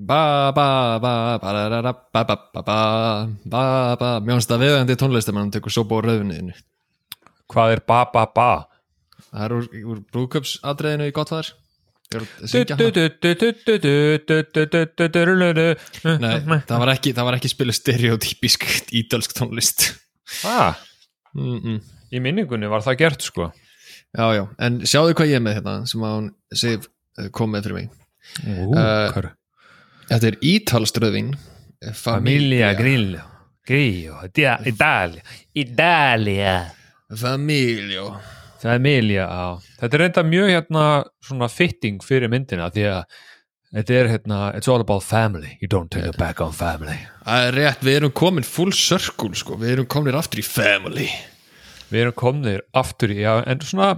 ba 0.00 0.50
ba 0.56 0.96
ba 0.96 1.12
ba 1.36 1.52
da 1.52 1.68
da 1.68 1.80
da 1.84 1.92
ba 1.92 2.24
ba 2.24 2.36
ba 2.54 2.62
ba 2.64 2.80
ba 3.44 3.62
ba 4.00 4.10
mjög 4.24 4.38
hans 4.38 4.48
að 4.48 4.62
viðandi 4.64 4.96
tónlistar 4.96 5.36
mann 5.36 5.52
tekur 5.52 5.72
svo 5.74 5.84
bóð 5.84 6.06
rauðniðinu 6.08 6.54
hvað 7.52 7.74
er 7.76 7.82
ba 7.84 8.06
ba 8.08 8.24
ba 8.32 8.50
það 9.28 9.42
er 9.44 9.54
úr, 9.58 9.66
úr 9.92 9.98
brúköpsadreðinu 10.08 11.10
í 11.10 11.14
gottfæðar 11.16 11.52
nei, 16.24 16.60
það 16.66 16.80
var 16.82 16.92
ekki 16.96 17.12
það 17.18 17.28
var 17.28 17.36
ekki 17.36 17.50
spilu 17.52 17.74
stereotypísk 17.76 18.64
ídalsk 19.02 19.36
tónlist 19.36 19.90
ah, 20.48 20.80
mm 21.36 21.58
-mm. 21.58 21.82
í 22.10 22.22
minningunni 22.24 22.72
var 22.72 22.86
það 22.86 23.02
gert 23.04 23.28
sko 23.28 23.50
já 24.16 24.26
já, 24.32 24.44
en 24.58 24.80
sjáðu 24.80 25.12
hvað 25.12 25.34
ég 25.34 25.42
er 25.42 25.44
með 25.44 25.60
hérna 25.60 25.76
sem 25.86 26.08
að 26.08 26.16
hún 26.16 26.32
kom 27.36 27.52
með 27.52 27.68
fyrir 27.68 27.76
mig 27.76 27.92
uh, 28.48 29.30
Þetta 30.10 30.30
er 30.32 30.36
ítalströðin 30.42 31.32
Familia 31.96 32.72
Grillo. 32.76 33.22
Grillo, 33.66 34.20
Dia- 34.34 34.58
Italia. 34.66 35.22
Italia. 35.54 36.54
Familio 37.16 38.16
Familia, 38.60 39.24
já 39.26 39.60
Þetta 39.80 39.96
er 39.96 40.02
reynda 40.04 40.22
mjög 40.26 40.50
hérna 40.52 40.84
svona 41.24 41.48
fitting 41.50 42.02
fyrir 42.04 42.28
myndina 42.30 42.68
því 42.74 42.84
að 42.90 43.04
þetta 43.74 43.94
er 44.00 44.08
hérna 44.12 44.40
It's 44.58 44.68
all 44.68 44.80
about 44.84 45.02
family, 45.06 45.56
you 45.62 45.68
don't 45.70 45.90
take 45.90 46.06
it 46.06 46.18
back 46.18 46.40
on 46.44 46.52
family. 46.52 46.98
Það 47.24 47.46
er 47.48 47.56
rétt, 47.56 47.80
við 47.86 47.96
erum 48.00 48.12
komin 48.12 48.44
full 48.46 48.72
circle 48.76 49.30
sko, 49.38 49.56
við 49.56 49.76
erum 49.78 49.86
komin 49.90 50.14
aftur 50.18 50.42
í 50.42 50.44
family. 50.46 51.08
Við 51.90 52.02
erum 52.04 52.12
komnir 52.18 52.60
aftur 52.76 53.10
í, 53.14 53.20
já, 53.22 53.38
en 53.46 53.62
svona 53.64 53.92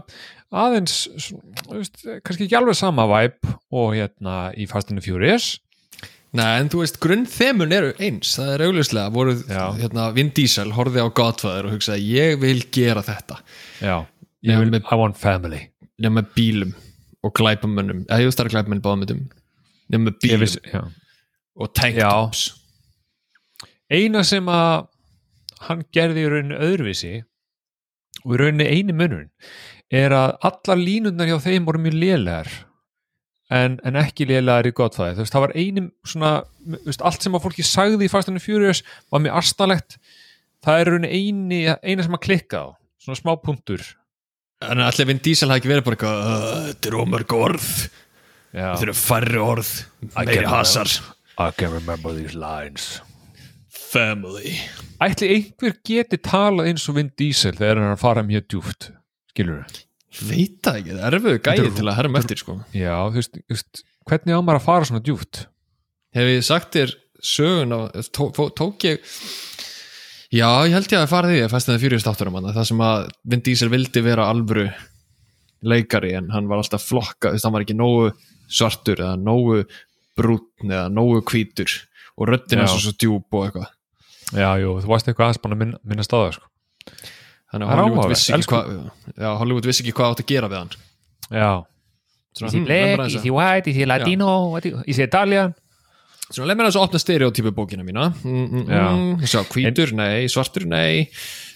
aðeins, 0.53 1.09
svona, 1.20 1.42
veist, 1.73 1.98
kannski 2.25 2.47
ekki 2.47 2.56
alveg 2.61 2.77
sama 2.79 3.05
væp 3.11 3.48
og 3.73 3.95
hérna 3.97 4.53
í 4.56 4.69
Fast 4.70 4.92
and 4.92 5.01
the 5.01 5.05
Furious 5.05 5.59
Nei, 6.33 6.61
en 6.63 6.69
þú 6.73 6.79
veist, 6.81 6.97
grunnþemun 7.03 7.73
eru 7.77 7.91
eins. 8.01 8.31
Það 8.39 8.53
er 8.55 8.62
augljóslega, 8.67 9.11
voru 9.12 9.34
Já. 9.45 9.65
hérna, 9.77 10.06
Vin 10.17 10.31
Diesel 10.33 10.70
horfði 10.73 11.03
á 11.05 11.09
Godfather 11.12 11.67
og 11.69 11.75
hugsaði 11.75 12.06
ég 12.09 12.39
vil 12.41 12.62
gera 12.73 13.03
þetta. 13.05 13.37
Já, 13.83 13.98
Ég 14.43 14.59
vil, 14.59 14.71
vil- 14.73 14.81
I 14.91 14.97
want 14.97 15.17
family. 15.21 15.69
Nema 16.01 16.23
bílum 16.34 16.73
og 17.23 17.34
glæpamönnum. 17.34 18.06
Eða 18.09 18.19
ég 18.25 18.31
veist 18.31 18.39
það 18.41 18.47
er 18.48 18.55
glæpamenn 18.56 18.81
báðmyndum 18.83 19.21
nema 19.93 20.11
Ég 20.11 20.19
bílum 20.25 20.41
viss, 20.41 20.56
og 21.61 21.75
tank 21.75 21.97
Já. 22.01 22.09
tops. 22.11 22.47
Eina 23.93 24.25
sem 24.25 24.47
að 24.49 24.89
hann 25.69 25.84
gerði 25.93 26.25
í 26.25 26.31
rauninni 26.33 26.59
öðruvísi 26.65 27.12
og 28.25 28.33
í 28.34 28.39
rauninni 28.41 28.67
eini 28.73 28.93
munurinn 28.97 29.28
er 29.93 30.11
að 30.17 30.39
allar 30.49 30.81
línundar 30.81 31.28
hjá 31.28 31.39
þeim 31.45 31.67
voru 31.69 31.78
mjög 31.84 31.99
lélegar 32.01 32.49
en, 33.51 33.79
en 33.85 33.97
ekki 34.01 34.27
lélegar 34.29 34.67
í 34.69 34.73
Godfather. 34.77 35.15
Þú 35.17 35.25
veist, 35.25 35.33
það 35.35 35.45
var 35.47 35.55
eini 35.57 35.87
svona 36.07 36.33
þú 36.62 36.83
veist, 36.87 37.03
allt 37.03 37.23
sem 37.27 37.35
að 37.39 37.43
fólki 37.47 37.65
sagði 37.67 38.07
í 38.07 38.11
Fast 38.12 38.29
and 38.31 38.39
the 38.39 38.45
Furious 38.45 38.83
var 39.11 39.25
mjög 39.25 39.41
astalegt. 39.43 39.99
Það 40.62 40.81
er 40.81 40.91
rauninni 40.93 41.11
eini, 41.19 41.61
eina 41.83 42.07
sem 42.07 42.15
að 42.15 42.23
klikka 42.29 42.62
á. 42.62 42.67
Svona 43.03 43.19
smá 43.19 43.33
punktur. 43.43 43.83
En 44.62 44.79
allir 44.79 45.09
Vin 45.09 45.19
Diesel 45.19 45.51
hafi 45.51 45.59
ekki 45.65 45.73
verið 45.73 45.84
bara 45.89 45.97
eitthvað 45.97 46.21
"Uh, 46.23 46.67
þetta 46.71 46.89
er 46.93 46.99
ómörg 47.03 47.33
orð. 47.34 47.71
Þetta 48.53 48.83
eru 48.87 48.93
færri 48.95 49.41
orð, 49.43 49.71
I 50.12 50.25
meiri 50.29 50.45
hasar. 50.47 50.91
I 51.41 51.51
can 51.56 51.73
remember 51.73 52.12
these 52.15 52.34
lines. 52.39 53.01
Family. 53.73 54.55
Ætli 55.03 55.29
einhver 55.34 55.75
geti 55.84 56.19
talað 56.23 56.69
eins 56.71 56.84
og 56.89 56.97
Vin 56.97 57.11
Diesel 57.19 57.56
þegar 57.59 57.81
hann 57.81 57.89
er 57.91 57.97
að 57.97 58.03
fara 58.05 58.23
mjög 58.23 58.47
djúft 58.53 58.91
skilur 59.33 59.65
veit 60.13 60.59
það 60.65 60.79
ekki, 60.81 60.97
það 60.99 61.07
er 61.09 61.17
erfiðu 61.19 61.41
gæði 61.47 61.65
er- 61.67 61.77
til 61.79 61.87
að 61.89 61.97
herra 61.99 62.19
eftir 62.21 62.41
sko 62.43 62.57
Já, 62.77 62.95
þú 63.09 63.19
veist, 63.21 63.39
þú 63.41 63.57
veist 63.57 63.83
hvernig 64.11 64.37
á 64.37 64.41
maður 64.43 64.61
að 64.61 64.67
fara 64.69 64.89
svona 64.91 65.05
djúpt 65.07 65.43
hef 66.13 66.31
ég 66.33 66.45
sagt 66.47 66.77
þér 66.77 66.95
sögun 67.23 67.73
á, 67.73 67.79
tó, 68.13 68.25
tó, 68.35 68.49
tók 68.51 68.85
ég 68.89 68.99
já, 70.33 70.49
ég 70.67 70.75
held 70.75 70.91
ég 70.93 70.99
að 71.01 71.13
fara 71.13 71.31
því 71.31 71.41
að 71.47 71.53
fæst 71.55 71.71
það 71.71 71.85
fyrir 71.87 72.03
státturum 72.03 72.37
hann, 72.41 72.51
það 72.56 72.69
sem 72.72 72.83
að 72.84 73.06
Vin 73.33 73.45
Diesel 73.47 73.71
vildi 73.72 74.03
vera 74.05 74.27
alvöru 74.33 74.67
leikari 75.62 76.12
en 76.19 76.28
hann 76.34 76.49
var 76.51 76.59
alltaf 76.59 76.83
flokka, 76.89 77.31
þú 77.31 77.37
veist, 77.37 77.47
hann 77.47 77.55
var 77.55 77.65
ekki 77.65 77.78
nógu 77.78 78.11
svartur 78.53 78.99
eða 79.01 79.15
nógu 79.22 79.62
brúnn 80.19 80.69
eða 80.69 80.89
nógu 80.93 81.22
hvítur 81.31 81.71
og 82.19 82.28
röddina 82.28 82.67
Já. 82.67 82.72
svo 82.75 82.83
svo 82.89 82.93
djúb 82.99 83.39
og 83.39 83.47
eitthvað 83.49 83.71
Já, 84.33 84.49
jú, 84.61 84.75
þú 84.81 84.89
varst 84.89 85.09
eitthvað 85.09 85.28
aðeins 85.28 85.43
búin 85.45 85.55
að 85.55 85.61
minna, 85.61 85.78
minna 85.84 86.05
staða 86.06 86.31
sko. 86.33 86.47
Þannig 87.53 87.69
Það 87.69 87.73
að 87.73 87.77
er 87.77 87.83
Hollywood 87.83 88.13
vissi, 88.13 88.33
ekki 88.33 88.49
hvað, 88.53 88.71
já, 89.13 89.29
Hollywood 89.43 89.69
vissi 89.69 89.85
ekki 89.85 89.95
hvað 89.99 90.15
átt 90.15 90.23
að 90.25 90.31
gera 90.33 90.51
við 90.53 90.61
hann. 90.63 90.73
Já. 91.33 91.51
Is 92.33 92.41
he 92.47 92.59
hm, 92.59 92.65
black, 92.65 93.07
is 93.13 93.23
he 93.27 93.33
white, 93.33 93.69
is 93.71 93.77
he 93.77 93.87
latino? 93.89 94.31
Is- 94.57 94.97
he 94.97 95.05
Italian? 95.05 95.53
Svona 96.33 96.49
lemur 96.49 96.65
þess 96.65 96.79
að 96.81 96.85
opna 96.87 97.01
stereotypu 97.03 97.51
bókina 97.53 97.85
mína. 97.85 98.07
Mm, 98.25 98.45
mm, 98.49 98.69
mm, 98.73 99.49
hvítur, 99.53 99.91
nei, 99.99 100.29
svartur, 100.33 100.65
nei. 100.65 101.11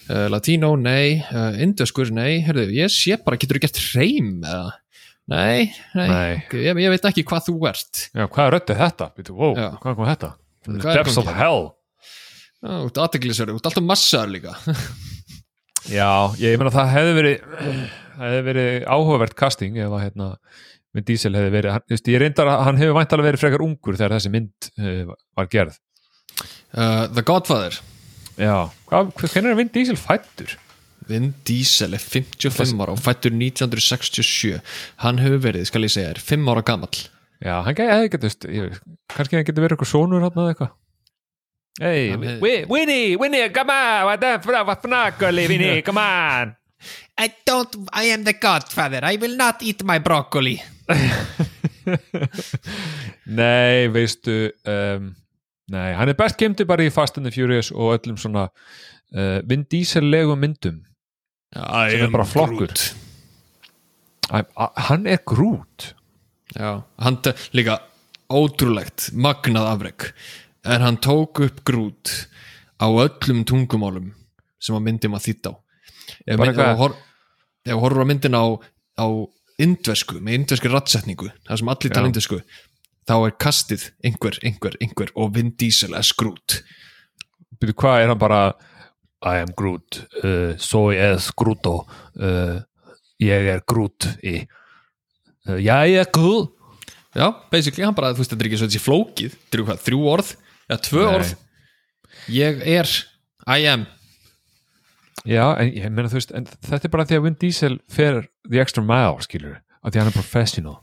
Uh, 0.05 0.27
latínó, 0.29 0.75
nei. 0.77 1.17
Uh, 1.33 1.57
indöskur, 1.65 2.11
nei, 2.13 2.43
herðu, 2.45 2.67
ég 2.75 2.93
sé 2.93 3.17
bara 3.23 3.39
getur 3.41 3.57
þú 3.57 3.63
gert 3.65 3.79
hreim 3.87 4.35
eða? 4.45 4.75
Nei, 5.27 5.73
nei, 5.97 6.05
Nei. 6.07 6.35
Ég, 6.61 6.77
ég 6.79 6.93
veit 6.93 7.07
ekki 7.09 7.25
hvað 7.27 7.49
þú 7.49 7.57
ert. 7.67 8.03
Já, 8.13 8.27
hvað 8.29 8.43
er 8.45 8.53
röddið 8.55 8.77
þetta? 8.83 9.09
Býtu, 9.17 9.33
wow, 9.35 9.57
hvað 9.81 9.97
kom 9.97 10.07
þetta? 10.07 10.29
Er 10.67 10.85
depths 10.85 11.17
of 11.19 11.25
komið? 11.27 11.41
hell. 11.41 11.65
Já, 12.61 12.69
þú 12.69 12.85
ert 12.87 13.01
aðteglisverður, 13.03 13.57
þú 13.57 13.59
ert 13.59 13.67
alltaf 13.71 13.85
massaður 13.85 14.31
líka 14.37 14.53
Já, 15.87 16.35
ég, 16.41 16.57
meina 16.59 16.73
það 16.73 16.93
hefði 16.93 17.15
verið 17.17 17.35
það 17.47 17.77
hefði 18.23 18.45
verið 18.49 18.69
áhugavert 18.91 19.35
casting 19.39 19.77
ef 19.79 19.93
að 19.93 20.03
hérna 20.03 20.29
með 20.95 21.05
Diesel 21.11 21.33
hefði 21.37 21.51
verið, 21.53 21.75
hann, 21.75 21.97
ég 22.11 22.21
reyndar 22.23 22.49
að 22.51 22.63
hann 22.65 22.79
hefur 22.81 22.97
væntalega 22.97 23.29
verið 23.29 23.43
frekar 23.43 23.63
ungur 23.65 23.99
þegar 23.99 24.15
þessi 24.17 24.31
mynd 24.33 24.69
uh, 24.81 25.11
var 25.37 25.49
gerð. 25.51 25.75
Uh, 26.73 27.03
The 27.13 27.23
Godfather. 27.27 27.77
Já, 28.37 28.55
hvernig 28.89 29.51
er 29.51 29.59
Vin 29.59 29.69
Diesel 29.73 29.99
fættur? 29.99 30.55
Vin 31.07 31.29
Diesel 31.47 31.95
er 31.95 32.03
55 32.03 32.73
ára 32.81 32.95
og 32.95 32.99
fættur 33.01 33.35
1967 33.35 34.57
hann 35.05 35.21
hefur 35.23 35.45
verið, 35.45 35.69
skal 35.69 35.87
ég 35.87 35.93
segja 35.93 36.11
þér, 36.11 36.25
5 36.33 36.51
ára 36.51 36.65
gamall. 36.67 37.05
Já, 37.37 37.55
hann 37.63 37.77
veist, 38.17 38.49
ég, 38.49 38.81
kannski 39.13 39.37
hann 39.37 39.47
getur 39.47 39.63
verið 39.63 39.77
eitthvað 39.77 39.93
sonur 39.93 40.25
hann 40.25 40.33
eða 40.35 40.55
eitthvað 40.55 40.75
Hey, 41.79 42.09
Hann 42.11 42.21
hefði- 42.23 42.39
Wi- 42.41 42.65
Winnie, 42.69 43.15
Winnie, 43.21 43.49
come 43.53 43.69
on, 43.73 44.05
what 44.05 44.19
the 44.21 44.39
fuck, 44.41 45.19
Winnie, 45.21 45.81
come 45.87 45.97
on. 45.97 46.55
I 47.19 47.33
don't, 47.45 47.75
I 47.91 48.03
am 48.13 48.23
the 48.23 48.33
Godfather. 48.33 48.99
I 49.03 49.15
will 49.17 49.35
not 49.35 49.61
eat 49.63 49.83
my 49.83 49.97
broccoli. 49.99 50.61
Nei, 53.27 53.87
veistu 53.93 54.35
um, 54.67 55.11
Nei, 55.73 55.89
hann 55.97 56.07
er 56.11 56.15
best 56.15 56.37
kemdi 56.39 56.63
bara 56.67 56.85
í 56.87 56.91
Fast 56.93 57.17
and 57.19 57.27
the 57.27 57.33
Furious 57.35 57.71
og 57.73 57.97
öllum 57.97 58.15
svona 58.21 58.45
uh, 58.47 59.39
Vin 59.49 59.65
Diesel 59.71 60.05
legum 60.07 60.39
myndum. 60.39 60.77
I 61.57 61.89
Sem 61.91 62.05
er 62.07 62.13
bara 62.13 62.27
flokkur. 62.27 62.71
Æ, 64.31 64.41
a, 64.55 64.67
Hann 64.89 65.07
er 65.07 65.19
grút 65.27 65.93
Já, 66.55 66.77
hann 67.03 67.17
t- 67.23 67.33
líka 67.55 67.81
ótrúlegt, 68.31 69.09
magnað 69.15 69.67
afreg 69.73 70.05
en 70.67 70.81
hann 70.85 70.97
tók 71.03 71.39
upp 71.45 71.63
grút 71.67 72.11
á 72.81 72.87
öllum 72.87 73.43
tungumálum 73.47 74.11
sem 74.59 74.75
að 74.77 74.85
myndi 74.87 75.09
maður 75.11 75.27
þýtt 75.29 75.49
á. 75.49 75.53
Ef 76.27 76.37
Bara 76.37 76.51
mynd- 76.51 76.57
hvað? 76.59 76.71
ef 76.71 76.77
þú 76.77 76.81
hor- 76.83 76.97
ef 77.67 77.73
þú 77.73 77.81
horfur 77.83 78.03
á 78.35 78.45
á, 78.97 79.05
indversku, 79.61 80.19
með 80.21 80.39
indversku 80.41 80.69
rattsetningu 80.71 81.29
það 81.47 81.59
sem 81.61 81.69
allir 81.71 81.93
tala 81.93 82.07
Já. 82.07 82.09
indversku 82.11 82.39
þá 83.07 83.13
er 83.25 83.35
kastið 83.41 83.83
einhver, 84.05 84.37
einhver, 84.43 84.75
einhver 84.81 85.11
og 85.15 85.33
Vin 85.35 85.53
Diesel 85.57 85.95
er 85.97 86.05
skrút 86.05 86.61
Byrju, 87.57 87.73
hvað 87.73 88.03
er 88.03 88.11
hann 88.11 88.19
bara? 88.21 88.41
I 89.25 89.39
am 89.41 89.49
Groot, 89.57 90.03
uh, 90.21 90.53
soy 90.61 90.95
es 91.01 91.31
Grooto 91.33 91.87
uh, 92.21 92.59
ég 93.19 93.47
er 93.49 93.63
Groot 93.65 94.05
í 94.21 94.35
uh, 95.47 95.57
Já, 95.57 95.81
ég 95.89 96.03
er 96.03 96.11
Groot 96.13 96.53
Já, 97.17 97.31
basically, 97.49 97.81
hann 97.87 97.95
bara, 97.97 98.11
þú 98.13 98.21
veist, 98.21 98.29
þetta 98.35 98.43
er 98.45 98.49
ekki 98.51 98.59
svo 98.61 98.67
þessi 98.69 98.83
flókið 98.83 99.31
þetta 99.33 99.57
eru 99.57 99.65
hvað, 99.71 99.79
þrjú 99.87 100.01
orð, 100.11 100.29
eða 100.69 100.79
tvö 100.87 101.03
Nei. 101.03 101.13
orð. 101.17 101.35
Ég 102.33 102.59
er, 102.67 102.91
I 103.47 103.67
am. 103.71 103.85
Já, 105.27 105.43
en 105.59 105.71
ég 105.75 105.89
meina 105.91 106.11
þú 106.11 106.19
veist 106.19 106.33
en 106.35 106.45
þetta 106.47 106.87
er 106.87 106.93
bara 106.93 107.05
því 107.07 107.17
að 107.17 107.25
Vin 107.25 107.39
Diesel 107.41 107.79
fer 107.91 108.21
the 108.47 108.61
extra 108.63 108.83
mile, 108.85 109.17
skilur 109.25 109.57
að 109.81 109.91
því 109.91 109.97
að 109.97 110.01
hann 110.03 110.11
er 110.11 110.17
professional. 110.17 110.77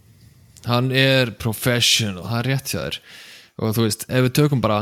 Hann 0.65 0.91
er 0.97 1.33
professional, 1.41 2.25
það 2.29 2.39
er 2.41 2.49
rétt 2.51 2.73
hjá 2.73 2.81
þér. 2.81 2.99
Og 3.61 3.75
þú 3.77 3.87
veist, 3.87 4.05
ef 4.09 4.25
við 4.27 4.35
tökum 4.41 4.63
bara 4.65 4.79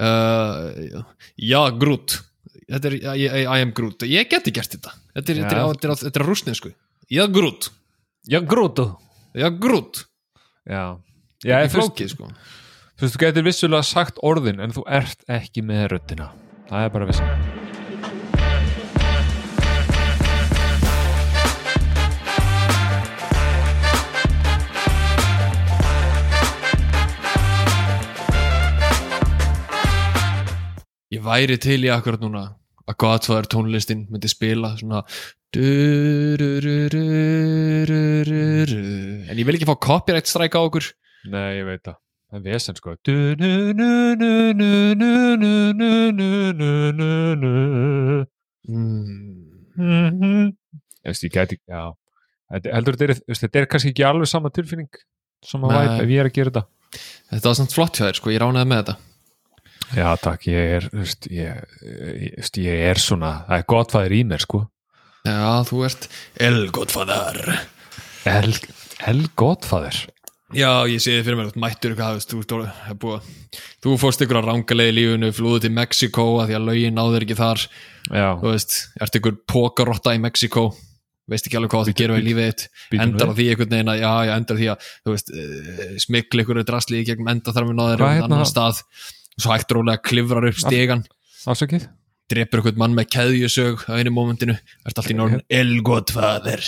uh, 0.00 1.02
já, 1.40 1.60
Groot. 1.80 2.18
Þetta 2.66 2.90
er, 2.90 2.96
I, 2.98 3.26
I, 3.26 3.44
I 3.46 3.62
am 3.64 3.72
Groot. 3.76 4.04
Ég 4.10 4.28
geti 4.30 4.52
gert 4.54 4.72
þetta. 4.76 4.92
Þetta 5.16 5.32
er, 5.32 5.40
Já. 5.40 5.48
þetta 5.48 5.88
er, 5.88 5.96
er, 5.96 6.12
er 6.20 6.26
rúsnesku 6.26 6.72
já, 7.08 7.24
Groot, 7.30 7.70
Já, 8.26 8.40
Groot. 8.42 8.80
Já, 9.36 9.48
Groot. 9.54 10.04
Já, 10.66 10.82
Já 11.44 11.56
þú 11.56 11.62
veist, 11.62 11.76
flókið, 11.76 12.14
sko 12.16 12.30
þú 12.96 13.04
veist, 13.04 13.16
þú 13.16 13.20
getur 13.20 13.44
vissulega 13.44 13.84
sagt 13.84 14.16
orðin 14.24 14.60
en 14.64 14.72
þú 14.72 14.82
ert 14.88 15.20
ekki 15.28 15.60
með 15.68 15.82
röttina 15.92 16.30
það 16.70 16.80
er 16.80 16.90
bara 16.94 17.08
vissulega 17.10 17.36
Ég 31.16 31.20
væri 31.24 31.56
til 31.60 31.84
í 31.84 31.92
akkurat 31.92 32.20
núna 32.24 32.46
að 32.86 32.96
Godfather 33.02 33.46
tónlistin 33.52 34.06
myndi 34.08 34.28
spila 34.32 34.72
svona 34.80 35.04
en 35.56 35.62
ég 39.36 39.46
vil 39.46 39.56
ekki 39.56 39.68
fá 39.68 39.76
copyright 39.80 40.28
strike 40.28 40.58
á 40.58 40.60
okkur. 40.60 40.84
Nei, 41.32 41.62
ég 41.62 41.66
veit 41.68 41.82
það. 41.86 41.96
Það 42.26 42.38
er 42.38 42.44
vesen 42.46 42.74
sko 42.78 42.94
mm. 48.66 50.54
Ég 51.06 51.12
veist, 51.12 51.26
ég 51.26 51.34
gæti 51.34 51.60
Já, 51.70 51.92
heldur 52.50 52.96
þetta 52.98 53.12
er, 53.14 53.60
er 53.62 53.68
kannski 53.70 53.92
ekki 53.92 54.06
alveg 54.06 54.30
sama 54.30 54.50
tilfinning 54.54 54.90
sama 55.46 55.70
Nei. 55.70 55.76
væp 55.76 56.02
ef 56.02 56.10
ég 56.10 56.22
er 56.22 56.30
að 56.30 56.36
gera 56.38 56.52
þetta 56.52 56.64
þetta 57.30 57.50
var 57.50 57.58
samt 57.60 57.76
flott 57.76 57.98
hjá 57.98 58.06
þér 58.08 58.18
sko, 58.20 58.32
ég 58.34 58.42
ránaði 58.42 58.70
með 58.70 58.82
þetta 58.82 58.96
Já, 59.94 60.08
takk, 60.18 60.48
ég 60.50 60.72
er 60.80 60.88
veist, 60.90 61.28
ég, 61.30 61.60
ég, 61.86 62.50
ég 62.64 62.84
er 62.88 62.98
svona 62.98 63.32
það 63.46 63.60
er 63.60 63.68
gott 63.70 63.94
fæðir 63.94 64.16
í 64.16 64.22
mér, 64.26 64.42
sko 64.42 64.64
já, 65.26 65.38
þú 65.68 65.82
ert 65.86 66.08
El 66.48 66.58
Godfather 66.74 67.54
El, 68.26 68.56
el 69.06 69.22
gott 69.38 69.68
fæðir 69.68 70.00
já, 70.54 70.70
ég 70.86 71.02
sé 71.02 71.16
þið 71.16 71.26
fyrir 71.26 71.38
mér, 71.40 71.50
ert 71.50 71.60
mættur 71.62 71.94
eitthvað, 71.94 72.20
þú, 72.30 72.42
þú, 72.46 73.12
þú, 73.82 73.94
fórst 74.02 74.22
ykkur 74.22 74.40
að 74.42 74.50
rangalegi 74.52 74.92
í 74.92 74.96
lífinu, 75.00 75.30
flúðu 75.34 75.64
til 75.66 75.72
Mexiko 75.74 76.26
að 76.42 76.50
því 76.52 76.58
að 76.58 76.66
lögin 76.70 76.98
náður 76.98 77.26
ekki 77.26 77.38
þar. 77.38 77.64
Já, 78.12 78.28
þú 78.42 78.52
veist, 78.52 78.76
ert 79.02 79.18
ykkur 79.20 79.40
pókarotta 79.50 80.14
í 80.14 80.22
Mexiko 80.22 80.68
veist 81.26 81.48
ekki 81.48 81.58
alveg 81.58 81.72
hvað 81.72 81.88
þú 81.88 81.94
gerir 81.98 82.20
í 82.20 82.24
lífið 82.28 82.50
þitt 82.52 83.00
endar 83.02 83.32
á 83.32 83.34
því 83.34 83.46
einhvern 83.50 83.72
veginn 83.72 83.90
að, 83.90 83.98
já, 83.98 84.10
já, 84.28 84.32
endar 84.36 84.54
á 84.54 84.60
því 84.60 84.68
að 84.70 84.88
þú 84.92 85.14
veist, 85.16 85.32
uh, 85.34 85.96
smikl 86.04 86.42
ykkur 86.44 86.60
er 86.60 86.66
drasli 86.68 87.00
í 87.00 87.06
gegnum 87.08 87.30
enda 87.32 87.54
þar 87.56 87.66
með 87.66 87.78
náður 87.80 88.02
Hvað 88.02 88.06
um 88.12 88.20
hérna- 88.20 88.28
annan 88.30 88.50
stað. 88.50 88.82
Og 89.36 89.42
svo 89.42 89.52
hægt 89.52 89.74
rólega 89.74 90.02
klifrar 90.06 90.46
upp 90.48 90.60
stegan 90.62 91.02
afsakið? 91.50 91.88
Drepur 92.30 92.62
ykkur 92.62 92.78
mann 92.80 92.94
með 92.96 93.10
keðjusög 93.14 93.86
á 93.90 93.98
einu 93.98 94.14
mómentinu, 94.14 94.56
ert 94.86 94.98
allt 95.02 95.12
í 95.12 95.18
norðin 95.18 95.42
El 95.50 95.80
Godfather 95.86 96.62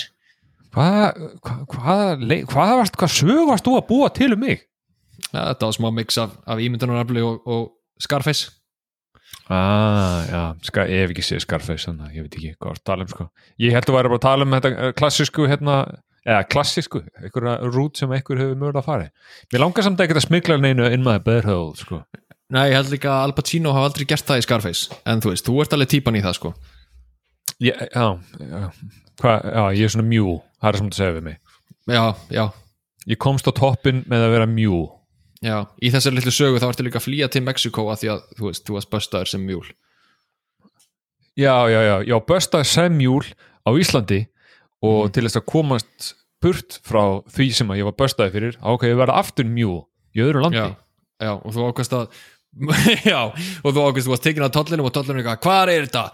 Hvað 0.75 1.23
hva, 1.43 1.59
hva, 2.47 2.87
hvað 2.93 3.12
sög 3.15 3.44
varst 3.49 3.67
þú 3.67 3.79
að 3.79 3.87
búa 3.88 4.11
til 4.15 4.32
um 4.37 4.43
mig? 4.44 4.69
ja, 5.32 5.50
þetta 5.50 5.69
var 5.69 5.76
smá 5.76 5.88
mix 5.94 6.19
af, 6.20 6.37
af 6.49 6.62
ímyndunarafli 6.62 7.25
og, 7.25 7.43
og 7.49 7.69
Scarface 8.03 8.55
Ah, 9.49 10.25
já, 10.29 10.41
ska, 10.69 10.85
ég 10.88 11.06
hef 11.06 11.12
ekki 11.15 11.23
séð 11.25 11.41
Scarface 11.47 11.88
þannig 11.88 12.05
að 12.05 12.17
ég 12.19 12.25
veit 12.26 12.35
ekki 12.37 12.50
hvað 12.61 12.75
að 12.75 12.82
tala 12.85 13.05
um 13.06 13.09
sko. 13.09 13.25
Ég 13.65 13.73
held 13.73 13.88
að 13.88 13.94
væri 13.97 14.11
bara 14.11 14.19
að 14.19 14.25
tala 14.26 14.44
um 14.44 14.56
þetta 14.56 14.70
eh, 14.75 14.91
klassísku 14.99 15.47
hérna, 15.49 15.76
eða 16.20 16.43
klassísku 16.53 17.00
einhverja 17.17 17.55
rút 17.73 18.00
sem 18.00 18.12
einhver 18.12 18.43
hefur 18.43 18.59
mögulega 18.61 18.82
að 18.82 18.88
fara 18.91 19.06
Mér 19.53 19.62
langar 19.64 19.87
samt 19.87 20.03
ekki 20.05 20.17
að 20.19 20.26
smikla 20.26 20.59
neinu 20.61 20.91
in 20.93 21.05
my 21.06 21.17
bedroll 21.25 21.73
sko. 21.81 22.03
Nei, 22.53 22.67
ég 22.69 22.76
held 22.76 22.93
líka 22.93 23.12
að 23.14 23.25
Al 23.25 23.35
Pacino 23.38 23.73
hafa 23.76 23.88
aldrei 23.88 24.05
gert 24.09 24.29
það 24.29 24.43
í 24.43 24.44
Scarface 24.44 25.00
en 25.09 25.25
þú 25.25 25.32
veist, 25.32 25.49
þú 25.49 25.56
ert 25.64 25.76
alveg 25.76 25.93
típan 25.97 26.21
í 26.21 26.25
það 26.25 26.37
sko 26.43 26.53
ég, 27.64 27.82
já, 27.88 28.06
já, 28.53 28.62
hva, 29.23 29.35
já, 29.49 29.64
ég 29.81 29.88
er 29.88 29.97
svona 29.97 30.09
mjú 30.09 30.37
það 30.58 30.70
er 30.70 30.81
sem 30.81 30.90
þú 30.90 30.99
segir 30.99 31.19
við 31.19 31.28
mig. 31.28 31.38
Já, 31.88 32.05
já, 32.34 32.44
Ég 33.08 33.16
komst 33.16 33.49
á 33.49 33.52
toppin 33.56 34.02
með 34.10 34.26
að 34.26 34.32
vera 34.37 34.49
mjú 34.50 34.78
já 35.40 35.62
í 35.81 35.90
þessari 35.94 36.19
litlu 36.19 36.32
sögu 36.34 36.58
þá 36.60 36.66
ertu 36.69 36.84
líka 36.84 36.99
að 36.99 37.06
flýja 37.06 37.28
til 37.32 37.44
Mexiko 37.46 37.87
að 37.88 38.00
því 38.02 38.08
að, 38.12 38.25
þú 38.37 38.49
veist, 38.49 38.64
þú 38.66 38.75
varst 38.75 38.90
böstaður 38.93 39.31
sem 39.31 39.44
mjúl. 39.46 39.69
Já, 41.38 41.55
já, 41.70 41.78
já, 41.87 41.94
já, 42.10 42.16
böstaði 42.26 42.69
sem 42.69 42.96
mjúl 42.99 43.22
á 43.64 43.70
Íslandi 43.78 44.25
og 44.84 45.12
til 45.14 45.25
þess 45.25 45.38
að 45.38 45.46
komast 45.55 46.10
burt 46.43 46.81
frá 46.87 47.02
því 47.31 47.46
sem 47.54 47.70
að 47.70 47.81
ég 47.81 47.88
var 47.88 47.96
böstaði 48.02 48.34
fyrir 48.34 48.58
ákveði 48.58 48.96
að 48.96 49.02
vera 49.04 49.19
aftur 49.22 49.49
mjú 49.49 49.78
í 50.19 50.25
öðru 50.26 50.43
landi. 50.44 50.61
Já, 50.61 50.75
já, 51.22 51.32
og 51.38 51.54
þú 51.54 51.70
ákvæmst 51.70 51.96
að 51.96 52.20
já, 53.06 53.21
og 53.62 53.71
þú 53.75 53.83
ákvæmst 53.85 54.09
þú 54.09 54.12
varst 54.12 54.25
tekin 54.25 54.45
að 54.47 54.55
tollinum 54.56 54.87
og 54.89 54.93
tollinum 54.95 55.21
eitthvað, 55.21 55.41
hvað 55.45 55.73
er 55.75 55.85
þetta? 55.87 56.05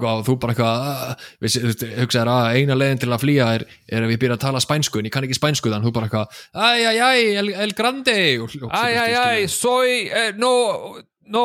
Og 0.00 0.22
þú 0.26 0.36
bara 0.40 0.54
eitthvað 0.54 0.86
"Ah," 0.88 1.26
veist, 1.44 1.84
hugsaðir 2.00 2.30
að 2.32 2.56
eina 2.56 2.76
leiðin 2.78 3.02
til 3.02 3.10
að 3.12 3.22
flýja 3.22 3.48
er, 3.58 3.64
er 3.92 4.06
að 4.06 4.12
við 4.14 4.20
byrja 4.22 4.38
að 4.38 4.44
tala 4.46 4.62
spænsku 4.64 4.98
en 4.98 5.06
ég 5.10 5.14
kann 5.14 5.26
ekki 5.28 5.36
spænsku 5.38 5.70
þannig 5.70 5.90
þú 5.90 5.94
bara 5.98 6.08
eitthvað, 6.08 6.40
æj, 6.56 6.86
æj, 6.88 7.02
æj, 7.08 7.20
el, 7.42 7.52
el 7.66 7.74
grande. 7.76 8.16
Ay, 8.72 9.46
soy, 9.52 9.92
eh, 10.08 10.32
no, 10.40 10.54
no, 11.28 11.44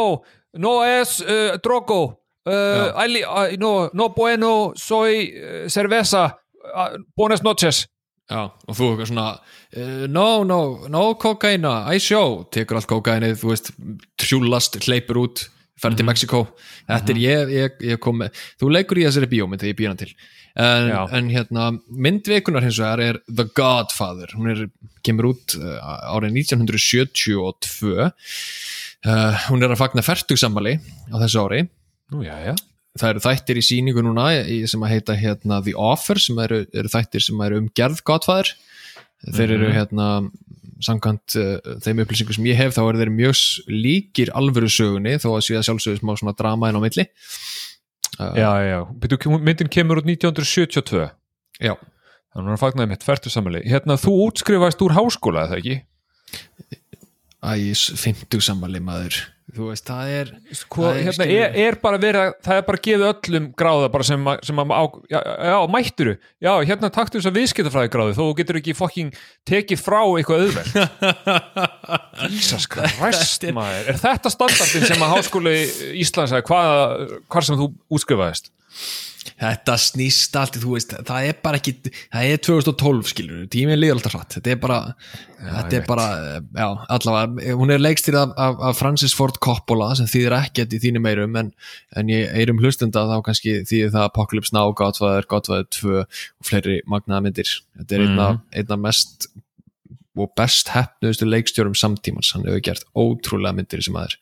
no 0.55 0.73
es 0.87 1.19
eh, 1.21 1.57
drogo, 1.63 2.01
uh, 2.47 2.87
ali, 3.03 3.21
ay, 3.27 3.57
no, 3.61 3.89
no 3.93 4.09
bueno, 4.15 4.71
soy 4.79 5.27
cerveza, 5.67 6.37
uh, 6.73 6.95
buenas 7.15 7.43
noches. 7.43 7.85
Já, 8.27 8.41
og 8.43 8.75
þú 8.75 8.87
eitthvað 8.91 9.07
svona 9.07 9.27
uh, 9.37 10.07
no, 10.11 10.25
no, 10.47 10.59
no 10.91 11.03
kokaina 11.19 11.85
I 11.93 12.01
show, 12.03 12.41
tekur 12.51 12.81
allt 12.81 12.89
kokainið 12.91 13.37
þú 13.39 13.53
veist, 13.53 13.71
tjúlast, 14.19 14.75
hleypur 14.83 15.21
út 15.21 15.45
ferð 15.79 15.99
til 15.99 16.07
Mexiko, 16.09 16.41
þetta 16.89 17.13
er 17.13 17.21
ég, 17.21 17.53
ég, 17.53 17.79
ég 17.93 18.01
kom 18.03 18.17
með, 18.19 18.35
þú 18.59 18.71
leikur 18.73 18.99
í 18.99 19.05
þessari 19.05 19.29
bíómynd 19.31 19.61
þegar 19.61 19.71
ég 19.71 19.79
býr 19.79 19.91
hann 19.91 20.01
til, 20.01 20.09
en, 20.59 20.91
en 21.19 21.31
hérna 21.31 21.67
myndvikunar 21.87 22.65
hins 22.65 22.81
vegar 22.81 23.03
er 23.05 23.21
The 23.29 23.45
Godfather, 23.55 24.33
hún 24.35 24.51
er, 24.51 24.63
kemur 25.05 25.31
út 25.31 25.55
uh, 25.61 25.77
árið 26.17 26.41
1972 26.41 27.93
uh, 29.05 29.45
hún 29.47 29.63
er 29.63 29.71
að 29.71 29.79
fagna 29.79 30.03
færtugsammali 30.03 30.79
á 31.13 31.15
þessu 31.21 31.45
ári. 31.45 31.67
Nú, 32.11 32.25
já, 32.25 32.35
já. 32.43 32.57
Það 32.99 33.09
eru 33.13 33.23
þættir 33.27 33.59
í 33.61 33.65
síningu 33.65 34.03
núna 34.05 34.27
sem 34.69 34.83
að 34.85 34.93
heita 34.95 35.15
hérna 35.17 35.61
The 35.65 35.73
Offer 35.77 36.19
sem 36.21 36.37
eru, 36.43 36.63
eru 36.73 36.91
þættir 36.93 37.23
sem 37.27 37.41
eru 37.47 37.61
um 37.63 37.69
gerð 37.77 38.03
Godfather 38.07 38.53
þeir 39.25 39.55
eru 39.57 39.67
Mhm. 39.71 39.75
hérna 39.77 40.07
samkvæmt 40.85 41.33
uh, 41.41 41.77
þeim 41.81 42.03
upplýsingu 42.03 42.35
sem 42.37 42.45
ég 42.45 42.57
hef 42.59 42.75
þá 42.75 42.83
eru 42.85 42.99
þeir 43.01 43.09
mjög 43.17 43.39
líkir 43.71 44.29
alvöru 44.37 44.69
sögunni 44.69 45.15
þó 45.17 45.31
að 45.33 45.45
séu 45.47 45.57
að 45.57 45.65
sjálfsögðu 45.71 46.01
smá 46.03 46.11
svona 46.19 46.35
drama 46.37 46.69
inn 46.69 46.77
á 46.77 46.81
milli 46.83 47.05
uh, 48.21 48.33
Já, 48.37 48.51
já, 48.61 48.79
Byrju, 49.01 49.39
myndin 49.41 49.71
kemur 49.73 50.03
út 50.03 50.05
1972, 50.05 51.07
já, 51.57 51.73
þannig 51.73 52.45
að 52.45 52.51
hann 52.53 52.61
fagnaði 52.61 52.91
mitt 52.93 53.05
færtu 53.07 53.29
samali. 53.33 53.63
Hérna, 53.65 53.97
þú 53.97 54.13
útskrifaðist 54.27 54.81
úr 54.85 54.93
háskóla, 54.99 55.47
eða 55.49 55.57
ekki? 55.63 55.79
æs, 57.41 57.87
50 57.97 58.41
sammali 58.43 58.79
maður 58.83 59.17
þú 59.55 59.67
veist, 59.69 59.85
það 59.87 60.09
er 60.11 60.31
Sko, 60.57 60.81
Það 60.83 60.89
er, 60.97 61.03
hérna, 61.05 61.13
skilur- 61.27 61.43
er, 61.45 61.53
er 61.67 61.77
bara 61.83 61.99
verið 62.03 62.19
að, 62.25 62.31
það 62.47 62.57
er 62.59 62.65
bara 62.67 62.81
gefið 62.87 63.05
öllum 63.07 63.45
gráða 63.61 63.89
bara 63.93 64.07
sem, 64.09 64.25
að- 64.33 64.41
sem 64.49 64.59
að, 64.63 64.73
á, 64.75 64.83
já, 65.13 65.19
já, 65.47 65.55
mætturu 65.75 66.15
já, 66.43 66.51
hérna 66.67 66.89
taktu 66.97 67.21
þess 67.21 67.29
að 67.31 67.37
viðskiptafræði 67.39 67.91
gráðu 67.93 68.17
þó 68.17 68.21
þú 68.25 68.27
getur 68.41 68.59
ekki 68.59 68.75
fokking 68.75 69.13
tekið 69.47 69.83
frá 69.85 70.01
eitthvað 70.03 70.43
auðvelt. 70.47 70.73
Jesus 72.33 72.67
Christ 72.71 73.47
maður, 73.55 73.87
er 73.93 73.99
þetta 74.01 74.31
standardin 74.33 74.87
sem 74.89 75.03
að 75.07 75.13
háskóli 75.15 75.55
Íslands 76.03 76.33
eða 76.35 76.43
hvað, 76.47 77.17
hvað 77.31 77.47
sem 77.49 77.59
þú 77.63 77.69
útskrifaðist 77.97 78.51
þetta 79.37 79.75
snýst 79.81 80.35
allt, 80.39 80.57
þú 80.61 80.73
veist, 80.73 80.93
það 81.05 81.27
er 81.29 81.39
bara 81.43 81.59
ekki 81.59 81.73
það 81.83 82.27
er 82.31 82.39
2012 82.47 83.09
skilur, 83.11 83.41
tíminn 83.53 83.79
líður 83.79 83.99
alltaf 83.99 84.15
hratt, 84.15 84.37
þetta 84.37 84.53
er 84.53 84.61
bara 84.61 84.77
þetta 85.37 85.75
ég 85.75 85.81
er 85.81 85.87
bara, 85.87 86.05
já, 86.57 86.67
allavega 86.95 87.57
hún 87.59 87.73
er 87.73 87.83
leikstýrð 87.83 88.19
af, 88.21 88.35
af, 88.47 88.61
af 88.69 88.79
Francis 88.79 89.13
Ford 89.17 89.37
Coppola 89.43 89.91
sem 89.99 90.09
þýðir 90.09 90.37
ekkert 90.39 90.73
í 90.73 90.81
þínu 90.87 91.03
meirum 91.03 91.37
en, 91.43 91.51
en 91.99 92.13
ég 92.13 92.33
eirum 92.39 92.61
hlustenda 92.63 93.05
þá 93.11 93.17
kannski 93.27 93.59
þýðir 93.69 93.93
það 93.93 94.07
Apocalypse 94.09 94.55
Now, 94.57 94.73
Godfather, 94.77 95.27
Godfather 95.29 95.67
2 95.77 95.99
og 96.01 96.47
fleiri 96.47 96.79
magnaða 96.89 97.27
myndir. 97.27 97.51
Þetta 97.77 97.97
er 97.97 98.05
einna, 98.07 98.29
einna 98.57 98.79
mest 98.87 99.29
og 100.17 100.31
best 100.37 100.71
hefnuðustu 100.73 101.27
leikstjórum 101.29 101.77
samtímans, 101.77 102.33
hann 102.33 102.47
hefur 102.47 102.63
gert 102.71 102.87
ótrúlega 102.97 103.53
myndir 103.59 103.83
sem 103.85 103.97
já, 104.01 104.17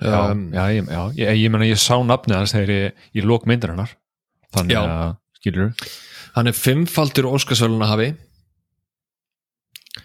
um, 0.00 0.48
já, 0.54 0.64
ég, 0.74 0.88
já, 0.90 1.02
ég, 1.18 1.36
ég 1.44 1.52
meina 1.54 1.68
ég 1.68 1.78
sá 1.80 1.94
nafnið 2.02 2.40
hans 2.40 2.56
þegar 2.56 2.74
ég, 2.74 3.04
ég 3.20 3.28
lók 3.28 3.46
myndarinnar. 3.50 3.94
Þannig 4.54 4.76
Já. 4.76 4.82
að, 4.82 5.14
skilur 5.40 5.70
hann 6.34 6.50
er 6.50 6.56
fimmfaldur 6.56 7.28
Óskarsvöluna 7.30 7.88
hafi 7.90 8.08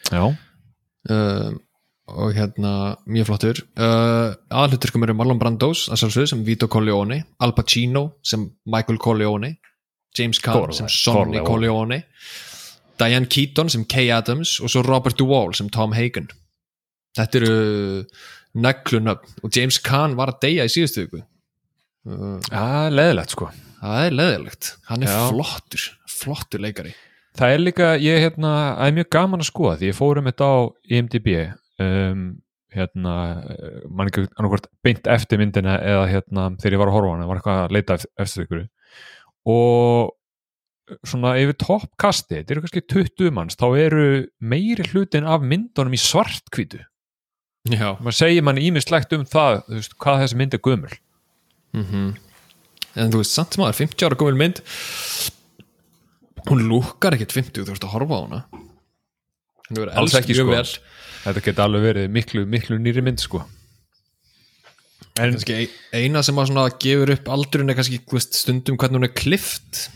já, 0.09 0.23
uh, 0.25 1.49
og 2.09 2.33
hérna 2.33 2.73
mjög 3.05 3.29
flottur. 3.29 3.61
Uh, 3.77 4.33
aðluturkum 4.49 5.05
eru 5.05 5.15
Marlon 5.17 5.41
Brandos 5.41 5.87
sem 5.93 6.43
Vito 6.45 6.67
Corleone 6.67 7.23
Al 7.39 7.53
Pacino 7.53 8.19
sem 8.23 8.47
Michael 8.65 8.97
Corleone 8.97 9.57
James 10.17 10.39
Caan 10.41 10.73
sem 10.73 10.89
Sonny 10.89 11.41
Corleone 11.45 12.03
Diane 12.99 13.29
Keaton 13.29 13.69
sem 13.69 13.85
Kay 13.85 14.09
Adams 14.11 14.59
og 14.59 14.69
svo 14.69 14.83
Robert 14.83 15.17
Duvall 15.17 15.53
sem 15.55 15.69
Tom 15.69 15.93
Hagen. 15.93 16.27
Þetta 17.15 17.39
eru 17.39 17.53
neglunöfn. 18.57 19.37
Og 19.43 19.53
James 19.55 19.79
Caan 19.83 20.17
var 20.19 20.33
að 20.33 20.41
deyja 20.47 20.65
í 20.67 20.73
síðustu 20.73 21.05
viku. 21.05 21.21
Uh, 22.09 22.37
já, 22.47 22.89
leðilegt 22.93 23.35
sko. 23.35 23.49
það 23.81 24.03
er 24.07 24.17
leðilegt. 24.17 24.73
Hann 24.89 25.05
er 25.05 25.13
Já. 25.13 25.21
flottur, 25.29 25.87
flottur 26.09 26.63
leikari. 26.63 26.93
Það 27.39 27.55
er 27.55 27.63
líka, 27.63 27.89
ég 28.01 28.21
hérna, 28.23 28.53
það 28.79 28.85
er 28.87 28.95
mjög 28.97 29.09
gaman 29.15 29.43
að 29.43 29.49
skoða 29.51 29.79
því 29.79 29.89
ég 29.91 29.97
fórum 29.97 30.27
þetta 30.27 30.47
á 30.49 30.57
IMDb 30.89 31.27
um, 31.79 32.23
hérna, 32.73 33.13
mann 33.87 34.09
ekki 34.09 34.25
annarkvort 34.33 34.67
beint 34.85 35.07
eftir 35.09 35.39
myndina 35.41 35.77
eða 35.79 36.07
hérna 36.09 36.47
þegar 36.59 36.75
ég 36.75 36.81
var 36.81 36.91
að 36.91 36.97
horfa 36.97 37.11
á 37.11 37.13
hana, 37.15 37.29
var 37.29 37.39
eitthvað 37.39 37.61
að 37.61 37.75
leita 37.77 37.99
eftir 38.25 38.47
ykkur. 38.47 38.65
Og 39.49 40.97
svona 41.05 41.35
yfir 41.39 41.57
toppkasti, 41.61 42.39
þetta 42.39 42.55
eru 42.55 42.65
kannski 42.65 42.85
20 42.89 43.33
manns, 43.37 43.57
þá 43.59 43.67
eru 43.77 44.05
meiri 44.41 44.87
hlutin 44.89 45.29
af 45.29 45.45
myndunum 45.45 45.95
í 45.95 46.01
svartkvítu 46.01 46.81
já. 47.67 47.89
Maður 47.99 48.15
segir 48.17 48.43
mann 48.45 48.57
ímislegt 48.61 49.13
um 49.17 49.25
það 49.27 49.59
veist, 49.67 49.95
hvað 49.99 50.23
þessi 50.23 50.39
mynd 50.39 50.53
er 50.57 50.63
gömul. 50.63 50.95
En 51.79 53.11
þú 53.13 53.19
veist, 53.21 53.35
samt 53.35 53.53
sem 53.55 53.63
aður 53.65 53.77
50 53.83 54.07
ára 54.07 54.17
gömul 54.19 54.39
mynd 54.39 54.63
hún 56.49 56.63
lúkar 56.69 57.13
ekkert 57.17 57.35
50 57.35 57.65
þú 57.67 57.73
veist 57.75 57.85
að 57.85 57.93
horfa 57.93 58.15
á 58.17 58.21
hana. 58.23 58.39
Hún 59.69 59.77
verður 59.77 59.97
Alls 60.01 60.15
ekki, 60.17 60.33
sko. 60.37 60.47
vel. 60.49 60.65
Þetta 61.25 61.43
geti 61.45 61.61
alveg 61.65 61.83
verið 61.83 62.11
miklu, 62.15 62.45
miklu 62.49 62.77
nýri 62.81 63.03
mynd 63.05 63.19
sko. 63.21 63.43
En 65.19 65.33
kannski 65.35 65.53
ein- 65.53 65.75
eina 65.93 66.23
sem 66.23 66.35
að 66.39 66.47
svona 66.47 66.69
gefur 66.79 67.11
upp 67.11 67.27
aldurinn 67.27 67.69
er 67.69 67.75
kannski 67.75 67.99
veist, 68.07 68.33
stundum 68.39 68.77
hvernig 68.79 69.01
hún 69.01 69.09
er 69.09 69.13
klift. 69.13 69.89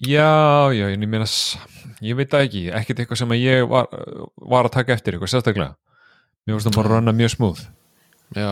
Já, 0.00 0.70
já, 0.76 0.86
en 0.92 1.00
ég 1.02 1.08
meina 1.08 1.24
ég 2.04 2.16
veit 2.16 2.30
það 2.30 2.44
ekki, 2.46 2.62
ekkert 2.70 2.98
eitthvað 3.02 3.18
sem 3.18 3.28
ég 3.40 3.66
var, 3.68 3.86
var 4.36 4.64
að 4.68 4.72
taka 4.76 4.92
eftir 4.92 5.14
eitthvað 5.16 5.32
sérstaklega 5.32 5.74
mér 6.46 6.56
finnst 6.56 6.70
það 6.70 6.78
bara 6.78 6.88
að 6.88 6.94
ranna 6.96 7.16
mjög 7.16 7.34
smúð 7.34 7.62
já, 8.36 8.50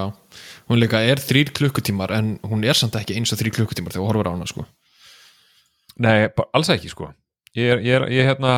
hún 0.71 0.81
líka 0.81 1.01
er 1.03 1.23
þrýr 1.23 1.53
klukkutímar 1.57 2.13
en 2.15 2.37
hún 2.47 2.65
er 2.67 2.79
samt 2.79 2.97
ekki 2.99 3.17
eins 3.19 3.33
og 3.35 3.41
þrýr 3.41 3.57
klukkutímar 3.59 3.95
þegar 3.95 4.05
þú 4.05 4.11
horfir 4.11 4.31
á 4.31 4.35
hana 4.35 4.47
sko. 4.51 4.67
Nei, 6.05 6.29
alls 6.55 6.71
ekki 6.75 6.91
sko. 6.91 7.11
Ég 7.55 7.75
er, 7.75 7.83
ég 7.87 7.99
er, 7.99 8.07
ég 8.11 8.23
er 8.23 8.31
hérna 8.33 8.55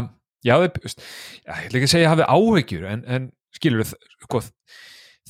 ég 0.47 0.55
hafði, 0.55 0.71
ég 0.85 1.65
ætla 1.67 1.81
ekki 1.81 1.89
að 1.89 1.93
segja 1.93 2.03
að 2.03 2.07
ég 2.07 2.13
hafði 2.13 2.29
áhyggjur 2.37 2.87
en, 2.93 3.03
en 3.17 3.27
skilur 3.57 3.91
sko, 4.27 4.43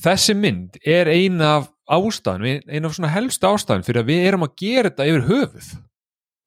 þessi 0.03 0.37
mynd 0.39 0.79
er 0.83 1.11
ein 1.11 1.41
af 1.45 1.71
ástæðan, 1.87 2.67
ein 2.67 2.89
af 2.89 2.97
svona 2.97 3.13
helstu 3.15 3.49
ástæðan 3.49 3.87
fyrir 3.87 4.03
að 4.03 4.11
við 4.11 4.29
erum 4.31 4.47
að 4.47 4.57
gera 4.59 4.91
þetta 4.91 5.09
yfir 5.11 5.27
höfuð 5.31 5.73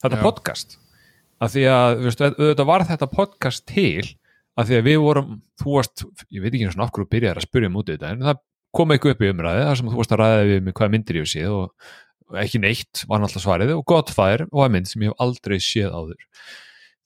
þetta 0.03 0.19
Já. 0.19 0.23
podcast. 0.23 0.79
Af 1.39 1.53
því 1.53 1.61
að, 1.71 1.93
þú 1.95 2.09
veist, 2.09 2.23
auðvitað 2.25 2.67
var 2.67 2.85
þetta 2.89 3.07
podcast 3.13 3.65
til 3.71 4.09
af 4.59 4.67
því 4.69 4.77
að 4.79 4.87
við 4.89 4.99
vorum 5.05 5.31
þú 5.61 5.73
varst, 5.77 6.03
ég 6.35 6.43
veit 6.43 6.51
ekki 6.53 6.65
einu 6.67 6.73
svona 6.75 6.87
af 6.89 6.93
hverju 6.95 7.07
þú 7.07 7.13
byrjar 7.15 7.39
að 7.39 7.45
spyrja 7.47 7.69
um 7.71 7.79
út 7.79 7.89
í 7.89 7.95
þetta, 7.95 8.11
en 8.15 8.25
það 8.27 8.41
kom 8.79 8.91
eitthvað 8.93 9.15
upp 9.15 9.23
í 9.25 9.29
umræði 9.33 9.63
þar 9.69 9.79
sem 9.79 9.89
þú 9.93 9.99
varst 10.01 10.13
að 10.15 10.21
ræða 10.23 10.43
við 10.49 10.59
mig 10.67 10.75
hvaða 10.79 10.93
myndir 10.95 11.19
ég 11.21 11.29
séð 11.31 11.55
og 11.63 11.89
og 12.29 12.35
ekki 12.37 12.59
neitt 12.61 12.99
var 13.09 13.17
náttúrulega 13.23 13.41
svarið 13.41 13.71
og 13.73 13.85
gott 13.89 14.11
fær 14.13 14.43
og 14.51 14.59
að 14.61 14.73
mynd 14.75 14.85
sem 14.91 15.01
ég 15.01 15.09
hef 15.09 15.23
aldrei 15.25 15.55
séð 15.65 15.95
áður. 15.97 16.19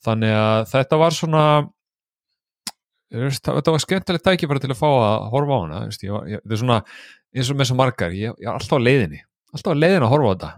Þannig 0.03 0.33
að 0.36 0.65
þetta 0.74 0.98
var 1.00 1.15
svona 1.15 1.43
þetta 3.13 3.74
var 3.75 3.83
skemmtilegt 3.83 4.25
tækifæri 4.25 4.63
til 4.63 4.72
að 4.74 4.79
fá 4.81 4.89
að 4.89 5.27
horfa 5.31 5.53
á 5.55 5.60
hana 5.63 5.79
þú 5.86 5.91
veist, 5.91 6.03
ég, 6.03 6.12
var- 6.15 6.27
ég, 6.31 6.41
þetta 6.43 6.55
er 6.57 6.62
svona 6.63 6.77
eins 7.38 7.51
og 7.53 7.60
með 7.60 7.69
svo 7.69 7.77
margar 7.79 8.12
ég, 8.17 8.36
ég 8.41 8.50
er 8.50 8.53
alltaf 8.57 8.79
á 8.81 8.86
leiðinni 8.88 9.22
alltaf 9.53 9.72
á 9.72 9.81
leiðinni 9.83 10.07
að 10.07 10.13
horfa 10.15 10.27
á 10.27 10.33
þetta. 10.33 10.51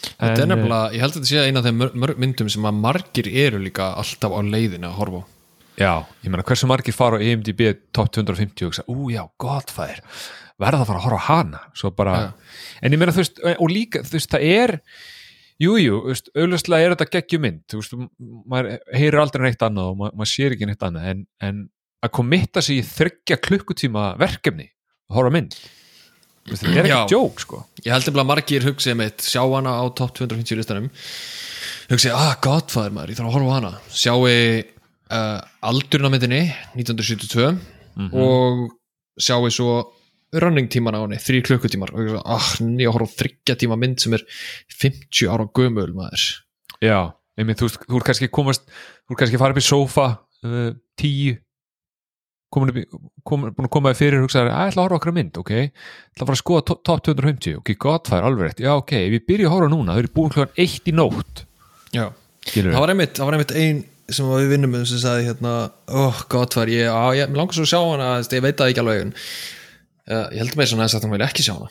Þetta 0.00 0.32
er 0.32 0.42
En, 0.42 0.50
nefnilega, 0.54 0.92
ég 0.96 1.02
held 1.04 1.12
að 1.12 1.18
þetta 1.20 1.30
sé 1.30 1.44
eina 1.46 1.60
af 1.60 1.66
þeim 1.68 2.16
myndum 2.24 2.48
sem 2.50 2.66
að 2.70 2.78
margir 2.80 3.28
eru 3.46 3.58
líka 3.60 3.90
alltaf 4.00 4.32
á 4.32 4.40
leiðinu 4.42 4.88
að 4.90 4.96
horfa 4.98 5.20
á 5.20 5.24
Já, 5.80 5.94
ég 6.20 6.28
meina 6.28 6.44
hversu 6.44 6.68
margir 6.68 6.92
fara 6.92 7.16
á 7.16 7.24
E 7.24 7.30
IMDb 7.32 7.70
top 7.96 8.10
250 8.12 8.66
og 8.66 8.68
hugsa, 8.68 8.84
ú 8.92 9.08
já, 9.12 9.22
gott 9.40 9.72
fær 9.72 10.02
verða 10.60 10.82
að 10.84 10.90
fara 10.90 11.00
að 11.00 11.06
horfa 11.06 11.20
á 11.24 11.28
hana 11.30 11.62
svo 11.72 11.90
bara, 11.96 12.16
Já. 12.20 12.28
en 12.84 12.92
ég 12.92 13.00
meina 13.00 13.14
þú 13.16 13.22
veist 13.22 13.40
og 13.54 13.72
líka, 13.72 14.02
þú 14.04 14.16
veist, 14.18 14.34
það 14.34 14.44
er 14.50 14.74
jújú, 15.60 16.00
auðvitað 16.36 16.76
er 16.84 16.94
þetta 16.94 17.08
geggjumynd 17.16 17.62
þú 17.70 17.80
veist, 17.80 17.94
maður 18.52 18.70
heyrir 18.92 19.22
aldrei 19.22 19.46
neitt 19.46 19.64
annað 19.64 19.92
og 19.92 20.00
maður, 20.02 20.18
maður 20.20 20.32
sér 20.34 20.56
ekki 20.56 20.68
neitt 20.68 20.84
annað 20.88 21.08
en, 21.14 21.22
en 21.48 21.62
að 22.04 22.12
komitta 22.16 22.64
sig 22.64 22.80
í 22.80 22.88
þryggja 22.90 23.40
klukkutíma 23.46 24.04
verkefni 24.20 24.68
að 24.68 25.16
horfa 25.16 25.32
mynd 25.38 25.56
veist, 26.50 26.64
þetta 26.66 26.76
er 26.76 26.90
ekki 26.90 27.14
djók, 27.14 27.40
sko. 27.46 27.62
Ég 27.86 27.94
held 27.94 28.04
nefnilega 28.04 28.26
að 28.26 28.30
margir 28.34 28.68
hugsið 28.68 29.00
mitt 29.00 29.24
sjá 29.24 29.40
hana 29.46 29.78
á 29.80 29.84
top 29.96 30.12
250 30.18 30.60
listanum 30.60 30.92
hugsið, 31.90 32.12
ah, 32.14 32.36
godfather 32.44 32.92
maður, 32.94 33.14
ég 33.14 33.18
þarf 33.20 33.30
að 33.30 33.36
horfa 33.38 33.50
á 33.50 33.56
hana. 33.56 33.72
Sjáu 33.90 34.20
uh, 35.10 35.40
aldurinn 35.66 36.08
á 36.08 36.12
myndinni 36.12 36.42
1972 36.78 37.54
og 38.16 38.70
sjáu 39.20 39.50
svo 39.52 39.72
running 40.32 40.70
tíman 40.70 40.94
á 40.94 41.02
henni, 41.02 41.18
þrý 41.18 41.42
klukkutímar. 41.46 41.92
Og 41.94 42.20
ah, 42.22 42.48
nýja 42.62 42.90
að 42.92 42.96
horfa 42.96 43.10
á 43.10 43.18
þryggja 43.24 43.58
tíma 43.58 43.78
mynd 43.80 44.02
sem 44.02 44.14
er 44.14 44.24
50 44.78 45.30
ára 45.32 45.46
gömul 45.56 45.90
maður. 45.96 46.26
Já, 46.80 47.10
einmitt, 47.38 47.60
þú 47.60 47.70
þú 47.82 47.98
ert 47.98 48.08
kannski 48.08 48.30
komast 48.32 48.66
þú 48.70 49.14
ert 49.14 49.22
kannski 49.24 49.40
farið 49.40 49.58
upp 49.58 49.62
í 49.62 49.66
sófa 49.66 50.06
uh, 50.46 50.72
tíu. 51.00 51.36
Komin 52.50 52.72
upp 52.72 52.80
í, 52.80 52.86
kom, 53.26 53.44
búin 53.46 53.66
að 53.68 53.74
koma 53.74 53.92
þér 53.92 53.98
fyrir 53.98 54.18
og 54.18 54.24
hugsa 54.26 54.40
að 54.42 54.48
ég 54.48 54.56
ætla 54.70 54.82
að 54.82 54.86
horfa 54.88 54.96
okkar 54.98 55.14
mynd, 55.14 55.36
ok? 55.38 55.52
Ég 55.54 55.68
ætla 56.14 56.24
að 56.24 56.30
fara 56.30 56.38
að 56.38 56.40
skoða 56.40 56.64
top, 56.70 56.80
top 56.88 57.04
250, 57.06 57.60
ok, 57.60 57.70
gott 57.84 58.10
það 58.10 58.18
er 58.18 58.26
alveg 58.26 58.48
rétt. 58.48 58.62
Já, 58.64 58.72
ok, 58.74 58.94
ég 58.98 59.26
byrja 59.28 59.50
að 59.50 59.54
horfa 59.54 59.70
núna, 59.70 59.94
þau 59.94 60.02
eru 60.02 60.10
búin 60.16 60.34
klokkan 60.34 60.64
eitt 60.64 60.90
í 60.90 60.94
nótt, 60.96 61.44
já. 61.94 62.08
Skilur 62.40 62.74
það 62.74 62.82
var 62.82 62.92
einmitt, 62.94 63.14
það 63.18 63.28
var 63.28 63.36
einmitt 63.36 63.54
ein 63.60 63.80
sem 64.16 64.28
við 64.30 64.52
vinnum 64.54 64.72
með 64.74 64.86
sem 64.90 65.00
sagði 65.02 65.26
hérna, 65.28 65.54
oh 65.88 66.20
god 66.32 66.56
var 66.58 66.70
ég, 66.72 66.86
á, 66.90 67.10
ég 67.16 67.32
langar 67.34 67.56
svo 67.56 67.66
að 67.66 67.72
sjá 67.72 67.80
hana 67.80 68.10
ég 68.20 68.44
veit 68.44 68.58
það 68.58 68.72
ekki 68.72 68.82
alveg 68.82 69.02
uh, 69.10 70.26
ég 70.30 70.38
heldur 70.42 70.60
með 70.60 70.70
svona 70.72 70.86
að 70.88 71.06
hann 71.06 71.14
vil 71.14 71.26
ekki 71.26 71.46
sjá 71.46 71.54
hana. 71.56 71.70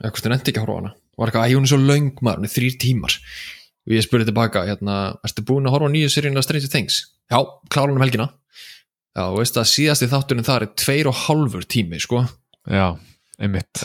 Hvort 0.00 0.26
hann 0.26 0.36
endi 0.36 0.52
ekki 0.52 0.60
að 0.60 0.66
horfa 0.66 0.80
hana. 0.80 0.92
Var 1.20 1.30
eitthvað, 1.30 1.46
að 1.46 1.56
hún 1.58 1.66
er 1.66 1.72
svo 1.72 1.80
löng 1.80 2.10
maður, 2.24 2.40
hún 2.40 2.48
er 2.48 2.54
þrýr 2.54 2.76
tímar. 2.80 3.16
Og 3.88 3.94
ég 3.96 4.04
spurði 4.06 4.28
tilbaka, 4.30 4.64
hérna 4.68 4.98
ertu 5.26 5.44
búin 5.44 5.68
að 5.68 5.74
horfa 5.76 5.90
nýju 5.92 6.12
seríun 6.14 6.40
af 6.40 6.46
Stranger 6.46 6.72
Things? 6.72 7.00
Já, 7.28 7.38
klára 7.68 7.90
hann 7.90 7.98
um 7.98 8.04
helgina. 8.04 8.30
Já, 9.18 9.24
veist 9.34 9.58
að 9.60 9.68
síðasti 9.68 10.08
þátturinn 10.08 10.46
þar 10.46 10.64
er 10.64 10.72
tveir 10.80 11.10
og 11.10 11.18
hálfur 11.26 11.66
tími, 11.68 12.00
sko. 12.00 12.22
Já, 12.70 12.86
einmitt. 13.42 13.82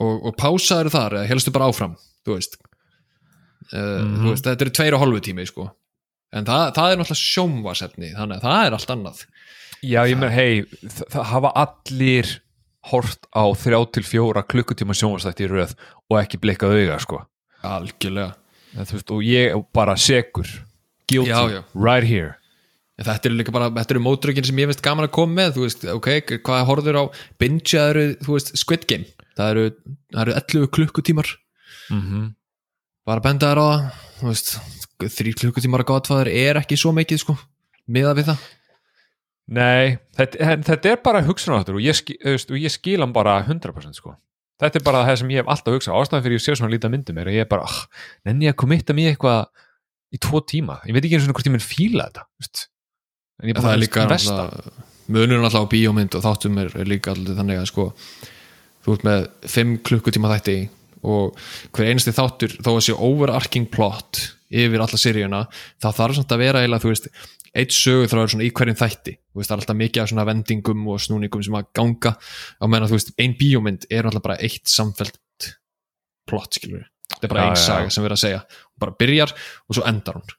Og, 0.00 0.28
og 0.30 0.36
pásaður 0.38 0.92
þar, 0.94 1.18
helstu 1.28 1.52
bara 1.52 1.68
áfram 1.68 1.98
þú 2.28 2.36
veist, 2.36 2.58
uh, 3.72 4.02
þú 4.04 4.32
veist 4.32 4.48
þetta 4.48 4.66
eru 4.66 4.74
tveir 4.78 4.96
og 4.96 5.04
hálfu 5.04 5.22
tími 5.28 5.46
sko 5.48 5.68
en 6.34 6.46
það, 6.48 6.62
það 6.76 6.92
er 6.92 7.00
náttúrulega 7.00 7.22
sjónvarsefni 7.22 8.10
þannig 8.16 8.38
að 8.38 8.44
það 8.46 8.66
er 8.66 8.76
allt 8.78 8.92
annað. 8.94 9.22
Já, 9.78 10.00
ég 10.10 10.18
meina, 10.18 10.30
hei, 10.34 10.62
það, 10.82 11.04
það 11.14 11.26
hafa 11.32 11.52
allir 11.62 12.32
hort 12.90 13.28
á 13.36 13.44
þrjá 13.62 13.78
til 13.94 14.04
fjóra 14.06 14.42
klukkutíma 14.48 14.96
sjónvastætti 14.96 15.46
í 15.46 15.50
röð 15.52 15.74
og 16.08 16.18
ekki 16.20 16.40
blikkað 16.42 16.76
auga, 16.78 16.98
sko. 17.04 17.20
Algjörlega. 17.68 18.32
Þú 18.78 18.96
veist, 18.98 19.12
og 19.14 19.22
ég 19.26 19.54
er 19.54 19.62
bara 19.74 19.94
segur 19.98 20.48
guilty, 21.08 21.30
Já, 21.30 21.40
já. 21.58 21.62
right 21.74 22.06
here. 22.08 22.34
En 22.98 23.06
þetta 23.06 23.30
eru 23.30 23.38
líka 23.38 23.54
bara, 23.54 23.68
þetta 23.76 23.94
eru 23.94 24.02
mótrökin 24.02 24.44
sem 24.46 24.58
ég 24.58 24.68
finnst 24.72 24.82
gaman 24.84 25.06
að 25.06 25.14
koma 25.14 25.36
með, 25.38 25.52
þú 25.56 25.64
veist, 25.66 25.84
ok, 25.94 26.08
hvað 26.44 26.64
horfður 26.68 26.98
á 26.98 27.04
bingeaður, 27.40 28.00
þú 28.26 28.34
veist, 28.34 28.50
Squid 28.58 28.88
Game? 28.90 29.06
Það 29.38 29.52
eru, 29.54 29.68
það 30.16 30.22
eru 30.24 30.34
11 30.42 30.72
klukkutímar. 30.74 31.30
Mm 31.94 32.34
bara 33.08 33.24
benda 33.24 33.48
þær 33.48 33.60
á 33.62 33.64
það, 33.64 33.84
þú 34.18 34.26
veist 34.28 34.50
þrý 35.06 35.34
klukkutímar 35.38 35.84
að 35.84 35.90
gotfaður 35.92 36.30
er 36.32 36.58
ekki 36.62 36.78
svo 36.80 36.94
mikið 36.96 37.22
sko, 37.22 37.36
miða 37.86 38.14
við 38.18 38.32
það 38.32 38.46
Nei, 39.48 39.96
þetta, 40.18 40.56
þetta 40.66 40.90
er 40.90 40.98
bara 41.00 41.22
hugsunaráttur 41.24 41.78
og 41.78 41.84
ég, 41.84 42.02
ég 42.04 42.72
skil 42.72 42.98
hann 43.00 43.14
bara 43.16 43.38
100% 43.46 43.96
sko. 43.96 44.12
Þetta 44.60 44.80
er 44.80 44.84
bara 44.84 45.04
það 45.06 45.20
sem 45.22 45.30
ég 45.32 45.40
hef 45.40 45.48
alltaf 45.54 45.76
hugsað 45.76 45.96
ástæðan 45.96 46.24
fyrir 46.26 46.36
ég 46.36 46.44
sé 46.44 46.56
svona 46.58 46.74
lítið 46.74 46.92
myndum 46.92 47.20
er 47.22 47.30
að 47.30 47.38
ég 47.38 47.46
er 47.46 47.48
bara, 47.48 47.64
ah, 47.64 48.04
nenni 48.28 48.50
að 48.50 48.58
komitta 48.60 48.96
mér 48.96 49.14
eitthvað 49.14 49.46
í 50.12 50.20
tvo 50.24 50.42
tíma, 50.44 50.80
ég 50.88 50.96
veit 50.96 51.04
ekki 51.06 51.16
eins 51.16 51.28
og 51.28 51.36
hvort 51.36 51.48
ég 51.48 51.54
mun 51.54 51.64
fíla 51.64 52.08
þetta 52.08 52.24
veist. 52.42 52.64
en 53.40 53.48
ég 53.48 53.56
En 53.56 53.64
það 53.64 53.74
er 53.74 53.82
líka 53.84 54.06
munurinn 55.08 55.46
alltaf 55.48 55.64
á 55.64 55.72
bíómynd 55.72 56.16
og 56.18 56.24
þáttum 56.26 56.58
er, 56.64 56.72
er 56.74 56.90
líka 56.90 57.14
alltaf 57.14 57.38
þannig 57.38 57.62
að 57.62 57.68
sko 57.70 57.86
þú 58.84 58.96
ert 58.96 59.06
með 59.08 59.28
5 59.54 59.76
klukkutíma 59.88 60.32
þætti 60.34 60.58
og 61.08 61.38
hver 61.76 61.92
einasti 61.92 62.16
þáttur 62.16 62.56
þó 62.58 62.72
að 62.74 62.82
sé 62.88 62.96
overarching 62.96 63.68
plot 63.72 64.24
yfir 64.48 64.84
alla 64.84 65.00
seríuna, 65.00 65.42
það 65.82 65.98
þarf 66.00 66.18
samt 66.18 66.34
að 66.34 66.44
vera 66.44 66.62
eiginlega, 66.62 66.84
þú 66.84 66.92
veist, 66.92 67.08
eitt 67.58 67.74
sögu 67.74 68.10
þráður 68.10 68.34
svona 68.34 68.46
í 68.46 68.52
hverjum 68.54 68.78
þætti, 68.78 69.16
þú 69.18 69.40
veist, 69.40 69.48
það 69.48 69.56
er 69.56 69.64
alltaf 69.64 69.80
mikið 69.82 70.02
af 70.02 70.12
svona 70.12 70.28
vendingum 70.28 70.86
og 70.92 71.02
snúningum 71.04 71.44
sem 71.44 71.58
að 71.58 71.72
ganga. 71.76 72.14
Á 72.60 72.64
meðan 72.68 72.90
þú 72.90 72.98
veist, 72.98 73.14
ein 73.20 73.34
bíómynd 73.40 73.88
er 73.90 74.08
alltaf 74.08 74.24
bara 74.24 74.38
eitt 74.44 74.68
samfellt 74.70 75.52
plot, 76.28 76.60
skilur 76.60 76.86
þetta 77.18 77.28
er 77.28 77.32
bara 77.32 77.44
Já, 77.44 77.48
ein 77.48 77.56
já, 77.56 77.62
saga 77.64 77.92
sem 77.92 78.02
við 78.02 78.08
erum 78.08 78.18
að 78.18 78.24
segja. 78.24 78.42
Hún 78.68 78.82
bara 78.84 78.96
byrjar 79.02 79.32
og 79.34 79.76
svo 79.76 79.86
endar 79.88 80.18
hún. 80.18 80.34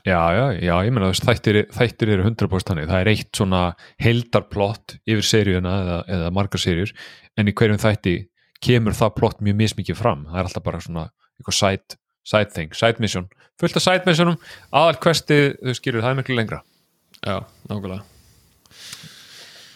Já, 0.00 0.20
já, 0.32 0.44
já, 0.64 0.74
ég 0.86 0.94
meina 0.94 1.10
veist, 1.10 1.26
þættir, 1.26 1.58
þættir 1.76 2.12
eru 2.14 2.24
100% 2.24 2.70
þannig, 2.70 2.88
það 2.88 3.02
er 3.02 3.10
eitt 3.10 3.30
svona 3.36 3.62
heldarplott 4.00 4.94
yfir 5.04 5.26
seríuna 5.28 5.72
eða, 5.82 5.96
eða 6.16 6.30
margar 6.32 6.62
seríur, 6.62 6.92
en 7.36 7.50
í 7.50 7.54
hverjum 7.56 7.80
þætti 7.82 8.14
kemur 8.64 8.96
það 8.96 9.12
plott 9.18 9.42
mjög 9.44 9.58
mismikið 9.60 9.98
fram. 9.98 10.24
Það 10.30 10.40
er 10.40 10.48
alltaf 10.48 10.64
bara 10.64 10.80
svona 10.84 11.04
eitthvað 11.36 11.58
side, 11.58 11.99
side 12.24 12.52
thing, 12.54 12.72
side 12.76 13.00
mission, 13.00 13.28
fullt 13.60 13.76
af 13.76 13.82
side 13.82 14.06
missionum. 14.06 14.38
Aðal 14.72 14.98
questið, 15.02 15.56
þú 15.64 15.74
skilur, 15.78 16.02
það 16.04 16.10
er 16.14 16.18
miklu 16.20 16.36
lengra. 16.38 16.62
Já, 17.24 17.40
nákvæmlega. 17.68 18.02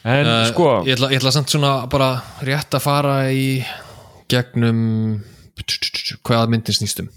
En 0.05 0.27
Eh, 0.29 0.47
sko, 0.53 0.85
ég, 0.85 0.99
ætla, 0.99 1.09
ég 1.13 1.21
ætla 1.21 1.33
samt 1.33 1.49
svona 1.49 1.87
bara 1.89 2.11
rétt 2.45 2.75
að 2.77 2.83
fara 2.85 3.15
í 3.33 3.65
gegnum 4.29 5.23
hvað 6.25 6.51
myndin 6.53 6.77
snýstum 6.77 7.09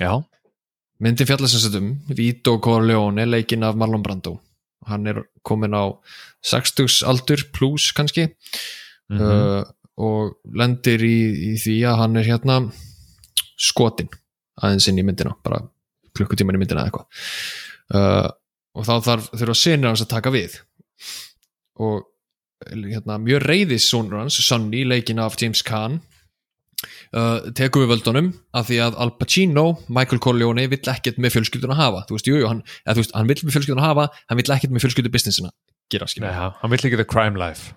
já. 0.00 0.12
Myndin 1.00 1.28
fjallar 1.28 1.48
sem 1.48 1.60
settum 1.60 1.90
Vito 2.08 2.58
Corleone, 2.60 3.26
leikinn 3.28 3.64
af 3.64 3.76
Marlon 3.76 4.02
Brando. 4.04 4.38
Hann 4.86 5.06
er 5.06 5.22
komin 5.44 5.76
á 5.76 5.92
60 6.44 7.02
aldur 7.08 7.44
pluss 7.52 7.92
kannski. 7.92 8.30
Mhm. 9.10 9.20
uh, 9.20 9.64
og 10.00 10.36
lendir 10.56 11.02
í, 11.04 11.52
í 11.52 11.54
því 11.60 11.76
að 11.84 11.96
hann 12.00 12.16
er 12.16 12.24
hérna 12.24 12.72
skotin 13.60 14.08
aðeins 14.60 14.88
inn 14.90 15.00
í 15.00 15.06
myndina 15.06 15.34
bara 15.44 15.62
klukkutíman 16.16 16.58
í 16.58 16.62
myndina 16.62 16.84
eða 16.84 16.90
eitthvað. 16.90 17.26
Uh, 17.90 18.28
og 18.78 18.86
þá 18.86 18.94
þarf 19.08 19.32
þurfa 19.34 19.58
sinir 19.58 19.90
hans 19.90 20.04
að 20.04 20.12
taka 20.12 20.32
við. 20.34 20.60
Og 21.80 22.06
hérna, 22.70 23.18
mjög 23.22 23.44
reyðis 23.46 23.88
sonur 23.88 24.20
hans, 24.20 24.38
Sonny, 24.44 24.84
leikin 24.84 25.22
af 25.22 25.38
James 25.40 25.62
Caan 25.66 26.00
uh, 27.16 27.48
tekur 27.56 27.86
við 27.86 27.94
völdunum 27.94 28.30
af 28.56 28.68
því 28.68 28.82
að 28.84 29.00
Al 29.00 29.14
Pacino, 29.16 29.66
Michael 29.88 30.20
Corleone 30.22 30.68
vill 30.70 30.82
ekkert 30.92 31.20
með 31.22 31.38
fjölskyldun 31.38 31.74
að 31.74 31.82
hafa. 31.82 32.04
Þú 32.08 32.18
veist, 32.18 32.30
jú, 32.30 32.38
jú, 32.42 32.50
hann, 32.50 32.62
eða, 32.84 32.98
þú 32.98 33.04
veist, 33.04 33.16
hann 33.16 33.32
vill 33.32 33.40
með 33.42 33.56
fjölskyldun 33.56 33.82
að 33.82 33.88
hafa 33.88 34.06
hann 34.20 34.40
vill 34.42 34.54
ekkert 34.56 34.76
með 34.76 34.86
fjölskyldu 34.86 35.14
businessina 35.14 35.52
gera, 35.90 36.08
skilur 36.10 36.28
Nei, 36.28 36.50
hann 36.60 36.72
vill 36.72 36.86
ekki 36.86 37.00
the 37.00 37.06
crime 37.08 37.38
life. 37.40 37.74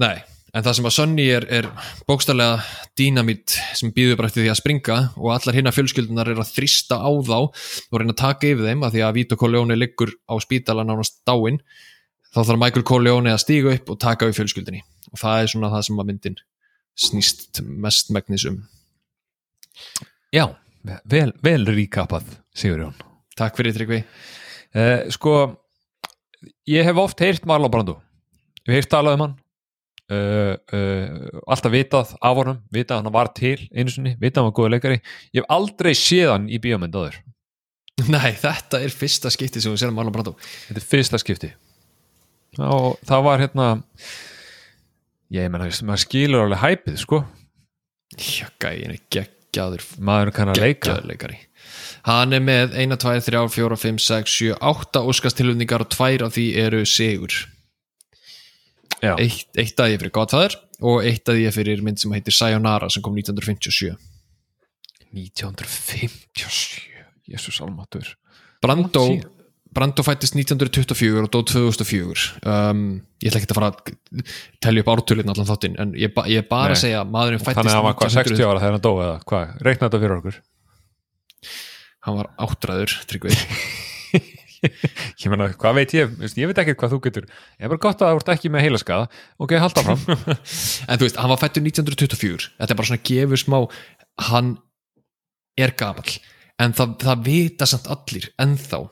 Nei, 0.00 0.16
en 0.52 0.64
það 0.64 0.76
sem 0.76 0.88
að 0.88 0.94
Sonny 0.96 1.26
er, 1.32 1.46
er 1.48 1.68
bókstarlega 2.08 2.58
dínamít 2.98 3.54
sem 3.78 3.92
býður 3.94 4.18
bara 4.20 4.28
eftir 4.28 4.44
því 4.44 4.50
að 4.52 4.58
springa 4.60 4.98
og 5.16 5.30
allar 5.32 5.56
hinna 5.56 5.72
fjölskyldunar 5.72 6.28
er 6.28 6.42
að 6.42 6.52
þrista 6.52 6.98
á 7.00 7.08
þá 7.24 7.38
og 7.40 7.96
reyna 7.96 8.12
að 8.12 8.20
taka 8.20 8.50
yfir 8.50 8.68
þeim 8.68 8.84
að 8.84 8.96
því 8.96 9.04
að 9.06 9.16
Vito 9.16 9.38
Corleone 9.40 9.78
liggur 9.78 10.12
á 10.28 10.34
spítala 10.44 10.84
nánast 10.84 11.22
dáin 11.28 11.60
þá 12.32 12.42
þarf 12.42 12.60
Michael 12.60 12.86
Corleone 12.88 13.32
að 13.32 13.44
stíga 13.44 13.72
upp 13.76 13.92
og 13.94 14.00
taka 14.00 14.28
við 14.28 14.40
fjölskyldunni. 14.40 14.82
Og 15.12 15.20
það 15.20 15.40
er 15.40 15.52
svona 15.52 15.72
það 15.72 15.86
sem 15.88 16.02
að 16.02 16.08
myndin 16.10 16.38
snýst 17.02 17.62
mest 17.64 18.12
megnis 18.12 18.44
um. 18.48 18.60
Já, 20.32 20.46
vel, 21.08 21.32
vel 21.40 21.62
ríkapað 21.64 22.28
Sigur 22.56 22.84
Jón 22.84 22.96
Takk 23.36 23.56
fyrir 23.56 23.72
Tryggvi. 23.72 24.02
Eh, 24.76 25.08
Sko, 25.12 25.36
ég 26.68 26.84
hef 26.84 27.00
oft 27.00 27.20
heyrt 27.24 27.46
Marlon 27.48 27.72
Brando. 27.72 27.94
Ég 28.66 28.74
hef 28.74 28.82
heyrt 28.82 28.92
talað 28.92 29.16
um 29.16 29.24
hann 29.24 29.38
uh, 30.10 30.54
uh, 30.74 31.42
Alltaf 31.46 31.72
vitað 31.72 32.14
af 32.18 32.38
honum 32.38 32.62
Vitað 32.74 32.98
að 32.98 33.02
hann 33.02 33.14
var 33.14 33.30
til 33.36 33.58
einu 33.70 33.92
sinni 33.92 34.14
Vitað 34.20 34.40
að 34.40 34.42
hann 34.42 34.50
var 34.50 34.56
góða 34.58 34.72
leikari. 34.76 35.02
Ég 35.32 35.42
hef 35.42 35.52
aldrei 35.52 35.92
séð 35.98 36.32
hann 36.34 36.48
í 36.50 36.60
bíómynd 36.62 36.96
áður. 36.96 37.20
Nei, 38.14 38.32
þetta 38.40 38.80
er 38.82 38.94
fyrsta 38.94 39.32
skipti 39.32 39.62
sem 39.62 39.74
við 39.74 39.84
séum 39.84 39.96
Marlon 39.96 40.14
Brando 40.14 40.34
Þetta 40.40 40.80
er 40.80 40.88
fyrsta 40.88 41.20
skipti. 41.22 41.52
Og 42.60 42.98
það 43.08 43.28
var 43.28 43.40
hérna 43.40 43.68
ég 45.32 45.48
meina, 45.52 45.70
maður 45.86 46.04
skilur 46.04 46.44
alveg 46.44 46.60
hæpið 46.60 46.98
sko. 47.00 47.22
Já, 48.18 48.50
gæin 48.60 48.92
er 48.92 49.00
geggjaður. 49.12 49.86
Maður 50.04 50.34
kann 50.36 50.52
að 50.52 50.60
leika. 50.60 50.98
Leikari. 51.08 51.38
Hann 52.04 52.34
er 52.34 52.42
með 52.44 52.76
1, 52.82 52.96
2, 53.00 53.14
3, 53.30 53.46
4, 53.54 53.78
5, 53.78 54.02
6, 54.02 54.36
7, 54.36 54.54
8 54.58 55.02
óskastilvöndingar 55.08 55.84
og 55.84 55.92
tvær 55.94 56.26
af 56.26 56.34
því 56.36 56.46
eru 56.64 56.82
sigur 56.88 57.36
eitt, 59.02 59.50
eitt 59.58 59.82
að 59.82 59.94
ég 59.94 60.02
fyrir 60.02 60.14
Godfather 60.14 60.56
og 60.82 61.04
eitt 61.06 61.28
að 61.30 61.42
ég 61.42 61.54
fyrir 61.54 61.82
mynd 61.84 62.00
sem 62.02 62.12
heitir 62.14 62.34
Sayonara 62.36 62.90
sem 62.92 63.02
kom 63.04 63.16
1957 63.18 63.92
1957 65.12 66.82
Jésús 67.32 67.60
almatur 67.64 68.14
síðan. 69.18 69.30
Brando 69.72 70.04
fættist 70.04 70.36
1924 70.36 71.22
og 71.24 71.30
dó 71.32 71.38
2004 71.48 72.24
um, 72.44 72.82
ég 73.22 73.30
ætla 73.30 73.40
ekki 73.40 73.48
að 73.48 73.58
fara 73.58 73.70
að 73.72 74.24
telja 74.62 74.84
upp 74.84 74.90
ártölinn 74.92 75.32
allan 75.32 75.48
þáttinn 75.48 75.78
en 75.80 75.94
ég, 75.96 76.12
ba 76.12 76.26
ég 76.28 76.44
er 76.44 76.48
bara 76.48 76.74
Nei. 76.74 76.76
að 76.76 76.82
segja 76.82 77.00
að 77.00 77.14
maðurinn 77.14 77.40
fættist 77.40 77.60
Þannig 77.60 77.72
að 77.72 77.78
hann 77.78 77.86
var 77.88 77.96
hvað 77.96 78.12
1900 78.12 78.36
60 78.36 78.50
ára 78.50 78.62
þegar 78.62 78.76
hann 78.76 78.84
dó 78.84 78.92
eða 78.92 79.14
hvað, 79.32 79.54
reikna 79.64 79.88
þetta 79.88 80.02
fyrir 80.02 80.16
okkur. 80.18 80.38
Hann 82.02 82.18
var 82.18 82.30
áttræður 82.46 82.96
tryggvið 83.08 83.38
Ég 84.62 85.26
meina, 85.32 85.48
hvað 85.58 85.78
veit 85.80 85.94
ég, 85.96 86.12
ég 86.38 86.50
veit 86.50 86.60
ekki 86.62 86.76
hvað 86.78 86.94
þú 86.94 87.00
getur. 87.06 87.28
Ég 87.58 87.66
er 87.66 87.72
bara 87.72 87.82
gott 87.82 88.02
að 88.02 88.12
það 88.12 88.18
vart 88.20 88.32
ekki 88.36 88.52
með 88.54 88.66
heilaskaða. 88.66 89.08
Ok, 89.42 89.54
halda 89.62 89.84
fram 89.86 90.02
en 90.90 91.00
þú 91.00 91.06
veist, 91.08 91.20
hann 91.20 91.32
var 91.32 91.42
fættur 91.42 91.66
1924 91.66 92.48
þetta 92.60 92.74
er 92.74 92.80
bara 92.80 92.90
svona 92.90 93.06
gefur 93.10 93.42
smá 93.42 93.58
hann 94.30 94.56
er 95.58 95.74
gamall. 95.78 96.16
En 96.62 96.74
það, 96.78 96.96
það 97.02 97.24
vita 97.26 97.68
samt 97.68 97.88
allir 97.90 98.28
ennþá 98.42 98.82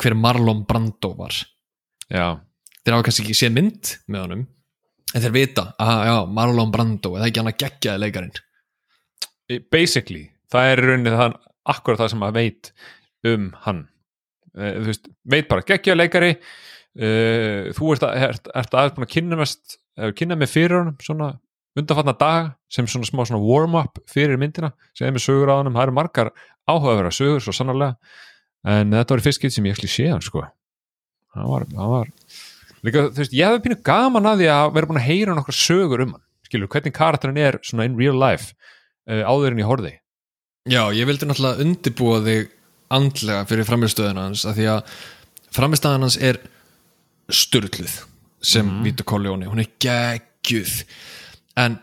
hver 0.00 0.16
Marlon 0.16 0.64
Brando 0.66 1.12
var. 1.18 1.36
Já, 2.10 2.40
þeir 2.82 2.96
hafa 2.96 3.06
kannski 3.06 3.26
ekki 3.28 3.38
séð 3.38 3.54
mynd 3.58 3.94
með 4.10 4.24
honum 4.26 4.46
en 5.10 5.24
þeir 5.24 5.34
vita, 5.34 5.66
að 5.78 6.04
já, 6.06 6.14
Marlon 6.38 6.72
Brando 6.74 7.14
eða 7.16 7.28
ekki 7.28 7.42
hann 7.42 7.50
að 7.50 7.60
geggjaði 7.64 8.02
leikarin 8.04 8.34
basically 9.72 10.28
það 10.52 10.72
er 10.72 10.82
í 10.82 10.88
rauninni 10.88 11.14
það 11.14 11.38
akkurat 11.74 12.02
það 12.02 12.12
sem 12.12 12.22
maður 12.22 12.38
veit 12.38 12.70
um 13.30 13.48
hann 13.64 13.80
veist, 14.56 15.08
veit 15.24 15.48
bara 15.50 15.66
geggja 15.66 15.96
leikari. 15.96 16.34
Uh, 16.90 17.70
þú 17.76 17.94
ert, 17.94 18.08
ert, 18.08 18.50
ert 18.50 18.74
aðeins 18.74 18.96
búin 18.96 19.06
að 19.06 19.14
kynna 19.14 19.38
mest 19.38 19.78
kynna 20.16 20.36
með 20.38 20.52
fyrir 20.54 20.78
honum 20.78 20.96
svona 21.02 21.34
undanfatna 21.78 22.14
dag 22.18 22.52
sem 22.72 22.86
svona 22.88 23.06
smá 23.06 23.22
svona 23.28 23.40
warm-up 23.42 24.00
fyrir 24.10 24.38
myndina 24.40 24.72
sem 24.96 25.06
er 25.06 25.14
með 25.14 25.26
sögur 25.26 25.52
á 25.52 25.60
honum. 25.60 25.76
Það 25.76 25.86
eru 25.86 25.96
margar 25.96 26.32
áhugaverða 26.68 27.12
sögur 27.14 27.44
svo 27.44 27.54
sannarlega. 27.54 27.96
En 28.66 28.92
þetta 28.92 29.14
var 29.14 29.22
í 29.22 29.26
fyrst 29.26 29.40
skipt 29.40 29.56
sem 29.56 29.68
ég 29.68 29.76
ekki 29.76 29.90
sé 29.90 30.08
hann 30.10 30.24
sko. 30.24 30.44
Það 31.34 31.52
var, 31.52 31.66
það 31.70 31.94
var 31.94 32.10
líka, 32.86 33.06
þú 33.08 33.22
veist, 33.22 33.36
ég 33.36 33.46
hefði 33.46 33.64
pínu 33.66 33.78
gaman 33.86 34.28
að 34.28 34.42
því 34.42 34.50
að 34.56 34.72
vera 34.76 34.90
búin 34.90 35.00
að 35.00 35.08
heyra 35.08 35.36
nokkar 35.38 35.56
sögur 35.56 36.04
um 36.04 36.14
hann. 36.16 36.24
Skilur, 36.48 36.70
hvernig 36.72 36.96
karakterin 36.96 37.38
er 37.38 37.60
svona 37.62 37.86
in 37.86 37.98
real 37.98 38.16
life 38.18 38.56
uh, 39.06 39.22
áður 39.22 39.54
en 39.54 39.62
ég 39.62 39.70
horfði. 39.70 39.92
Já, 40.70 40.82
ég 40.92 41.06
vildi 41.08 41.28
náttúrulega 41.28 41.64
undirbúa 41.64 42.18
þig 42.26 42.50
andlega 42.90 43.44
fyrir 43.48 43.68
framistöðuna 43.68 44.28
hans 44.28 44.46
af 44.48 44.56
því 44.58 44.66
að 44.74 44.94
framistöðan 45.54 46.06
hans 46.06 46.18
er 46.20 46.40
styrluð 47.30 48.00
sem 48.40 48.66
mm. 48.66 48.82
Vito 48.86 49.04
Corleone, 49.06 49.48
hún 49.50 49.60
er 49.62 49.70
geggjuð. 49.82 50.80
En 51.60 51.76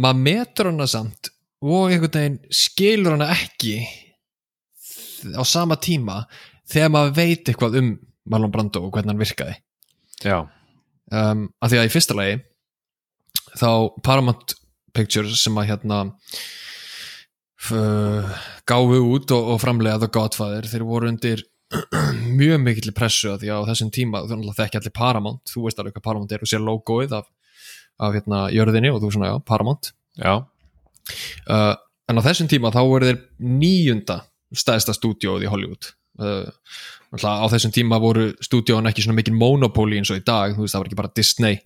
maður 0.00 0.22
metur 0.26 0.70
hana 0.70 0.86
samt 0.90 1.32
og 1.60 1.90
einhvern 1.90 2.14
veginn 2.14 2.38
skilur 2.54 3.16
hana 3.16 3.30
ekki 3.34 3.80
á 5.36 5.42
sama 5.44 5.76
tíma 5.80 6.22
þegar 6.70 6.94
maður 6.94 7.16
veit 7.18 7.50
eitthvað 7.50 7.80
um 7.80 7.90
Marlon 8.30 8.52
Brando 8.52 8.84
og 8.84 8.94
hvernig 8.94 9.12
hann 9.12 9.20
virkaði. 9.20 9.56
Já, 10.20 10.38
um, 11.10 11.46
af 11.60 11.72
því 11.72 11.80
að 11.80 11.88
í 11.88 11.92
fyrsta 11.92 12.16
lagi 12.16 12.38
þá 13.56 13.70
Paramount 14.04 14.54
Pictures 14.94 15.42
sem 15.42 15.56
að 15.58 15.72
hérna 15.72 16.02
gáfu 17.68 19.00
út 19.04 19.32
og, 19.36 19.48
og 19.54 19.58
framlega 19.60 20.00
The 20.00 20.08
Godfather, 20.12 20.68
þeir 20.70 20.84
voru 20.88 21.10
undir 21.10 21.44
mjög 22.40 22.62
mikill 22.64 22.94
pressu 22.96 23.30
að 23.32 23.44
því 23.44 23.52
að 23.52 23.62
á 23.62 23.68
þessum 23.70 23.90
tíma, 23.94 24.22
þú 24.24 24.38
náttúrulega 24.38 24.58
þekki 24.58 24.80
allir 24.80 24.94
Paramount. 24.96 25.52
Þú 25.52 25.66
veist 25.66 25.82
alveg 25.82 25.96
hvað 25.96 26.06
Paramount 26.06 26.34
er. 26.34 26.42
Og 26.42 26.50
sér 26.50 26.64
logoið 26.66 27.14
af, 27.20 27.28
af 28.02 28.16
hérna 28.16 28.42
jörðinni 28.54 28.90
og 28.90 29.00
þú 29.02 29.12
svona 29.14 29.30
já, 29.30 29.36
Paramount. 29.46 29.92
Já, 30.18 30.34
uh, 31.46 31.74
en 32.10 32.18
á 32.18 32.26
þessum 32.26 32.50
tíma 32.50 32.72
þá 32.74 32.80
voru 32.82 33.10
þeir 33.10 33.20
níunda 33.38 34.20
stæðsta 34.50 34.96
stúdíóð 34.96 35.46
í 35.46 35.50
Hollywood. 35.50 35.92
Uh, 36.20 36.50
á 37.14 37.46
þessum 37.52 37.74
tíma 37.74 38.00
voru 38.02 38.32
stúdíón 38.42 38.90
ekki 38.90 39.06
svona 39.06 39.20
mikil 39.20 39.36
monopóli 39.38 40.00
eins 40.00 40.10
og 40.10 40.18
í 40.18 40.26
dag. 40.26 40.56
Þú 40.56 40.66
veist 40.66 40.74
það 40.74 40.82
var 40.82 40.90
ekki 40.90 41.00
bara 41.04 41.14
Disney 41.16 41.60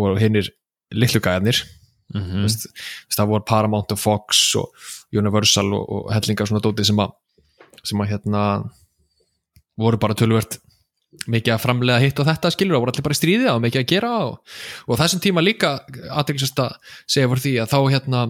og 0.00 0.20
hinnir 0.20 0.52
litlugæðarnir 0.92 1.62
mm 2.14 2.22
mm. 2.22 2.42
veist, 2.42 2.66
það 3.16 3.32
voru 3.32 3.48
Paramount 3.48 3.94
og 3.94 3.98
Fox 3.98 4.42
og 4.60 4.66
Universal 5.12 5.72
og, 5.72 5.84
og 5.88 6.12
hellingar 6.14 6.48
svona 6.48 6.64
dóti 6.64 6.84
sem 6.84 6.98
að 6.98 7.10
sem 7.82 8.00
að 8.00 8.12
hérna 8.12 8.42
voru 9.80 9.98
bara 9.98 10.14
tölvert 10.14 10.60
mikið 11.28 11.52
að 11.54 11.62
framlega 11.62 12.00
hitt 12.02 12.18
og 12.22 12.26
þetta 12.28 12.50
skilur 12.54 12.76
og 12.76 12.82
voru 12.84 12.92
allir 12.92 13.04
bara 13.04 13.16
í 13.16 13.20
stríði 13.20 13.46
og 13.52 13.62
mikið 13.62 13.80
að 13.82 13.90
gera 13.90 14.12
og, 14.26 14.34
og 14.88 14.94
þessum 15.00 15.22
tíma 15.24 15.40
líka 15.44 15.70
aðeinsast 16.08 16.58
að 16.62 16.70
segja 17.04 17.30
voru 17.30 17.44
því 17.44 17.54
að 17.60 17.70
þá 17.72 17.78
hérna 17.92 18.20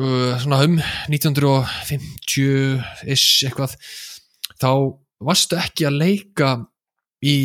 uh, 0.00 0.32
svona 0.42 0.58
um 0.66 0.74
1950-ish 1.12 3.30
eitthvað 3.48 3.72
þá 4.62 4.72
varstu 5.22 5.54
ekki 5.60 5.82
að 5.88 6.00
leika 6.00 6.48
í 7.22 7.36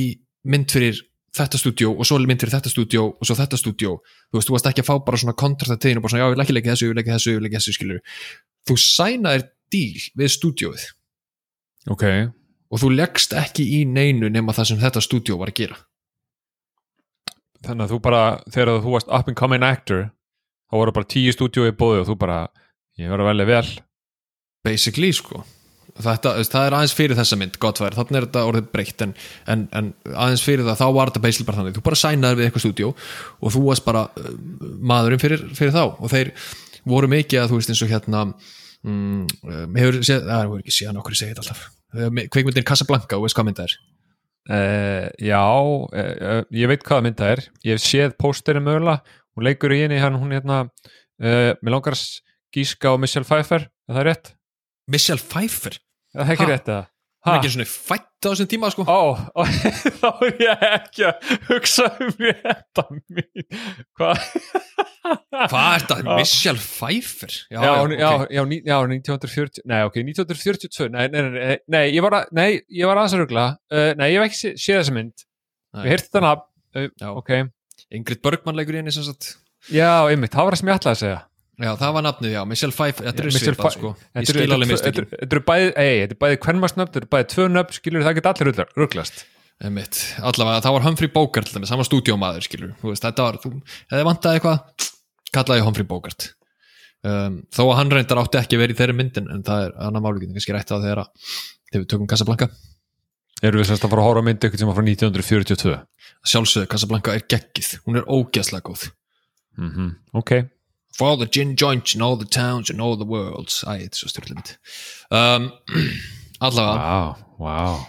mynd 0.47 0.69
fyrir 0.71 0.97
þetta 1.37 1.61
stúdjó 1.61 1.93
og 1.93 2.07
svo 2.07 2.17
mynd 2.23 2.43
fyrir 2.43 2.55
þetta 2.57 2.71
stúdjó 2.73 3.03
og 3.13 3.27
svo 3.27 3.35
þetta 3.37 3.59
stúdjó 3.59 3.93
þú 4.01 4.39
veist, 4.39 4.49
þú 4.49 4.55
varst 4.55 4.69
ekki 4.71 4.83
að 4.83 4.89
fá 4.89 4.95
bara 5.07 5.21
svona 5.21 5.37
kontrakt 5.37 5.73
að 5.75 5.81
teginu 5.85 6.01
og 6.01 6.05
bara 6.07 6.13
svona, 6.13 6.23
já, 6.23 6.27
ég 6.27 6.35
vil 6.35 6.61
ekki 6.61 6.69
í 6.69 6.71
þessu, 6.73 6.87
ég 6.87 6.93
vil 6.93 7.03
í 7.03 7.07
þessu, 7.07 7.33
ég 7.33 7.39
vil 7.39 7.49
í 7.49 7.55
þessu 7.55 7.75
skilur 7.77 8.01
þú 8.67 8.77
sænaðir 8.83 9.47
díl 9.73 10.05
við 10.17 10.33
stúdjóið 10.35 10.85
ok. 11.93 12.05
Og 12.67 12.81
þú 12.81 12.91
leggst 12.97 13.35
ekki 13.37 13.63
í 13.77 13.83
neinu 13.87 14.29
nema 14.31 14.55
það 14.55 14.71
sem 14.71 14.79
þetta 14.81 15.03
stúdjó 15.03 15.37
var 15.39 15.53
að 15.53 15.59
gera. 15.61 15.77
Þannig 17.63 17.85
að 17.85 17.93
þú 17.93 17.99
bara, 18.03 18.23
þegar 18.51 18.71
þú 18.83 18.95
varst 18.95 19.11
up 19.15 19.29
and 19.31 19.39
coming 19.39 19.63
actor 19.63 20.09
þá 20.67 20.75
voru 20.81 20.95
bara 20.97 21.07
tíu 21.07 21.31
stúdíu 21.31 21.69
í 21.69 21.75
bóði 21.75 22.03
og 22.03 22.09
þú 22.09 22.17
bara, 22.19 22.41
ég 22.99 23.11
var 23.11 23.23
að 23.23 23.31
velja 23.31 23.47
vel. 23.53 23.69
Basically 24.67 25.13
sko 25.15 25.45
þetta, 26.05 26.33
það 26.45 26.65
er 26.67 26.75
aðeins 26.77 26.93
fyrir 26.97 27.17
þessa 27.17 27.37
mynd, 27.39 27.57
gott 27.61 27.81
væri. 27.81 27.97
Þannig 27.97 28.19
er 28.19 28.27
þetta 28.27 28.43
orðið 28.49 28.69
breytt 28.73 29.03
en, 29.05 29.13
en, 29.53 29.65
en 29.77 29.89
aðeins 30.13 30.43
fyrir 30.45 30.67
það, 30.67 30.79
þá 30.81 30.87
var 30.97 31.11
þetta 31.11 31.23
basically 31.23 31.47
bara 31.47 31.59
þannig. 31.61 31.75
Þú 31.77 31.83
bara 31.87 31.99
sænaðir 32.01 32.39
við 32.39 32.47
eitthvað 32.47 32.65
stúdjó 32.65 32.91
og 32.93 33.55
þú 33.55 33.63
varst 33.65 33.85
bara 33.87 34.03
uh, 34.07 34.29
maðurinn 34.91 35.23
fyrir, 35.23 35.43
fyrir 35.57 35.75
þá. 35.75 35.83
Og 35.95 36.13
þeir 36.13 36.33
voru 36.87 37.11
mikið 37.11 37.43
að 37.43 37.51
þú 37.51 37.59
veist 37.59 37.73
eins 37.73 37.83
og 37.85 37.91
hérna 37.93 38.23
mm, 38.27 39.23
um, 39.47 39.79
hefur 39.81 39.99
séð, 40.01 40.27
það 40.29 40.43
er 40.43 40.61
ekki 40.61 40.77
séðan 40.77 41.01
okkur 41.01 41.17
ég 41.17 41.21
segi 41.21 41.33
þetta 41.33 41.45
alltaf. 41.45 41.65
Kveikmyndin 42.35 42.67
Casablanca 42.67 43.17
og 43.17 43.25
veist 43.25 43.37
hvað 43.37 43.49
mynd 43.49 43.61
það 43.61 43.71
er? 43.71 43.79
Uh, 44.47 45.07
já, 45.27 45.41
uh, 45.43 46.43
ég 46.55 46.71
veit 46.71 46.85
hvaða 46.87 47.07
mynd 47.07 47.19
það 47.19 47.35
er. 47.35 47.43
Ég 47.67 47.77
hef 47.77 47.83
séð 47.87 48.15
pósterinn 48.21 48.67
mögulega. 48.67 49.01
Hún 49.37 49.45
leikur 49.45 49.75
í 49.75 49.83
henni, 49.83 49.99
hann, 50.01 50.17
hún 50.17 50.33
hérna 50.33 50.65
mér 51.17 51.73
langar 51.73 51.95
að 51.97 52.01
gíska 52.53 52.93
á 52.93 52.95
Michelle 53.01 53.25
Pfeiffer 53.25 53.65
er 53.65 53.97
það 53.97 54.05
rétt? 54.07 54.31
Michelle 54.87 55.23
Pfeiffer 55.23 55.77
Er 56.17 56.25
það 56.27 56.35
ekki 56.37 56.47
Ha? 56.47 56.51
rétt 56.53 56.71
hann 56.73 56.85
Ha? 57.27 57.33
er 57.33 57.39
ekki 57.41 57.49
svona 57.51 57.65
fætt 57.67 58.23
á 58.23 58.29
þessum 58.29 58.47
tíma 58.51 58.69
sko 58.71 58.83
Ó, 58.87 58.99
ó 59.35 59.41
þá 59.99 60.07
er 60.27 60.35
ég 60.43 60.61
ekki 60.67 61.07
að 61.09 61.31
hugsa 61.49 61.87
um 62.05 62.11
þetta 62.19 62.85
mín 62.93 63.47
Hvað? 63.97 64.21
hvað 65.47 65.67
er 65.73 65.83
þetta. 65.87 66.15
Michelle 66.19 66.61
Pfeiffer 66.61 67.33
já, 67.51 67.57
Já, 67.57 67.71
já, 67.73 67.97
já, 67.99 68.09
já, 68.37 68.41
ní- 68.51 68.61
já, 68.63 68.77
1940 68.85 69.65
Nei, 69.71 69.81
ok, 69.87 69.99
1942 70.03 70.89
Nei, 70.93 71.07
nei, 71.13 71.21
nei, 71.35 71.57
nei, 71.75 71.83
ég 71.95 72.03
var, 72.05 72.17
að, 72.21 72.31
nei, 72.37 72.49
ég 72.79 72.87
var 72.89 73.01
aðeins 73.01 73.17
að 73.17 73.23
rugla 73.25 73.45
uh, 73.73 73.91
Nei, 73.99 74.07
ég 74.13 74.19
hef 74.21 74.27
ekki 74.29 74.39
sé- 74.41 74.55
séð 74.59 74.79
þessa 74.81 74.95
mynd. 74.97 75.25
Ég 75.83 75.91
heyrti 75.93 76.07
þetta 76.09 76.23
nafn 76.25 76.45
uh. 76.77 77.11
Ok, 77.17 77.33
Ingrid 77.97 78.23
Bergman 78.23 78.57
leikur 78.59 78.77
í 78.77 78.81
henni 78.81 78.93
sem 78.95 79.05
sagt 79.07 79.33
já, 79.73 79.89
einmitt, 80.11 80.31
það 80.35 80.47
var 80.47 80.55
það 80.55 80.61
sem 80.63 80.71
ég 80.71 80.79
ætlaði 80.81 80.95
að 80.97 81.01
segja 81.03 81.19
já, 81.57 81.71
það 81.79 81.93
var 81.97 82.05
nafnið, 82.05 82.31
já, 82.35 82.41
Michelle 82.49 82.75
Pfeiffer 82.75 83.07
þetta 83.07 83.23
er 83.23 83.35
svipað 83.37 83.73
sko. 83.73 83.95
ég 84.15 84.29
skil 84.29 84.43
alveg 84.45 84.57
eru- 84.57 84.71
mistökin. 84.73 85.07
þetta 85.13 85.33
eru 85.37 85.43
bæði, 85.47 85.71
ei, 85.73 85.95
þetta 86.03 86.13
eru 86.13 86.21
bæði 86.23 86.39
kvennmarsnöfn, 86.45 86.91
þetta 86.93 87.01
eru 87.01 87.11
bæði 87.15 87.27
tvö 87.33 87.47
nöfn, 87.53 87.73
skilur 87.79 88.05
það 88.07 88.15
geta 88.19 88.33
allir 88.33 88.65
ruglast. 88.77 89.25
Einmitt. 89.57 90.13
allavega, 90.21 90.61
það 90.61 90.73
var 90.75 90.83
Humphrey 90.85 91.09
Bogart 91.09 91.49
hann 91.49 91.79
var 91.81 91.87
stúdíómaður, 91.89 92.43
skilur 92.45 92.75
veist, 92.83 93.01
þetta 93.01 93.23
var, 93.25 93.39
þú, 93.41 93.49
eða 93.89 94.03
vantaði 94.05 94.37
eitthvað 94.37 94.57
kallaði 95.33 95.65
Humphrey 95.65 95.87
Bogart. 95.89 96.33
Um, 97.05 97.43
þó 97.53 97.63
að 97.71 97.75
hann 97.77 97.91
reyndar 97.93 98.17
átti 98.21 98.37
ekki 98.41 98.57
verið 98.57 98.75
í 98.75 98.77
þeirri 98.81 98.95
myndin 98.97 99.29
en 99.33 99.43
það 99.45 99.67
er 99.67 99.71
annar 99.87 100.01
máli, 100.01 100.29
kannski 100.29 100.53
rætt 100.53 100.71
að 100.73 100.85
þegar 100.85 101.01
við 101.73 101.87
tökum 101.89 102.07
Casablanca. 102.09 102.47
Erum 103.41 103.61
við 103.61 103.69
semst 103.69 103.85
að 103.85 103.91
fara 103.93 104.01
að 104.01 104.07
horfa 104.09 104.21
á 104.21 104.27
myndi 104.29 104.47
ykkur 104.49 104.59
sem 104.61 104.69
var 104.69 104.77
frá 104.77 104.85
1942 110.97 111.03
sjálfsögðu, 111.03 111.03
Casablanca 111.03 111.03
geggið, 111.03 111.03
hún 111.03 111.03
ógeðslega 111.03 111.03
góð 111.03 111.03
mm 111.03 111.03
Ok, 111.03 111.03
for 111.03 111.07
all 111.07 111.17
the 111.17 111.27
gin 111.27 111.55
joints 111.55 111.93
in 111.95 112.01
all 112.01 112.17
the 112.17 112.25
towns 112.25 112.69
and 112.71 112.81
all 112.81 112.97
the 112.97 113.05
worlds. 113.05 113.63
Æ, 113.67 113.85
þetta 113.85 113.93
er 113.93 114.01
svo 114.01 114.09
styrlega 114.09 114.35
mynd 114.35 114.57
um, 115.11 115.51
allavega. 116.47 116.81
Wow, 116.81 117.15
wow 117.37 117.85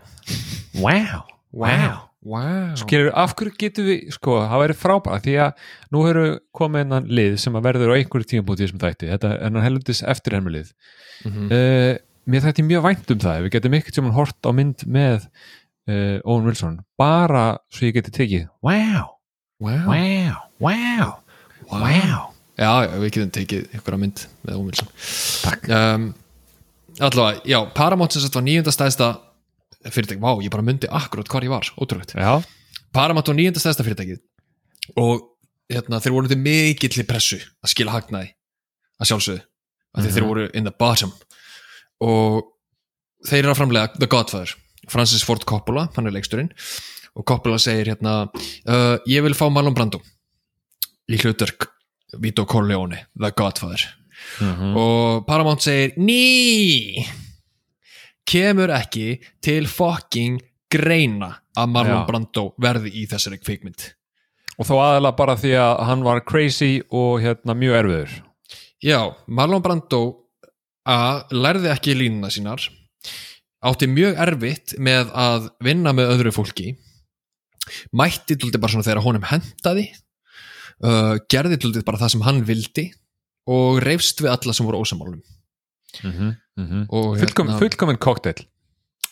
wow 0.73 1.23
Wow 1.53 2.09
wow 2.23 2.75
Skilur, 2.79 3.11
af 3.19 3.35
hverju 3.35 3.57
getum 3.59 3.87
við, 3.88 4.05
sko, 4.15 4.37
það 4.47 4.61
væri 4.62 4.77
frábæra 4.79 5.19
því 5.25 5.35
að 5.43 5.65
nú 5.93 6.05
eru 6.07 6.25
komið 6.55 6.85
hennan 6.85 7.09
lið 7.11 7.35
sem 7.43 7.57
að 7.59 7.67
verður 7.67 7.93
á 7.93 7.99
einhverju 7.99 8.29
tímabúti 8.31 8.62
þessum 8.62 8.79
þætti. 8.83 9.09
Þetta 9.11 9.33
er 9.35 9.43
hennan 9.49 9.67
helundis 9.67 10.03
eftir 10.07 10.38
hennar 10.38 10.55
lið 10.61 10.73
Mhm. 11.27 11.51
uh, 11.55 11.93
Mér 12.31 12.43
þætti 12.47 12.62
mjög 12.62 12.83
vænt 12.87 13.11
um 13.11 13.19
það 13.19 13.41
við 13.43 13.51
getum 13.57 13.75
ykkur 13.75 13.95
sem 13.97 14.05
hann 14.07 14.15
hort 14.15 14.47
á 14.47 14.51
mynd 14.55 14.85
með 14.87 15.25
uh, 15.88 16.18
Owen 16.25 16.45
Wilson. 16.47 16.79
Bara 16.99 17.59
svo 17.73 17.87
ég 17.88 17.95
geti 17.99 18.11
tekið 18.14 18.49
Wow, 18.62 19.16
wow. 19.61 19.87
wow, 19.88 20.37
wow, 20.61 21.12
wow. 21.71 22.29
Já, 22.59 22.73
já, 22.85 22.90
við 23.01 23.11
getum 23.16 23.31
tekið 23.33 23.62
einhverja 23.75 23.99
mynd 24.03 24.25
með 24.47 24.59
Ómilsson 24.61 24.88
Takk. 25.42 25.68
um, 25.73 26.09
Allavega, 27.01 27.40
já, 27.49 27.59
Paramount 27.75 28.12
sem 28.12 28.21
sagt 28.23 28.35
var 28.37 28.45
nýjönda 28.45 28.75
stæðsta 28.75 29.07
fyrirtæki, 29.88 30.21
vá, 30.23 30.35
ég 30.45 30.53
bara 30.53 30.62
myndi 30.62 30.87
akkurat 30.92 31.27
hvar 31.33 31.42
ég 31.47 31.51
var, 31.51 31.66
ótrúlegt. 31.81 32.12
Já, 32.14 32.42
Paramount 32.95 33.27
var 33.33 33.38
nýjönda 33.38 33.59
stæðsta 33.62 33.83
fyrirtækið. 33.87 34.21
Og 35.01 35.25
hérna, 35.73 35.99
þeir 36.05 36.12
voru 36.14 36.29
til 36.31 36.38
mikill 36.38 37.07
pressu 37.09 37.40
að 37.64 37.73
skila 37.73 37.95
hagnaði 37.97 38.35
að 39.01 39.09
sjálfsögðu, 39.11 39.42
því 39.97 40.05
Mhm. 40.05 40.12
þeir 40.14 40.27
voru 40.29 40.45
in 40.55 40.64
the 40.68 40.75
bottom. 40.79 41.12
Og 42.05 42.45
þeir 43.27 43.38
eru 43.47 43.55
að 43.55 43.59
framlega 43.62 43.99
The 43.99 44.07
Godfather 44.07 44.55
Francis 44.90 45.23
Ford 45.25 45.45
Coppola, 45.47 45.88
hann 45.97 46.07
er 46.07 46.14
leiksturinn 46.16 46.51
og 47.14 47.27
Coppola 47.29 47.59
segir 47.61 47.92
hérna 47.92 48.25
uh, 48.33 48.97
ég 49.07 49.23
vil 49.23 49.35
fá 49.37 49.47
Marlon 49.53 49.75
Brando 49.77 50.01
í 51.12 51.18
hlutverk 51.21 51.68
Vito 52.21 52.45
Corleone, 52.47 53.07
The 53.18 53.31
Godfather 53.37 53.83
Mhm. 54.38 54.77
og 54.79 55.25
Paramount 55.27 55.61
segir 55.64 55.97
ný 55.99 57.03
kemur 58.29 58.71
ekki 58.71 59.16
til 59.42 59.66
fucking 59.66 60.37
greina 60.73 61.33
að 61.59 61.73
Marlon 61.75 61.99
Já. 62.03 62.07
Brando 62.07 62.45
verði 62.62 62.92
í 63.03 63.07
þessari 63.11 63.40
kvikmynd 63.42 63.88
og 64.59 64.68
þó 64.68 64.75
aðalega 64.79 65.16
bara 65.18 65.35
því 65.40 65.53
að 65.59 65.83
hann 65.88 66.05
var 66.07 66.21
crazy 66.29 66.71
og 66.90 67.18
hérna 67.25 67.57
mjög 67.59 67.79
erfiður 67.81 68.14
já, 68.85 69.01
Marlon 69.27 69.62
Brando 69.64 70.03
að 70.87 71.35
lærði 71.35 71.73
ekki 71.75 71.97
línuna 71.99 72.31
sínar 72.33 72.62
átti 73.62 73.88
mjög 73.90 74.18
erfitt 74.27 74.75
með 74.83 75.12
að 75.14 75.51
vinna 75.64 75.92
með 75.96 76.14
öðru 76.16 76.33
fólki 76.35 76.72
mætti 77.94 78.37
duldi 78.40 78.59
bara 78.62 78.75
svona 78.75 78.87
þegar 78.87 79.05
honum 79.05 79.27
hentaði 79.29 79.87
uh, 80.83 81.14
gerði 81.31 81.61
duldi 81.62 81.85
bara 81.87 82.01
það 82.03 82.14
sem 82.16 82.27
hann 82.27 82.42
vildi 82.48 82.88
og 83.53 83.81
reyfst 83.85 84.22
við 84.22 84.33
alla 84.35 84.55
sem 84.57 84.66
voru 84.66 84.83
ósamálum 84.83 85.20
mm 86.03 86.11
-hmm. 86.12 86.35
Mm 86.59 86.66
-hmm. 86.68 86.85
og 86.90 87.18
fullkomin, 87.18 87.59
fullkomin 87.59 87.98
cocktail 87.98 88.46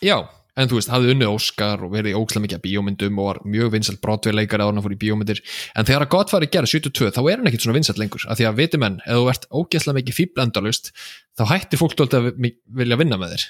Já, 0.03 0.17
en 0.57 0.69
þú 0.69 0.75
veist, 0.79 0.89
hafði 0.89 1.11
unnið 1.13 1.29
Óskar 1.29 1.83
og 1.85 1.93
verið 1.93 2.17
ókslega 2.17 2.43
mikið 2.43 2.59
að 2.59 2.65
bíómyndum 2.67 3.19
og 3.19 3.27
var 3.27 3.39
mjög 3.45 3.71
vinsælt 3.73 4.01
brotveileikari 4.01 4.63
áður 4.63 4.69
en 4.71 4.77
hann 4.77 4.85
fór 4.85 4.97
í 4.97 5.03
bíómyndir 5.05 5.41
en 5.77 5.85
þegar 5.85 6.03
að 6.03 6.09
gott 6.09 6.33
var 6.33 6.43
í 6.43 6.51
gerð 6.51 6.69
72 6.69 7.11
þá 7.13 7.21
er 7.31 7.37
hann 7.37 7.47
ekkit 7.47 7.63
svona 7.63 7.77
vinsælt 7.79 7.99
lengur 7.99 8.25
af 8.29 8.39
því 8.39 8.45
að 8.49 8.57
viti 8.57 8.79
menn, 8.79 9.01
ef 9.07 9.15
þú 9.15 9.29
ert 9.31 9.47
ógeðslega 9.51 9.99
mikið 10.01 10.15
fíblendalust 10.15 10.93
þá 11.39 11.45
hættir 11.53 11.79
fólk 11.79 11.95
að 12.01 12.33
vi- 12.41 12.57
vilja 12.67 12.97
vinna 12.97 13.17
með 13.17 13.31
þér 13.37 13.45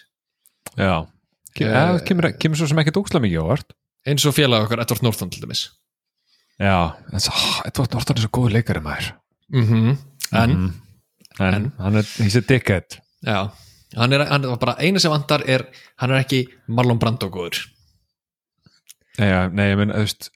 já, 0.77 1.07
Ke 1.55 1.65
Eh, 1.67 1.99
kemur, 2.07 2.29
kemur 2.39 2.57
svo 2.57 2.67
sem 2.71 2.79
ekkert 2.79 2.97
ókslega 3.01 3.25
mikið 3.25 3.41
ávart 3.43 3.73
eins 4.07 4.25
og 4.27 4.35
félag 4.37 4.65
okkar 4.69 4.81
Edvard 4.85 5.03
Norton 5.03 5.31
til 5.31 5.43
dæmis. 5.43 5.65
Já, 6.61 6.95
Edvard 7.67 7.93
Norton 7.93 8.17
er 8.17 8.23
svo 8.23 8.31
góð 8.31 8.53
leikari 8.55 8.81
maður. 8.85 9.13
Mm 9.53 9.99
En, 10.33 10.51
Mhm. 10.51 10.73
en, 11.41 11.55
En? 11.55 11.73
hann 11.79 11.97
er, 11.97 12.03
he's 12.23 12.37
a 12.37 12.41
dickhead. 12.41 13.01
Já. 13.27 13.51
Hann 13.97 14.13
er, 14.13 14.25
hann 14.31 14.45
er 14.45 14.57
bara 14.57 14.77
eina 14.79 15.01
sem 15.01 15.11
vantar 15.11 15.43
er 15.49 15.67
hann 15.99 16.11
er 16.13 16.23
ekki 16.23 16.47
Marlon 16.69 16.99
Brando 16.99 17.29
góður. 17.29 17.67
Já, 19.19 19.49
nei, 19.53 19.73
ég 19.73 19.77
menn, 19.77 19.91
þú 19.91 20.05
veist, 20.07 20.29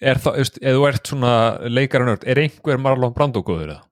er 0.00 0.20
það, 0.22 0.36
þú 0.36 0.38
veist, 0.38 0.58
ef 0.62 0.76
þú 0.78 0.84
ert 0.88 1.08
svona 1.10 1.32
leikari 1.68 2.06
nörd, 2.06 2.22
er 2.30 2.38
einhver 2.44 2.78
Marlon 2.80 3.12
Brando 3.12 3.42
góður 3.42 3.72
eða? 3.74 3.82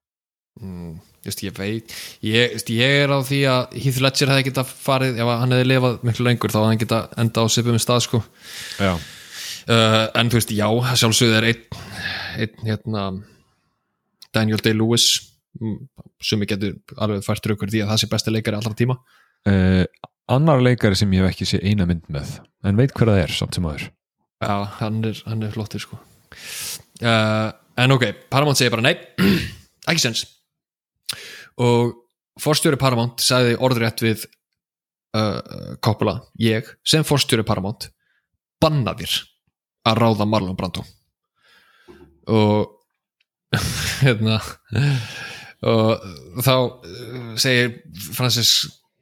mm, 0.63 1.01
just, 1.27 1.43
ég 1.47 1.55
veit 1.57 1.95
ég, 2.25 2.55
just, 2.57 2.71
ég 2.73 3.03
er 3.05 3.13
á 3.13 3.19
því 3.23 3.41
að 3.51 3.75
Heath 3.79 4.03
Ledger 4.03 4.33
hefði 4.33 4.47
geta 4.49 4.65
farið, 4.67 5.19
ef 5.23 5.33
hann 5.33 5.55
hefði 5.55 5.69
lifað 5.69 6.07
miklu 6.09 6.27
lengur 6.27 6.55
þá 6.55 6.61
hann 6.65 6.81
geta 6.81 7.03
enda 7.21 7.45
á 7.45 7.47
sipum 7.53 7.79
stað 7.83 8.07
sko. 8.07 8.23
Uh, 8.83 10.09
en 10.19 10.31
þú 10.33 10.41
veist, 10.41 10.55
já, 10.57 10.67
sjálfsögðu 10.99 11.39
er 11.39 11.49
einn 11.53 11.83
einn 12.43 12.67
hérna 12.67 13.05
Daniel 14.35 14.63
Day-Lewis 14.65 15.09
sem 16.25 16.43
ég 16.43 16.51
getur 16.55 16.79
alveg 16.97 17.23
fært 17.27 17.47
raukur 17.51 17.71
því 17.71 17.85
að 17.85 17.93
það 17.93 18.03
sé 18.03 18.11
besti 18.11 18.35
leikari 18.35 18.59
allra 18.59 18.75
tíma. 18.79 18.99
Uh, 19.47 19.85
annar 20.33 20.63
leikari 20.65 20.99
sem 20.99 21.13
ég 21.15 21.23
hef 21.23 21.35
ekki 21.35 21.51
sé 21.53 21.61
eina 21.63 21.87
mynd 21.87 22.09
með, 22.11 22.39
en 22.67 22.79
veit 22.79 22.95
hver 22.97 23.13
það 23.13 23.25
er, 23.27 23.35
samt 23.37 23.59
sem 23.59 23.67
aður. 23.69 23.89
já, 24.43 24.55
hann 24.81 25.03
er, 25.07 25.25
hann 25.29 25.47
er 25.47 25.55
flottur 25.55 25.85
sko. 25.85 26.01
Uh, 27.03 27.51
en 27.79 27.95
ok, 27.95 28.09
Paramount 28.33 28.59
segir 28.59 28.75
bara 28.75 28.89
nei. 28.89 28.97
Ekki 29.91 30.03
sens 30.03 30.25
og 31.61 31.97
forstjóri 32.41 32.79
Paramount 32.81 33.23
sagði 33.23 33.59
orðrétt 33.61 34.03
við 34.05 34.25
uh, 35.17 35.77
Coppola, 35.85 36.21
ég 36.41 36.69
sem 36.87 37.05
forstjóri 37.07 37.45
Paramount 37.47 37.91
banna 38.63 38.95
þér 38.97 39.19
að 39.91 39.99
ráða 39.99 40.29
Marlon 40.29 40.57
Brando. 40.59 40.85
Og 42.31 42.79
hérna 44.05 44.39
og 45.63 46.07
þá 46.43 46.55
uh, 46.57 47.35
segir 47.39 47.77
Francis 48.15 48.55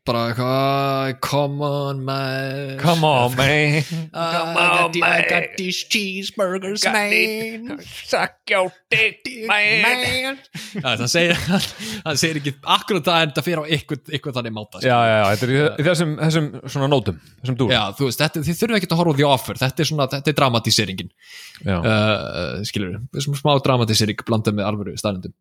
bara 0.09 0.23
eitthvað 0.31 1.11
come 1.23 1.67
on 1.67 2.01
man. 2.05 2.79
Come 2.81 3.05
on, 3.07 3.35
man. 3.41 3.83
I 4.13 4.33
got, 4.33 4.93
the, 4.95 5.03
I 5.05 5.27
got 5.29 5.57
these 5.59 5.85
cheeseburgers 5.91 6.85
man. 6.91 7.79
Suck 8.05 8.39
your 8.51 8.73
dick, 8.91 9.21
man. 9.47 10.39
ja, 10.75 10.95
það 11.01 11.07
segir 11.13 11.37
hann 11.45 12.19
segir 12.21 12.41
ekki 12.41 12.55
akkurat 12.77 13.07
það 13.11 13.27
en 13.27 13.35
það 13.37 13.49
fyrir 13.51 13.63
á 13.63 13.65
ykkur, 13.79 14.01
ykkur 14.19 14.37
þannig 14.39 14.57
máta 14.57 14.83
Já, 14.85 14.97
já, 14.97 15.15
já, 15.21 15.27
þetta 15.35 15.51
er 15.51 15.87
þessum, 15.91 16.17
þessum 16.25 16.49
svona 16.77 16.91
nótum, 16.91 17.21
þessum 17.43 17.61
dúr. 17.61 17.75
Já, 17.77 17.83
þú 17.99 18.09
veist, 18.09 18.23
þetta, 18.25 18.45
þið 18.49 18.61
þurfum 18.63 18.81
ekki 18.81 18.91
að 18.91 19.03
horfa 19.03 19.15
á 19.15 19.19
því 19.21 19.29
offer. 19.31 19.61
Þetta 19.61 19.85
er 19.85 19.91
svona, 19.93 20.09
þetta 20.17 20.33
er 20.33 20.39
dramatíseringin. 20.41 21.13
Já. 21.61 21.77
uh, 21.77 22.63
skilur 22.65 22.95
við, 23.13 23.27
smá 23.37 23.51
dramatísering 23.61 24.23
blandað 24.25 24.55
með 24.57 24.69
alvöru 24.71 24.95
staðnendum 24.97 25.35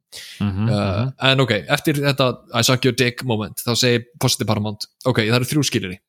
Mhm, 0.43 0.67
uh, 0.73 1.11
en 1.29 1.43
ok, 1.43 1.51
eftir 1.71 1.99
þetta 2.01 2.25
I 2.57 2.63
suck 2.65 2.83
your 2.87 2.95
dick 2.97 3.21
moment, 3.27 3.61
þá 3.63 3.71
segir 3.77 4.05
Positive 4.19 4.48
Paramount, 4.49 4.89
ok, 5.05 5.21
það 5.27 5.37
eru 5.39 5.49
þrjú 5.53 5.67
skiliri 5.69 5.99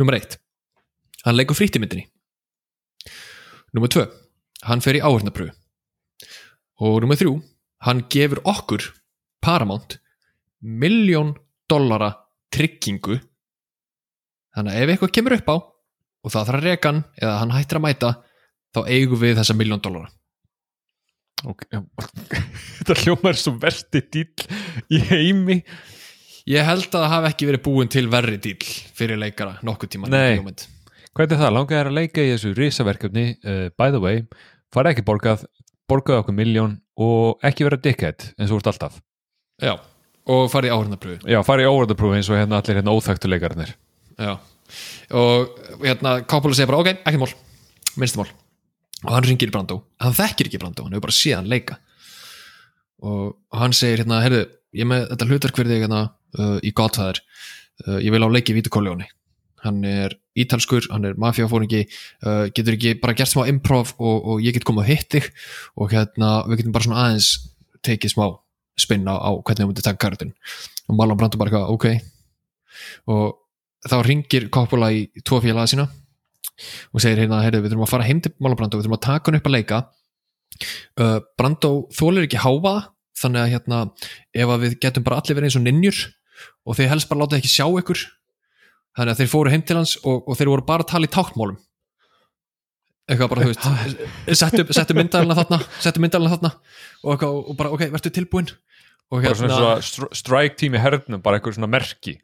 Númer 0.00 0.16
eitt. 0.16 0.38
Hann 1.26 1.36
leikur 1.36 1.56
frítt 1.56 1.76
í 1.76 1.82
myndinni. 1.82 2.06
Númer 3.76 3.90
tvö, 3.92 4.06
hann 4.68 4.82
fer 4.84 4.98
í 4.98 5.02
áhörnapröfu 5.04 5.52
og 6.82 6.96
númer 7.04 7.18
þrjú. 7.20 7.36
Hann 7.86 8.04
gefur 8.10 8.40
okkur 8.48 8.88
Paramount 9.42 9.98
miljón 10.62 11.34
dollara 11.70 12.12
tryggingu. 12.54 13.18
Þannig 14.54 14.74
að 14.74 14.82
ef 14.82 14.92
eitthvað 14.92 15.14
kemur 15.16 15.36
upp 15.38 15.50
á 15.50 15.56
og 15.56 16.30
það 16.32 16.48
þarf 16.48 16.58
að 16.58 16.66
reka 16.66 16.90
hann 16.92 17.04
eða 17.18 17.38
hann 17.40 17.54
hættir 17.56 17.80
að 17.80 17.86
mæta 17.86 18.10
þá 18.72 18.80
eigum 18.86 19.22
við 19.22 19.38
þessa 19.40 19.56
miljón 19.58 19.82
dollara. 19.82 20.12
Ok, 21.42 21.64
já. 21.72 21.80
Þetta 22.78 22.98
hljómar 23.02 23.38
svo 23.38 23.56
versti 23.62 24.02
dýl 24.14 24.46
í 24.94 25.00
heimi 25.08 25.62
ég 26.50 26.66
held 26.66 26.88
að 26.88 26.98
það 26.98 27.12
hafi 27.14 27.30
ekki 27.30 27.48
verið 27.50 27.64
búin 27.66 27.90
til 27.92 28.04
verri 28.12 28.38
dýl 28.42 28.70
fyrir 28.98 29.20
leikara 29.20 29.58
nokkuð 29.66 29.92
tíma 29.94 30.10
Nei. 30.10 30.40
Hvernig 31.12 31.36
er 31.36 31.42
það? 31.42 31.54
Langaði 31.58 31.78
þér 31.78 31.90
að 31.90 31.96
leika 31.98 32.24
í 32.24 32.30
þessu 32.32 32.52
risaverkefni? 32.56 33.24
Uh, 33.44 33.66
by 33.76 33.92
the 33.92 34.00
way, 34.00 34.22
fara 34.72 34.94
ekki 34.94 35.04
borgað 35.04 35.44
borgaði 35.90 36.22
okkur 36.22 36.36
miljón 36.38 36.78
og 36.96 37.42
ekki 37.44 37.66
vera 37.66 37.78
dickhead 37.80 38.30
eins 38.38 38.50
og 38.50 38.62
úr 38.62 38.70
alltaf. 38.72 38.96
Já, 39.62 39.74
og 40.32 40.48
farið 40.52 40.70
í 40.70 40.74
áhörnapröfu 40.76 41.28
Já, 41.30 41.38
fara 41.46 41.64
í 41.64 41.68
óverðarprúfi 41.68 42.18
eins 42.18 42.30
og 42.32 42.38
hérna 42.38 42.60
allir 42.62 42.78
hérna 42.80 42.94
óþægtu 42.96 43.28
leikarnir 43.28 43.74
Já, 44.16 44.36
og 45.18 45.60
hérna 45.82 46.14
Coppola 46.28 46.56
segir 46.56 46.70
bara, 46.70 46.80
ok, 46.80 47.02
ekki 47.04 47.20
mál 47.20 47.34
minnstumál, 48.00 48.30
og 49.04 49.12
hann 49.12 49.26
ringir 49.26 49.50
í 49.50 49.54
Brando 49.54 49.82
hann 50.00 50.16
þekkir 50.16 50.48
ekki 50.48 50.60
Brando, 50.62 50.86
hann 50.86 50.96
hefur 50.96 51.06
bara 51.08 51.16
séð 51.16 51.38
hann 51.40 51.50
leika. 51.52 51.78
Og 53.02 53.34
hann 53.58 53.74
segir 53.74 54.04
hérna, 54.04 54.20
heyrðu, 54.22 54.44
ég 54.76 54.88
með 54.88 55.08
þetta 55.12 55.28
þig 55.54 55.82
hérna 55.84 56.02
uh, 56.38 56.58
í 56.62 56.72
Godfather. 56.72 57.20
Uh, 57.86 57.98
ég 58.02 58.12
vil 58.14 58.22
á 58.22 58.28
leiki 58.32 58.54
Vítu 58.56 58.72
Corleone. 58.72 59.08
Hann 59.62 59.84
er 59.86 60.16
ítalskur, 60.34 60.88
hann 60.90 61.04
er 61.06 61.18
mafjáfóringi 61.20 61.84
uh, 62.26 62.48
getur 62.50 62.74
ekki 62.74 62.96
bara 63.02 63.14
gert 63.14 63.30
smá 63.30 63.46
improv 63.50 63.92
og, 63.98 64.24
og 64.24 64.42
ég 64.42 64.56
get 64.56 64.66
komið 64.66 64.82
að 64.82 64.90
hitt 64.90 65.10
þig 65.14 65.28
og 65.78 65.92
hérna, 65.92 66.30
við 66.48 66.62
getum 66.62 66.74
bara 66.74 66.86
svona 66.88 67.04
aðeins 67.04 67.28
tekið 67.86 68.14
smá 68.14 68.24
spinna 68.80 69.14
á 69.14 69.30
hvernig 69.38 69.62
við 69.62 69.70
myndum 69.70 69.86
taka 69.86 70.00
kartin 70.00 70.32
og 70.88 70.96
Marlon 70.98 71.20
Brando 71.20 71.38
bara 71.38 71.52
eitthvað, 71.52 71.70
ok. 71.76 71.86
Og 73.12 73.88
þá 73.88 73.96
ringir 74.06 74.48
Coppola 74.54 74.90
í 74.94 75.04
tvo 75.22 75.40
félaga 75.44 75.68
sína 75.70 75.86
og 76.92 77.02
segir 77.02 77.22
hérna, 77.22 77.42
heyrðu, 77.44 77.62
við 77.62 77.74
þurfum 77.74 77.86
að 77.86 77.92
fara 77.92 78.08
heim 78.08 78.22
til 78.24 78.32
Marlon 78.38 78.58
Brando, 78.58 78.80
við 78.80 78.88
þurfum 78.88 78.98
að 78.98 79.04
taka 79.06 79.30
hann 79.30 79.38
upp 79.38 79.48
að 79.50 79.56
leika. 79.56 79.80
Uh, 80.98 81.18
Brando 81.38 81.72
þólir 81.96 82.26
ekki 82.26 82.42
háfa 82.42 82.74
þannig 83.18 83.42
að 83.42 83.52
hérna, 83.54 83.80
ef 84.34 84.54
að 84.54 84.64
við 84.66 84.78
getum 84.82 85.06
bara 85.06 85.20
allir 85.20 85.38
verið 85.38 85.50
eins 85.50 85.58
og 85.60 85.66
ninjur 85.66 86.00
og 86.66 86.78
þeir 86.78 86.92
helst 86.94 87.10
bara 87.10 87.24
láta 87.24 87.38
ekki 87.38 87.52
sjá 87.52 87.66
ykkur 87.68 88.00
þannig 88.96 89.14
að 89.14 89.20
þeir 89.22 89.30
fóru 89.32 89.52
heim 89.52 89.64
til 89.66 89.78
hans 89.78 89.94
og, 90.02 90.24
og 90.26 90.38
þeir 90.38 90.50
voru 90.52 90.66
bara 90.68 90.86
að 90.86 90.92
tala 90.92 91.08
í 91.08 91.12
tákmálum 91.12 91.60
eitthvað 93.10 93.30
bara, 93.32 93.46
þú 93.46 93.52
veist 93.52 94.42
settu, 94.42 94.66
settu 94.74 94.96
myndalina 94.96 95.36
þarna 95.38 95.60
settu 95.82 96.02
myndalina 96.02 96.34
þarna 96.36 96.52
og, 96.54 97.14
eitthvað, 97.14 97.38
og 97.38 97.56
bara, 97.58 97.72
ok, 97.76 97.86
verður 97.94 98.14
tilbúin 98.18 98.50
og 99.12 99.16
bara 99.18 99.36
svona, 99.36 99.56
hérna, 99.56 99.56
svona 99.56 99.88
str- 99.88 100.20
strike 100.22 100.58
team 100.60 100.76
í 100.78 100.82
hernum 100.82 101.24
bara 101.24 101.38
eitthvað 101.38 101.58
svona 101.58 101.70
merki 101.72 102.16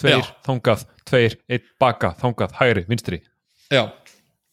tveir, 0.00 0.24
Já. 0.24 0.32
þangað, 0.48 0.88
tveir, 1.06 1.36
einn 1.48 1.68
baka 1.80 2.14
þangað, 2.20 2.56
hægri, 2.58 2.86
vinstri 2.90 3.20
já 3.72 3.84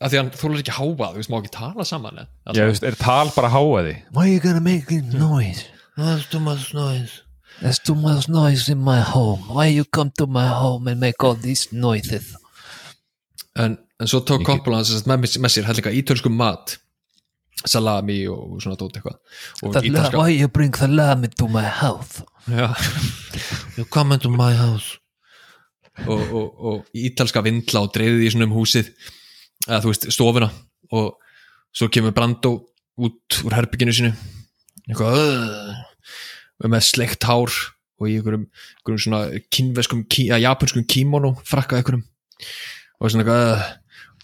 af 0.02 0.10
því 0.10 0.18
að 0.18 0.22
hann 0.22 0.32
þólar 0.38 0.62
ekki 0.64 0.74
háfa, 0.78 1.10
þú 1.12 1.20
veist, 1.20 1.32
má 1.32 1.38
ekki 1.40 1.54
tala 1.54 1.86
saman 1.86 2.22
eh? 2.24 2.30
ég 2.58 2.70
veist, 2.72 2.86
er 2.86 2.98
tal 2.98 3.30
bara 3.36 3.52
háaði 3.54 3.96
Why 4.14 4.28
are 4.28 4.34
you 4.34 4.42
gonna 4.44 4.64
make 4.64 4.94
a 4.94 5.02
noise? 5.14 5.66
That's 5.98 6.30
too 6.30 6.40
much 6.40 6.74
noise. 6.74 7.24
There's 7.62 7.80
too 7.80 7.96
much 7.96 8.30
noise 8.30 8.70
in 8.70 8.80
my 8.80 9.02
home. 9.02 9.42
Why 9.50 9.68
you 9.68 9.84
come 9.86 10.12
to 10.18 10.26
my 10.26 10.48
home 10.48 10.88
and 10.88 11.00
make 11.00 11.24
all 11.24 11.36
these 11.36 11.68
noises? 11.72 12.36
en, 13.54 13.78
en 13.98 14.08
svo 14.08 14.22
tók 14.26 14.46
Coppola 14.48 14.82
með, 15.10 15.36
með 15.42 15.54
sér 15.54 15.68
hellinga 15.68 15.94
ítölskum 15.96 16.36
mat. 16.38 16.78
Salami 17.62 18.24
og 18.32 18.58
svona 18.64 18.78
dót 18.80 18.96
eitthvað. 18.98 19.20
Why 20.16 20.40
you 20.40 20.50
bring 20.50 20.74
the 20.74 20.88
lamb 20.90 21.28
into 21.28 21.50
my 21.52 21.68
house? 21.82 22.24
Já. 22.50 22.72
You 23.78 23.86
come 23.86 24.16
into 24.16 24.30
my 24.30 24.52
house. 24.58 24.98
Og, 26.08 26.22
og, 26.34 26.48
og 26.66 26.98
ítalska 26.98 27.44
vindla 27.46 27.84
og 27.86 27.94
dreifði 27.96 28.26
í 28.26 28.32
svona 28.34 28.48
um 28.50 28.56
húsið 28.56 28.90
eða 29.68 29.80
þú 29.84 29.92
veist, 29.92 30.08
stofuna. 30.16 30.50
Og 30.98 31.14
svo 31.72 31.88
kemur 31.94 32.16
Brando 32.16 32.56
út 33.00 33.40
úr 33.46 33.56
herbygginu 33.56 33.94
sinu 33.96 34.12
eitthvað 34.92 35.82
og 36.62 36.70
með 36.70 36.84
sleikt 36.86 37.26
hár 37.26 37.54
og 38.02 38.10
í 38.10 38.18
einhverjum, 38.18 38.48
einhverjum 38.82 39.04
svona 39.04 39.22
kínveskum, 39.54 40.04
kí, 40.10 40.28
að 40.34 40.44
japanskum 40.46 40.86
kímono 40.90 41.36
frakka 41.48 41.78
einhverjum. 41.78 42.04
Og 43.02 43.12
svona 43.12 43.26
eitthvað 43.26 43.78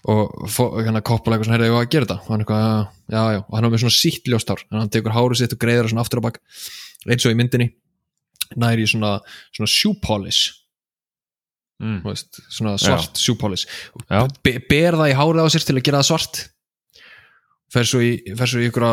"Ugh", 0.08 0.60
og 0.62 0.78
hérna 0.82 1.02
koppala 1.02 1.36
eitthvað 1.36 1.48
svona 1.48 1.58
heyrðu 1.58 1.68
ég 1.68 1.78
að 1.78 1.90
gera 1.90 2.06
þetta? 2.06 2.18
Og 2.22 2.30
hann 2.32 2.44
eitthvað, 2.44 2.88
já, 3.10 3.22
já, 3.34 3.40
og 3.42 3.54
hann 3.54 3.66
var 3.66 3.72
með 3.74 3.82
svona 3.82 3.98
sítt 3.98 4.30
ljóstár 4.30 4.62
þannig 4.62 4.78
að 4.78 4.84
hann 4.84 4.94
tekur 4.94 5.16
hárið 5.16 5.40
sitt 5.42 5.52
og 5.52 5.58
greiður 5.58 5.84
það 5.84 5.90
svona 5.92 6.04
aftur 6.06 6.22
á 6.22 6.26
bak. 6.26 6.40
Eins 7.08 7.26
og 7.26 7.32
í 7.32 7.38
myndinni. 7.38 7.68
Næri 8.56 8.82
í 8.82 8.90
svona, 8.90 9.20
svona 9.52 9.68
shoe 9.68 9.94
polish. 10.02 10.54
Mm. 11.78 12.02
veist, 12.02 12.40
svona 12.50 12.74
svart. 12.78 13.18
Be, 14.42 14.58
ber 14.58 14.98
það 14.98 15.12
í 15.12 15.18
hárið 15.18 15.46
á 15.46 15.48
sér 15.54 15.66
til 15.66 15.76
að 15.78 15.84
gera 15.86 16.00
það 16.00 16.08
svart. 16.10 16.40
Fer 17.70 17.84
svo 17.86 18.00
í, 18.02 18.12
fer 18.34 18.50
svo 18.50 18.62
í 18.62 18.70
ykkur, 18.70 18.86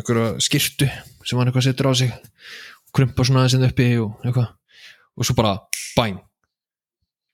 ykkur 0.00 0.22
skirtu 0.42 0.88
sem 1.24 1.38
hann 1.38 1.48
eitthvað 1.50 1.66
setur 1.68 1.90
á 1.90 1.92
sig 1.98 2.12
krumpa 2.94 3.26
svona 3.26 3.42
aðeins 3.42 3.56
inn 3.58 3.68
uppi 3.68 3.88
og 4.02 4.24
eitthvað. 4.24 4.50
Og 5.14 5.26
svo 5.26 5.36
bara 5.38 5.56
bæn 5.96 6.18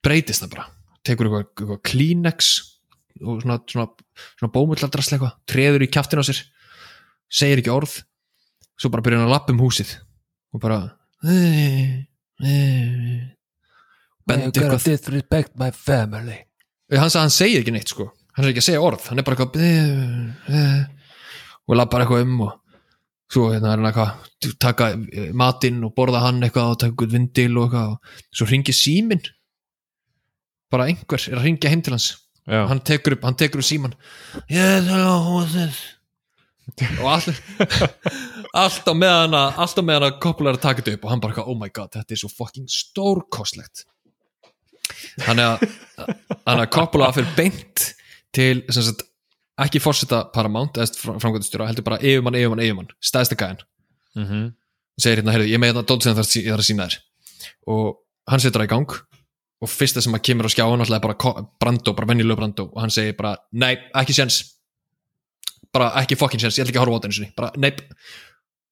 breytist 0.05 0.43
það 0.43 0.53
bara. 0.55 0.67
Tekur 1.05 1.27
eitthvað, 1.29 1.47
eitthvað 1.49 1.81
Kleenex 1.89 2.51
og 3.21 3.41
svona, 3.43 3.59
svona, 3.69 3.87
svona 4.39 4.53
bómulladrasl 4.53 5.17
eitthvað 5.17 5.35
treður 5.49 5.85
í 5.85 5.91
kjaftin 5.93 6.21
á 6.21 6.25
sér 6.25 6.41
segir 7.31 7.61
ekki 7.61 7.73
orð. 7.73 7.99
Svo 8.79 8.89
bara 8.93 9.05
byrjar 9.05 9.21
hann 9.23 9.29
að 9.29 9.35
lappa 9.35 9.53
um 9.53 9.61
húsið 9.61 9.93
og 10.51 10.63
bara 10.63 10.79
bendi 14.25 14.49
eitthvað. 14.49 14.81
disrespect 14.87 15.53
my 15.59 15.69
family? 15.75 16.39
hann 16.91 17.13
hann 17.13 17.33
segir 17.33 17.61
ekki 17.61 17.75
neitt 17.75 17.93
sko. 17.93 18.09
Hann 18.35 18.47
er 18.47 18.53
ekki 18.53 18.63
að 18.63 18.69
segja 18.69 18.81
orð, 18.83 19.05
hann 19.11 19.19
er 19.19 19.27
bara 19.27 19.35
eitthvað 19.37 19.61
"Eh, 19.61 20.55
eh", 20.55 20.81
og 21.67 21.75
lappar 21.77 22.01
eitthvað 22.03 22.25
um 22.25 22.41
og 22.47 22.60
svo 23.31 23.49
hérna 23.51 23.71
er 23.71 23.79
hann 23.79 23.89
eitthvað 23.89 24.55
taka 24.59 24.89
matinn 25.37 25.83
og 25.87 25.93
borða 25.95 26.25
hann 26.25 26.41
eitthvað 26.43 26.73
og 26.73 26.81
taka 26.81 26.91
eitthvað 26.91 27.15
vindil 27.15 27.53
og 27.61 27.69
eitthvað 27.69 27.93
og 27.93 28.35
svo 28.39 28.49
ringir 28.49 28.77
síminn. 28.77 29.23
Bara 30.71 30.87
einhver 30.91 31.19
er 31.27 31.39
að 31.39 31.47
ringja 31.47 31.71
heim 31.71 31.83
til 31.83 31.95
hans. 31.95 32.13
Já. 32.49 32.65
hann 32.65 32.81
tekur 32.81 33.13
upp, 33.13 33.25
hann 33.27 33.37
tekur 33.37 33.61
upp 33.61 33.67
síman 33.67 33.91
yes, 34.49 34.87
hello, 34.89 35.11
og 35.29 35.43
allir 35.45 35.75
alltaf 38.61 38.95
meðan 38.97 39.35
að 39.37 39.59
alltaf 39.61 39.85
meðan 39.85 40.07
að 40.07 40.17
Coppola 40.23 40.51
er 40.51 40.57
að 40.57 40.63
taka 40.63 40.81
þetta 40.81 40.95
upp 40.97 41.05
og 41.05 41.11
hann 41.11 41.21
bara 41.21 41.35
eitthvað, 41.35 41.51
oh 41.51 41.59
my 41.59 41.69
god, 41.75 41.91
þetta 41.93 42.15
er 42.15 42.21
svo 42.21 42.29
fucking 42.31 42.67
stórkostlegt. 42.71 43.83
Þannig 45.19 45.45
að 45.45 45.65
þannig 45.67 46.63
að 46.63 46.69
Coppola 46.77 47.11
fyrir 47.15 47.35
beint 47.37 47.85
til 48.35 48.63
sem 48.71 48.87
sagt, 48.87 49.03
ekki 49.65 49.81
fórseta 49.83 50.23
Paramount 50.33 50.77
eða 50.77 50.93
framkvæmdustjóra, 51.19 51.67
heldur 51.69 51.85
bara 51.87 51.99
yfirmann, 52.01 52.37
yfirmann, 52.39 52.63
yfirmann, 52.65 52.91
stæðsta 53.03 53.37
gæðan 53.39 53.61
Mm 54.15 54.25
-hmm. 54.27 54.45
og 54.97 54.99
segir 55.01 55.17
hérna, 55.17 55.31
heyrðu, 55.31 55.47
ég 55.47 55.59
með 55.59 55.69
þetta 55.71 55.87
dótt 55.87 56.03
sem 56.03 56.11
það 56.11 56.17
þarf 56.19 56.59
að 56.59 56.65
sína 56.67 56.87
þér. 56.87 56.97
Og 57.67 57.97
hann 58.27 58.39
setur 58.39 58.59
það 58.61 58.65
í 58.67 58.73
gang. 58.73 58.91
Og 59.61 59.69
fyrsta 59.69 60.01
sem 60.01 60.13
að 60.13 60.21
kemur 60.21 60.45
á 60.45 60.51
alltaf 60.51 60.95
er 60.95 60.99
bara 60.99 61.43
Brando, 61.59 61.93
bara 61.93 62.07
venjulegu 62.07 62.35
Brando. 62.35 62.63
Og 62.73 62.81
hann 62.81 62.89
segir 62.89 63.15
bara, 63.15 63.37
nei, 63.51 63.77
ekki 63.95 64.13
séns. 64.13 64.43
Bara 65.71 65.93
ekki 66.01 66.15
fucking 66.17 66.41
séns, 66.41 66.57
ég 66.57 66.65
ætla 66.65 66.71
ekki 66.71 66.79
að 66.79 66.85
horfa 66.85 66.97
á 66.97 67.01
þetta 67.07 67.31
bara, 67.35 67.51
nei. 67.55 67.71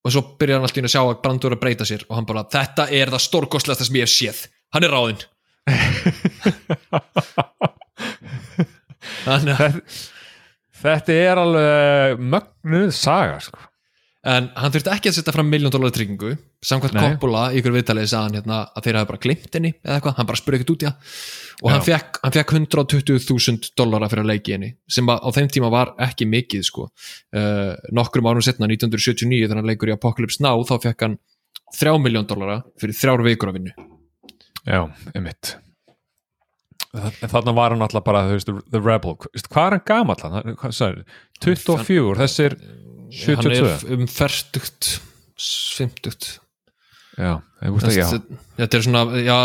Og 0.03 0.11
svo 0.11 0.21
byrjar 0.39 0.55
hann 0.57 0.63
alltaf 0.63 0.77
einu 0.77 0.85
að 0.87 0.91
sjá 0.91 1.01
að 1.03 1.21
Brando 1.21 1.47
er 1.47 1.53
að 1.55 1.59
breyta 1.59 1.85
sér. 1.85 2.05
Og 2.09 2.15
hann 2.15 2.25
bara, 2.25 2.43
þetta 2.43 2.89
er 2.91 3.09
það 3.09 3.21
stórkostlegasta 3.21 3.85
sem 3.85 3.95
ég 3.95 4.01
hef 4.01 4.09
séð. 4.09 4.47
Hann 4.73 4.83
er 4.83 4.89
ráðinn 4.91 5.21
Þetta 10.79 11.15
er 11.15 11.41
alveg 11.41 12.21
mögnuð 12.23 12.93
saga 12.95 13.41
sko. 13.43 13.65
En 14.29 14.49
hann 14.59 14.73
þurfti 14.73 14.91
ekki 14.91 15.09
að 15.09 15.15
setja 15.15 15.31
fram 15.31 15.47
miljón 15.47 15.71
dólar 15.71 15.93
tryggingu. 15.95 16.33
Samkvæmt. 16.65 16.97
Coppola 16.99 17.45
í 17.53 17.61
ykkur 17.61 17.77
viðtalið 17.77 18.09
sagði 18.11 18.25
hann 18.25 18.37
hérna 18.39 18.57
að 18.75 18.85
þeir 18.85 18.97
hafi 18.99 19.09
bara 19.11 19.21
glimt 19.23 19.55
henni 19.55 19.71
eða 19.77 19.95
eitthvað, 19.95 20.15
hann 20.17 20.27
bara 20.27 20.39
spurði 20.41 20.59
ekkert 20.59 20.73
út 20.73 20.83
í 20.83 20.87
það. 20.89 21.13
Og 21.59 21.71
hann 21.71 21.85
fekk, 21.85 22.19
hann 22.25 22.35
fekk 22.35 22.51
120.000 22.57 23.71
dólara 23.79 24.09
fyrir 24.11 24.25
að 24.25 24.31
leiki 24.33 24.55
henni 24.57 24.73
sem 24.91 25.07
á 25.07 25.29
þeim 25.35 25.47
tíma 25.55 25.71
var 25.71 25.93
ekki 26.03 26.27
mikið 26.27 26.67
sko. 26.67 26.89
Uh, 27.31 27.71
nokkrum 27.95 28.27
árum 28.27 28.43
setna 28.43 28.67
1979 28.67 29.47
þegar 29.47 29.61
hann 29.61 29.71
leikur 29.71 29.93
í 29.93 29.95
Apocalypse 29.95 30.43
Now 30.43 30.67
þá 30.67 30.75
fekk 30.89 31.07
hann 31.07 31.17
3 31.79 31.95
miljón 32.03 32.27
dólara 32.27 32.59
fyrir 32.79 32.99
þrjár 32.99 33.23
vikur 33.27 33.53
af 33.53 33.59
vinnu. 33.59 33.89
Já, 34.67 34.83
einmitt 35.15 35.55
Þannig 36.89 37.53
var 37.53 37.75
hann 37.75 37.85
alltaf 37.85 38.03
bara 38.05 38.23
þú 38.25 38.37
veist, 38.37 38.51
The 38.73 38.81
Rebel, 38.81 39.15
hvað 39.19 39.65
er 39.67 39.75
hann 39.77 39.83
hann? 40.25 40.55
Hvað 40.57 40.73
sagði, 40.73 41.03
24, 41.45 42.15
þessir 42.23 42.55
hann 42.59 43.17
72 43.19 43.67
er 43.69 43.97
um 43.97 44.07
ferdugt 44.09 44.89
50 45.39 46.29
Já, 47.19 47.33
ég 47.65 47.73
veist 47.75 47.89
ekki, 47.89 47.99
já. 47.99 48.37
Þetta 48.61 48.79
er 48.79 48.85
svona, 48.85 49.03
já 49.19 49.35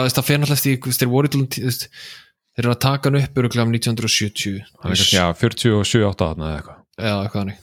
eftir, 0.54 0.78
þú 0.78 0.92
veist, 0.92 1.02
þeir 1.02 1.10
voru 1.10 1.30
til 1.32 1.42
þú 1.44 1.66
veist, 1.66 1.86
þeir 2.54 2.64
eru 2.64 2.72
að 2.74 2.80
taka 2.84 3.10
hann 3.10 3.20
upp 3.20 3.40
öruglega 3.42 3.66
um 3.66 3.74
1970 3.74 4.56
Hann 4.62 4.94
er 4.94 4.94
kannski, 4.94 5.18
já, 5.18 5.26
47, 5.42 6.04
8 6.08 6.28
þarna 6.30 6.48
eða 6.48 6.60
eitthvað. 6.60 6.80
Já, 6.94 7.14
eitthvað 7.18 7.40
þannig. 7.42 7.60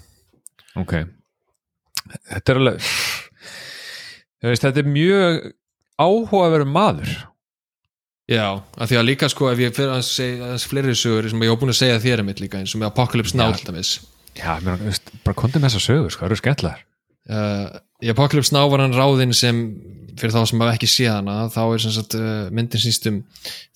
Ok. 0.81 0.93
Þetta 2.31 2.53
er 2.53 2.61
alveg 2.61 2.91
veist, 4.49 4.65
þetta 4.65 4.81
er 4.81 4.89
mjög 4.89 5.41
áhugaverður 6.01 6.71
maður 6.73 7.11
Já, 8.31 8.45
af 8.55 8.87
því 8.87 8.97
að 8.99 9.07
líka 9.09 9.27
sko 9.31 9.49
ef 9.51 9.59
ég 9.59 9.73
fyrir 9.75 9.91
að 9.91 10.05
segja 10.07 10.45
aðeins 10.47 10.65
fleiri 10.71 10.95
sögur 10.95 11.27
sem 11.27 11.41
ég 11.43 11.51
hef 11.51 11.59
búin 11.59 11.73
að 11.73 11.79
segja 11.81 11.99
þér 11.99 12.21
einmitt 12.23 12.39
líka 12.39 12.61
eins 12.61 12.75
og 12.75 12.79
með 12.79 12.91
Apocalypse 12.93 13.35
Now 13.35 13.51
til 13.57 13.67
dæmis. 13.67 13.89
Já, 14.37 14.53
mér, 14.63 14.79
veist, 14.85 15.11
bara 15.25 15.35
kontið 15.35 15.59
með 15.59 15.73
þessa 15.73 15.83
sögur, 15.83 16.13
sko, 16.13 16.23
það 16.23 16.29
eru 16.29 16.37
skemmtlegar 16.39 16.83
uh, 17.35 17.65
Í 17.99 18.11
Apocalypse 18.13 18.55
Now 18.55 18.71
var 18.71 18.85
hann 18.85 18.95
ráðinn 18.95 19.35
sem 19.35 19.59
fyrir 20.15 20.31
þá 20.31 20.45
sem 20.47 20.63
hafa 20.63 20.77
ekki 20.77 20.89
séð 20.91 21.11
hana 21.17 21.35
þá 21.51 21.61
er 21.65 21.83
sagt 21.83 22.15
uh, 22.19 22.47
myndin 22.55 22.83
síst 22.83 23.09
um 23.11 23.19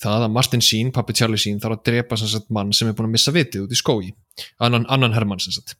það 0.01 0.27
að 0.29 0.33
Martin 0.37 0.63
Sheen, 0.63 0.93
pappi 0.95 1.15
Charlie 1.19 1.41
Sheen 1.41 1.59
þarf 1.59 1.81
að 1.81 1.83
drepa 1.91 2.19
sagt 2.21 2.47
mann 2.55 2.71
sem 2.75 2.87
er 2.87 2.95
búin 2.95 3.09
að 3.09 3.17
missa 3.17 3.35
vitið 3.35 3.65
út 3.65 3.75
í 3.75 3.79
skógi, 3.79 4.13
annan, 4.63 4.87
annan 4.87 5.15
sagt. 5.43 5.75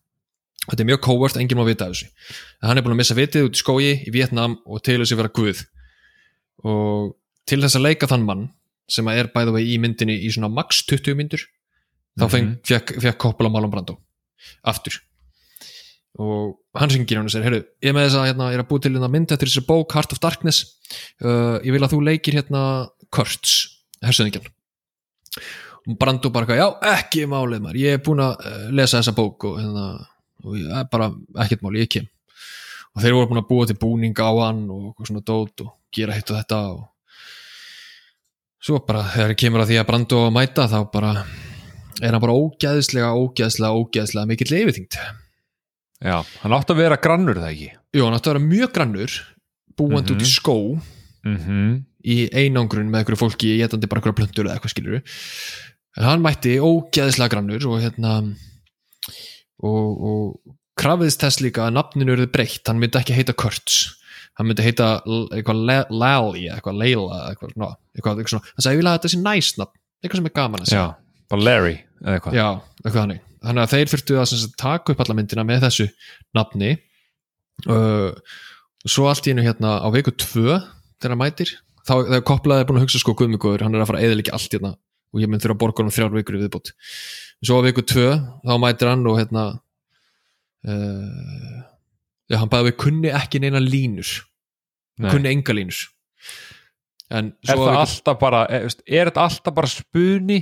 Þetta 0.65 0.81
er 0.81 0.87
mjög 0.89 1.01
covert, 1.05 1.37
enginn 1.37 1.59
má 1.59 1.65
vita 1.67 1.85
af 1.85 1.93
þessu. 1.93 2.07
En 2.59 2.71
hann 2.71 2.79
er 2.79 2.85
búin 2.85 2.95
að 2.95 3.01
missa 3.03 3.15
vitið 3.17 3.47
út 3.47 3.57
í 3.57 3.61
skógi 3.61 3.91
í 4.01 4.13
Vietnam 4.13 4.57
og 4.65 4.81
þess 4.81 5.13
að 5.13 5.19
vera 5.19 5.33
guð. 5.35 5.61
Og 6.65 7.11
til 7.45 7.59
þess 7.61 7.77
að 7.77 7.85
leika 7.85 8.09
þann 8.09 8.25
mann 8.25 8.47
sem 8.91 9.07
að 9.09 9.21
er 9.21 9.31
bæða 9.33 9.55
vegi 9.57 9.75
í 9.75 9.81
myndinni 9.81 10.15
í 10.25 10.31
svona 10.33 10.51
max 10.53 10.83
20 10.89 11.17
myndur 11.17 11.43
þá 12.19 12.29
feng, 12.31 12.53
fekk, 12.65 12.95
fekk 13.03 13.19
Coppola 13.21 13.51
Marlon 13.51 13.73
Brando. 13.73 13.97
Aftur. 14.67 14.99
Og 16.21 16.79
hann 16.79 16.91
syngir 16.93 17.19
hann 17.19 17.27
og 17.27 17.33
segir, 17.33 17.49
heyrðu, 17.49 17.65
ég 17.83 17.91
er 17.91 17.95
með 17.97 18.07
þess 18.07 18.19
að 18.21 18.27
hérna, 18.29 18.49
ég 18.53 18.59
er 18.59 18.63
að 18.63 18.69
búið 18.69 18.85
til 18.85 18.93
hérna 18.93 19.11
mynd 19.11 19.33
eftir 19.35 19.51
þessi 19.51 19.65
bók 19.67 19.95
Heart 19.97 20.15
of 20.15 20.21
Darkness. 20.23 20.61
Uh, 21.19 21.57
ég 21.65 21.75
vil 21.75 21.83
að 21.83 21.91
þú 21.91 22.01
leikir 22.07 22.37
hérna 22.39 22.61
Kurtz, 23.13 23.57
hersöðingjan 24.03 24.47
og 25.85 25.97
Brando 26.01 26.31
bara, 26.33 26.57
já, 26.57 26.65
ekki 26.95 27.27
málið 27.29 27.61
maður, 27.61 27.77
ég 27.83 27.97
er 27.97 28.03
búin 28.05 28.23
að 28.23 28.39
uh, 28.41 28.61
lesa 28.73 29.01
þessa 29.01 29.13
bók 29.17 29.45
og 29.49 29.59
hérna, 29.59 29.85
og 30.45 30.55
ég, 30.57 30.69
eh, 30.71 30.85
bara 30.89 31.11
ekkert 31.43 31.65
málið, 31.65 31.83
ég 31.83 31.91
kem. 31.97 32.07
Og 32.95 33.03
þeir 33.03 33.17
voru 33.17 33.29
búin 33.29 33.41
að 33.41 33.49
búa 33.51 33.67
til 33.69 33.77
búning 33.81 34.17
á 34.23 34.31
hann 34.39 34.63
og 34.71 35.03
svona 35.03 35.21
dót 35.25 35.65
og 35.65 35.75
gera 35.93 36.15
hitt 36.15 36.31
og 36.31 36.39
þetta 36.39 36.61
og 36.71 36.83
svo 38.65 38.81
bara 38.85 39.03
þegar 39.13 39.35
kemur 39.37 39.61
að 39.61 39.71
því 39.71 39.77
að 39.81 39.87
Brando 39.91 40.23
að 40.25 40.33
mæta 40.39 40.65
þá 40.71 40.79
bara 40.93 41.11
er 42.01 42.11
hann 42.11 42.23
bara 42.23 42.35
ógæðislega, 42.35 43.11
ógæðislega, 43.13 43.83
ógæðislega 43.83 44.29
mikill 44.31 44.51
leifiþyngd 44.51 44.97
Já, 46.05 46.19
hann 46.41 46.53
átti 46.53 46.73
að 46.75 46.81
vera 46.81 46.99
grannur 47.01 47.39
það 47.39 47.51
ekki? 47.53 47.69
Jú, 47.95 48.03
hann 48.03 48.17
átti 48.17 48.29
að 48.29 48.33
vera 48.35 48.47
mjög 48.49 48.73
grannur 48.75 49.13
búandi 49.79 50.15
út 50.15 50.23
í 50.23 50.27
skó. 50.29 50.57
Mm 51.25 51.37
-hmm. 51.41 51.69
í 52.05 52.15
einangrun 52.37 52.89
með 52.91 52.99
einhverju 52.99 53.17
fólki 53.17 53.55
getandi 53.57 53.87
bara 53.89 53.97
einhverja 53.97 54.19
plöntur 54.19 54.45
eða 54.45 54.59
eitthvað 54.59 54.73
skilur 54.75 54.99
en 55.97 56.05
hann 56.05 56.21
mætti 56.21 56.59
ógeðislega 56.61 57.31
grannur 57.33 57.65
og 57.65 57.81
hérna 57.81 58.11
og, 59.65 59.87
og 60.09 60.53
krafiðist 60.77 61.23
þess 61.23 61.41
líka 61.41 61.65
að 61.65 61.79
nafninu 61.79 62.13
eruð 62.13 62.29
breytt, 62.29 62.61
hann 62.67 62.77
myndi 62.77 62.99
ekki 62.99 63.17
heita 63.17 63.33
Kurtz 63.33 63.95
hann 64.35 64.49
myndi 64.49 64.65
heita 64.65 64.87
eitthvað 65.35 65.61
Lally, 65.89 66.45
eitthvað 66.51 66.79
Leila 66.81 67.19
eitthvað, 67.29 67.53
no, 67.59 67.71
eitthvað, 67.95 68.21
eitthvað 68.21 68.33
svona, 68.33 68.53
hann 68.55 68.65
sagði 68.65 68.75
ég 68.75 68.81
vil 68.81 68.89
að 68.91 68.97
þetta 68.97 69.13
sé 69.13 69.21
næsnafn 69.21 69.81
eitthvað 70.05 70.21
sem 70.21 70.29
er 70.29 70.35
gaman 70.35 70.63
að 70.65 70.71
segja. 70.71 70.87
Bara 71.31 71.45
Larry 71.47 71.75
eða 72.03 72.17
eitthvað. 72.17 72.37
Já, 72.37 72.47
eitthvað 72.83 72.99
þannig. 73.01 73.21
Þannig 73.45 73.63
að 73.63 73.71
þeir 73.73 73.91
þurftu 73.91 74.17
að 74.19 74.27
sagt, 74.31 74.57
taka 74.61 74.93
upp 74.93 75.03
alla 75.05 75.17
myndina 75.17 75.45
með 75.47 75.65
þessu 75.65 75.87
nafni. 76.35 76.71
Uh, 77.65 78.11
svo 78.85 79.07
allt 79.09 79.27
í 79.29 79.33
einu 79.33 79.45
hérna 79.45 79.77
á 79.81 79.87
viku 79.93 80.13
2 80.13 80.59
þegar 81.01 81.19
mætir 81.19 81.53
þá 81.85 81.93
er 82.01 82.23
búin 82.25 82.79
að 82.79 82.83
hugsa 82.85 83.01
sko 83.01 83.15
guðmugóður 83.17 83.65
hann 83.65 83.77
er 83.77 83.83
að 83.83 83.89
fara 83.91 84.01
að 84.01 84.09
eðilegja 84.09 84.35
allt 84.35 84.55
hérna 84.55 84.73
og 84.75 85.21
ég 85.21 85.31
mynd 85.31 85.43
þurfa 85.43 85.55
að 85.55 85.61
borga 85.61 85.83
hann 85.85 85.93
þrjár 85.95 86.15
vikur 86.17 86.37
í 86.37 86.41
viðbútt 86.43 86.73
svo 87.45 87.61
á 87.61 87.65
viku 87.65 87.85
2 87.85 88.05
þá 88.43 88.53
mætir 88.61 88.91
hann 88.91 89.07
og 89.09 89.19
hérna 89.21 89.45
uh, 90.67 91.61
já, 92.31 92.37
hann 92.41 92.51
bæði 92.51 92.69
við 92.71 92.77
kunni 92.85 93.11
ekki 93.13 93.41
neina 93.43 93.61
línur 93.63 94.09
Nei. 94.99 95.09
kunni 95.11 95.31
enga 95.33 95.55
línur 95.57 95.81
en 97.15 97.33
Er 97.45 97.59
það 97.59 97.77
alltaf 97.83 98.17
bara, 98.21 98.45
er, 98.49 98.63
veist, 98.65 98.81
er 98.87 99.11
þetta 99.11 99.25
alltaf 99.27 99.53
bara 99.57 99.69
spuni 99.69 100.39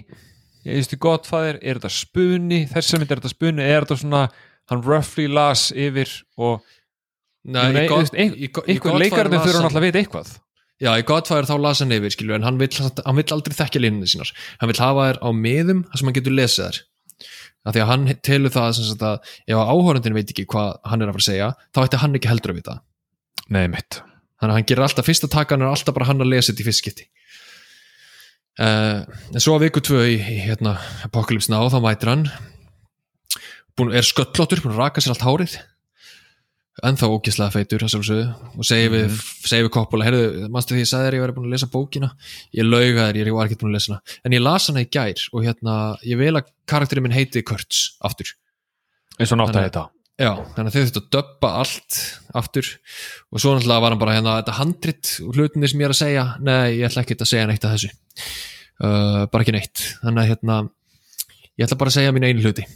ég 0.63 0.77
veist 0.79 0.93
í 0.95 0.99
gott 1.03 1.27
fæðir, 1.27 1.59
er 1.61 1.79
þetta 1.81 1.91
spuni 1.91 2.61
þess 2.71 2.93
að 2.95 3.01
mynd 3.03 3.11
er 3.11 3.19
þetta 3.21 3.33
spuni, 3.33 3.65
er 3.67 3.83
þetta 3.83 3.99
svona 3.99 4.21
hann 4.71 4.85
roughly 4.87 5.27
las 5.27 5.67
yfir 5.75 6.11
og 6.39 6.63
Nei, 7.43 7.65
einhver 7.75 7.99
las 7.99 8.13
þurfa 8.15 9.19
hann- 9.19 9.33
náttúrulega 9.35 9.81
að 9.81 9.87
vita 9.89 9.99
eitthvað 9.99 10.31
Já, 10.83 10.89
í 10.99 11.03
Godfather 11.07 11.45
þá 11.47 11.55
las 11.63 11.79
hann 11.83 11.93
yfir, 11.95 12.11
skilju, 12.11 12.33
en 12.35 12.43
hann 12.43 12.57
vill, 12.59 12.71
hann 13.05 13.15
vill 13.15 13.31
aldrei 13.35 13.53
þekkja 13.55 13.79
línunni 13.83 14.07
sínar. 14.09 14.31
Hann 14.59 14.67
vill 14.71 14.79
hafa 14.81 15.05
þær 15.13 15.19
á 15.23 15.29
miðum 15.31 15.83
þar 15.87 15.99
sem 16.01 16.09
hann 16.09 16.15
getur 16.17 16.33
lesið 16.35 16.65
þær. 16.65 16.79
Af 17.63 17.75
því 17.75 17.83
að 17.83 17.91
hann 17.91 18.07
telur 18.27 18.51
það 18.51 18.71
sem 18.77 18.87
sagt 18.89 19.05
að 19.07 19.35
ef 19.47 19.59
áhörundin 19.71 20.17
veit 20.17 20.31
ekki 20.33 20.47
hvað 20.51 20.73
hann 20.89 21.03
er 21.03 21.11
að 21.11 21.15
fara 21.15 21.23
að 21.23 21.29
segja, 21.29 21.51
þá 21.71 21.79
ætti 21.85 22.01
hann 22.01 22.17
ekki 22.19 22.31
heldur 22.31 22.53
að 22.53 22.59
vita. 22.59 22.79
Nei, 23.53 23.67
mitt 23.71 24.01
Þannig 24.43 24.51
að 24.51 24.57
hann 24.57 24.65
gerir 24.67 24.83
alltaf 24.83 25.05
fyrsta 25.07 25.27
takan 25.31 25.61
er 25.63 25.69
alltaf 25.71 25.95
bara 25.95 26.09
hann 26.09 26.19
að 26.19 26.33
lesa 26.33 26.51
þetta 26.51 26.63
í 26.63 26.65
fyrst 26.67 26.81
skipti. 26.83 27.05
Uh, 28.59 29.05
en 29.31 29.39
svo 29.39 29.55
að 29.55 29.69
viku 29.69 29.81
tvö 29.87 30.01
í, 30.11 30.17
í 30.19 30.41
hérna, 30.43 30.73
Apocalypse 31.07 31.47
Now, 31.49 31.69
þá 31.71 31.79
mætir 31.81 32.11
hann 32.11 32.25
búin, 33.79 33.93
er 33.95 34.05
sköllóttur, 34.05 34.61
búin 34.61 34.75
að 34.75 34.81
raka 34.81 35.01
sér 35.01 35.15
allt 35.15 35.23
hárið 35.23 35.55
ennþá 36.81 37.09
ógislega 37.13 37.53
feitur 37.53 37.83
og 37.85 37.91
segi 37.93 38.89
við, 38.89 39.17
segi 39.45 39.65
við 39.65 39.71
Coppola, 39.75 40.07
heyrðu, 40.07 40.47
manstu 40.53 40.73
því 40.73 40.85
ég 40.85 40.89
sagði 40.89 41.09
þér 41.09 41.17
ég 41.19 41.25
væri 41.25 41.35
búin 41.37 41.49
að 41.49 41.53
lesa 41.53 41.69
bókina, 41.73 42.09
ég 42.57 42.65
lauga 42.65 43.09
þér, 43.11 43.19
ég 43.29 43.37
var 43.37 43.49
ekki 43.49 43.59
búin 43.61 43.73
að 43.73 43.77
lesa 43.77 43.93
hana, 43.93 44.15
en 44.25 44.37
ég 44.37 44.41
las 44.41 44.69
hana 44.71 44.85
í 44.85 44.89
gær 44.89 45.27
og 45.31 45.45
hérna, 45.45 45.75
ég 46.09 46.21
vil 46.21 46.33
að 46.33 46.49
karakterinn 46.69 47.05
minn 47.05 47.17
heiti 47.17 47.45
Kurtz 47.45 47.91
aftur, 48.01 48.33
eins 49.19 49.35
og 49.35 49.43
nátt 49.43 49.53
að 49.53 49.67
þetta 49.67 49.89
já, 50.19 50.29
þannig 50.55 50.69
að 50.69 50.75
þau 50.75 50.81
þurftu 50.81 51.01
að 51.01 51.09
döbba 51.15 51.51
allt 51.61 51.99
aftur. 52.39 52.69
Og 53.33 53.41
svo 53.41 53.53
náttúrulega 53.53 53.83
var 53.83 53.95
hann 53.95 54.01
bara 54.01 54.15
hérna, 54.17 54.37
þetta 54.41 54.57
handrit 54.59 55.11
og 55.23 55.37
hlutinni 55.37 55.69
sem 55.69 55.81
ég 55.81 55.89
er 55.89 55.95
að 55.95 55.99
segja, 55.99 56.25
nei, 56.45 56.77
ég 56.77 56.87
ætla 56.87 57.03
ekki 57.03 57.17
að 57.17 57.31
segja 57.31 57.49
neitt 57.49 57.67
að 57.67 57.75
þessu, 57.75 57.91
uh, 58.83 59.19
bara 59.33 59.45
ekki 59.45 59.55
neitt. 59.55 59.85
Þannig 60.03 60.23
að 60.23 60.31
hérna 60.31 60.59
ég 61.57 61.67
ætla 61.67 61.79
bara 61.81 61.93
að 61.93 61.97
segja 61.97 62.15
mín 62.15 62.27
einu 62.29 62.45
hluti. 62.45 62.67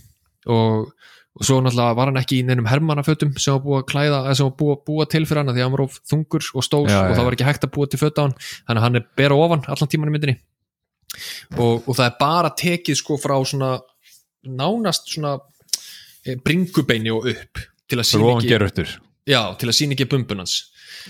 Og, 0.47 0.89
og 1.38 1.45
svo 1.45 1.60
náttúrulega 1.62 1.97
var 2.00 2.10
hann 2.10 2.19
ekki 2.19 2.39
í 2.41 2.45
neinum 2.47 2.67
hermannafötum 2.69 3.34
sem 3.38 3.54
var 3.54 3.63
búið 3.63 3.82
að 3.84 3.88
klæða, 3.91 4.19
eða 4.26 4.38
sem 4.39 4.47
var 4.47 4.56
búið 4.58 4.73
að 4.73 4.84
búa 4.89 5.08
til 5.13 5.23
fyrir 5.30 5.41
hann 5.43 5.52
því 5.52 5.62
að 5.62 5.67
hann 5.67 5.76
var 5.76 5.84
of 5.86 5.97
þungur 6.12 6.47
og 6.50 6.65
stór 6.65 6.89
Já, 6.89 6.97
og 7.04 7.13
það 7.13 7.28
var 7.28 7.38
ekki 7.38 7.47
hægt 7.47 7.67
að 7.67 7.73
búa 7.76 7.91
til 7.91 8.02
föt 8.02 8.17
á 8.17 8.21
hann. 8.23 8.36
Þannig 8.41 8.82
að 8.82 8.86
hann 8.88 9.00
er 9.00 9.06
bera 9.21 9.39
ofan 9.45 9.65
allan 9.67 9.91
tíman 9.93 10.10
í 10.10 10.15
myndinni. 10.15 10.38
Og, 11.58 11.86
og 11.86 11.91
það 11.93 12.06
er 12.08 12.15
bara 12.19 12.54
tekið 12.58 13.00
sko 13.00 13.19
frá 13.21 13.36
svona 13.45 13.76
nánast 14.47 15.12
svona 15.13 15.36
eh, 16.26 16.39
bringubeini 16.41 17.13
og 17.13 17.30
upp 17.34 17.62
til 17.88 18.02
að 18.02 18.10
sína 18.10 18.34
ekki, 18.38 18.88
já, 19.30 19.41
til 19.60 19.69
að 19.69 19.78
sína 19.78 19.95
ekki 19.95 20.10
bumbun 20.10 20.41
hans. 20.41 20.58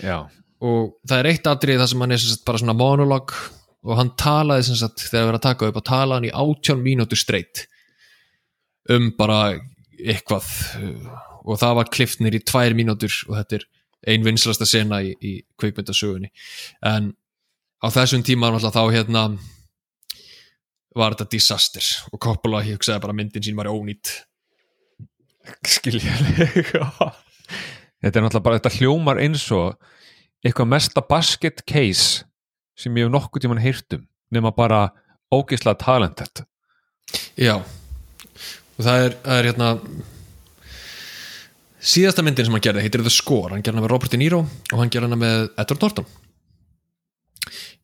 Já, 0.04 0.20
og 0.64 0.98
það 1.06 1.22
er 1.22 1.30
eitt 1.32 1.48
atrið 1.48 1.80
það 1.80 1.90
sem 1.92 2.04
hann 2.04 2.14
er 2.14 2.20
sem 2.22 2.34
sagt, 2.34 2.44
bara 2.46 2.60
svona 2.60 2.76
monolog 2.76 3.34
og 3.86 3.98
hann 3.98 4.12
talaði 4.18 4.68
sem 4.68 4.78
sagt 4.80 5.04
þegar 5.06 5.20
við 5.20 5.28
erum 5.28 5.38
að 5.38 5.46
taka 5.46 5.68
upp 5.70 5.80
og 5.80 5.86
talaði 5.86 6.18
hann 6.18 6.28
í 6.28 6.32
18 6.34 6.82
mínútur 6.82 7.20
streitt 7.20 7.64
um 8.92 9.10
bara 9.18 9.38
eitthvað 9.98 10.48
uh, 10.78 11.10
og 11.48 11.60
það 11.60 11.76
var 11.80 11.92
kliftnir 11.94 12.36
í 12.38 12.44
tvær 12.44 12.76
mínútur 12.78 13.12
og 13.28 13.38
þetta 13.40 13.58
er 13.58 13.68
ein 14.08 14.24
vinslasta 14.26 14.66
sena 14.68 15.00
í, 15.02 15.14
í 15.18 15.32
kveikmyndasögunni 15.58 16.30
en 16.86 17.12
á 17.82 17.86
þessum 17.94 18.24
tíma 18.26 18.52
þá 18.58 18.82
hérna 18.94 19.24
var 20.98 21.14
þetta 21.14 21.30
disaster 21.34 21.86
og 22.12 22.20
Coppola 22.22 22.62
hugsaði 22.66 23.02
bara 23.04 23.16
myndin 23.16 23.44
sín 23.44 23.58
var 23.58 23.70
ónýtt 23.70 24.14
skiljalega 25.66 26.48
Þetta 27.98 28.20
er 28.20 28.22
náttúrulega 28.22 28.44
bara, 28.44 28.58
þetta 28.60 28.78
hljómar 28.78 29.18
eins 29.18 29.42
og 29.50 29.72
eitthvað 30.46 30.68
mesta 30.70 31.02
basket 31.02 31.64
case 31.66 32.22
sem 32.78 32.94
ég 32.94 33.08
hef 33.08 33.10
nokkuð 33.10 33.42
tímann 33.42 33.62
heyrt 33.62 33.96
um 33.96 34.04
nema 34.34 34.52
bara 34.54 34.84
ógeðslega 35.34 35.80
talentet 35.82 36.44
Já 37.34 37.58
og 38.78 38.86
það 38.86 39.04
er, 39.04 39.18
það 39.24 39.40
er 39.40 39.50
hérna 39.50 39.72
síðasta 41.78 42.24
myndin 42.26 42.48
sem 42.48 42.56
hann 42.56 42.64
gerði 42.64 42.86
heitir 42.86 43.04
The 43.04 43.12
Score, 43.12 43.52
hann 43.54 43.62
gerði 43.62 43.78
hana 43.78 43.86
með 43.86 43.92
Robert 43.94 44.14
De 44.14 44.20
Niro 44.20 44.40
og 44.46 44.80
hann 44.80 44.90
gerði 44.92 45.10
hana 45.10 45.20
með 45.20 45.44
Edward 45.58 45.84
Norton. 45.84 46.08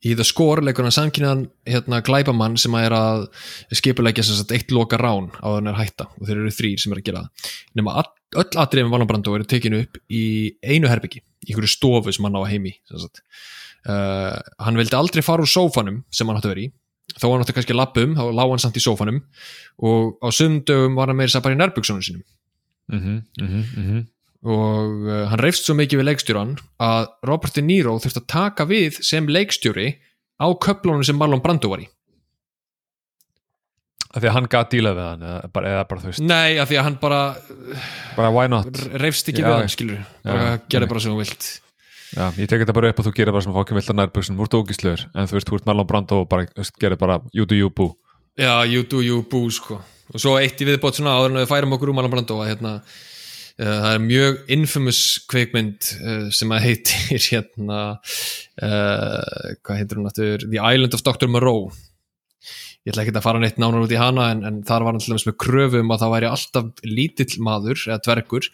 Í 0.05 0.13
The 0.13 0.27
Score 0.29 0.65
leikur 0.65 0.85
hann 0.85 0.93
samkynnaðan 0.93 1.47
hérna 1.71 2.03
glæpamann 2.05 2.59
sem 2.61 2.75
að 2.77 2.87
er 2.91 2.97
að 2.99 3.23
skipulegja 3.79 4.27
sem 4.27 4.37
sagt 4.37 4.53
eitt 4.53 4.75
loka 4.75 4.99
rán 5.01 5.31
á 5.41 5.49
þannig 5.49 5.73
er 5.73 5.79
hætta. 5.81 6.09
Og 6.19 6.29
þeir 6.29 6.43
eru 6.43 6.53
þrýr 6.53 6.83
sem 6.83 6.93
er 6.93 7.01
að 7.01 7.07
gera 7.07 7.23
það. 7.23 7.55
Nema 7.81 7.95
öll 8.43 8.61
atriðum 8.61 8.93
Valon 8.93 9.09
Brando 9.09 9.35
eru 9.39 9.49
tekinu 9.49 9.81
upp 9.85 9.99
í 10.13 10.25
einu 10.61 10.91
herbyggi, 10.91 11.23
í 11.47 11.53
einhverju 11.53 11.73
stofu 11.73 12.13
sem 12.13 12.27
hann 12.27 12.37
á 12.37 12.43
heimi 12.51 12.75
uh, 12.93 14.37
hann 14.65 14.81
vildi 14.81 14.99
aldrei 14.99 15.23
fara 15.25 15.45
úr 15.45 15.51
sófanum 15.51 16.03
sem 16.13 16.29
hann 16.29 16.41
átti 16.41 16.51
að 16.51 16.55
vera 16.55 16.67
í 17.15 17.21
þó 17.21 17.29
hann 17.31 17.45
átti 17.45 17.55
kannski 17.57 17.75
að 17.75 17.81
lappa 17.81 18.03
um, 18.05 18.17
þá 18.19 18.25
lág 18.35 18.55
hann 18.55 18.63
samt 18.63 18.79
í 18.79 18.83
sófanum 18.83 19.21
og 19.85 20.17
á 20.19 20.29
sundögum 20.35 20.99
var 20.99 21.11
hann 21.11 21.19
meira 21.19 21.43
bara 21.45 21.57
í 21.57 21.61
nærbuksunum 21.61 22.03
sínum. 22.05 22.25
Mm 22.93 23.01
-hmm, 23.01 23.23
mm 23.41 23.85
-hmm. 23.89 24.07
og 24.45 25.09
uh, 25.09 25.27
hann 25.31 25.41
reyfst 25.41 25.65
svo 25.65 25.75
mikið 25.75 26.03
við 26.03 26.09
leikstjóran 26.11 26.57
að 26.79 27.09
Robert 27.23 27.55
De 27.55 27.63
Niro 27.63 27.97
þurfti 27.99 28.21
að 28.21 28.27
taka 28.29 28.65
við 28.65 29.01
sem 29.03 29.27
leikstjóri 29.27 29.99
á 30.41 30.47
köflunum 30.53 31.05
sem 31.05 31.17
Marlon 31.17 31.41
Brando 31.41 31.69
var 31.69 31.81
í. 31.81 31.89
Því 34.15 34.29
að 34.29 34.35
hann 34.37 34.47
gat 34.47 34.71
dílað 34.71 34.95
við 34.95 35.07
hann 35.09 35.23
eða 35.23 35.49
bara, 35.51 35.71
eða 35.71 35.85
bara 35.91 36.01
þú 36.01 36.07
veist, 36.07 36.23
Nei, 36.23 36.59
af 36.63 36.69
því 36.69 36.77
að 36.79 36.85
hann 36.85 36.99
bara 37.03 37.37
bara 38.15 38.63
reyfst 39.03 39.29
ekki 39.29 39.43
Já, 39.43 39.49
við 39.49 39.57
hann, 39.57 39.69
skilur 39.69 40.05
bara 40.23 40.59
gerði 40.71 40.91
bara 40.93 41.01
sem 41.01 41.15
þú 41.15 41.19
vilt 41.19 41.49
Já, 42.15 42.29
ég 42.39 42.47
tek 42.47 42.63
þetta 42.63 42.75
bara 42.77 42.93
upp 42.93 43.01
og 43.03 43.09
þú 43.09 43.13
gerir 43.17 43.35
bara 43.35 43.43
sem 43.43 43.55
fókjum 43.55 43.79
vilt 43.81 43.91
að 43.91 43.99
nærbuksun, 43.99 44.37
þú 44.39 44.47
ert 44.47 44.57
ógíslegur 44.61 45.01
en 45.11 45.31
þú 45.31 45.35
veist, 45.35 45.49
þú 45.49 45.57
ert 45.59 45.65
Marlon 45.67 45.89
Brando 45.91 46.21
og 46.23 46.29
bara, 46.31 46.47
gerir 46.79 47.01
bara 47.01 47.19
you 47.35 47.47
do 47.49 47.59
you 47.59 47.73
boo. 47.75 47.97
Já, 48.39 48.63
you 48.71 48.85
do 48.87 49.03
you 49.03 49.25
boo, 49.31 49.51
sko. 49.51 49.81
Og 50.13 50.23
svo 50.23 50.37
eitt 50.39 50.61
í 50.63 50.69
viðbót 50.69 51.01
svona 51.01 51.17
áður 51.17 51.33
en 51.33 51.41
við 51.41 51.51
færum 51.51 51.75
okkur 51.75 51.91
um 51.91 51.99
Marlon 51.99 52.15
Brando 52.15 52.39
að 52.45 52.53
hérna 52.53 52.77
það 53.55 53.89
er 53.93 54.03
mjög 54.03 54.39
infamous 54.57 55.01
kveikmynd 55.31 55.91
uh, 56.03 56.31
sem 56.35 56.55
að 56.55 56.65
heitir 56.69 57.27
hérna 57.31 57.83
uh, 57.99 59.51
hvað 59.63 59.79
heitir 59.79 60.01
hún 60.01 60.11
aftur? 60.11 60.47
The 60.47 60.63
Island 60.63 60.95
of 60.95 61.05
Dr. 61.07 61.31
Moreau. 61.31 61.69
Ég 62.85 62.93
ætla 62.93 63.07
ekki 63.07 63.15
að 63.17 63.25
fara 63.25 63.41
neitt 63.41 63.59
nánar 63.59 63.87
út 63.87 63.95
í 63.95 63.99
hana 63.99 64.29
en, 64.35 64.43
en 64.45 64.59
þar 64.67 64.85
var 64.85 64.95
hann 64.95 65.03
til 65.03 65.15
dæmis 65.15 65.27
með 65.31 65.39
kröfum 65.41 65.95
að 65.95 66.03
það 66.03 66.15
væri 66.15 66.31
alltaf 66.31 66.85
lítill 66.85 67.33
maður 67.47 67.87
eða 67.89 68.03
dvergur 68.05 68.51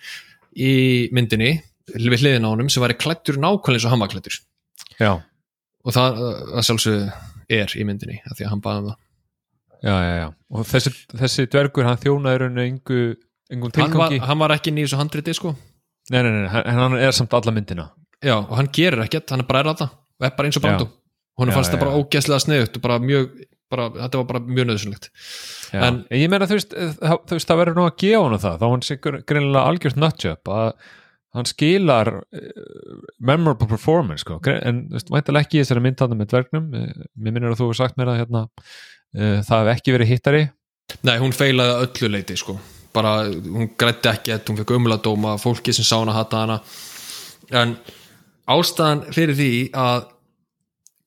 í 0.54 0.74
myndinni 1.16 1.56
við 1.94 2.20
hliðin 2.22 2.46
á 2.46 2.50
honum 2.52 2.68
sem 2.72 2.82
væri 2.84 2.96
klættur 3.00 3.38
nákvæmlega 3.40 3.78
eins 3.80 3.86
og 3.88 3.94
hann 3.94 4.02
var 4.04 4.12
klættur 4.12 4.36
já, 5.00 5.12
og 5.84 5.94
það, 5.96 6.20
sjálfsög 6.68 7.06
er 7.50 7.74
í 7.80 7.86
myndinni 7.88 8.20
af 8.30 8.36
því 8.38 8.46
að 8.46 8.52
hann 8.52 8.60
baði 8.64 8.82
um 8.82 8.90
það. 8.90 8.98
Já, 9.80 9.94
já, 10.04 10.12
já. 10.20 10.26
og 10.52 10.66
þessi, 10.68 10.92
þessi 11.22 11.46
dvergur 11.50 11.86
hann 11.88 11.98
þjónaði 12.02 12.40
rauninu 12.42 12.64
engu, 12.66 12.98
engum 13.50 13.72
hann 13.74 13.94
var, 13.96 14.10
tilgangi. 14.12 14.20
hann 14.28 14.38
var 14.44 14.54
ekki 14.54 14.74
nýjus 14.76 14.92
og 14.94 15.00
handriti 15.02 15.34
sko. 15.34 15.54
Nei, 16.10 16.20
nei, 16.26 16.30
nei, 16.36 16.50
en 16.60 16.80
hann 16.84 16.96
er 17.00 17.14
samt 17.16 17.32
alla 17.38 17.54
myndina. 17.54 17.88
Já, 18.20 18.36
og 18.42 18.52
hann 18.58 18.68
gerir 18.76 19.00
ekkert, 19.06 19.30
hann 19.32 19.40
er 19.42 19.48
bara 19.48 19.64
þetta 19.72 19.88
og 19.88 20.26
er 20.28 20.34
bara 20.36 20.50
eins 20.50 20.58
og 20.60 20.66
Brando 20.66 20.90
hún 21.40 21.52
fannst 21.54 21.72
það 21.72 21.80
bara 21.86 21.96
ógeðslega 21.96 22.42
sniðut 22.44 22.74
og 22.76 22.82
bara 22.84 22.98
mjög, 23.00 23.30
bara, 23.72 23.86
þetta 23.96 24.20
var 24.20 24.26
bara 24.28 24.40
mjög 24.44 24.66
nöðsynlegt. 24.68 25.08
En- 25.72 26.04
En 26.10 26.18
ég 26.20 26.28
meina 26.28 26.46
þú 26.50 26.58
veist, 26.58 26.74
það, 27.00 27.38
það 27.48 27.60
verður 27.62 27.78
nú 27.78 27.86
að 27.88 27.96
gefa 28.02 28.22
hann 28.26 28.38
það, 28.44 28.58
þá 28.60 28.66
hann 28.68 28.82
sé 28.84 28.96
greinilega 29.00 29.64
algjört 29.70 29.96
nutjob 29.96 30.52
að 30.52 30.72
hann 31.36 31.46
skilar 31.46 32.10
uh, 32.20 33.02
memorable 33.18 33.68
performance 33.70 34.24
sko. 34.24 34.40
En 34.50 34.82
væntalega 34.90 35.44
ekki 35.44 35.60
í 35.60 35.62
þessari 35.62 35.84
myndtanda 35.84 36.18
með 36.18 36.32
dvergnum, 36.32 36.68
Eh, 36.74 37.04
mér 37.16 37.36
minnir 37.36 37.52
að 37.52 37.60
þú 37.60 37.68
hefur 37.68 37.78
sagt 37.78 37.98
mér 38.00 38.12
að 38.14 38.20
hérna, 38.24 38.44
uh, 38.50 39.38
það 39.46 39.62
hef 39.62 39.72
ekki 39.76 39.96
verið 39.96 40.12
hittari. 40.14 40.42
Nei, 41.06 41.16
hún 41.22 41.34
feilaði 41.36 41.74
að 41.76 41.82
öllu 41.86 42.12
leiti 42.16 42.38
sko. 42.38 42.58
Bara, 42.94 43.14
hún 43.30 43.70
grætti 43.78 44.10
ekkert, 44.10 44.48
hún 44.50 44.58
fekk 44.58 44.74
umladóma 44.74 45.36
fólki 45.38 45.74
sem 45.76 45.86
sá 45.86 46.00
hana 46.00 46.16
hata 46.16 46.42
hana. 46.42 46.56
En 47.54 47.76
ástæðan 48.50 49.04
fyrir 49.14 49.38
því 49.38 49.52
að 49.78 50.08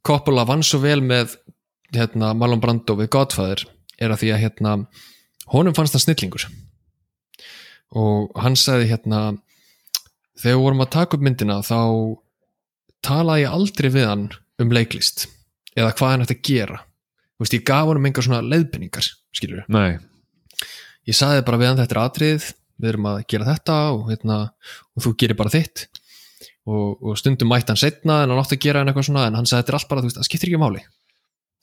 Coppola 0.03 0.43
vann 0.47 0.63
svo 0.63 0.81
vel 0.83 0.99
með 1.03 1.37
hérna, 1.95 2.33
Marlon 2.35 2.59
Brando 2.63 2.95
við 2.99 3.11
Godfather 3.15 3.61
er 3.99 4.11
að 4.11 4.23
því 4.23 4.31
að 4.35 4.41
hérna, 4.41 4.73
honum 5.53 5.75
fannst 5.75 5.95
það 5.95 6.05
snillingur. 6.05 6.47
Og 7.99 8.31
hann 8.43 8.57
sagði 8.59 8.89
hérna 8.89 9.21
þegar 10.43 10.57
við 10.57 10.63
vorum 10.63 10.83
að 10.83 10.93
taka 10.95 11.17
upp 11.17 11.23
myndina 11.23 11.59
þá 11.63 11.79
talaði 13.03 13.45
ég 13.45 13.55
aldrei 13.57 13.89
við 13.93 14.07
hann 14.09 14.25
um 14.61 14.73
leiklist 14.75 15.27
eða 15.73 15.93
hvað 15.97 16.11
hann 16.11 16.25
ætti 16.25 16.37
að 16.37 16.43
gera. 16.49 16.81
Þú 17.33 17.45
veist, 17.45 17.55
ég 17.57 17.65
gaf 17.67 17.87
honum 17.89 18.09
engar 18.09 18.25
svona 18.27 18.43
leiðbendingar 18.45 19.07
skilur 19.33 19.63
Nei, 19.73 19.97
ég 21.09 21.17
sagði 21.17 21.45
bara 21.47 21.59
við 21.61 21.71
hann 21.71 21.81
þetta 21.81 21.97
er 21.97 22.03
atrið 22.03 22.47
við 22.83 22.89
erum 22.91 23.09
að 23.09 23.19
gera 23.31 23.47
þetta 23.47 23.77
og, 23.95 24.03
hérna, 24.11 24.39
og 24.93 25.05
þú 25.05 25.13
gerir 25.21 25.39
bara 25.39 25.53
þitt. 25.53 25.87
Og, 26.63 26.99
og 27.03 27.17
stundum 27.19 27.49
mætti 27.51 27.73
hann 27.73 27.79
setna 27.79 28.21
en 28.23 28.31
hann 28.31 28.39
átti 28.39 28.57
að 28.57 28.65
gera 28.67 28.83
en 28.83 28.91
eitthvað 28.91 29.09
svona 29.09 29.27
en 29.27 29.37
hann 29.39 29.47
sagði 29.49 29.63
þetta 29.63 29.73
er 29.73 29.77
allt 29.79 29.89
bara, 29.91 30.03
þú 30.03 30.09
veist, 30.09 30.19
það 30.19 30.27
skiptir 30.29 30.51
ekki 30.51 30.61
máli. 30.61 30.83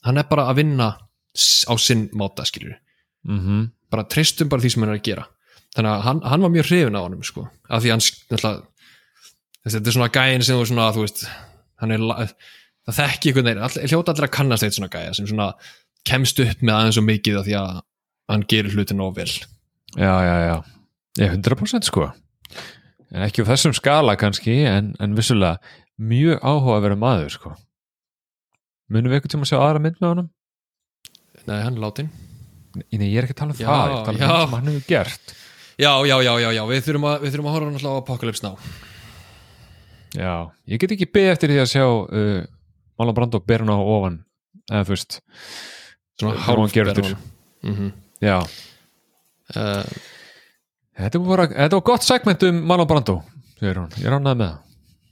Hann 0.07 0.21
er 0.21 0.29
bara 0.29 0.47
að 0.51 0.61
vinna 0.61 0.89
á 1.01 1.75
sinn 1.81 2.09
máta 2.17 2.47
skilur 2.49 2.79
mm 3.29 3.69
bara 3.91 4.07
treystum 4.07 4.49
bara 4.49 4.63
því 4.63 4.71
sem 4.71 4.85
hann 4.85 4.93
er 4.93 5.01
að 5.01 5.07
gera. 5.09 5.25
Þannig 5.75 5.91
að 5.93 6.05
hann, 6.07 6.21
hann 6.33 6.45
var 6.45 6.53
mjög 6.55 6.69
hrifin 6.69 6.99
á 6.99 7.03
honum 7.03 7.25
sko, 7.27 7.47
af 7.71 7.83
því 7.83 7.91
hann 7.91 8.05
þessi, 9.65 9.77
þetta 9.77 9.93
er 9.93 9.97
svona 9.97 10.11
gæin 10.15 10.47
sem 10.47 10.59
þú 10.59 10.67
svona, 10.71 10.89
þú 10.97 11.05
veist 11.05 11.23
hann 11.81 11.95
er, 11.97 12.05
það 12.89 12.99
þekki 13.01 13.31
einhvern 13.31 13.49
veginn 13.51 13.63
all, 13.67 13.79
hljóta 13.93 14.15
allir 14.15 14.29
að 14.29 14.35
kannast 14.37 14.67
eitt 14.67 14.77
svona 14.77 14.91
gæja 14.93 15.15
sem 15.17 15.29
svona 15.31 15.51
kemst 16.09 16.41
upp 16.45 16.65
með 16.65 16.77
aðeins 16.77 17.01
og 17.01 17.07
mikið 17.07 17.39
af 17.41 17.47
því 17.49 17.57
að 17.61 17.71
hann 18.31 18.47
gerir 18.51 18.77
hlutin 18.77 19.05
of 19.05 19.17
vel. 19.17 19.31
Já, 19.99 20.15
já, 20.25 20.35
já. 20.47 20.57
Ég 21.21 21.33
100% 21.35 21.89
sko. 21.89 22.11
En 23.11 23.25
ekki 23.27 23.43
á 23.43 23.51
þessum 23.51 23.75
skala 23.75 24.15
kannski 24.19 24.61
en, 24.71 24.93
en 25.03 25.17
vissulega 25.19 25.59
mjög 26.01 26.39
áhuga 26.47 26.77
að 26.79 26.85
vera 26.87 26.99
maður 27.01 27.33
sko. 27.35 27.55
Munum 28.91 29.11
við 29.11 29.19
eitthvað 29.19 29.35
tíma 29.35 29.47
að 29.49 29.51
sjá 29.51 29.59
aðra 29.61 29.83
mynd 29.83 29.99
með 29.99 30.13
honum? 30.15 30.31
nei, 31.49 31.61
hann 31.65 31.77
er 31.79 31.81
látin 31.81 32.11
Nei, 32.77 33.09
ég 33.11 33.17
er 33.19 33.27
ekki 33.27 33.35
að 33.35 33.41
tala 33.41 33.55
um 33.55 33.59
Já, 33.59 33.67
það, 33.67 33.81
ég 33.81 33.91
er 33.91 33.97
að 33.97 34.05
tala 34.07 34.19
um 34.19 34.21
það 34.23 34.43
sem 34.43 34.55
hann 34.55 34.69
hefur 34.71 34.85
gert. 34.87 35.33
Já, 35.81 35.93
já, 36.07 36.17
já, 36.23 36.33
já, 36.39 36.49
já, 36.55 36.61
við 36.69 36.83
þurfum 36.87 37.07
að, 37.11 37.17
við 37.25 37.33
þurfum 37.35 37.49
að 37.49 37.55
horfa 37.57 37.71
náttúrulega 37.71 37.99
á 37.99 38.03
Apocalypse 38.03 38.45
Now 38.47 38.90
Já, 40.17 40.51
ég 40.67 40.81
get 40.83 40.95
ekki 40.97 41.11
beðið 41.11 41.33
eftir 41.35 41.53
því 41.53 41.59
að 41.63 41.71
sjá 41.71 41.85
uh, 41.87 42.39
Marlon 42.99 43.17
Brando 43.17 43.41
ber 43.41 43.65
hann 43.65 43.75
á 43.75 43.79
ofan 43.79 44.17
eða 44.71 44.87
þú 44.87 44.97
veist 44.97 45.21
svona 46.21 46.47
hálf 46.47 46.73
gerur 46.75 46.99
mm 46.99 47.75
-hmm. 47.75 47.93
Já, 48.21 48.39
uh, 49.57 49.85
þetta 50.99 51.19
var, 51.19 51.47
þetta 51.49 51.77
var 51.77 51.87
gott 51.93 52.03
segment 52.03 52.43
um 52.43 52.67
Marlon 52.67 52.89
Brando 52.89 53.23
segir 53.61 53.81
hún, 53.81 53.91
ég 54.01 54.09
er 54.09 54.17
ánægð 54.17 54.39
með 54.41 54.47
það. 54.47 54.61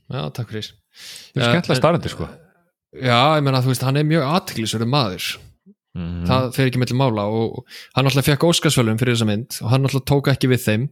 Já, 0.08 0.20
takk 0.36 0.52
fyrir. 0.52 0.70
Þetta 0.98 1.40
er 1.40 1.44
Já, 1.44 1.50
skemmtilega 1.52 1.80
starrandi 1.82 2.12
sko. 2.12 2.28
Já, 2.96 3.18
ég 3.36 3.44
meina, 3.44 3.60
þú 3.64 3.72
veist, 3.72 3.84
hann 3.84 4.00
er 4.00 4.08
mjög 4.08 4.28
aðtiklisverður 4.28 4.92
maður. 4.94 5.28
Mm 5.98 6.28
það 6.28 6.52
fer 6.54 6.68
ekki 6.68 6.78
mellir 6.78 6.98
mála 7.00 7.24
og 7.32 7.64
hann 7.96 8.06
alltaf 8.06 8.26
fekk 8.28 8.44
Óskarsvölum 8.46 8.98
fyrir 9.00 9.16
þessa 9.16 9.26
mynd 9.26 9.56
og 9.64 9.70
hann 9.72 9.88
alltaf 9.88 10.04
tók 10.06 10.28
ekki 10.30 10.50
við 10.52 10.62
þeim. 10.62 10.88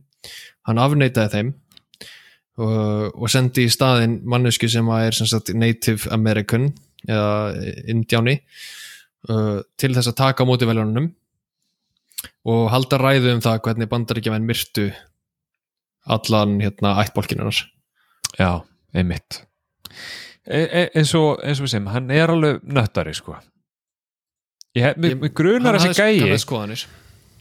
Hann 0.66 0.80
afneitaði 0.82 1.32
þeim 1.32 1.52
og, 2.57 3.12
og 3.14 3.30
sendi 3.32 3.66
í 3.66 3.72
staðinn 3.72 4.20
mannesku 4.28 4.68
sem 4.70 4.88
er 4.96 5.16
sem 5.16 5.28
sagt 5.30 5.52
Native 5.54 6.11
American 6.14 6.70
eða 7.07 7.54
Indjáni 7.92 8.38
uh, 9.30 9.62
til 9.78 9.92
þess 9.94 10.12
að 10.12 10.18
taka 10.22 10.46
á 10.46 10.48
móti 10.48 10.68
veljónunum 10.68 11.11
og 12.46 12.68
halda 12.72 12.98
ræðu 13.02 13.34
um 13.36 13.42
það 13.44 13.62
hvernig 13.66 13.90
bandaríkjaman 13.90 14.46
myrtu 14.48 14.88
allan 16.07 16.61
hérna 16.62 16.96
ættbólkinunar 17.02 17.64
Já, 18.36 18.61
einmitt. 18.92 19.42
E, 20.46 20.61
e, 20.61 20.82
eins, 20.94 21.14
og, 21.16 21.40
eins 21.40 21.61
og 21.61 21.66
við 21.66 21.72
segjum, 21.72 21.90
hann 21.94 22.11
er 22.12 22.30
alveg 22.30 22.59
nöttari 22.68 23.14
sko. 23.16 23.38
Ég, 24.76 24.98
mig, 25.00 25.16
mig 25.22 25.32
grunar 25.36 25.78
þessi 25.80 25.96
gæi. 25.96 26.18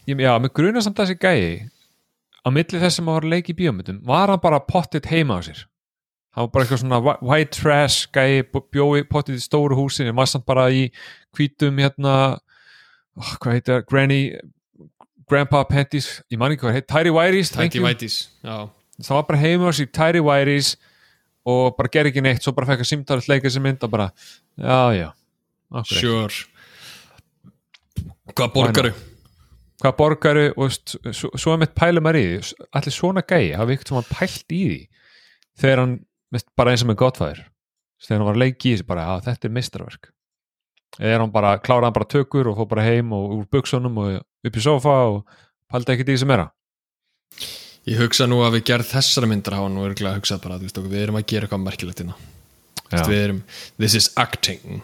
ég, 0.08 0.22
Já, 0.24 0.32
mig 0.40 0.54
grunar 0.56 0.86
samt 0.86 1.02
þessi 1.02 1.18
gæi 1.20 1.68
á 2.46 2.48
milli 2.54 2.80
þess 2.82 3.02
að 3.02 3.08
var 3.10 3.26
leik 3.26 3.50
í 3.50 3.56
bíómyndum 3.58 4.02
var 4.06 4.30
hann 4.34 4.42
bara 4.44 4.60
pottitt 4.62 5.10
heima 5.10 5.40
á 5.40 5.42
sér? 5.46 5.64
Hann 6.36 6.46
var 6.48 6.52
bara 6.54 6.66
eitthvað 6.66 6.82
svona 6.84 7.00
whi- 7.02 7.22
white 7.26 7.56
trash 7.58 8.08
gæi 8.14 8.44
bjói 8.54 9.06
pottitt 9.10 9.40
í 9.40 9.44
stóru 9.44 9.78
húsin 9.80 10.10
en 10.12 10.16
var 10.18 10.28
samt 10.30 10.46
bara 10.46 10.68
í 10.70 10.90
hvítum 11.38 11.80
hérna 11.82 12.16
oh, 13.18 13.32
hvað 13.42 13.58
heitir 13.58 13.74
það, 13.80 13.86
Granny 13.90 14.22
Grandpa 15.26 15.64
Panties, 15.66 16.22
ég 16.30 16.38
man 16.38 16.54
ekki 16.54 16.68
hvað 16.68 16.76
heit 16.78 16.88
Tyree 16.92 17.14
Whiteys, 17.16 17.50
thank 17.56 17.74
you. 17.80 17.82
Það 19.02 19.16
var 19.18 19.24
bara 19.32 19.40
heima 19.42 19.72
á 19.72 19.74
sér 19.74 19.90
Tyree 19.96 20.22
Whiteys 20.22 20.76
og 21.50 21.74
bara 21.80 21.90
gerði 21.94 22.12
ekki 22.14 22.22
neitt, 22.26 22.44
svo 22.46 22.54
bara 22.58 22.70
fekk 22.70 22.84
að 22.86 22.92
símtalið 22.92 23.32
leika 23.32 23.48
þessi 23.50 23.64
mynd 23.66 23.84
og 23.88 23.92
bara, 23.96 24.12
já, 24.62 24.78
já 25.00 25.10
sure. 25.90 26.46
Hvað 28.36 28.54
borgaru 28.54 28.92
hvað 29.84 29.96
borgaru 30.00 30.46
og 30.56 30.72
svo, 30.76 31.32
svo 31.36 31.54
er 31.56 31.62
mitt 31.66 31.76
pælum 31.78 32.08
að 32.10 32.20
í 32.20 32.26
því 32.26 32.68
allir 32.80 32.96
svona 32.96 33.24
gæi 33.28 33.54
hafi 33.60 33.76
ykkur 33.78 33.92
sem 33.92 34.10
pælt 34.12 34.56
í 34.56 34.62
því 34.70 34.82
þegar 35.62 35.82
hann, 35.84 35.96
bara 36.56 36.72
eins 36.74 36.84
og 36.86 36.92
með 36.92 37.00
Godfather 37.04 37.42
þegar 38.06 38.20
hann 38.20 38.28
var 38.30 38.38
að 38.38 38.44
leiki 38.46 38.70
í 38.70 38.76
þessi 38.76 38.88
bara 38.88 39.08
að 39.16 39.26
þetta 39.30 39.50
er 39.50 39.56
mistarverk 39.58 40.12
eða 41.00 41.12
er 41.16 41.24
hann 41.26 41.34
bara, 41.36 41.58
kláraði 41.60 41.90
hann 41.90 41.98
bara 41.98 42.12
tökur 42.16 42.52
og 42.52 42.60
fór 42.60 42.70
bara 42.72 42.86
heim 42.88 43.12
og 43.16 43.34
úr 43.36 43.48
buksunum 43.52 43.98
og 44.04 44.22
upp 44.48 44.60
í 44.60 44.64
sofa 44.64 44.96
og 45.12 45.24
pældi 45.72 45.96
ekkert 45.96 46.12
í 46.14 46.18
þessi 46.18 46.30
meira 46.32 46.50
Ég 47.86 48.00
hugsa 48.02 48.26
nú 48.26 48.40
að 48.42 48.56
við 48.58 48.64
gerð 48.72 48.88
þessara 48.96 49.28
myndar 49.30 49.54
hafa 49.60 49.70
nú 49.70 49.84
örgulega 49.86 50.18
hugsað 50.18 50.40
bara, 50.42 50.56
okkur, 50.58 50.88
við 50.90 51.04
erum 51.04 51.20
að 51.20 51.28
gera 51.30 51.46
eitthvað 51.46 51.62
merkilegt 51.62 52.00
hérna. 52.02 52.16
Þú 52.80 52.96
veist, 52.96 53.10
Við 53.12 53.20
erum, 53.22 53.42
this 53.78 53.94
is 54.00 54.08
acting. 54.18 54.80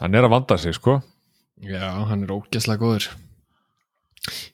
hann 0.00 0.14
er 0.16 0.24
að 0.24 0.32
vanda 0.32 0.56
sig 0.56 0.72
sko 0.78 1.02
Já, 1.60 1.84
hann 2.08 2.24
er 2.24 2.32
ógeðslega 2.32 2.80
góður. 2.80 3.10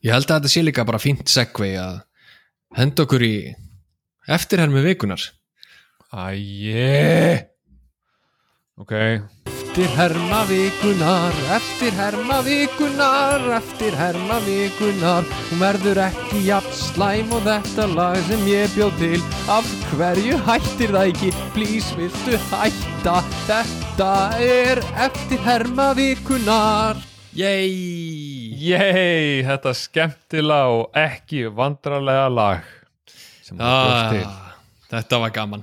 Ég 0.04 0.12
held 0.14 0.28
að 0.28 0.38
þetta 0.38 0.52
sé 0.52 0.62
líka 0.64 0.86
bara 0.88 1.02
fínt 1.02 1.28
segvei 1.28 1.74
að 1.80 2.00
henda 2.78 3.04
okkur 3.04 3.24
í 3.26 3.34
eftirhermi 4.28 4.84
vikunar. 4.84 5.20
Æje 6.08 7.48
Ok 8.80 8.92
Eftir 8.96 9.90
herma 9.92 10.38
vikunar, 10.48 11.34
eftir 11.52 11.92
herma 11.92 12.38
vikunar, 12.46 13.44
eftir 13.58 13.92
herma 13.94 14.38
vikunar 14.46 15.28
Hún 15.50 15.60
verður 15.60 16.00
ekki 16.06 16.40
jafn 16.46 16.72
slæm 16.74 17.34
og 17.36 17.44
þetta 17.44 17.86
lag 17.92 18.16
sem 18.30 18.48
ég 18.48 18.72
bjóð 18.72 18.96
til 19.02 19.20
Af 19.52 19.68
hverju 19.92 20.40
hættir 20.48 20.96
það 20.96 21.12
ekki? 21.12 21.30
Please 21.52 22.00
viltu 22.00 22.40
hætta? 22.48 23.20
Þetta 23.44 24.10
er 24.48 24.82
eftir 25.04 25.44
herma 25.44 25.92
vikunar 25.98 27.07
Yey! 27.39 27.70
Yey, 28.59 29.43
þetta 29.47 29.70
skemmtilega 29.76 30.70
og 30.74 30.97
ekki 30.99 31.45
vandrarlega 31.55 32.24
lag 32.32 32.64
sem 33.47 33.59
þú 33.59 33.68
bjóst 33.68 34.09
til 34.14 34.24
Ah, 34.24 34.57
þetta 34.91 35.20
var 35.22 35.34
gaman. 35.36 35.62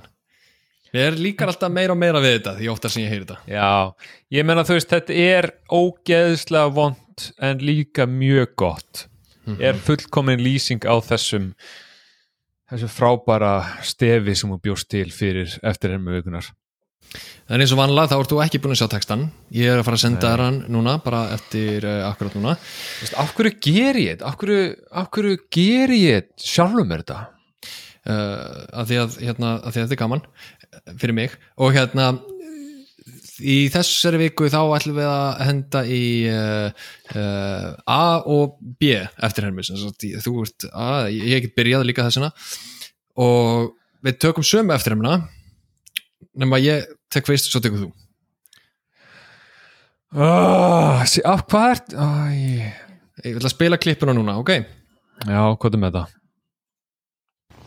Við 0.94 1.02
erum 1.02 1.20
líka 1.26 1.44
alltaf 1.50 1.72
meira 1.74 1.92
og 1.92 2.00
meira 2.00 2.22
við 2.24 2.38
þetta 2.38 2.54
því 2.56 2.70
ofta 2.72 2.88
sem 2.92 3.02
ég 3.04 3.12
heyri 3.12 3.26
þetta. 3.26 3.36
Já, 3.50 3.68
ég 4.38 4.46
meina 4.48 4.64
þú 4.64 4.78
veist 4.78 4.94
þetta 4.94 5.18
er 5.26 5.50
ógeðslega 5.68 6.72
vond 6.78 7.26
en 7.50 7.60
líka 7.64 8.06
mjög 8.08 8.54
gott 8.56 9.06
er 9.60 9.76
fullkomin 9.78 10.40
lýsing 10.42 10.82
á 10.88 10.96
þessum 11.04 11.50
þessu 12.72 12.88
frábæra 12.90 13.52
stefi 13.86 14.34
sem 14.34 14.50
hún 14.50 14.62
bjóst 14.64 14.88
til 14.90 15.10
fyrir 15.14 15.52
eftir 15.62 15.92
henni 15.94 16.16
vikunar 16.16 16.48
En 17.46 17.62
eins 17.62 17.70
og 17.70 17.78
vanlega 17.78 18.10
þá 18.10 18.16
ert 18.18 18.32
þú 18.32 18.40
ekki 18.42 18.58
búin 18.64 18.74
að 18.74 18.80
sjá 18.80 18.88
textan 18.90 19.20
Ég 19.54 19.70
er 19.70 19.78
að 19.78 19.84
fara 19.86 19.98
að 20.00 20.02
senda 20.02 20.30
þér 20.32 20.40
hann 20.42 20.56
núna 20.74 20.96
bara 21.04 21.20
eftir 21.36 21.84
uh, 21.86 22.08
akkurat 22.08 22.34
núna. 22.34 22.56
Hverju 23.36 23.52
ger 23.62 23.98
ég 24.02 24.16
þetta? 24.18 24.32
Hverju 25.14 25.36
ger 25.54 25.92
ég 25.94 26.16
þetta? 26.24 26.46
Sjálfum 26.50 26.90
mér 26.90 27.04
þetta? 27.04 27.20
uh, 28.06 28.64
að, 28.80 28.88
því 28.90 28.98
að, 29.02 29.18
hérna, 29.28 29.52
að 29.60 29.70
því 29.76 29.80
að 29.80 29.86
þetta 29.86 29.96
er 29.96 30.02
gaman 30.02 30.24
eh, 30.26 30.96
fyrir 31.02 31.16
mig. 31.20 31.36
Og 31.62 31.72
hérna 31.76 32.08
í 33.46 33.56
þessari 33.72 34.20
viku 34.24 34.48
þá 34.50 34.58
ætlum 34.78 34.96
við 34.98 35.08
að 35.12 35.40
henda 35.46 35.82
í 35.92 36.02
uh, 36.32 36.84
uh, 37.14 37.66
A 37.92 38.02
og 38.32 38.56
B 38.80 38.94
eftir 38.96 39.46
hermi 39.46 39.64
sem 39.66 39.78
sagt, 39.80 40.06
í- 40.08 40.14
þú 40.24 40.38
ert 40.46 40.66
A, 40.72 40.90
ég 41.12 41.44
get 41.46 41.56
byrjað 41.58 41.86
líka 41.90 42.06
þessina. 42.08 42.32
Og 43.22 43.74
við 44.06 44.18
tökum 44.24 44.46
sömu 44.46 44.74
eftir 44.76 44.94
hermina 44.96 45.18
nema 46.36 46.58
ég 46.60 46.86
tek 47.12 47.28
fyrst 47.28 47.50
svo 47.50 47.62
tekur 47.62 47.86
þú 47.86 47.92
Oh, 50.16 51.02
sí, 51.04 51.20
af 51.26 51.42
hvað 51.50 51.72
er 51.72 51.80
Æ, 51.92 52.72
ég 53.26 53.34
vil 53.36 53.44
að 53.44 53.52
spila 53.52 53.76
klippuna 53.76 54.14
núna, 54.16 54.36
ok? 54.40 54.52
Já, 55.26 55.40
hvað 55.58 55.74
er 55.74 55.80
með 55.82 55.96
þetta? 55.96 56.04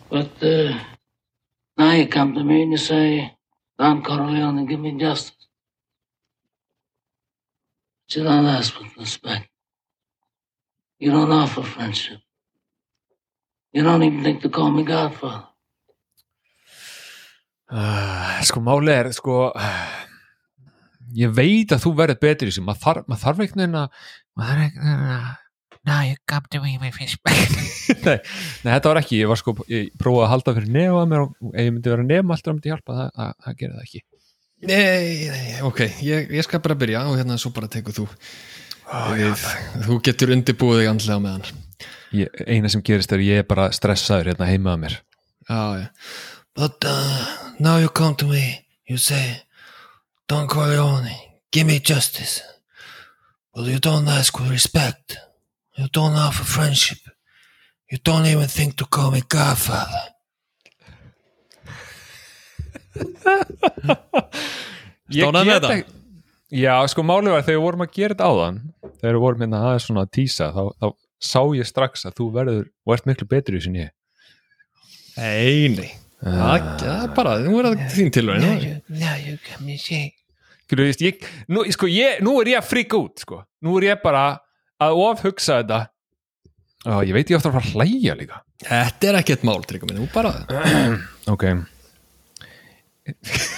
But 0.10 0.44
uh, 0.44 0.80
now 1.78 1.92
you 1.92 2.08
come 2.08 2.34
to 2.34 2.44
me 2.44 2.64
and 2.64 2.72
you 2.72 2.78
say, 2.78 3.36
Don 3.78 4.02
Corleone, 4.02 4.66
give 4.66 4.80
me 4.80 4.98
justice. 4.98 5.36
But 8.08 8.16
you 8.16 8.24
don't 8.24 8.48
ask 8.48 8.80
with 8.80 8.98
respect. 8.98 9.50
You 10.98 11.12
don't 11.12 11.32
offer 11.32 11.62
friendship. 11.62 12.20
You 13.74 13.84
don't 13.84 14.02
even 14.04 14.24
think 14.24 14.42
to 14.42 14.50
call 14.50 14.72
me 14.72 14.84
Godfather. 14.84 15.49
Uh, 17.70 18.40
sko 18.50 18.64
máli 18.66 18.94
er 18.96 19.12
sko 19.14 19.52
ég 21.18 21.30
veit 21.34 21.70
að 21.74 21.84
þú 21.86 21.94
verður 22.00 22.22
betri 22.24 22.50
þessu. 22.50 22.64
Maður 22.66 22.82
þarf, 22.86 23.06
maður 23.10 23.24
þarf 23.26 23.44
einhvern 23.46 23.64
veginn 23.64 23.80
að 23.82 24.02
maður 24.40 24.50
þarf 24.50 24.66
einhvern 24.66 24.90
veginn 24.90 25.14
að 25.20 25.30
Now 25.88 26.02
you 26.04 26.18
come 26.28 26.46
to 26.52 26.60
me 26.62 26.78
with 26.78 26.98
respect 27.00 27.56
nei, 28.04 28.18
nei, 28.66 28.72
þetta 28.74 28.92
var 28.92 29.00
ekki, 29.00 29.22
ég 29.22 29.30
var 29.32 29.40
sko 29.40 29.54
ég 29.72 29.94
prófaði 29.98 30.26
að 30.26 30.32
halda 30.34 30.54
fyrir 30.58 30.74
nefa 30.76 31.04
mér 31.08 31.24
og 31.24 31.54
ef 31.54 31.64
ég 31.64 31.72
myndi 31.72 31.94
vera 31.94 32.06
nefn 32.06 32.34
alltaf 32.36 32.56
myndi 32.56 32.72
hjálpa, 32.74 32.96
það, 32.98 33.12
það, 33.16 33.32
það 33.46 33.56
gerir 33.62 33.76
það 33.78 33.86
ekki. 33.86 34.02
Nei, 34.70 35.30
nei, 35.32 35.54
ok, 35.70 35.80
ég, 36.04 36.34
ég 36.36 36.46
skal 36.46 36.62
bara 36.66 36.76
byrja 36.80 37.06
og 37.08 37.16
hérna 37.16 37.40
svo 37.40 37.54
bara 37.56 37.72
tekur 37.72 37.96
þú. 37.96 38.08
Við, 39.16 39.46
þú 39.86 40.00
getur 40.04 40.34
undirbúið 40.36 40.82
þig 40.82 40.92
andlega 40.92 41.24
með 41.24 41.38
hann. 41.38 41.64
Ég, 42.20 42.42
eina 42.44 42.72
sem 42.74 42.84
gerist 42.86 43.16
er 43.16 43.22
að 43.22 43.30
ég 43.30 43.44
er 43.44 43.48
bara 43.48 43.70
stressaður 43.76 44.34
hérna 44.34 44.50
heima 44.50 44.76
að 44.76 44.84
mér. 44.84 44.98
Já, 45.48 45.62
já. 45.80 45.88
But 46.60 46.90
uh, 46.90 47.49
now 47.60 47.78
you 47.78 47.90
come 47.90 48.16
to 48.16 48.26
me, 48.26 48.66
you 48.88 48.98
say, 48.98 49.42
Don 50.28 50.48
Corleone, 50.48 51.12
give 51.52 51.68
me 51.68 51.80
justice. 51.80 52.42
But 53.54 53.66
you 53.66 53.80
don't 53.80 54.08
ask 54.08 54.38
with 54.40 54.50
respect. 54.52 55.18
You 55.78 55.88
don't 55.92 56.14
offer 56.16 56.44
friendship. 56.44 57.00
You 57.92 57.98
don't 58.04 58.26
even 58.28 58.48
think 58.48 58.76
to 58.78 58.86
call 58.86 59.12
me 59.12 59.22
Godfather. 59.28 60.14
Stónaði 65.10 65.50
með 65.50 65.66
ekki- 65.70 65.98
Já, 66.60 66.74
sko 66.90 67.04
málið 67.06 67.34
var 67.36 67.44
þegar 67.46 67.58
við 67.60 67.64
vorum 67.64 67.84
að 67.86 67.92
gera 67.94 68.16
þetta 68.16 68.28
áðan 68.30 68.56
þegar 69.00 69.16
við 69.16 69.22
vorum 69.24 69.44
hérna 69.44 69.60
aðeins 69.68 69.86
svona 69.86 70.04
að 70.06 70.12
tísa 70.18 70.48
þá, 70.56 70.62
þá 70.82 70.88
sá 71.30 71.42
ég 71.60 71.68
strax 71.70 72.06
að 72.10 72.16
þú 72.18 72.26
verður 72.34 72.64
og 72.88 72.94
ert 72.96 73.06
miklu 73.10 73.28
betri 73.30 73.60
í 73.60 73.62
sinni 73.66 73.84
ég 73.84 73.92
Nei, 75.20 75.68
nei. 75.76 75.90
Það 76.20 76.66
það 76.82 77.04
er 77.04 77.08
bara, 77.16 77.34
nú 77.46 77.60
er 77.62 77.66
það 77.70 77.76
þín 77.96 78.10
tilvæg. 78.12 78.38
now 78.90 79.16
you 79.24 79.38
come 79.46 79.70
and 79.72 79.80
say, 79.80 80.12
Skilur, 80.66 80.86
veist, 80.90 81.02
ég, 81.02 81.24
nú, 81.50 81.64
sko, 81.74 81.88
ég, 81.90 82.20
nú 82.26 82.34
er 82.42 82.48
ég 82.52 82.58
að 82.60 82.68
fríka 82.70 82.98
út 83.00 83.20
sko. 83.24 83.38
nú 83.66 83.78
er 83.80 83.84
ég 83.94 84.02
bara 84.04 84.26
að 84.80 84.94
ofhugsa 85.06 85.54
þetta 85.62 85.80
Ó, 86.88 87.02
ég 87.04 87.12
veit 87.12 87.28
ég 87.32 87.36
ofta 87.36 87.50
að 87.50 87.54
fara 87.58 87.66
að 87.66 87.72
hlæja 87.76 88.14
líka 88.16 88.38
Þetta 88.64 89.08
er 89.10 89.16
ekkert 89.20 89.44
mál, 89.48 89.60
tryggum 89.68 89.88
minn, 89.92 90.00
nú 90.04 90.08
bara. 90.14 90.32
ok 91.34 91.44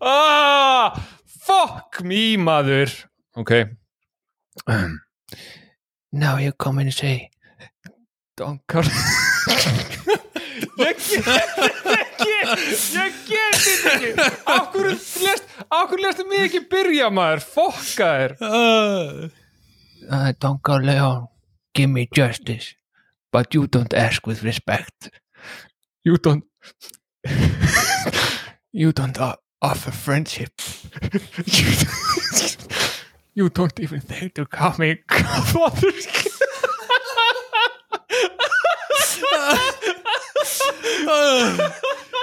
ah, 0.00 0.94
fuck 1.26 2.00
me 2.06 2.36
maður 2.40 2.90
ok 3.36 3.52
now 6.12 6.36
you 6.38 6.52
come 6.52 6.78
and 6.82 6.92
say, 6.94 7.30
Donkar 8.38 8.86
ég 10.80 10.96
get 10.96 11.00
þetta 11.26 11.94
ekki 11.96 12.30
ég 12.30 13.18
get 13.28 13.56
þetta 13.64 13.92
ekki 13.94 14.10
hverju 14.74 14.94
lest, 15.26 15.44
hverju 15.70 16.02
lestu 16.04 16.26
mig 16.30 16.46
ekki 16.48 16.62
byrja 16.72 17.10
maður 17.14 17.44
fokka 17.44 18.10
þér 18.20 18.32
uh, 20.10 20.30
Don 20.40 20.58
Corleone, 20.58 21.28
give 21.74 21.88
me 21.90 22.08
justice. 22.12 22.74
But 23.32 23.54
you 23.54 23.66
don't 23.68 23.94
ask 23.94 24.26
with 24.26 24.42
respect. 24.42 25.10
you 26.02 26.16
don't 26.16 26.44
You 28.72 28.92
don't 28.92 29.18
offer 29.62 29.90
friendship. 29.90 30.52
you, 31.44 31.66
you 33.34 33.48
don't 33.50 33.78
even 33.80 34.00
think 34.00 34.34
to 34.34 34.46
call 34.46 34.74
me 34.78 34.98
godfather 35.08 35.90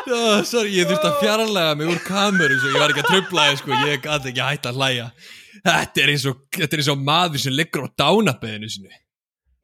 Oh, 0.08 0.40
sorry, 0.48 0.72
ég 0.78 0.88
þurfti 0.88 1.10
að 1.10 1.18
fjarlæga 1.20 1.74
mig 1.76 1.90
úr 1.92 2.00
kameru 2.06 2.56
svo 2.62 2.70
ég 2.72 2.80
var 2.80 2.94
ekki 2.94 3.04
að 3.04 3.10
trubla 3.12 3.48
þig, 3.50 3.60
sko, 3.60 3.74
ég 3.90 4.06
gæti 4.06 4.32
ekki 4.32 4.44
að 4.44 4.54
hætta 4.54 4.72
að 4.72 4.80
hlæja. 4.80 5.08
Þetta 5.68 6.04
er 6.04 6.12
eins 6.14 6.26
og, 6.30 6.40
þetta 6.56 6.78
er 6.78 6.84
eins 6.84 6.90
og 6.94 7.04
maður 7.10 7.44
sem 7.44 7.56
liggur 7.58 7.88
á 7.88 7.90
dánabeðinu 8.00 8.70
sinu 8.72 8.92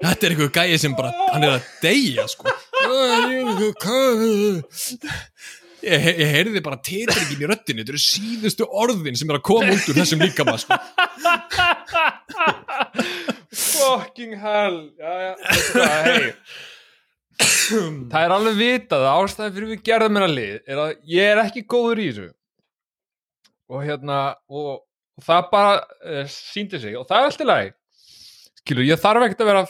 Þetta 0.03 0.25
er 0.25 0.33
einhver 0.33 0.49
gæi 0.51 0.79
sem 0.81 0.95
bara, 0.97 1.11
hann 1.31 1.45
er 1.47 1.53
að 1.55 1.67
deyja, 1.79 2.25
sko. 2.27 2.51
Ég, 5.83 6.05
ég 6.19 6.29
heyrði 6.31 6.61
bara 6.63 6.79
titringin 6.83 7.41
í 7.43 7.47
röddinu, 7.47 7.83
þetta 7.83 7.91
eru 7.93 8.01
síðustu 8.03 8.67
orðin 8.67 9.17
sem 9.19 9.31
er 9.31 9.39
að 9.39 9.45
koma 9.47 9.71
út 9.71 9.87
úr 9.91 9.97
þessum 10.01 10.23
líkama, 10.25 10.57
sko. 10.59 10.75
Fucking 13.63 14.35
hell. 14.43 14.79
Já, 14.99 15.11
já, 15.23 15.33
veistu 15.39 15.79
hvað, 15.79 15.97
hey 16.09 16.71
það 18.11 18.17
er 18.25 18.33
alveg 18.35 18.57
vitað 18.59 19.03
að 19.07 19.19
ástæði 19.23 19.53
fyrir 19.57 19.71
við 19.73 19.83
gerðum 19.87 20.19
að 20.21 20.33
lið 20.37 20.57
er 20.69 20.81
að 20.83 20.91
ég 21.13 21.29
er 21.33 21.41
ekki 21.43 21.63
góður 21.73 22.01
í 22.03 22.07
þessu. 22.11 22.27
Og 23.73 23.85
hérna 23.87 24.17
og, 24.51 24.83
og 25.17 25.25
það 25.25 25.47
bara 25.53 25.71
uh, 25.81 26.25
síndi 26.29 26.81
sig. 26.83 26.97
Og 26.99 27.07
það 27.09 27.19
er 27.23 27.29
alltaf 27.31 27.49
lagi. 27.49 27.71
Skilur, 28.61 28.85
ég 28.87 29.01
þarf 29.01 29.25
ekkert 29.27 29.41
að 29.45 29.49
vera 29.49 29.63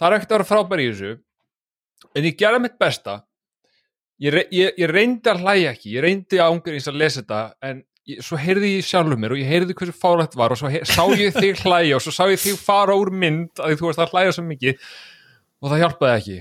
þarf 0.00 0.16
ekkert 0.16 0.32
að 0.32 0.38
vera 0.38 0.48
frábær 0.48 0.82
í 0.84 0.88
þessu. 0.92 1.12
En 2.16 2.26
ég 2.30 2.38
gerði 2.40 2.62
mitt 2.64 2.78
besta. 2.80 3.18
Ég, 4.20 4.34
re- 4.34 4.48
ég, 4.52 4.74
ég 4.80 4.90
reyndi 4.92 5.30
að 5.32 5.44
hlæja 5.44 5.74
ekki. 5.74 5.94
Ég 5.96 6.04
reyndi 6.04 6.40
að 6.40 6.54
ángur 6.54 6.76
eins 6.78 6.88
að 6.90 6.98
lesa 7.02 7.20
þetta. 7.22 7.42
En 7.68 7.82
ég, 8.08 8.22
svo 8.24 8.38
heyrði 8.40 8.72
ég 8.78 8.88
sjálfur 8.88 9.20
mér 9.20 9.34
og 9.36 9.40
ég 9.42 9.48
heyrði 9.52 9.76
hversu 9.76 9.94
fálægt 9.96 10.36
var 10.40 10.54
og 10.54 10.60
svo 10.60 10.72
he- 10.72 10.82
sá 10.88 11.04
ég 11.20 11.36
þig 11.36 11.60
hlæja 11.66 11.98
og 11.98 12.04
svo 12.04 12.12
sá 12.16 12.24
ég 12.32 12.40
þig 12.40 12.56
fara 12.60 12.96
úr 12.96 13.12
mynd 13.12 13.60
að 13.60 13.76
þú 13.80 13.90
varst 13.90 14.02
að 14.06 14.14
hlæja 14.16 14.34
svo 14.38 14.46
mikið. 14.48 14.80
Og 15.60 15.68
það 15.74 15.82
hjálpaði 15.84 16.16
ekki 16.22 16.38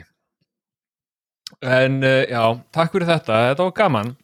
en 1.61 1.99
uh, 2.03 2.23
já, 2.29 2.43
takk 2.71 2.93
fyrir 2.95 3.09
þetta 3.09 3.43
þetta 3.49 3.67
var 3.67 3.75
gaman 3.81 4.15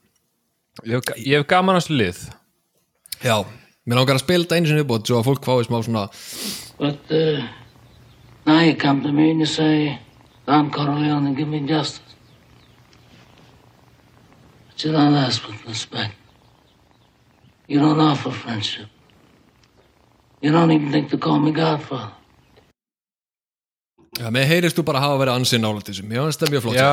ég 0.85 0.97
hef, 0.99 1.17
ég 1.19 1.41
hef 1.41 1.47
gaman 1.51 1.75
að 1.77 1.85
þessu 1.85 1.99
lið 1.99 2.25
Já, 3.23 3.45
mér 3.87 3.97
langar 4.01 4.17
að 4.17 4.25
spila 4.25 4.43
þetta 4.43 4.57
einu 4.59 4.69
sinni 4.69 4.83
uppbót 4.83 5.07
svo 5.07 5.19
að 5.19 5.27
fólk 5.29 5.45
fái 5.47 5.67
smá 5.67 5.77
svona 5.85 6.07
But 6.77 7.11
uh, 7.11 7.47
now 8.45 8.59
you 8.59 8.75
come 8.75 9.01
to 9.03 9.11
me 9.11 9.31
and 9.31 9.39
you 9.39 9.45
say, 9.45 9.97
Don 10.45 10.69
Corleone, 10.69 11.33
give 11.33 11.47
me 11.47 11.65
justice. 11.65 12.01
But 14.67 14.83
you 14.83 14.91
don't 14.91 15.13
ask 15.13 15.47
with 15.47 15.65
respect. 15.65 16.13
You 17.67 17.79
don't 17.79 17.99
offer 17.99 18.31
friendship. 18.31 18.89
You 20.41 20.51
don't 20.51 20.71
even 20.71 20.91
think 20.91 21.09
to 21.11 21.17
call 21.17 21.39
me 21.39 21.51
Godfather. 21.51 22.14
Já, 24.15 24.27
mér 24.31 24.47
heyrist 24.49 24.77
þú 24.79 24.85
bara 24.87 25.03
hafa 25.03 25.21
verið 25.21 25.39
ansinn 25.39 25.63
nálægt 25.65 25.89
þessum 25.91 26.13
Já, 26.15 26.21
þetta 26.23 26.47
er 26.47 26.53
mjög 26.53 26.65
flott 26.65 26.77
já, 26.79 26.91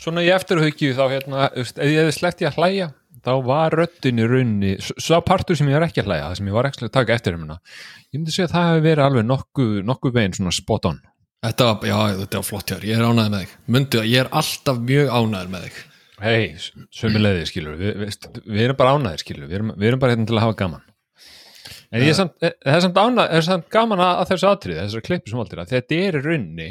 svona 0.00 0.24
í 0.24 0.32
eftirhaukju 0.34 0.96
þá 0.98 1.04
hérna, 1.14 1.46
ef 1.56 1.70
ég 1.80 2.00
hefði 2.02 2.16
sleppt 2.18 2.44
ég 2.44 2.50
að 2.50 2.58
hlæja 2.60 2.88
þá 3.24 3.32
var 3.44 3.76
röddin 3.80 4.20
í 4.20 4.26
raunni 4.28 4.72
sá 4.80 5.14
partur 5.24 5.58
sem 5.58 5.68
ég 5.70 5.78
var 5.78 5.86
ekki 5.88 6.02
að 6.04 6.10
hlæja, 6.10 6.26
það 6.28 6.40
sem 6.40 6.50
ég 6.50 6.56
var 6.56 6.68
ekki 6.70 6.86
að 6.86 6.94
taka 6.96 7.16
eftir 7.16 7.36
um 7.38 7.46
ég 7.50 8.18
myndi 8.18 8.34
segja 8.34 8.48
að 8.48 8.54
það 8.56 8.68
hefði 8.70 8.84
verið 8.88 9.06
alveg 9.06 9.28
nokku, 9.28 9.68
nokku 9.86 10.12
veginn 10.14 10.34
svona 10.34 10.52
spot 10.56 10.88
on. 10.90 10.98
Þetta 11.46 11.68
já, 11.86 11.96
þetta 12.20 12.40
var 12.40 12.48
flott 12.48 12.66
hjá 12.66 12.76
þér, 12.76 12.88
ég 12.90 12.98
er 12.98 13.06
ánæður 13.06 13.30
með 13.32 13.44
þig. 13.44 13.52
Mundu 13.70 14.00
að 14.00 14.08
ég 14.10 14.24
er 14.24 14.32
alltaf 14.40 14.80
mjög 14.88 15.12
ánæður 15.14 15.52
með 15.54 15.66
þig. 15.68 15.78
Hei, 16.20 16.58
sömu 16.92 17.20
leiði 17.22 17.46
skilur 17.48 17.78
við, 17.80 17.94
við, 18.02 18.16
við 18.44 18.64
erum 18.66 18.76
bara 18.76 18.96
ánæðir 18.98 19.22
skilur 19.22 19.48
við 19.48 19.56
erum, 19.56 19.70
við 19.80 19.88
erum 19.88 20.02
bara 20.02 20.12
hérna 20.12 20.28
til 20.28 20.36
að 20.36 20.44
hafa 20.44 20.56
gaman 20.58 20.82
en 21.90 22.04
ég 22.04 22.12
er 22.12 22.18
samt, 22.18 22.36
eh, 22.42 22.54
það 22.64 22.76
er 22.76 22.84
samt, 22.86 23.00
ánæð, 23.02 23.30
er 23.36 23.46
samt 23.46 23.70
gaman 23.74 24.02
að, 24.04 24.20
þessu 24.30 24.50
atrið, 24.50 24.82
þessari 24.84 25.06
klippu 25.06 25.32
sem 25.32 25.42
aldrei 25.42 25.64
þetta 25.70 25.98
er 25.98 26.18
í 26.18 26.24
raunni 26.26 26.68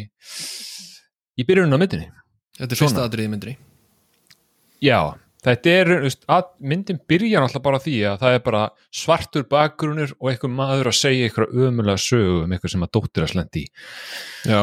í 1.39 1.47
byrjunum 1.47 1.75
á 1.75 1.81
myndinni. 1.81 2.11
Þetta 2.59 2.75
er 2.75 2.79
fyrsta 2.79 3.07
atriði 3.07 3.29
í 3.29 3.31
myndri 3.31 3.55
Já, 4.83 4.99
þetta 5.43 5.71
er 5.75 5.93
veist, 6.05 6.25
myndin 6.63 6.99
byrjar 7.09 7.45
alltaf 7.45 7.63
bara 7.63 7.79
því 7.83 7.95
að 8.11 8.19
það 8.23 8.35
er 8.35 8.43
bara 8.45 8.65
svartur 8.95 9.47
bakgrunur 9.51 10.13
og 10.19 10.31
einhver 10.31 10.53
maður 10.55 10.91
að 10.91 10.99
segja 10.99 11.27
eitthvað 11.27 11.55
ömulega 11.67 12.03
sögu 12.03 12.43
um 12.45 12.53
eitthvað 12.55 12.75
sem 12.75 12.85
að 12.87 12.93
dóttir 12.95 13.25
að 13.25 13.33
slendi 13.33 13.63
í. 13.65 13.71
Já, 14.47 14.61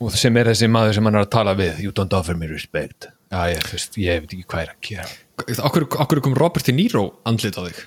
og 0.00 0.18
sem 0.22 0.38
er 0.38 0.52
þessi 0.52 0.70
maður 0.70 0.98
sem 0.98 1.10
hann 1.10 1.18
er 1.18 1.26
að 1.26 1.32
tala 1.34 1.56
við 1.58 1.82
you 1.82 1.94
don't 1.94 2.14
offer 2.14 2.38
me 2.38 2.50
respect. 2.50 3.10
Já, 3.30 3.42
ég, 3.50 3.66
veist, 3.74 3.98
ég 3.98 4.22
veit 4.22 4.36
ekki 4.36 4.46
hvað 4.50 4.64
er 4.64 4.74
að 4.74 4.84
gera. 4.86 5.08
Okkur, 5.66 5.86
okkur 6.04 6.22
kom 6.22 6.38
Robert 6.38 6.66
De 6.66 6.74
Niro 6.76 7.08
andlit 7.26 7.58
á 7.58 7.62
þig 7.66 7.82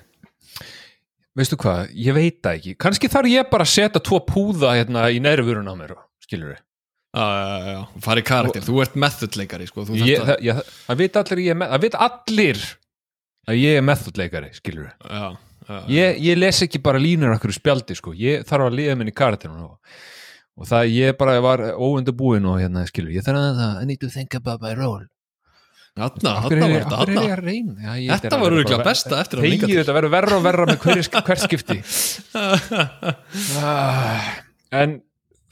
Veistu 1.33 1.57
hvað, 1.57 1.87
ég 1.97 2.13
veit 2.13 2.41
það 2.45 2.59
ekki. 2.59 2.75
Kannski 2.77 3.09
þarf 3.09 3.31
ég 3.31 3.47
bara 3.49 3.65
að 3.65 3.71
setja 3.73 4.01
tvo 4.05 4.19
púða 4.27 4.75
hérna 4.77 5.07
í 5.09 5.19
vörun 5.19 5.69
á 5.69 5.73
mér 5.73 5.95
skilur 6.23 6.53
við 6.53 6.61
Já, 7.13 7.25
já, 7.29 7.57
já, 7.69 7.81
farið 8.01 8.25
karakter, 8.25 8.63
þú 8.65 8.79
ert 8.81 8.95
method 8.97 9.35
leikari 9.37 9.67
sko, 9.69 9.83
þú 9.85 9.97
ég, 10.01 10.23
það, 10.25 10.39
ég, 10.41 10.61
það 10.87 11.01
veit 11.03 11.17
allir 11.19 11.41
er 11.43 11.59
það 11.61 11.83
veit 11.83 11.97
allir 12.07 12.61
að 13.43 13.59
ég 13.59 13.77
er 13.77 13.85
methodleikari, 13.85 14.49
skilur 14.57 14.87
Já, 14.89 15.27
já, 15.67 15.77
ég, 15.93 16.17
ég 16.25 16.39
les 16.39 16.61
ekki 16.65 16.81
bara 16.81 17.01
línur 17.01 17.35
okkur 17.35 17.53
spjaldi, 17.53 17.97
sko, 17.99 18.15
ég 18.17 18.47
þarf 18.49 18.65
að 18.71 18.79
liða 18.79 18.97
minni 18.97 19.13
karakterinu 19.13 19.67
og, 19.67 19.99
og 20.57 20.69
það 20.71 20.89
ég 20.89 21.19
bara 21.19 21.37
var 21.45 21.63
óundabúin 21.77 22.49
og 22.49 22.57
hérna, 22.63 22.87
skilur 22.89 23.13
ég 23.13 23.27
þarf 23.27 23.43
að, 23.43 23.61
I 23.83 23.85
need 23.91 24.01
to 24.01 24.09
think 24.09 24.33
about 24.39 24.65
my 24.65 24.73
role 24.73 25.05
Þarna, 25.93 26.31
þarna 26.41 26.67
var 26.67 26.71
þetta, 26.73 26.97
hverju 26.97 27.13
er 27.13 27.23
ég 27.23 27.29
þarna 27.29 27.33
að 27.37 27.41
reyna? 27.45 27.73
Já, 27.77 27.91
ég- 28.01 28.21
Þetta 28.23 28.37
var 28.41 28.53
bara- 28.63 28.85
besta 28.87 29.17
eftir 29.21 29.37
að 29.39 29.43
hingað 29.45 29.67
til. 29.69 29.77
þetta 29.83 29.93
verður 29.97 30.13
verra 30.15 30.37
og 30.39 30.43
verra 30.47 30.65
með 30.65 30.77
hver, 30.81 31.01
hvert 31.27 31.43
skipti? 31.43 31.75
Ah, 33.61 34.39
en 34.73 34.95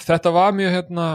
þetta 0.02 0.32
var 0.34 0.54
mjög 0.58 0.74
hérna 0.76 1.08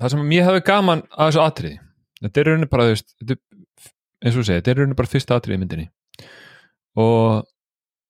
það 0.00 0.12
sem 0.14 0.24
mér 0.28 0.46
hefði 0.48 0.64
gaman 0.68 1.02
að 1.14 1.30
þessu 1.30 1.42
atriði. 1.44 1.78
Þetta 2.24 2.40
er 2.42 2.48
rauninni 2.50 2.68
bara 2.72 2.88
veist, 2.90 3.14
eins 3.24 4.34
og 4.34 4.40
þú 4.40 4.44
segir, 4.48 4.60
þetta 4.60 4.72
er 4.74 4.80
rauninni 4.82 4.98
bara 4.98 5.12
fyrsta 5.12 5.38
atriði 5.38 5.58
í 5.58 5.62
myndinni. 5.62 5.88
Og 6.98 7.46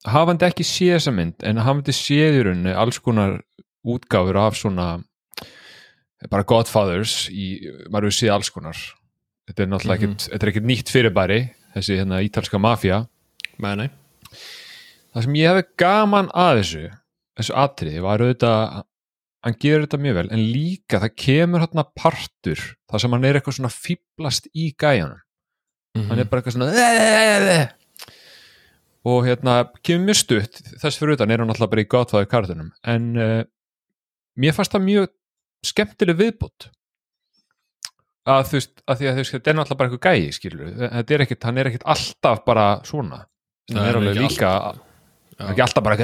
hafandi 0.08 0.46
ekki 0.48 0.64
séð 0.66 0.94
þessa 0.96 1.14
mynd 1.14 1.44
en 1.46 1.62
hafandi 1.62 1.94
séð 1.94 2.38
í 2.40 2.44
rauninni 2.48 2.74
alls 2.74 2.98
konar 3.04 3.38
útgáfur 3.86 4.38
af 4.42 4.56
svona 4.58 4.88
bara 6.32 6.42
Godfathers 6.48 7.28
í, 7.30 7.52
maður 7.92 8.08
hefur 8.08 8.16
séð 8.18 8.34
alls 8.34 8.50
konar 8.50 8.80
þetta 9.48 9.64
er 9.64 9.70
náttúrulega 9.72 9.98
ekkert, 9.98 10.28
þetta 10.28 10.44
er 10.46 10.52
ekkert 10.52 10.68
nýtt 10.68 10.92
fyrirbæri 10.92 11.40
þessi 11.74 11.98
hérna 12.00 12.20
ítalska 12.24 12.60
mafía. 12.62 13.02
Nei, 13.58 13.74
nei. 13.76 13.88
Það 15.14 15.24
sem 15.24 15.38
ég 15.38 15.50
hefði 15.50 15.66
gaman 15.80 16.28
að 16.36 16.60
þessu 16.60 16.84
þessu 17.38 17.54
atriði 17.58 18.04
var 18.04 18.22
auðvitað 18.22 18.84
hann 19.46 19.56
gerir 19.62 19.84
þetta 19.86 20.00
mjög 20.02 20.16
vel 20.18 20.28
en 20.34 20.44
líka 20.52 21.00
það 21.02 21.16
kemur 21.22 21.62
hérna 21.62 21.84
partur 21.96 22.64
þar 22.90 23.02
sem 23.02 23.14
hann 23.14 23.26
er 23.28 23.38
eitthvað 23.38 23.58
svona 23.58 23.72
fýblast 23.72 24.50
í 24.52 24.70
gæjanum. 24.74 25.20
Mhm. 25.96 26.08
hann 26.10 26.18
er 26.18 26.28
bara 26.28 26.42
eitthvað 26.42 26.56
svona 26.58 26.68
og 29.08 29.24
að 38.34 38.42
þú 38.50 38.58
veist, 38.58 38.74
að 38.84 39.00
því 39.00 39.08
að 39.08 39.16
þú 39.16 39.22
veist, 39.22 39.34
þetta 39.36 39.50
er 39.52 39.56
náttúrulega 39.58 39.78
bara 39.80 39.90
eitthvað 39.92 40.18
gæi 40.18 40.36
skilur, 40.36 40.68
þetta 40.82 41.16
er 41.16 41.24
ekkit, 41.24 41.46
hann 41.48 41.58
er 41.62 41.70
ekkit 41.70 41.86
alltaf 41.94 42.44
bara 42.46 42.66
svona, 42.88 43.18
hann 43.72 43.80
er 43.88 43.98
alveg 44.00 44.14
ekki 44.16 44.26
líka 44.26 44.52
hann 44.68 45.48
er 45.48 45.52
ekki 45.54 45.64
alltaf 45.64 45.84
bara 45.86 45.96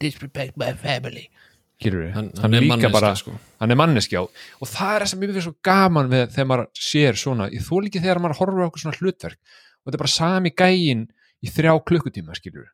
disrespect 0.00 0.56
my 0.60 0.72
family. 0.78 1.26
Skilur 1.80 2.10
Hann, 2.12 2.26
hann, 2.42 2.54
er 2.54 2.60
líka 2.66 2.90
bara 2.92 3.14
sko. 3.16 3.32
hann 3.62 3.72
er 3.72 3.78
manneskjá 3.80 4.20
og 4.20 4.66
það 4.68 4.90
er 4.98 5.04
það 5.04 5.08
sem 5.14 5.22
ég 5.24 5.30
finnst 5.30 5.46
svo 5.48 5.54
gaman 5.64 6.10
við 6.12 6.26
þegar 6.34 6.48
maður 6.50 6.66
sér 6.76 7.16
svona, 7.16 7.46
ég 7.54 7.64
þó 7.64 7.72
líki 7.86 8.02
þegar 8.02 8.20
maður 8.20 8.40
horfir 8.42 8.60
á 8.60 8.68
okkur 8.68 8.82
svona 8.84 8.98
hlutverk. 9.00 9.38
Og 9.80 9.88
þetta 9.88 9.96
er 9.96 10.02
bara 10.04 10.12
sami 10.12 10.52
gæin 10.52 11.06
í 11.40 11.48
þrjá 11.48 11.72
klukkutíma 11.88 12.36
skilur 12.36 12.68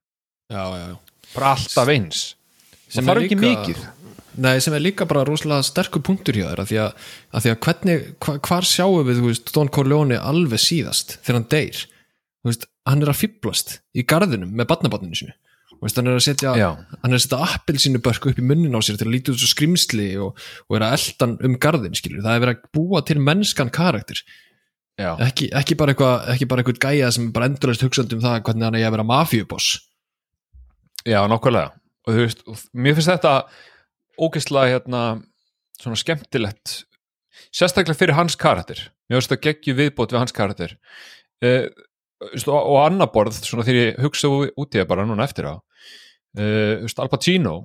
Já, 0.51 0.63
já, 0.75 0.83
já. 0.91 0.97
Bara 1.37 1.53
alltaf 1.55 1.89
eins. 1.95 2.25
Sem 2.91 3.03
það 3.07 3.13
þarf 3.13 3.25
ekki 3.29 3.39
mikið 3.39 3.85
Nei, 4.43 4.59
sem 4.61 4.75
er 4.77 4.85
líka 4.85 5.07
bara 5.09 5.25
rosalega 5.27 5.65
sterkur 5.65 6.05
punktur 6.05 6.37
hjá 6.37 6.49
þér 6.51 6.63
að 6.63 6.71
því 6.71 6.79
að, 6.83 7.09
að, 7.31 7.43
því 7.45 7.53
að 7.53 7.59
hvernig, 7.67 8.07
hva, 8.25 8.37
hvar 8.49 8.69
sjáum 8.69 9.09
við 9.09 9.23
veist, 9.25 9.53
Don 9.55 9.73
Corleone 9.73 10.21
alveg 10.21 10.63
síðast 10.63 11.17
þegar 11.23 11.41
hann 11.41 11.51
deyr? 11.55 11.83
Veist, 12.47 12.69
hann 12.87 13.03
er 13.03 13.13
að 13.13 13.21
fýblast 13.23 13.79
í 13.97 14.05
garðinum 14.07 14.53
með 14.57 14.71
barnabarninu 14.73 15.19
sinu 15.19 15.37
veist, 15.83 15.99
hann 15.99 16.09
er 16.11 16.19
að 16.19 16.25
setja 16.25 16.55
að 16.55 17.17
setja 17.21 17.41
appelsínu 17.45 18.01
börk 18.05 18.29
upp 18.31 18.41
í 18.41 18.45
munnin 18.45 18.77
á 18.77 18.81
sér 18.85 18.99
til 19.01 19.09
að 19.09 19.15
líta 19.17 19.33
út 19.33 19.41
svo 19.43 19.51
skrimsli 19.51 20.09
og, 20.23 20.41
og 20.69 20.79
er 20.79 20.87
að 20.87 20.97
eldan 20.99 21.37
um 21.47 21.57
garðin 21.61 21.97
skilur, 21.99 22.25
það 22.25 22.37
er 22.37 22.45
verið 22.45 22.59
að 22.59 22.69
búa 22.77 23.03
til 23.07 23.19
mennskan 23.23 23.73
karakter. 23.75 24.23
Ekki, 24.97 25.51
ekki 25.53 25.77
bara 25.77 25.93
eitthvað 25.93 26.81
gæja 26.81 27.11
sem 27.13 27.29
bara 27.35 27.51
endurlega 27.51 27.85
hugsandi 27.85 28.17
um 28.17 28.23
það 28.25 28.39
hvernig 28.47 28.65
hann 28.65 28.79
er 28.79 28.87
að 28.89 28.95
vera 28.97 29.09
mafíuboss. 29.11 29.75
Já, 31.07 31.21
nokkulega. 31.29 31.75
Og 32.07 32.15
þú 32.15 32.23
veist, 32.23 32.45
mér 32.73 32.97
finnst 32.97 33.13
þetta 33.13 33.35
ógeðslega 34.21 34.75
hérna 34.75 35.03
svona 35.81 35.99
skemmtilegt 36.01 36.83
sérstaklega 37.55 37.99
fyrir 37.99 38.17
hans 38.17 38.37
karakter. 38.41 38.81
Mér 39.07 39.21
finnst 39.21 39.33
þetta 39.33 39.45
geggju 39.49 39.77
viðbót 39.79 40.15
við 40.15 40.23
hans 40.23 40.35
karakter. 40.37 40.77
Uh, 41.45 41.69
og, 42.23 42.49
og 42.49 42.79
annar 42.81 43.13
borð 43.13 43.39
svona 43.43 43.67
þegar 43.67 43.83
ég 43.83 44.03
hugsa 44.03 44.31
út 44.33 44.73
í 44.73 44.81
það 44.81 44.91
bara 44.91 45.07
núna 45.09 45.27
eftir 45.29 45.51
á. 45.53 45.55
Uh, 46.37 46.85
Al 47.01 47.13
Pacino 47.13 47.59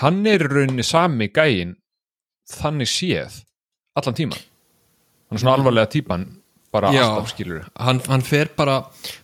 hann 0.00 0.24
er 0.26 0.44
rauninni 0.48 0.84
sami 0.86 1.28
gæin 1.28 1.74
þannig 2.48 2.90
séð 2.90 3.42
allan 3.98 4.16
tíman 4.16 4.40
hann 4.40 5.36
er 5.36 5.42
svona 5.42 5.56
alvarlega 5.58 5.90
típan 5.92 6.24
bara 6.72 6.92
Já. 6.94 7.04
alltaf 7.04 7.34
skilur 7.34 7.66
hann, 7.76 8.00
hann 8.08 8.24
fer 8.24 8.50
bara 8.56 8.78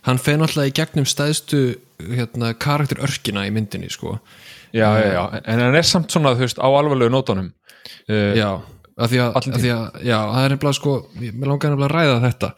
hann 0.05 0.21
fer 0.21 0.37
náttúrulega 0.37 0.69
í 0.69 0.75
gegnum 0.77 1.07
stæðstu 1.09 1.63
hérna, 1.99 2.53
karakter 2.53 3.01
örkina 3.03 3.47
í 3.47 3.51
myndinni 3.51 3.89
sko. 3.91 4.19
Já, 4.73 4.89
já, 4.99 5.07
já, 5.13 5.23
en 5.45 5.63
hann 5.63 5.79
er 5.79 5.87
samt 5.87 6.11
svona 6.11 6.35
þú 6.35 6.45
veist, 6.45 6.61
á 6.61 6.67
alvarlegu 6.67 7.13
nótunum. 7.13 7.49
Uh, 8.09 8.35
já, 8.37 8.49
af 8.99 9.11
því 9.11 9.23
að, 9.23 9.33
af 9.39 9.47
því 9.63 9.73
að 9.73 9.99
já, 10.03 10.17
það 10.19 10.45
er 10.45 10.55
nefnilega 10.55 10.77
sko, 10.79 10.95
mér 11.17 11.51
langar 11.51 11.73
nefnilega 11.73 11.89
að 11.89 11.95
ræða 11.97 12.21
þetta. 12.27 12.53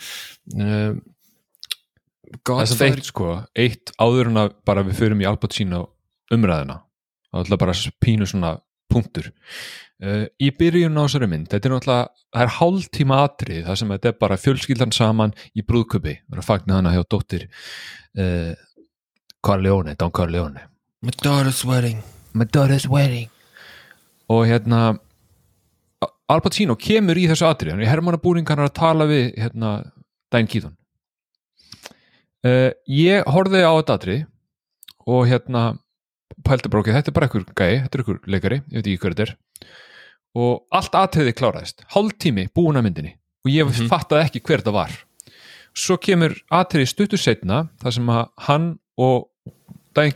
Það 2.41 2.61
er 2.61 2.71
samt 2.71 2.85
eitt 2.87 3.09
sko 3.09 3.33
eitt 3.59 3.93
áður 3.99 4.31
en 4.31 4.45
að 4.45 4.55
bara 4.67 4.85
við 4.87 5.01
förum 5.01 5.21
í 5.23 5.27
Al 5.27 5.37
Pacino 5.41 5.83
umræðina 6.31 6.79
það 7.31 7.39
er 7.39 7.45
alltaf 7.45 7.61
bara 7.63 7.75
pínu 8.03 8.27
svona 8.27 8.55
punktur. 8.91 9.31
Uh, 10.01 10.25
í 10.41 10.49
byrjun 10.57 10.97
á 10.97 11.05
þessari 11.05 11.29
mynd 11.29 11.51
þetta 11.51 11.67
er 11.69 11.73
náttúrulega, 11.75 12.21
það 12.33 12.43
er 12.43 12.53
hálftíma 12.57 13.19
atrið 13.27 13.61
það 13.67 13.77
sem 13.77 13.93
þetta 13.93 14.09
er 14.09 14.17
bara 14.23 14.37
fjölskyldan 14.41 14.95
saman 14.95 15.35
í 15.53 15.61
brúðköpi, 15.61 16.15
það 16.25 16.37
er 16.37 16.41
að 16.41 16.47
fagna 16.47 16.79
hana 16.79 16.93
hjá 16.95 17.03
dóttir 17.05 17.45
uh, 18.17 18.55
Corleone, 19.45 19.93
Don 20.01 20.13
Corleone 20.15 20.65
My 21.01 21.11
daughter's 21.23 21.63
wedding. 21.65 22.03
My 22.33 22.45
daughter's 22.45 22.87
wedding. 22.87 23.29
Og 24.29 24.45
hérna 24.47 24.97
Al 26.31 26.39
Pacino 26.45 26.77
kemur 26.79 27.17
í 27.19 27.25
þessu 27.27 27.43
atrið 27.49 27.73
hann 27.73 27.81
er 27.83 27.89
hermannabúning 27.91 28.47
hann 28.47 28.61
er 28.63 28.69
að 28.69 28.75
tala 28.77 29.07
við 29.09 29.33
hérna, 29.41 29.71
Diane 30.31 30.47
Keaton. 30.47 30.75
Uh, 32.45 32.71
ég 32.87 33.25
horfði 33.29 33.63
á 33.67 33.71
þetta 33.75 33.97
atrið 33.99 34.21
og 35.11 35.25
hérna 35.29 35.63
pældi 36.47 36.71
bara 36.71 36.81
okkur, 36.85 36.95
þetta 36.95 37.11
er 37.11 37.17
bara 37.17 37.27
einhver 37.27 37.43
gæi 37.51 37.73
þetta 37.83 37.97
er 37.97 38.03
einhver 38.05 38.21
leikari, 38.31 38.59
ég 38.71 38.77
veit 38.79 38.87
ekki 38.87 39.01
hver 39.03 39.15
þetta 39.17 39.25
er. 39.27 39.33
Og 40.39 40.63
allt 40.71 40.95
atriði 41.01 41.33
kláraðist. 41.35 41.83
Hálftími 41.91 42.47
búin 42.55 42.79
að 42.79 42.87
myndinni 42.87 43.13
og 43.43 43.51
ég 43.51 43.67
Mhm. 43.67 43.89
fattaði 43.91 44.29
ekki 44.29 44.41
hver 44.47 44.61
þetta 44.63 44.73
var. 44.77 44.91
Svo 45.75 45.97
kemur 45.97 46.37
atriði 46.51 46.87
stuttur 46.87 47.19
setna 47.19 47.65
þar 47.83 47.91
sem 47.93 48.07
að 48.07 48.29
hann 48.47 48.79
og 48.97 49.27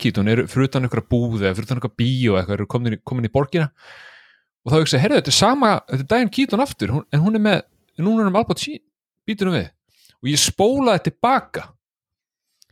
Keaton 0.00 0.28
eru 0.32 0.46
fyrir 0.50 0.68
utan 0.70 0.86
einhverja 0.86 1.08
búð 1.12 1.42
eða 1.44 1.54
fyrir 1.58 1.68
utan 1.68 1.78
einhverja 1.80 1.98
bíó 2.00 2.36
eitthvað 2.40 2.56
eru 2.58 2.66
komin 2.72 2.96
í, 2.96 3.00
komin 3.04 3.28
í 3.28 3.32
borgina. 3.32 3.70
Og 4.66 4.72
þá 4.72 4.76
hugsa, 4.80 4.98
herrðu, 5.02 5.20
þetta 5.20 5.32
er 5.32 5.36
sama 5.38 5.70
þetta 5.90 6.02
er 6.02 6.08
Diane 6.14 6.32
Keaton 6.34 6.62
aftur, 6.64 6.92
hún, 6.96 7.04
en 7.14 7.22
hún 7.22 7.38
er 7.38 7.42
með 7.44 7.62
núna 8.02 8.24
er 8.24 8.28
hann 8.30 8.38
Albert 8.40 8.62
Shein, 8.64 8.80
býtur 9.28 9.52
við. 9.54 9.68
Og 10.24 10.30
ég 10.32 10.40
spólaði 10.42 11.04
tilbaka. 11.10 11.68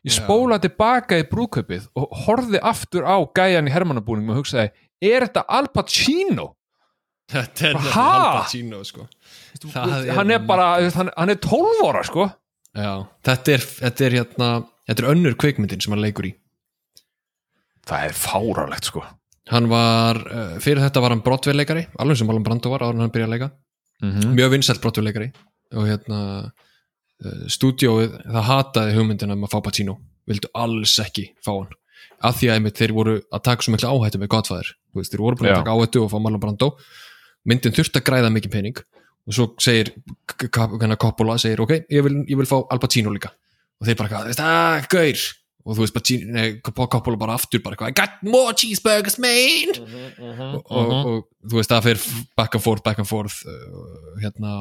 Ég 0.04 0.12
spólaði 0.18 0.66
tilbaka 0.66 1.16
í 1.22 1.26
brúköpið 1.30 1.86
og 1.96 2.10
horfði 2.26 2.60
aftur 2.60 3.06
á 3.08 3.16
gæjan 3.36 3.70
í 3.70 3.72
hermannabúningum 3.72 4.34
og 4.34 4.42
hugsaði, 4.42 4.72
er 5.04 5.24
þetta 5.28 5.46
Al 5.48 5.68
Pacino? 5.72 6.50
þetta 7.32 7.68
er 7.70 7.76
Ha? 7.78 7.80
nefnilega 7.80 8.16
Al 8.20 8.38
Pacino 8.42 8.82
sko. 8.84 9.06
Það 9.72 10.08
hann 10.18 10.30
er 10.34 10.42
bara, 10.44 10.66
hann, 10.92 11.08
hann 11.16 11.32
er 11.32 11.38
12 11.40 11.84
ára 11.88 12.02
sko. 12.04 12.26
Já, 12.74 12.90
þetta 13.24 13.54
er, 13.54 13.64
þetta 13.78 14.04
er 14.10 14.16
hérna 14.18 14.48
þetta 14.90 15.04
er 15.06 15.10
önnur 15.14 15.36
kveikmyndin 15.40 15.80
sem 15.80 15.94
hann 15.94 16.02
leikur 16.04 16.26
í 16.28 16.34
það 17.88 18.08
er 18.08 18.16
fáralegt 18.18 18.90
sko. 18.90 19.04
Hann 19.52 19.68
var, 19.68 20.20
uh, 20.24 20.56
fyrir 20.64 20.80
þetta 20.80 21.02
var 21.04 21.12
hann 21.12 21.24
brottveilleikari 21.24 21.86
alveg 22.00 22.18
sem 22.18 22.28
Marlon 22.28 22.46
Brando 22.46 22.72
var 22.72 22.86
áður 22.86 22.96
en 22.96 23.04
hann 23.04 23.14
byrjaði 23.14 23.28
að 23.28 23.34
leika. 23.36 23.50
Mm 24.02 24.34
mjög 24.34 24.50
vinsælt 24.56 24.82
brottveilleikari 24.82 25.30
og 25.74 25.86
hérna 25.88 26.20
uh, 26.48 27.46
stúdíóið, 27.48 28.16
það 28.24 28.48
hataði 28.48 28.96
hugmyndina 28.98 29.36
um 29.36 29.46
að 29.46 29.52
fá 29.54 29.60
Pacino, 29.64 29.98
vildu 30.28 30.50
alls 30.54 30.98
ekki 31.02 31.28
fá 31.44 31.52
hann, 31.52 31.76
af 32.22 32.40
því 32.40 32.50
að 32.50 32.58
einmitt 32.58 32.80
þeir 32.80 32.94
voru 32.96 33.14
að 33.30 33.44
taka 33.48 33.62
svo 33.62 33.74
mikla 33.74 33.92
áhættu 33.92 34.20
með 34.20 34.32
Godfather. 34.34 34.74
Þú 34.92 35.00
veist, 35.00 35.12
þeir 35.12 35.24
voru 35.24 35.36
búin 35.36 35.50
að 35.52 35.60
taka 35.60 35.76
áhættu 35.76 36.02
og 36.02 36.10
fá 36.12 36.18
Marlon 36.18 36.40
Brando. 36.40 36.70
Myndin 37.44 37.74
þurfti 37.76 38.00
að 38.00 38.06
græða 38.08 38.32
mikið 38.32 38.52
pening. 38.52 38.82
Og 39.24 39.36
svo 39.36 39.46
segir 39.60 39.92
hérna 40.36 40.96
Coppola 41.00 41.38
segir 41.40 41.60
ok, 41.64 41.72
ég 41.88 42.04
vil, 42.04 42.24
ég 42.28 42.38
vil 42.40 42.48
fá 42.48 42.58
Al 42.60 42.80
Pacino 42.80 43.12
líka. 43.12 43.32
Og 43.80 43.88
þeir 43.88 43.98
bara 44.00 44.12
hvað, 44.12 44.28
veist 44.30 44.40
það, 44.40 44.88
gaur 44.92 45.24
og 45.64 45.76
þú 45.76 45.84
veist 45.84 46.12
nei, 46.28 46.46
Coppola 46.62 47.18
bara 47.20 47.36
aftur 47.38 47.62
bara 47.64 47.78
hvað, 47.80 47.92
I 47.94 47.96
got 47.96 48.24
more 48.26 48.52
cheeseburgers 48.52 49.16
man! 49.22 49.72
Og, 50.20 50.64
og, 50.68 50.94
og 50.94 51.50
þú 51.50 51.60
veist 51.60 51.72
það 51.72 51.86
fyrir 51.88 52.08
back 52.36 52.58
and 52.58 52.64
forth, 52.64 52.84
back 52.84 53.00
and 53.00 53.08
forth 53.08 53.44
uh, 53.48 54.18
hérna, 54.20 54.56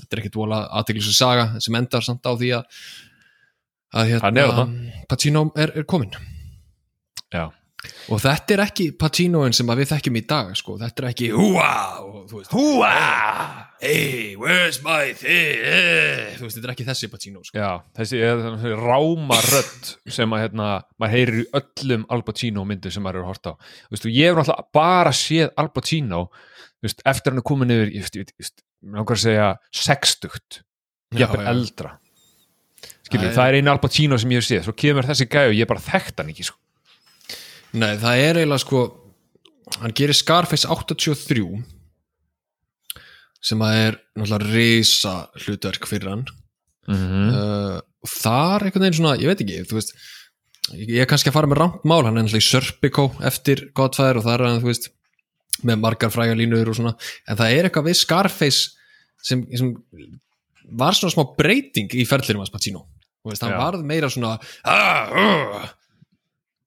þetta 0.00 0.16
er 0.16 0.24
ekkert 0.24 0.40
vola 0.40 0.64
aðteglisum 0.80 1.14
saga 1.14 1.50
sem 1.62 1.78
endar 1.78 2.06
samt 2.06 2.26
á 2.26 2.32
því 2.34 2.56
að 2.58 2.80
að 3.88 4.10
hérna. 4.12 4.66
Pacino 5.08 5.46
er, 5.56 5.72
er 5.80 5.86
komin 5.88 6.10
Já, 7.32 7.48
og 8.10 8.18
þetta 8.22 8.54
er 8.56 8.60
ekki 8.64 8.86
Pacinoin 8.98 9.54
sem 9.54 9.68
að 9.70 9.78
við 9.84 9.90
þekkjum 9.92 10.16
í 10.18 10.22
dag 10.26 10.48
sko. 10.58 10.74
þetta 10.80 11.02
er 11.04 11.08
ekki 11.12 11.28
húa 11.30 11.68
húa 12.50 12.90
hey, 13.80 14.34
where's 14.36 14.80
my 14.82 15.12
thing 15.14 15.60
Eh, 15.62 16.34
þú 16.38 16.48
veist, 16.48 16.56
þetta 16.58 16.66
er 16.68 16.72
ekki 16.74 16.86
þessi 16.88 17.10
Pacino 17.12 17.42
sko. 17.46 17.54
já 17.58 17.70
þessi, 18.00 18.18
er 18.26 18.42
þessi 18.42 18.72
ráma 18.82 19.38
rödd 19.46 19.92
sem 20.10 20.34
að 20.34 20.42
hérna, 20.46 20.68
maður 20.98 21.14
heyrir 21.14 21.40
í 21.44 21.46
öllum 21.60 22.06
Al 22.10 22.22
Pacino 22.26 22.64
myndum 22.66 22.90
sem 22.94 23.02
maður 23.06 23.20
er 23.22 23.26
að 23.26 23.30
horta 23.32 23.54
á 23.54 23.60
Þú 23.62 23.94
veist, 23.94 24.08
og 24.10 24.18
ég 24.18 24.26
hef 24.32 24.40
náttúrulega 24.40 24.68
bara 24.80 25.14
séð 25.14 25.48
Al 25.62 25.70
Pacino 25.70 26.22
þú 26.34 26.88
veist, 26.90 27.02
eftir 27.06 27.32
hann 27.32 27.38
er 27.44 27.48
komin 27.52 27.70
yfir 27.78 27.94
ég 27.94 28.52
langar 28.88 29.16
að 29.18 29.22
segja 29.24 29.46
sextugt, 29.74 30.60
já. 31.14 31.26
eldra 31.50 31.96
skilur, 33.06 33.24
Það 33.24 33.30
er- 33.30 33.36
það 33.38 33.48
er 33.48 33.56
einu 33.62 33.70
Al 33.72 33.80
Pacino 33.82 34.18
sem 34.18 34.30
ég 34.34 34.42
hef 34.42 34.46
séð 34.50 34.66
svo 34.66 34.74
kemur 34.78 35.06
þessi 35.06 35.26
gæi 35.30 35.46
og 35.48 35.54
ég 35.58 35.66
bara 35.70 35.80
þekkt 35.82 36.18
hann 36.20 36.30
ekki 36.34 36.44
sko. 36.50 36.58
Nei, 37.72 37.94
það 38.00 38.22
er 38.24 38.40
eiginlega 38.40 38.64
sko 38.64 38.84
hann 39.82 39.94
gerir 39.96 40.16
Scarface 40.16 40.68
83 40.68 41.44
sem 43.44 43.62
að 43.62 43.80
er 43.80 43.98
náttúrulega 44.18 44.52
risa 44.54 45.14
hlutverk 45.44 45.86
fyrir 45.88 46.10
hann. 46.10 46.24
Mm. 46.88 47.28
uh, 47.36 47.76
og 48.00 48.10
þar 48.10 48.64
einhvern 48.64 48.86
veginn 48.86 48.96
svona, 48.96 49.18
ég 49.20 49.28
veit 49.28 49.42
ekki 49.44 49.58
veist, 49.76 49.92
ég 50.72 51.02
er 51.02 51.08
kannski 51.10 51.28
að 51.28 51.36
fara 51.36 51.50
með 51.50 51.60
rangt 51.60 51.84
mál 51.84 52.00
hann 52.06 52.16
er 52.16 52.24
náttúrulega 52.24 52.40
í 52.40 52.46
Serpico 52.46 53.10
eftir 53.28 53.66
Godfather 53.76 54.20
og 54.20 54.24
það 54.24 54.34
er 54.34 54.44
hann, 54.46 54.62
þú 54.62 54.70
veist 54.70 54.88
með 55.68 55.82
margar 55.82 56.12
fræga 56.14 56.36
línur 56.38 56.70
og 56.70 56.78
svona 56.78 56.94
en 57.28 57.38
það 57.40 57.54
er 57.56 57.68
eitthvað 57.68 57.90
við 57.90 57.98
Scarface 58.00 58.78
sem, 59.28 59.42
sem 59.52 59.74
var 60.78 60.96
svona 60.96 61.12
smá 61.12 61.26
breyting 61.36 61.92
í 61.92 62.06
ferðlirum 62.08 62.44
hans 62.44 62.54
Pacino. 62.54 62.86
Þú 63.20 63.32
veist, 63.32 63.44
hann 63.44 63.58
varð 63.58 63.84
meira 63.84 64.08
svona 64.12 64.36
ah, 64.64 65.12
uh, 65.12 65.68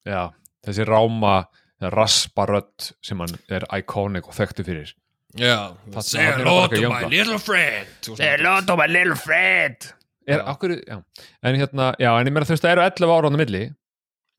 já, 0.05 0.21
þessi 0.65 0.85
ráma 0.87 1.45
raspa 1.81 2.45
rödd 2.49 2.91
sem 3.01 3.19
hann 3.23 3.37
er 3.49 3.65
iconic 3.79 4.27
og 4.29 4.35
þekktu 4.37 4.65
fyrir. 4.67 4.91
Já, 5.39 5.73
Það- 5.89 6.03
say 6.03 6.25
er 6.27 6.37
hello 6.37 6.67
to 6.67 6.89
my 6.89 7.03
little 7.07 7.39
friend. 7.39 7.87
Og 8.09 8.17
svona. 8.17 8.65
to 8.67 8.75
my 8.77 8.87
little 8.87 9.15
friend. 9.15 9.93
Er 10.27 10.37
Já. 10.39 10.45
okkur, 10.53 10.75
já. 10.87 11.03
En 11.43 11.55
hérna, 11.55 11.95
já, 11.97 12.11
en 12.19 12.27
ég 12.27 12.31
meina 12.33 12.45
þú 12.45 12.53
veist, 12.53 12.63
það 12.63 12.71
eru 12.71 12.81
11 12.81 13.09
ára 13.15 13.27
á 13.27 13.31
það 13.31 13.37
milli 13.41 13.63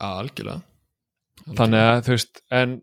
algjörlega. 0.01 0.62
Þannig 1.57 1.83
að 1.89 2.03
þú 2.07 2.12
veist 2.14 2.41
en 2.51 2.83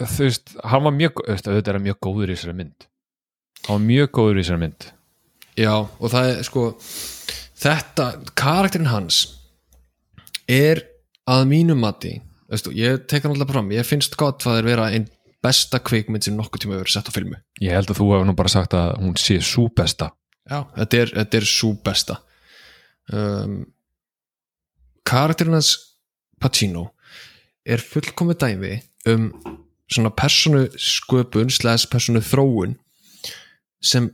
þú 0.00 0.24
veist, 0.24 0.54
hann 0.64 0.82
var 0.86 0.92
mjög 0.92 1.20
auðvitað 1.28 1.74
er 1.74 1.78
mjög 1.84 1.98
góður 2.06 2.30
í 2.30 2.36
þessari 2.38 2.56
mynd. 2.56 2.86
Hann 3.66 3.76
var 3.78 3.86
mjög 3.88 4.08
góður 4.16 4.38
í 4.38 4.42
þessari 4.44 4.62
mynd. 4.64 4.88
Já, 5.56 5.74
og 5.74 6.10
það 6.10 6.30
er 6.30 6.42
sko 6.48 6.64
þetta, 7.64 8.08
karakterinn 8.34 8.90
hans 8.90 9.20
er 10.48 10.82
að 11.30 11.44
mínum 11.50 11.80
mati 11.80 12.18
veistu, 12.50 12.72
ég 12.76 13.04
tek 13.10 13.24
hann 13.24 13.34
alltaf 13.34 13.52
fram, 13.52 13.70
ég 13.74 13.86
finnst 13.88 14.16
gott 14.20 14.44
hvað 14.44 14.60
er 14.60 14.68
vera 14.68 14.90
einn 14.94 15.08
besta 15.44 15.80
kvikmynd 15.84 16.24
sem 16.24 16.36
nokkuð 16.38 16.64
tíma 16.64 16.76
hefur 16.76 16.86
verið 16.86 16.96
sett 16.96 17.10
á 17.10 17.16
filmu. 17.16 17.40
Ég 17.60 17.76
held 17.76 17.90
að 17.92 18.00
þú 18.00 18.10
hefur 18.12 18.28
nú 18.28 18.36
bara 18.38 18.52
sagt 18.52 18.76
að 18.76 18.94
hún 19.02 19.16
sé 19.20 19.38
svo 19.44 19.66
besta. 19.76 20.10
Já, 20.48 20.62
þetta 20.76 21.00
er, 21.00 21.12
þetta 21.20 21.38
er 21.40 21.48
svo 21.48 21.72
besta. 21.84 22.18
Um, 23.12 23.58
karakterinn 25.04 25.56
hans 25.58 25.74
Pacino 26.40 26.88
er 27.64 27.80
fullkomið 27.84 28.40
dæmi 28.40 28.74
um 29.12 29.28
svona 29.92 30.12
personu 30.16 30.64
sköpun 30.80 31.52
slags 31.52 31.84
personu 31.88 32.22
þróun 32.24 32.78
sem 33.84 34.08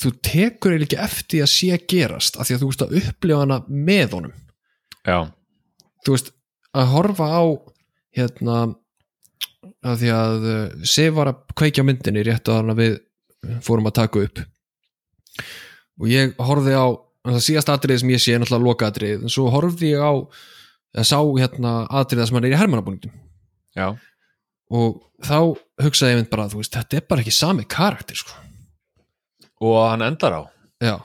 þú 0.00 0.12
tekur 0.26 0.74
eiginlega 0.74 0.86
ekki 0.86 1.02
eftir 1.04 1.44
að 1.44 1.52
sé 1.52 1.70
að 1.74 1.86
gerast 1.90 2.38
af 2.38 2.48
því 2.48 2.56
að 2.56 2.62
þú 2.62 2.70
veist 2.70 2.84
að 2.84 2.96
upplifa 3.00 3.42
hana 3.44 3.60
með 3.70 4.16
honum. 4.16 4.34
Já, 5.06 5.18
þú 6.06 6.14
veist 6.16 6.32
að 6.76 6.92
horfa 6.94 7.26
á 7.30 7.42
hérna 8.16 8.56
að 9.84 10.00
því 10.02 10.10
að 10.14 10.46
uh, 10.50 10.86
Sif 10.88 11.14
var 11.16 11.30
að 11.32 11.40
kveikja 11.58 11.84
myndinni 11.86 12.24
rétt 12.26 12.48
að 12.50 12.60
hana 12.62 12.76
við 12.78 12.98
fórum 13.64 13.88
að 13.88 13.96
taka 14.00 14.24
upp. 14.26 14.42
Og 16.00 16.08
ég 16.10 16.34
horfði 16.40 16.74
á 16.76 16.86
það 17.30 17.42
síðast 17.44 17.72
atriðið 17.72 18.02
sem 18.02 18.12
ég 18.14 18.22
sé 18.24 18.34
er 18.34 18.40
náttúrulega 18.42 18.66
loka 18.68 18.88
atriðið 18.90 19.24
en 19.26 19.32
svo 19.32 19.48
horfði 19.52 19.92
ég 19.94 20.00
á 20.04 20.12
að 21.00 21.06
sá 21.08 21.18
hérna 21.20 21.72
atriðið 22.00 22.28
sem 22.30 22.38
hann 22.38 22.48
er 22.48 22.54
í 22.56 22.60
hermannabúningum. 22.60 23.12
Já, 23.78 23.86
og 24.70 25.00
þá 25.24 25.36
hugsaði 25.84 26.14
ég 26.14 26.20
mynd 26.20 26.30
bara 26.32 26.48
veist, 26.52 26.74
þetta 26.74 26.98
er 27.00 27.06
bara 27.10 27.22
ekki 27.24 27.34
sami 27.34 27.66
karakter 27.70 28.18
sko. 28.18 28.34
og 29.60 29.76
hann 29.90 30.02
endar 30.06 30.36
á? 30.36 30.42
Já, 30.80 30.96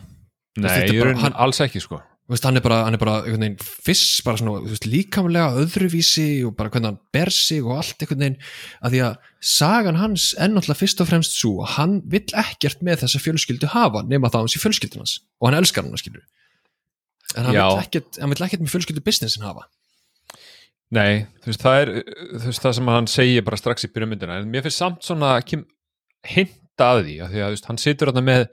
nei, 0.58 0.88
bara- 1.00 1.16
hann- 1.20 1.36
alls 1.36 1.60
ekki 1.62 1.82
sko 1.84 2.00
veist, 2.34 2.46
hann 2.48 2.58
er 2.58 2.64
bara, 2.66 2.80
hann 2.88 2.98
er 2.98 3.02
bara 3.02 3.20
einhvern 3.22 3.44
veginn 3.44 3.58
fyrst 3.86 4.24
bara 4.26 4.40
svona, 4.42 4.64
veist, 4.66 4.88
líkamlega 4.90 5.60
öðruvísi 5.62 6.30
og 6.48 6.56
bara 6.58 6.72
hvernig 6.74 6.90
hann 6.90 7.02
ber 7.14 7.30
sig 7.34 7.62
og 7.62 7.76
allt 7.78 8.02
einhvern 8.02 8.24
veginn, 8.24 8.40
að 8.82 8.96
því 8.96 9.04
að 9.10 9.28
sagan 9.56 10.00
hans 10.02 10.32
er 10.42 10.50
náttúrulega 10.50 10.82
fyrst 10.82 11.04
og 11.04 11.12
fremst 11.12 11.38
svo 11.38 11.60
að 11.66 11.76
hann 11.76 12.00
vill 12.10 12.26
ekkert 12.42 12.82
með 12.86 13.04
þessa 13.04 13.22
fjölskyldu 13.22 13.70
hafa 13.76 14.02
nema 14.10 14.34
það 14.34 14.48
hans 14.48 14.58
í 14.58 14.64
fjölskyldun 14.64 15.06
hans. 15.06 15.20
Og 15.38 15.52
hann 15.52 15.60
elskar 15.60 15.86
hann, 15.86 16.02
skilur 16.02 16.26
en 17.36 17.50
hann 17.50 17.58
vill 17.58 17.82
ekkert, 17.84 18.20
hann 18.22 18.32
vill 18.32 18.46
ekkert 18.46 18.64
með 18.64 18.74
fjölskyldu 18.74 19.04
businessin 19.06 19.46
hafa. 19.46 19.66
Nei, 20.96 21.26
þú 21.44 21.52
veist, 21.52 21.64
það 21.64 21.80
er 21.82 21.92
þú 22.06 22.46
veist, 22.46 22.64
það 22.64 22.76
sem 22.78 22.92
hann 22.94 23.10
segir 23.12 23.46
bara 23.46 23.60
strax 23.60 23.88
í 23.88 23.92
pyramidina 23.92 24.40
en 24.40 24.52
mér 24.52 24.66
finnst 24.66 24.82
samt 24.82 25.06
svona 25.06 25.34
kem, 25.46 25.66
hinta 26.30 26.92
að 26.94 27.02
því, 27.08 27.16
að 27.26 27.34
því 27.34 27.44
að 27.46 27.56
veist, 27.56 27.70
hann 27.72 27.82
situr 27.82 28.12
þarna 28.12 28.26
með 28.30 28.44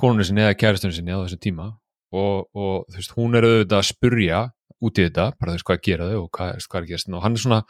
konunni 0.00 0.26
sinni 0.28 0.44
eða 0.44 0.58
kæristunni 0.60 0.96
sinni 0.96 1.14
á 1.14 1.20
þessu 1.24 1.40
tíma 1.42 1.72
og, 2.12 2.48
og 2.52 2.86
þú 2.90 3.00
veist, 3.00 3.16
hún 3.16 3.38
er 3.38 3.46
auðvitað 3.48 3.78
að 3.78 3.88
spurja 3.88 4.44
út 4.82 4.98
í 4.98 5.06
þetta, 5.06 5.26
bara 5.38 5.52
þú 5.52 5.58
veist, 5.58 5.68
hvað 5.70 5.82
gera 5.88 6.08
þau 6.10 6.20
og 6.20 6.30
hvað, 6.36 6.54
hvað 6.68 6.78
er 6.80 6.86
að 6.86 6.92
gerast 6.92 7.12
og 7.12 7.24
hann 7.24 7.36
er 7.36 7.44
svona 7.44 7.60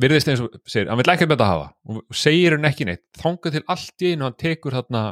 virðist 0.00 0.30
eins 0.30 0.42
og 0.44 0.54
segir, 0.70 0.90
hann 0.90 1.00
vil 1.00 1.12
ekki 1.12 1.26
með 1.26 1.36
þetta 1.36 1.50
hafa. 1.50 1.66
Og 1.90 2.16
segir 2.16 2.56
hann 2.56 2.68
ekki 2.68 2.86
neitt, 2.88 3.04
þangað 3.20 3.56
til 3.56 3.64
allt 3.74 4.04
í 4.04 4.12
einu 4.12 4.26
hann 4.28 4.38
tekur 4.40 4.76
þarna 4.78 5.02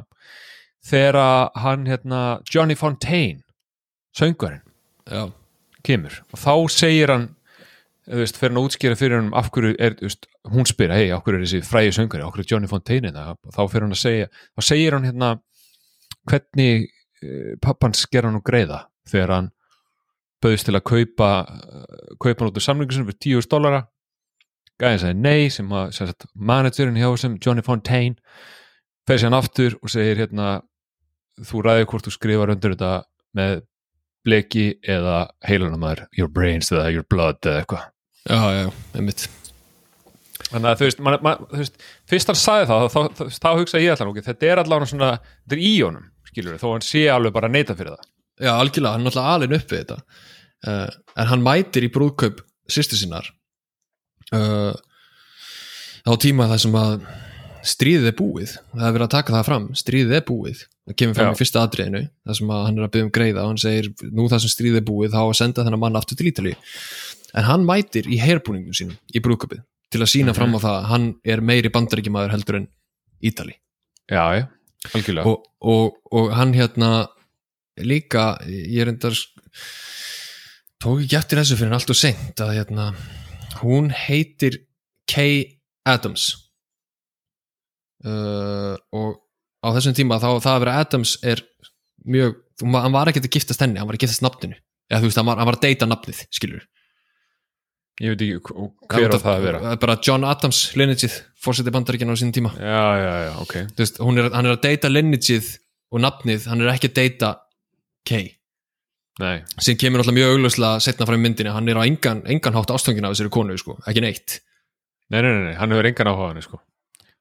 þegar 0.89 1.19
hann, 1.59 1.89
hérna, 1.91 2.23
Johnny 2.49 2.79
Fontaine 2.79 3.43
söngvarinn 4.17 4.65
Já, 5.09 5.29
kemur. 5.85 6.15
Og 6.33 6.41
þá 6.41 6.53
segir 6.73 7.13
hann 7.13 7.29
þú 8.09 8.23
veist, 8.23 8.39
fyrir 8.41 8.53
hann 8.53 8.61
að 8.61 8.69
útskýra 8.69 8.99
fyrir 8.99 9.21
hann 9.21 9.33
af 9.37 9.51
hverju 9.53 9.75
er, 9.77 9.97
þú 9.99 10.09
veist, 10.09 10.29
hún 10.49 10.69
spyr, 10.69 10.95
hei, 10.97 11.09
af 11.13 11.25
hverju 11.25 11.41
er 11.41 11.45
þessi 11.45 11.61
frægi 11.67 11.95
söngari, 11.99 12.25
af 12.25 12.33
hverju 12.33 12.47
er 12.47 12.53
Johnny 12.55 12.71
Fontaine 12.71 13.13
það, 13.15 13.35
og 13.45 13.57
þá 13.57 13.61
fyrir 13.73 13.87
hann 13.87 13.97
að 13.97 14.03
segja, 14.03 14.31
þá 14.57 14.65
segir 14.69 14.97
hann 14.97 15.09
hérna 15.09 15.33
hvernig 16.29 16.89
pappans 17.65 18.07
ger 18.11 18.27
hann 18.27 18.37
nú 18.39 18.43
greiða 18.45 18.85
þegar 19.09 19.35
hann 19.35 19.49
bauðist 20.43 20.69
til 20.69 20.77
að 20.79 20.85
kaupa 20.87 21.31
uh, 21.45 21.87
kaupa 22.21 22.43
hann 22.43 22.51
út 22.53 22.61
úr 22.61 22.65
samlingusunum 22.65 23.09
fyrir 23.11 23.41
10.000 23.43 23.53
dollara. 23.55 23.85
Gæðin 24.79 25.03
sagði 25.03 25.23
nei 25.25 25.51
sem 25.51 25.73
að 25.75 25.89
sagt, 25.97 26.29
managerinn 26.35 26.99
hjá 27.01 27.09
sem 27.19 27.39
Johnny 27.43 27.65
Fontaine 27.67 28.15
fer 29.09 29.19
sér 29.19 29.33
hann 29.33 29.39
aftur 29.41 29.75
og 29.83 29.91
segir 29.91 30.21
hérna 30.23 30.61
þú 31.43 31.65
ræðir 31.67 31.89
hvort 31.91 32.07
þú 32.07 32.15
skrifar 32.15 32.53
undir 32.55 32.77
þetta 32.77 32.93
með 33.39 33.57
bleki 34.27 34.69
eða 34.87 35.25
heilanamaður, 35.47 36.07
your 36.19 36.31
brains 36.31 36.71
eða 36.71 36.93
your 36.93 37.07
blood 37.11 37.41
eða 37.47 37.63
eitthvað. 37.63 37.85
Já, 38.29 38.39
já, 38.55 38.65
einmitt. 38.99 39.27
Þannig 40.49 40.71
að 40.71 40.79
þú 40.79 40.87
veist, 40.87 41.01
man, 41.05 41.17
man, 41.25 41.43
þú 41.51 41.61
veist 41.63 41.83
fyrst 42.09 42.31
hann 42.31 42.39
sagði 42.39 42.69
það, 42.71 42.87
þá, 42.93 43.01
þá, 43.19 43.23
þá 43.35 43.49
hugsa 43.59 43.83
ég 43.83 43.95
allan 43.95 44.13
okay, 44.13 44.27
þetta 44.29 44.49
er 44.49 44.63
allan 44.63 44.89
svona, 44.89 45.11
þetta 45.43 45.59
er 45.59 45.65
í 45.65 45.75
honum 45.83 46.07
skilur 46.29 46.61
þó 46.61 46.69
hann 46.75 46.85
sé 46.87 47.07
alveg 47.13 47.35
bara 47.35 47.51
neita 47.53 47.77
fyrir 47.79 47.97
það. 47.97 48.09
Já, 48.39 48.53
algjörlega, 48.55 48.95
hann 48.95 49.03
er 49.03 49.09
náttúrulega 49.09 49.37
alveg 49.37 49.57
upp 49.59 49.73
við 49.73 49.83
þetta. 49.83 49.99
Uh, 50.69 50.99
en 51.19 51.31
hann 51.33 51.45
mætir 51.47 51.87
í 51.87 51.93
brúðkaup 51.95 52.43
sýstu 52.69 52.99
sinnar 52.99 53.29
uh, 54.35 54.75
á 56.03 56.13
tíma 56.19 56.49
þar 56.51 56.63
sem 56.65 56.79
að 56.79 56.97
stríðið 57.69 58.11
er 58.11 58.19
búið. 58.19 58.57
Það 58.73 58.89
er 58.89 58.97
verið 58.97 59.07
að 59.07 59.15
taka 59.15 59.35
það 59.37 59.47
fram, 59.51 59.71
stríðið 59.79 60.19
er 60.19 60.27
búið. 60.27 60.65
Það 60.89 60.99
kemur 61.03 61.19
fram 61.19 61.29
Já. 61.29 61.35
í 61.35 61.39
fyrsta 61.39 61.63
atriðinu 61.67 62.03
þar 62.25 62.39
sem 62.39 62.53
að 62.55 62.63
hann 62.65 62.79
er 62.79 62.87
að 62.87 62.93
byggja 62.95 63.07
um 63.07 63.15
greiða 63.19 63.43
og 63.45 63.51
hann 63.53 63.61
segir 63.61 63.89
nú 64.09 64.29
það 64.31 64.45
sem 64.45 64.53
stríðið 64.55 64.81
er 64.81 64.87
búið 64.89 65.15
þá 65.15 65.21
að 65.21 65.35
senda 65.37 65.65
þennan 65.67 65.83
mann 65.83 65.99
aftur 65.99 66.19
til 66.19 66.31
Ítali 66.31 66.55
en 67.37 67.45
hann 67.49 67.67
mætir 67.69 68.09
í 68.09 68.21
herbúningum 68.23 68.77
sínum 68.77 68.97
í 69.13 69.23
brúðkaupið 69.25 69.61
til 69.93 70.01
að 70.01 70.13
sína 70.13 70.35
fram 70.37 70.57
á 70.57 70.59
það 70.63 70.77
að 70.77 70.87
hann 70.93 71.09
er 71.29 71.43
meiri 71.45 71.73
bandaríkjamaður 71.75 72.35
heldur 72.37 72.61
en 72.61 72.69
Ítali 73.21 73.59
já, 74.09 74.23
algjörlega 74.23 74.47
og, 75.27 75.45
og, 75.61 75.99
og 76.15 76.33
hann 76.37 76.55
hérna 76.55 77.09
líka, 77.79 78.39
ég 78.47 78.83
er 78.83 78.93
endar 78.93 79.17
tók 80.83 81.03
ekki 81.03 81.19
eftir 81.19 81.41
þessu 81.41 81.59
fyrir 81.59 81.73
en 81.73 81.79
allt 81.79 81.93
og 81.93 81.99
seint 81.99 82.43
að 82.43 82.55
hérna 82.61 82.91
hún 83.63 83.91
heitir 83.95 84.61
Kay 85.09 85.59
Adams. 85.89 86.31
Uh, 88.05 88.79
og 88.95 89.19
á 89.65 89.75
þessum 89.75 89.97
tíma 89.99 90.21
þá 90.23 90.31
það 90.39 90.53
að 90.53 90.63
vera 90.63 90.77
Adams 90.85 91.17
er 91.27 91.43
mjög, 92.07 92.37
hann 92.63 92.95
var 92.95 93.11
ekki 93.11 93.25
að 93.25 93.33
giftast 93.35 93.65
henni 93.65 93.81
hann 93.81 93.89
var 93.89 93.99
að 93.99 94.05
giftast 94.07 94.23
nafninu. 94.23 94.59
Eða 94.89 95.03
þú 95.03 95.11
veist, 95.11 95.21
hann 95.21 95.29
var, 95.29 95.41
hann 95.41 95.49
var 95.51 95.59
að 95.59 95.65
deyta 95.67 95.89
nafnið, 95.89 96.21
skilur 96.33 96.67
ég 97.99 98.13
veit 98.15 98.23
ekki 98.23 98.39
hv- 98.55 98.71
hver 98.95 99.15
á 99.15 99.19
það 99.19 99.35
að 99.35 99.45
vera. 99.49 99.77
bara 99.83 99.97
John 100.07 100.25
Adams, 100.29 100.61
lineageið 100.79 101.17
fórseti 101.43 101.73
bandaríkjana 101.75 102.15
á 102.15 102.19
sínum 102.21 102.35
tíma. 102.37 102.53
Já, 102.55 102.85
já, 103.03 103.13
já, 103.27 103.33
ok. 103.43 103.55
Þú 103.75 103.83
veist, 103.85 103.99
hún 104.07 104.19
er, 104.23 104.29
hann 104.35 104.47
er 104.47 104.55
að 104.57 104.63
deyta 104.69 104.91
lineageið 104.93 105.53
og 105.93 106.03
nafnið, 106.05 106.47
hann 106.53 106.63
er 106.65 106.73
ekki 106.75 106.91
að 106.93 106.99
deyta 107.03 107.31
Kay, 108.09 108.29
nei, 109.21 109.43
sem 109.61 109.77
kemur 109.77 110.01
alltaf 110.01 110.15
mjög 110.17 110.31
augljóslega 110.37 110.81
setna 110.81 111.05
frá 111.09 111.17
í 111.19 111.21
myndinni, 111.21 111.51
hann 111.53 111.69
er 111.69 111.77
á 111.77 111.83
engan, 111.85 112.23
engan 112.31 112.55
hátt 112.57 112.71
ástofngina 112.73 113.11
af 113.11 113.17
þessari 113.17 113.33
konu, 113.35 113.57
sko, 113.61 113.75
ekki 113.91 114.01
neitt. 114.05 114.39
Nei, 115.11 115.19
nei, 115.21 115.29
nei, 115.35 115.43
nei, 115.51 115.57
hann 115.59 115.75
hefur 115.75 115.89
engan 115.91 116.09
áhuga 116.13 116.29
á 116.29 116.31
henni 116.31 116.45
sko. 116.47 116.61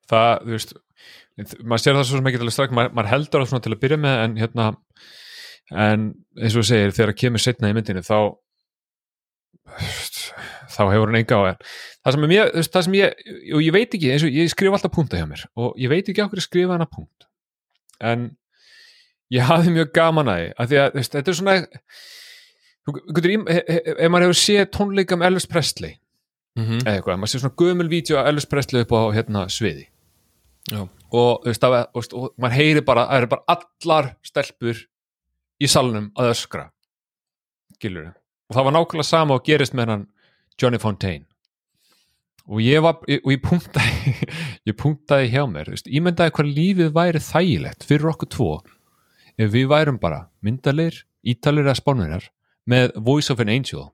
það, 0.07 0.45
þú 0.45 0.53
veist 0.53 0.73
maður 1.67 1.83
sér 1.83 1.97
það 1.97 2.05
svo 2.07 2.17
sem 2.21 2.29
ekki 2.31 2.39
alveg 2.41 2.55
strax 2.55 2.73
maður, 2.77 2.93
maður 2.97 3.11
heldur 3.11 3.41
það 3.43 3.49
svona 3.51 3.63
til 3.65 3.73
að 3.75 3.81
byrja 3.83 3.97
með 4.05 4.21
en 4.23 4.37
hérna 4.41 4.67
en 5.87 6.05
eins 6.39 6.55
og 6.55 6.61
þú 6.61 6.67
segir, 6.69 6.93
þegar 6.95 7.11
það 7.11 7.19
kemur 7.25 7.43
setna 7.43 7.69
í 7.73 7.75
myndinu 7.77 8.03
þá 8.07 8.17
þá 10.77 10.83
hefur 10.93 11.11
hann 11.11 11.19
enga 11.19 11.37
á 11.37 11.43
henni 11.47 11.71
það 12.07 12.15
sem, 12.15 12.27
veist, 12.31 12.73
það 12.73 12.85
sem 12.87 12.97
ég 12.97 13.07
og 13.57 13.63
ég 13.65 13.75
veit 13.75 13.95
ekki, 13.97 14.11
eins 14.13 14.25
og 14.27 14.35
ég 14.37 14.51
skrifa 14.53 14.77
alltaf 14.77 14.93
punkta 14.95 15.19
hjá 15.19 15.27
mér 15.29 15.45
og 15.57 15.79
ég 15.81 15.91
veit 15.91 16.05
ekki 16.07 16.23
okkur 16.23 16.41
að 16.41 16.47
skrifa 16.47 16.77
hana 16.77 16.89
punkt. 16.89 17.27
En 17.99 18.29
ég 19.33 19.47
hafði 19.47 19.73
mjög 19.75 19.93
gaman 19.95 20.31
að 20.31 20.43
því 20.43 20.51
að 20.53 20.71
því 20.71 20.81
að 20.83 20.99
þetta 21.01 21.31
er 21.33 21.39
svona 21.41 21.57
ef 22.87 24.11
maður 24.11 24.29
hefur 24.29 24.39
séð 24.39 24.67
tónleika 24.71 25.17
með 25.19 25.33
Elvis 25.33 25.49
Presley 25.51 25.97
mm 26.57 26.81
eða 26.81 26.95
eitthvað, 26.95 27.19
maður 27.21 27.33
sé 27.33 27.41
svona 27.41 27.59
gömul 27.61 27.89
vídeo 27.91 28.17
af 28.19 28.29
Elvis 28.31 28.47
Presley 28.49 28.85
upp 28.85 28.93
á 28.97 29.01
hérna 29.13 29.43
sviði. 29.51 29.87
Já, 30.67 30.81
og, 30.83 31.43
þú 31.43 31.51
veist, 31.51 31.61
það, 31.63 31.75
og, 31.93 32.07
og 32.17 32.31
maður 32.41 32.57
heyri 32.57 32.83
bara 32.87 33.05
það 33.07 33.19
eru 33.21 33.29
bara 33.33 33.55
allar 33.55 34.09
stelpur 34.25 34.81
í 35.61 35.69
salnum 35.71 36.09
að 36.17 36.31
öskra. 36.33 36.65
Gilur 37.81 38.09
og 38.47 38.55
það 38.55 38.67
var 38.67 38.75
nákvæmlega 38.77 39.07
sama 39.07 39.37
og 39.37 39.45
gerist 39.45 39.75
með 39.77 39.91
hann 39.93 40.05
Johnny 40.61 40.79
Fontaine. 40.81 41.25
Og 42.47 42.61
ég 42.63 42.79
var 42.83 43.01
og 43.03 43.31
ég 43.33 43.41
punktaði 43.43 44.13
ég 44.69 44.77
punktaði 44.79 45.29
hjá 45.33 45.43
mér, 45.51 45.73
veist, 45.73 45.89
ímyndaði 45.91 46.33
hvað 46.37 46.53
lífið 46.55 46.93
væri 46.95 47.21
þægilegt 47.23 47.87
fyrir 47.87 48.11
okkur 48.13 48.31
tvo 48.31 48.51
ef 49.37 49.51
við 49.53 49.67
værum 49.69 49.99
bara 50.01 50.25
myndalir, 50.41 51.03
ítalir 51.27 51.67
eða 51.67 51.77
spánverjar 51.77 52.29
með 52.67 52.95
Voice 53.03 53.33
of 53.33 53.43
an 53.43 53.51
Angel. 53.51 53.89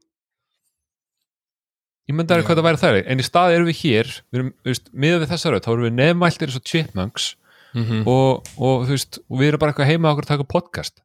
Ímyndaði 2.09 2.43
Já. 2.43 2.47
hvað 2.47 2.59
það 2.59 2.67
væri 2.67 2.81
þægilegt. 2.81 3.09
En 3.09 3.23
í 3.23 3.25
stað 3.25 3.55
erum 3.55 3.69
við 3.69 3.79
hér, 3.81 4.13
við 4.29 4.39
erum, 4.39 4.53
veist, 4.67 4.89
miðað 4.91 5.23
við 5.23 5.33
þessar 5.33 5.57
þá 5.59 5.71
erum 5.73 5.87
við 5.87 5.97
nefnmæltir 5.97 6.51
eins 6.51 6.59
og 6.59 6.67
chipmunks 6.69 7.29
mm 7.73 8.05
og, 8.05 8.49
og 8.61 8.83
þú 8.85 8.93
veist, 8.93 9.19
og 9.29 9.39
við 9.39 9.47
erum 9.49 9.61
bara 9.63 9.73
eitthvað 9.73 9.89
heima 9.89 10.11
okkur 10.11 10.27
að 10.27 10.33
taka 10.35 10.45
podcast. 10.45 11.01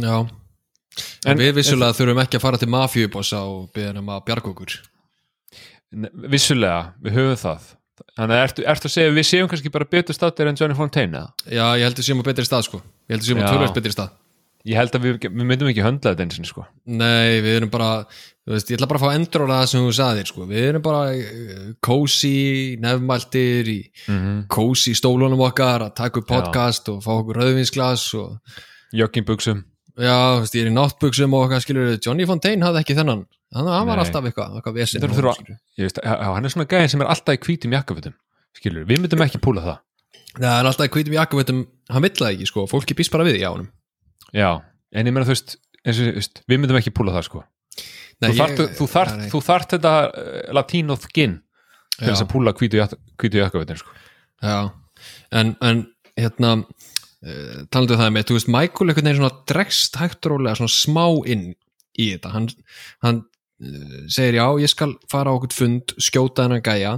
Já. 0.00 0.24
En- 1.26 1.32
En, 1.32 1.38
við 1.38 1.54
vissulega 1.60 1.96
þurfum 1.96 2.22
ekki 2.24 2.38
að 2.38 2.44
fara 2.46 2.60
til 2.60 2.68
mafíubossa 2.72 3.40
og 3.46 3.72
byrja 3.76 3.98
um 4.00 4.12
að 4.14 4.22
bjarga 4.28 4.52
okkur 4.52 4.76
En 5.92 6.08
vissulega, 6.32 6.92
við 7.02 7.18
höfum 7.18 7.40
það 7.40 7.72
þannig 8.16 8.36
að 8.36 8.44
ertu, 8.44 8.64
ertu 8.68 8.88
að 8.88 8.92
segja 8.92 9.10
að 9.10 9.16
við 9.16 9.26
séum 9.30 9.48
kannski 9.48 9.72
bara 9.72 9.88
betur 9.88 10.16
státtir 10.16 10.48
en 10.50 10.56
Johnny 10.58 10.76
Fontaine 10.76 11.16
eða? 11.16 11.32
Já, 11.48 11.66
ég 11.80 11.84
held 11.86 12.00
að 12.00 12.08
séum 12.08 12.20
á 12.20 12.28
betri 12.28 12.44
stað 12.44 12.66
sko 12.68 12.80
Ég 12.82 13.16
held 13.16 13.22
að 13.22 13.28
séum 13.30 13.40
á 13.40 13.44
Já. 13.44 13.50
tölvöld 13.52 13.76
betri 13.76 13.92
stað 13.94 14.14
ég 14.66 14.78
held 14.80 14.96
að 14.96 15.04
við, 15.04 15.18
við 15.28 15.46
myndum 15.46 15.68
ekki 15.70 15.84
höndla 15.84 16.12
þetta 16.12 16.24
eins 16.26 16.40
og 16.42 16.48
sko. 16.48 16.64
Nei, 16.90 17.38
við 17.44 17.58
erum 17.60 17.70
bara 17.70 17.90
þú 18.08 18.54
veist, 18.54 18.70
Ég 18.72 18.78
ætla 18.78 18.88
bara 18.90 19.00
að 19.00 19.04
fá 19.04 19.18
endur 19.18 19.44
á 19.46 19.48
það 19.52 19.68
sem 19.70 19.84
þú 19.84 19.92
sagðir 19.98 20.30
sko. 20.30 20.46
Við 20.50 20.66
erum 20.70 20.84
bara 20.86 21.02
uh, 21.14 21.68
cozy 21.86 22.40
nefnmæltir 22.82 23.70
í 23.70 23.78
mm 23.84 24.18
-hmm. 24.18 24.40
cozy 24.50 24.94
stólunum 24.98 25.44
okkar 25.46 25.86
að 25.86 25.94
taka 26.02 26.20
upp 26.20 26.26
podcast 26.26 26.88
og 26.90 27.02
fá 27.04 27.12
okkur 27.14 27.40
rauðvinsglas 27.42 28.14
og 28.14 28.38
joggingbuxum 28.92 29.64
já, 29.96 30.14
þú 30.36 30.42
veist, 30.44 30.54
ég 30.58 30.66
er 30.66 30.70
í 30.70 30.74
náttbuxum 30.76 31.34
og 31.36 31.46
okkar 31.46 31.62
skilur 31.64 31.96
Johnny 32.04 32.26
Fontaine 32.28 32.64
hafði 32.66 32.82
ekki 32.84 32.96
þennan. 32.98 33.24
Hann, 33.54 33.66
hann 33.70 33.86
var 33.88 33.96
Nei. 33.96 34.04
alltaf 34.04 34.24
eitthvað, 34.28 34.56
eitthvað 34.58 34.74
vesinn 34.80 35.00
Þetta 35.02 35.16
þurfa- 35.16 35.34
skilurðu. 35.38 35.58
Ég 35.78 35.86
veist, 35.86 36.00
já, 36.02 36.14
hann 36.34 36.44
er 36.44 36.52
svona 36.52 36.66
gæðin 36.70 36.90
sem 36.92 37.00
er 37.04 37.10
alltaf 37.14 37.36
í 37.36 37.42
hvítum 37.46 37.76
jakkafutum 37.76 38.14
skilur, 38.56 38.84
við 38.88 39.00
myndum 39.04 39.22
ekki 39.26 39.40
púla 39.44 39.62
það. 39.64 39.78
Nei, 40.40 40.48
hann 40.50 40.66
er 40.66 40.70
alltaf 40.72 40.88
í 40.88 40.92
hvítum 40.96 41.14
jakkavötum 41.16 41.60
hann 41.94 42.02
vill 42.02 42.10
það 42.18 42.32
ekki, 42.34 42.48
sko, 42.50 42.64
fólki 42.68 42.96
býst 42.98 43.12
bara 43.14 43.24
við 43.28 43.38
í 43.40 43.44
ánum 43.46 43.68
já, 44.34 44.50
en 44.92 45.06
ég 45.06 45.14
meina 45.14 45.24
þú 45.28 45.32
veist, 45.36 45.56
eins 45.86 46.00
og, 46.02 46.08
þú 46.10 46.14
veist 46.18 46.42
við 46.50 46.60
myndum 46.60 46.78
ekki 46.80 46.92
púla 46.96 47.14
það 47.14 47.26
sko. 47.30 47.44
Nei, 48.20 48.30
þú 48.32 48.36
þart, 48.40 48.62
þú 48.80 48.86
þart, 48.90 49.16
nei, 49.20 49.28
þú 49.32 49.40
þart 49.46 49.74
þetta 49.76 49.92
uh, 50.08 50.52
latínóð 50.56 51.06
ginn 51.14 51.38
til 51.96 52.08
Já. 52.08 52.10
þess 52.10 52.24
að 52.26 52.30
púla 52.34 52.52
hvítu, 52.56 52.80
jak- 52.82 52.98
hvítu 53.22 53.40
jakkafutin 53.40 53.78
sko. 53.80 53.94
Já, 54.42 54.56
en, 55.32 55.54
en 55.62 55.84
hérna 56.16 56.50
uh, 57.26 57.64
talandu 57.70 57.96
um 57.96 58.02
það 58.02 58.12
með, 58.16 58.28
þú 58.28 58.38
veist, 58.38 58.52
Michael 58.52 58.92
einhvern 58.92 59.10
veginn 59.10 59.20
svona 59.20 59.46
dregst 59.52 59.98
hægt 60.00 60.30
rólega 60.30 60.60
svona 60.60 60.74
smá 60.76 61.06
inn 61.26 61.48
í 61.96 62.12
þetta, 62.12 62.32
hann, 62.36 62.48
hann 63.04 63.20
uh, 63.22 63.98
segir 64.12 64.40
já, 64.40 64.46
ég 64.62 64.72
skal 64.72 64.94
fara 65.12 65.34
á 65.34 65.36
okkur 65.36 65.56
fund, 65.56 65.96
skjóta 65.98 66.46
hennan 66.46 66.64
gæja 66.64 66.96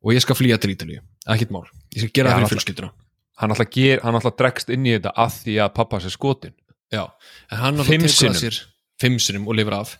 og 0.00 0.16
ég 0.16 0.24
skal 0.24 0.38
flýja 0.38 0.60
til 0.60 0.72
Ítalíu, 0.74 1.04
ekkert 1.28 1.54
mál. 1.54 1.68
Ég 1.94 2.06
skal 2.06 2.16
gera 2.16 2.32
það 2.34 2.44
fyrir 2.44 2.54
fjölskylduna. 2.56 2.92
hann 3.40 3.54
alltaf, 3.54 3.70
ger, 3.72 4.02
hann 4.04 4.16
alltaf 4.16 4.36
dregst 4.38 4.72
inn 4.72 4.88
í 4.88 4.96
þetta 4.96 5.14
að 5.16 5.38
því 5.44 5.60
að 5.64 5.72
pappa 5.76 6.00
sér 6.02 6.12
skotin 6.12 6.56
Já, 6.90 7.06
en 7.52 7.60
hann 7.60 7.78
alltaf 7.78 7.92
tekur 7.94 8.32
að 8.32 8.38
sér 8.40 8.56
fimm 9.00 9.18
sinnum 9.22 9.46
og 9.48 9.56
lifir 9.56 9.76
af. 9.76 9.94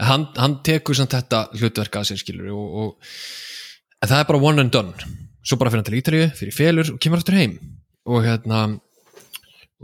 Hann, 0.00 0.28
hann 0.38 0.60
tekur 0.66 0.96
samt 0.96 1.16
þetta 1.16 1.48
hlutverk 1.58 1.98
að 1.98 2.12
sér 2.12 2.20
skilur 2.22 2.52
og, 2.54 2.76
og 2.82 4.06
það 4.06 4.20
er 4.20 4.28
bara 4.30 4.42
one 4.50 4.64
and 4.64 4.74
done. 4.74 5.08
Svo 5.42 5.58
bara 5.58 5.72
fyrir 5.72 5.82
hann 5.82 5.88
til 5.88 5.98
Ítalíu, 5.98 6.28
fyrir 6.38 6.54
félur 6.54 6.92
og 6.94 7.00
kemur 7.02 7.20
aftur 7.20 7.38
heim. 7.38 7.58
Og 8.08 8.22
hérna 8.24 8.62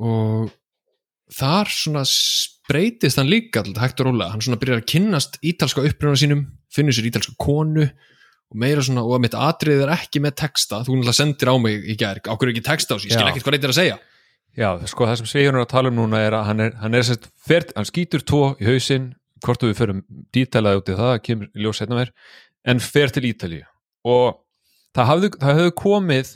og 0.01 0.53
þar 1.34 1.70
svona 1.72 2.05
breytist 2.68 3.20
hann 3.20 3.30
líka 3.30 3.62
alltaf 3.62 3.84
hægt 3.84 4.03
og 4.03 4.11
rólega, 4.11 4.32
hann 4.32 4.45
svona 4.45 4.61
byrjar 4.61 4.82
að 4.82 4.90
kynnast 4.92 5.38
ítalska 5.45 5.84
uppruna 5.84 6.18
sínum, 6.18 6.47
finnur 6.72 6.97
sér 6.97 7.11
ítalska 7.11 7.34
konu 7.40 7.84
og 7.84 8.59
meira 8.61 8.84
svona, 8.84 9.05
og 9.05 9.18
að 9.18 9.24
mitt 9.26 9.36
atrið 9.38 9.84
er 9.84 9.95
ekki 9.97 10.22
með 10.24 10.36
texta, 10.45 10.82
þú 10.84 10.99
náttúrulega 10.99 11.18
sendir 11.18 11.51
á 11.51 11.57
mig 11.61 11.84
í 11.84 11.97
gær, 12.01 12.20
ákveður 12.22 12.55
ekki 12.55 12.64
texta 12.68 12.97
á 12.97 12.99
sig, 13.01 13.11
ég 13.11 13.18
skil 13.18 13.30
ekkert 13.30 13.49
hvað 13.49 13.59
er 13.61 13.74
að 13.74 13.80
segja. 13.80 13.99
Já, 14.55 14.68
sko 14.86 15.09
það 15.09 15.16
sem 15.18 15.28
Sveigurinn 15.32 15.59
er 15.59 15.66
að 15.66 15.72
tala 15.72 15.90
um 15.90 15.97
núna 15.99 16.20
er 16.22 16.36
að 16.38 16.45
hann 16.47 16.62
er, 16.62 16.74
hann 16.78 16.95
er 16.95 17.07
sett, 17.09 17.26
fer, 17.42 17.66
hann 17.74 17.88
skýtur 17.88 18.22
tvo 18.22 18.53
í 18.62 18.68
hausinn, 18.68 19.11
hvort 19.42 19.64
við 19.66 19.74
förum 19.80 20.05
dítalaði 20.34 20.80
út 20.80 20.92
í 20.92 20.99
það, 21.01 21.14
kemur 21.26 21.49
ljós 21.59 21.80
setna 21.82 21.99
mér 21.99 22.12
en 22.70 22.80
fer 22.80 23.12
til 23.12 23.26
Ítalíu. 23.28 23.64
Og 24.09 24.38
það 24.95 25.11
hafði, 25.11 25.30
það 25.40 25.59
hafði 25.59 25.74
komið 25.80 26.30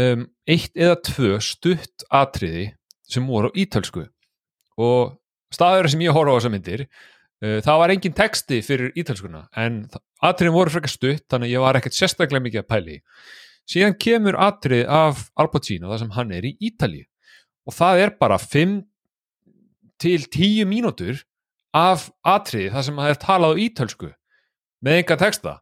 um, 0.00 0.26
eitt 0.50 0.74
eða 0.74 0.98
tvö 1.06 1.38
stutt 1.44 2.06
atriði 2.12 2.66
sem 3.10 3.26
voru 3.28 3.52
á 3.52 3.56
ítölsku. 3.56 4.06
Og 4.80 5.14
staður 5.54 5.90
sem 5.92 6.02
ég 6.04 6.14
horfa 6.14 6.34
á 6.34 6.38
þessar 6.38 6.54
myndir 6.54 6.84
uh, 6.86 7.60
það 7.62 7.80
var 7.82 7.94
engin 7.94 8.16
texti 8.16 8.60
fyrir 8.66 8.94
ítölskuna 8.98 9.46
en 9.60 9.84
atriðin 10.24 10.56
voru 10.56 10.74
frekar 10.74 10.92
stutt 10.92 11.26
þannig 11.30 11.50
að 11.50 11.54
ég 11.54 11.64
var 11.66 11.78
ekkert 11.78 11.98
sérstaklega 11.98 12.46
mikið 12.46 12.64
að 12.64 12.70
pæli 12.72 13.00
síðan 13.70 13.96
kemur 14.00 14.38
atrið 14.40 14.88
af 14.90 15.28
Al 15.40 15.48
Pacino 15.52 15.90
þar 15.90 16.02
sem 16.02 16.14
hann 16.16 16.32
er 16.36 16.48
í 16.48 16.54
Ítalíu. 16.68 17.06
Og 17.64 17.76
það 17.76 18.02
er 18.04 18.12
bara 18.20 18.38
5 18.40 18.76
til 20.02 20.26
10 20.26 20.68
mínútur 20.68 21.22
af 21.74 22.10
atriði 22.28 22.72
þar 22.74 22.86
sem 22.88 23.00
það 23.00 23.12
er 23.12 23.20
talað 23.22 23.56
á 23.56 23.62
ítölsku 23.64 24.10
með 24.84 25.00
enga 25.00 25.18
texta. 25.20 25.54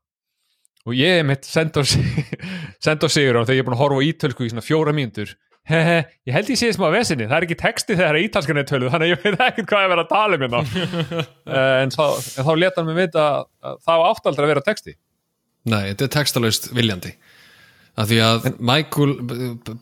Og 0.82 0.99
ég 0.99 1.20
er 1.20 1.26
mitt 1.26 1.47
send 1.47 1.78
á 1.78 1.82
sigur 1.86 3.38
á 3.38 3.47
þegar 3.47 3.55
ég 3.55 3.62
er 3.62 3.68
búin 3.68 3.78
að 3.78 3.84
horfa 3.84 4.03
á 4.03 4.07
ítölsku 4.11 4.47
í 4.47 4.51
svona 4.51 4.66
fjóra 4.66 4.95
mínútur 4.97 5.36
hehe, 5.71 5.99
ég 6.29 6.37
held 6.37 6.51
ég 6.53 6.59
sé 6.61 6.71
smá 6.75 6.89
vesinni. 6.95 7.29
Það 7.31 7.37
er 7.39 7.47
ekki 7.47 7.59
texti 7.61 7.97
þegar 7.99 8.19
ítalskan 8.23 8.61
er 8.63 8.69
töluð 8.69 8.95
þannig 8.95 9.11
að 9.11 9.13
ég 9.13 9.23
veit 9.27 9.45
ekkert 9.47 9.69
hvað 9.71 9.85
ég 9.85 9.93
verið 9.93 10.05
að 10.05 10.15
tala 10.15 10.39
um 10.39 10.47
hérna. 10.47 10.63
Eh, 11.53 11.77
en 11.83 11.91
þá, 11.93 12.05
en 12.39 12.47
þá 12.47 12.53
leta 12.57 12.81
hann 12.81 12.89
mig 12.89 12.99
vita 13.03 13.23
að 13.61 13.79
það 13.85 14.07
átt 14.09 14.29
aldrei 14.31 14.45
að 14.47 14.53
vera 14.55 14.65
texti. 14.65 14.95
Nei, 15.69 15.83
þetta 15.91 16.07
er 16.07 16.13
textalaust 16.17 16.69
viljandi. 16.75 17.13
Af 17.99 18.09
því 18.09 18.19
að 18.25 18.47
Michael 18.63 19.13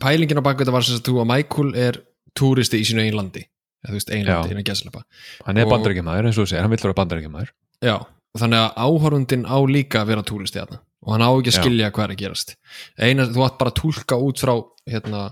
pælingin 0.02 0.40
á 0.40 0.44
baku 0.44 0.64
þetta 0.64 0.74
var 0.74 0.86
sem 0.86 0.98
sagt 0.98 1.12
að 1.12 1.28
Michael 1.30 1.70
er 1.78 2.00
túristi 2.36 2.80
í 2.80 2.88
sínu 2.88 3.04
eigin 3.04 3.20
landi. 3.20 3.44
Eða 3.80 3.94
þú 3.94 3.96
veist, 3.96 4.10
eigin 4.12 4.26
Já. 4.26 4.34
landi, 4.36 4.54
innan 4.54 4.66
gæslepa 4.68 5.00
hann 5.46 5.60
er 5.60 5.68
bandarækjamaður 5.70 6.26
eins 6.28 6.36
og 6.36 6.44
þú 6.44 6.50
segir, 6.50 6.64
hann 6.66 6.72
vill 6.74 6.82
vera 6.84 6.96
bandarækjamaður 6.98 7.52
Já, 7.80 7.94
þannig 8.38 8.62
að 8.62 8.78
áhorfundin 8.84 9.46
á 9.48 9.58
líka 9.66 10.02
að 10.02 10.12
vera 10.12 10.26
túristi 10.26 10.60
þarna. 10.60 10.80
Og 11.00 11.14
hann 11.14 11.24
á 11.24 11.30
ekki 11.32 11.48
að 11.48 11.56
Já. 11.56 11.62
skilja 11.64 11.92
hvað 11.96 12.04
er 12.04 12.12
að 12.12 12.20
gerast. 12.20 12.50
Eina, 13.00 13.24
þú 13.32 13.44
átt 13.46 13.56
bara 13.60 13.72
að 13.72 13.78
túlka 13.80 14.18
út 14.20 14.42
frá 14.42 14.52
hérna, 14.90 15.22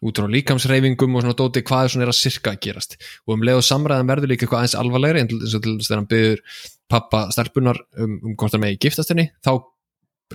út 0.00 0.20
frá 0.20 0.26
líkamsreifingum 0.32 1.18
og 1.18 1.24
svona 1.24 1.36
dóti 1.36 1.62
hvað 1.68 1.84
er 1.84 1.92
svona 1.92 2.06
er 2.06 2.12
að 2.14 2.16
sirka 2.16 2.54
að 2.54 2.62
gerast? 2.64 2.96
Og 3.26 3.36
um 3.36 3.44
leið 3.44 3.60
og 3.60 3.66
samræðan 3.68 4.08
verður 4.08 4.32
líka 4.32 4.46
eitthvað 4.46 4.62
aðeins 4.62 4.78
alvarlegri 4.80 5.22
eins 5.22 5.54
og 5.58 5.62
til 5.66 5.76
þess 5.76 5.90
þegar 5.90 6.00
hann 6.00 6.10
byður 6.14 6.42
pappa 6.88 7.22
stelpunar 7.34 7.82
um, 8.00 8.16
um 8.24 8.34
hvort 8.40 8.56
hann 8.56 8.64
megi 8.64 8.80
giftast 8.86 9.12
henni 9.12 9.28
þá 9.44 9.52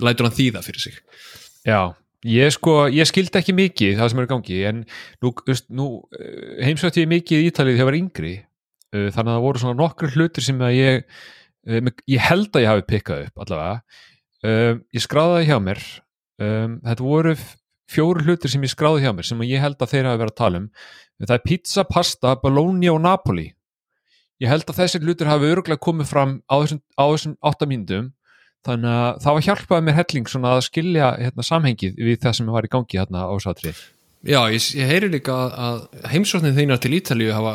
lætur 0.06 0.28
hann 0.28 0.38
þýða 0.38 0.64
fyrir 0.66 0.86
sig. 0.86 0.98
Já, 1.66 1.80
ég 2.30 2.54
sko, 2.54 2.78
ég 2.94 3.10
skildi 3.10 3.40
ekki 3.40 3.58
mikið 3.58 3.98
það 3.98 4.12
sem 4.12 4.22
er 4.22 4.28
í 4.28 4.30
gangi, 4.30 4.58
en 4.70 4.82
nú, 5.24 5.34
nú 5.74 5.88
heimsvætti 6.62 7.02
ég 7.02 7.10
mikið 7.10 7.42
í 7.42 7.48
Ítalið 7.50 7.78
þegar 7.78 7.82
ég 7.82 7.90
var 7.90 7.98
yngri, 7.98 8.34
uh, 8.94 9.08
þannig 9.08 9.30
að 9.30 9.34
það 9.34 9.46
voru 9.48 9.64
svona 9.64 9.80
nokkur 9.80 10.14
hlutir 10.14 10.46
sem 10.46 10.62
að 10.62 10.78
ég 10.78 11.08
mig- 11.66 12.04
ég 12.10 12.20
held 12.20 12.50
að 12.52 12.64
ég 12.64 12.70
hafi 12.72 12.86
pikkað 12.92 13.26
upp 13.28 13.44
allavega, 13.44 13.82
um, 14.44 14.80
ég 14.94 15.04
skráði 15.04 15.36
það 15.38 15.46
hjá 15.50 15.58
mér. 15.68 15.82
Um, 16.44 16.80
þetta 16.84 17.04
voru 17.06 17.34
fjóru 17.94 18.24
hlutir 18.26 18.50
sem 18.50 18.62
ég 18.66 18.72
skráði 18.74 19.04
hjá 19.04 19.12
mér 19.14 19.24
sem 19.28 19.44
ég 19.46 19.60
held 19.62 19.78
að 19.78 19.92
þeir 19.92 20.08
hafa 20.10 20.22
verið 20.24 20.32
að 20.34 20.40
tala 20.42 20.56
um. 20.62 20.70
Það 21.24 21.34
er 21.36 21.44
pizza, 21.46 21.84
pasta, 21.84 22.34
bologna 22.42 22.90
og 22.92 23.00
napoli. 23.04 23.46
Ég 24.42 24.48
held 24.50 24.66
að 24.66 24.80
þessir 24.82 25.04
hlutir 25.06 25.28
hafi 25.30 25.46
öruglega 25.52 25.78
komið 25.80 26.08
fram 26.10 26.32
á 26.50 26.54
þessum, 26.58 26.80
á 26.98 27.04
þessum 27.06 27.36
áttamíndum 27.46 28.08
þannig 28.66 28.90
að 28.90 29.20
það 29.22 29.36
var 29.36 29.44
hjálpaði 29.46 29.84
mér 29.86 29.94
helling 30.00 30.26
svona 30.28 30.54
að 30.56 30.64
skilja 30.66 31.10
hérna, 31.20 31.44
samhengið 31.46 31.94
við 32.00 32.18
það 32.24 32.34
sem 32.40 32.46
var 32.50 32.66
í 32.66 32.70
gangi 32.72 32.98
hérna 32.98 33.22
á 33.30 33.34
sátrið 33.44 33.78
Já, 34.24 34.40
ég, 34.50 34.66
ég 34.80 34.88
heyri 34.88 35.08
líka 35.12 35.34
að, 35.36 35.54
að 35.68 36.08
heimsóknir 36.14 36.54
þínar 36.56 36.80
til 36.80 36.94
Ítalíu 36.96 37.30
hafa 37.36 37.54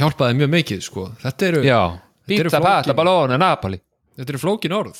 hjálpaði 0.00 0.38
mjög 0.40 0.50
mikið, 0.54 0.80
sko. 0.86 1.04
Þetta 1.22 1.46
eru, 1.50 1.60
Já, 1.68 1.80
pizza, 2.26 2.56
flókin- 2.58 2.64
pasta, 2.70 2.96
bologna, 2.96 3.38
napoli 3.40 3.80
þetta 4.16 4.34
eru 4.34 4.40
flókin 4.42 4.74
orð. 4.76 4.98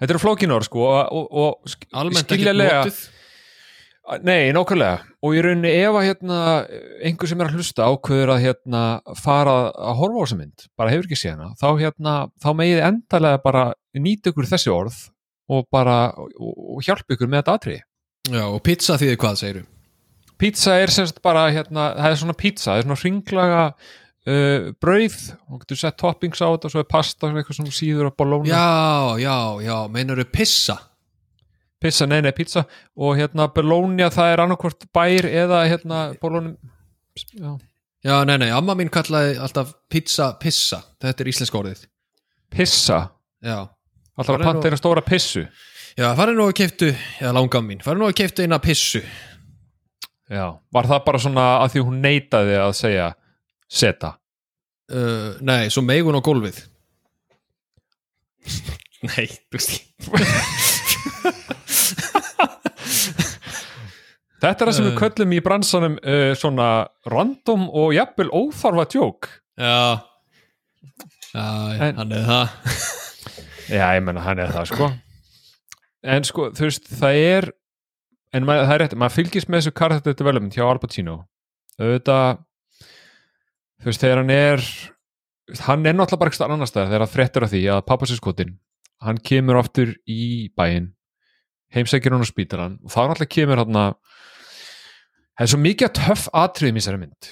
Þetta 0.00 0.14
eru 0.14 0.20
flókinor 0.22 0.64
sko 0.64 0.84
og, 0.86 1.10
og, 1.12 1.32
og 1.64 1.74
Almennt 2.00 2.30
ekki 2.32 2.46
notuð. 2.56 3.00
Nei, 4.26 4.48
nákvæmlega 4.56 5.04
og 5.22 5.34
í 5.36 5.42
rauninni 5.44 5.70
ef 5.84 5.94
að 6.00 6.06
hérna 6.08 6.38
einhver 7.06 7.28
sem 7.30 7.42
er 7.44 7.50
að 7.50 7.58
hlusta 7.60 7.84
ákveður 7.92 8.32
að 8.34 8.40
hérna 8.46 8.80
fara 9.20 9.52
að 9.70 9.98
horfa 10.00 10.16
á 10.18 10.22
þessa 10.24 10.38
mynd 10.40 10.64
bara 10.80 10.90
hefur 10.94 11.06
ekki 11.06 11.18
séð 11.20 11.34
hana 11.36 11.50
þá 11.60 11.66
hérna, 11.78 12.14
þá 12.42 12.48
megið 12.58 12.80
endalega 12.88 13.42
bara 13.44 13.62
nýta 14.00 14.32
ykkur 14.32 14.48
þessi 14.50 14.72
orð 14.74 14.96
og 15.52 15.68
bara 15.70 15.98
og, 16.16 16.32
og 16.40 16.82
hjálpa 16.88 17.14
ykkur 17.14 17.30
með 17.30 17.42
þetta 17.42 17.56
atriði 17.60 17.80
Já, 18.30 18.42
og 18.48 18.58
pizza 18.66 18.96
þýðir 18.98 19.20
hvað, 19.20 19.38
segiru? 19.44 19.62
Pizza 20.40 20.74
er 20.80 20.94
semst 20.96 21.22
bara 21.22 21.44
hérna, 21.52 21.86
það 22.00 22.10
er 22.16 22.20
svona 22.24 22.38
pizza, 22.40 22.70
það 22.72 22.80
er 22.80 22.88
svona 22.88 23.00
hringlaga 23.04 23.62
uh, 24.28 24.70
brauð 24.82 25.16
og 25.48 25.62
getur 25.62 25.80
sett 25.80 25.98
toppings 26.00 26.42
á 26.42 26.48
þetta 26.50 26.68
og 26.68 26.74
svo 26.74 26.82
er 26.84 26.88
pasta 26.90 27.30
eitthvað 27.30 27.58
svona 27.60 27.74
síður 27.74 28.10
og 28.10 28.16
bologna 28.20 28.52
Já, 28.52 29.20
já, 29.24 29.36
já, 29.64 29.76
meinar 29.92 30.24
pissa? 30.32 30.78
pizza, 31.80 32.04
nei, 32.04 32.20
nei, 32.20 32.32
pizza 32.36 32.66
og 33.00 33.14
hérna 33.16 33.46
bologna 33.54 34.10
það 34.12 34.34
er 34.34 34.42
annarkvort 34.44 34.84
bær 34.92 35.24
eða 35.30 35.62
hérna 35.70 36.00
bologna 36.20 36.56
já, 37.32 37.54
Já, 38.04 38.14
nei, 38.24 38.36
nei, 38.40 38.48
amma 38.52 38.72
mín 38.76 38.88
kallaði 38.88 39.34
alltaf 39.44 39.74
pizza 39.92 40.30
pissa. 40.40 40.78
Þetta 41.04 41.20
er 41.20 41.28
íslensk 41.28 41.56
orðið. 41.58 41.82
pissa 42.50 43.00
Já. 43.44 43.68
alltaf 44.16 44.36
að 44.38 44.44
panta 44.44 44.68
eina 44.68 44.78
stóra 44.80 45.02
pissu 45.04 45.42
Já, 45.98 46.14
farið 46.16 46.36
nú 46.38 46.46
að 46.48 46.54
keiftu, 46.60 46.88
já, 47.20 47.28
langan 47.34 47.64
mín, 47.66 47.80
farið 47.84 48.00
nú 48.00 48.08
að 48.08 48.16
keiftu 48.20 48.44
eina 48.44 48.58
pissu. 48.62 49.00
já, 50.30 50.46
var 50.72 50.86
það 50.86 51.04
bara 51.04 51.18
svona 51.18 51.46
að 51.64 51.72
því 51.74 51.84
hún 51.88 52.00
neitaði 52.04 52.56
að 52.60 52.72
segja 52.78 53.08
seta 53.70 54.16
Uh, 54.90 55.36
nei, 55.46 55.68
svo 55.70 55.84
meigun 55.86 56.16
á 56.18 56.22
gólfið. 56.26 56.56
nei, 59.06 59.28
þú 59.30 59.54
veist 59.54 59.86
þetta 64.40 64.64
er 64.64 64.70
það 64.70 64.74
sem 64.74 64.86
við 64.88 64.94
Uh. 64.94 64.98
köllum 64.98 65.34
í 65.36 65.40
bransanum 65.44 65.94
uh, 66.00 66.32
svona 66.38 66.66
random 67.12 67.68
og 67.70 67.92
jafnvel 67.94 68.30
óþarfa 68.34 68.86
djók 68.90 69.28
Já, 69.60 70.00
já, 71.30 71.46
En- 71.86 71.98
hann 72.00 72.12
er 72.16 72.24
það. 72.26 72.46
já, 73.78 73.84
ég 73.94 74.02
menna 74.06 74.24
hann 74.26 74.40
er 74.42 74.50
það 74.54 74.66
sko 74.72 74.88
en 76.02 76.24
sko, 76.24 76.48
þú 76.56 76.64
veist, 76.66 76.86
það 76.96 77.14
er 77.20 77.50
en 78.34 78.46
maður, 78.48 78.64
það 78.66 78.74
er 78.74 78.80
rétt, 78.86 78.96
maður 78.98 79.16
fylgist 79.20 79.48
með 79.52 79.60
þessu 79.62 79.74
character 79.76 80.14
development 80.16 80.56
hjá 80.56 80.64
Al 80.66 80.80
Pacino 80.80 81.18
auðvitað 81.78 82.40
þú 83.80 83.90
veist, 83.90 84.02
þegar 84.04 84.22
hann 84.22 84.32
er 84.34 84.64
hann 85.66 85.86
er 85.86 85.96
náttúrulega 85.96 86.20
bara 86.20 86.32
eitthvað 86.32 86.54
annar 86.54 86.70
stað 86.70 86.90
þegar 86.90 87.04
það 87.04 87.14
fréttur 87.14 87.46
af 87.46 87.52
því 87.52 87.62
að 87.74 87.84
pappasiskotin 87.88 88.56
hann 89.00 89.20
kemur 89.24 89.58
aftur 89.60 89.94
í 90.06 90.50
bæinn 90.56 90.92
heimsækir 91.74 92.14
hún 92.14 92.26
á 92.26 92.28
spítalan 92.28 92.78
og 92.84 92.92
þá 92.92 93.00
náttúrulega 93.00 93.34
kemur 93.36 93.62
hann 93.62 93.80
að 93.80 93.92
það 95.40 95.46
er 95.46 95.52
svo 95.54 95.60
mikið 95.64 95.92
töff 95.96 96.28
atriðum 96.36 96.76
í 96.76 96.82
þessari 96.82 97.00
mynd. 97.00 97.30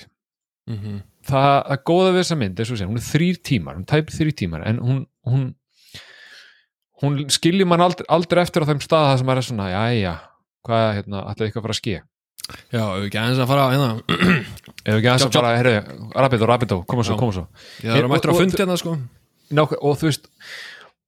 Mm 0.69 0.79
-hmm. 0.79 0.99
það 1.29 1.55
að 1.73 1.83
góða 1.91 2.11
við 2.13 2.21
þessa 2.23 2.37
mynd 2.37 2.61
er 2.61 2.69
segja, 2.69 2.89
hún 2.89 3.01
er 3.01 3.07
þrýr 3.09 3.39
tímar, 3.45 3.77
hún 3.77 3.89
tæpir 3.89 4.15
þrýr 4.15 4.35
tímar 4.37 4.67
en 4.69 4.79
hún, 4.79 5.07
hún 5.25 5.55
hún 7.03 7.31
skiljum 7.31 7.69
mann 7.69 7.81
aldrei, 7.81 8.07
aldrei 8.09 8.43
eftir 8.43 8.65
á 8.65 8.69
þeim 8.69 8.81
stað 8.83 9.07
það 9.09 9.19
sem 9.19 9.29
er 9.33 9.41
svona, 9.43 9.69
jæja 9.71 10.15
hvað, 10.67 10.87
hérna, 10.99 11.23
ætlaði 11.31 11.49
eitthvað 11.49 11.63
að 11.63 11.67
fara 11.67 11.77
að 11.77 11.83
ske 11.83 12.03
Já, 12.73 12.83
ef 12.83 13.07
ekki 13.07 13.21
aðeins 13.21 13.43
að 13.43 13.51
fara 13.51 13.67
hérna. 13.73 13.91
ef 14.89 14.97
ekki 14.97 15.11
aðeins 15.11 15.27
að 15.27 15.37
bara, 15.37 15.53
herru, 15.59 15.75
Rapido, 16.17 16.49
Rapido 16.49 16.81
koma 16.89 17.07
svo, 17.07 17.19
koma 17.21 17.37
svo. 17.37 17.45
Já, 17.83 17.93
það 17.93 18.01
er 18.01 18.11
mættur 18.13 18.33
að 18.33 18.43
fundi 18.43 18.61
hérna, 18.63 18.79
sko. 18.81 18.97
Nák 19.59 19.75
og 19.79 19.97
þú 20.01 20.11
veist 20.11 20.29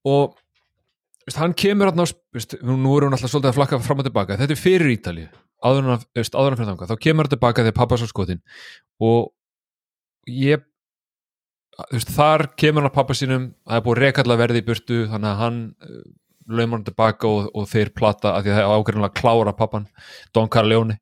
og 0.09 0.35
þú 0.35 1.29
veist, 1.29 1.41
hann 1.43 1.57
kemur 1.65 1.91
hann 1.91 2.05
veist, 2.05 2.57
nú 2.65 2.97
er 2.97 3.07
hún 3.07 3.17
alltaf 3.17 3.33
svolítið 3.33 3.53
að 3.53 3.61
flakka 3.61 3.83
fram 3.85 4.03
og 4.03 4.09
tilbaka, 4.09 4.39
þetta 4.41 4.57
er 4.57 4.61
fyrir 4.61 4.95
Ítalíu 4.97 5.29
áður 5.61 5.91
en 5.93 6.01
fyrir 6.17 6.71
þangað. 6.71 6.89
Þá 6.89 7.05
kemur 7.05 7.27
hann 7.27 7.35
tilbaka 7.35 7.65
þegar 7.67 7.79
pappa 7.83 8.01
svo 8.01 8.09
skotin 8.09 8.41
og 9.05 9.33
ég 10.29 10.65
þú 11.89 11.99
veist, 11.99 12.15
þar 12.17 12.47
kemur 12.61 12.85
hann 12.85 12.91
að 12.91 12.97
pappa 12.97 13.17
sínum 13.17 13.51
það 13.65 13.79
er 13.79 13.85
búið 13.87 14.03
rekalla 14.05 14.39
verði 14.41 14.63
í 14.63 14.67
burtu 14.67 15.03
þannig 15.11 15.31
að 15.31 15.41
hann 15.41 15.61
laumar 16.51 16.79
hann 16.79 16.87
tilbaka 16.89 17.29
og, 17.29 17.49
og 17.55 17.69
þeir 17.71 17.93
plata 17.97 18.35
að 18.35 18.47
því 18.47 18.53
að 18.53 18.59
það 18.59 18.65
er 18.65 18.75
ágærinlega 18.75 19.11
að 19.11 19.21
klára 19.21 19.55
pappan 19.57 19.87
Don 20.35 20.51
Carleone 20.53 20.99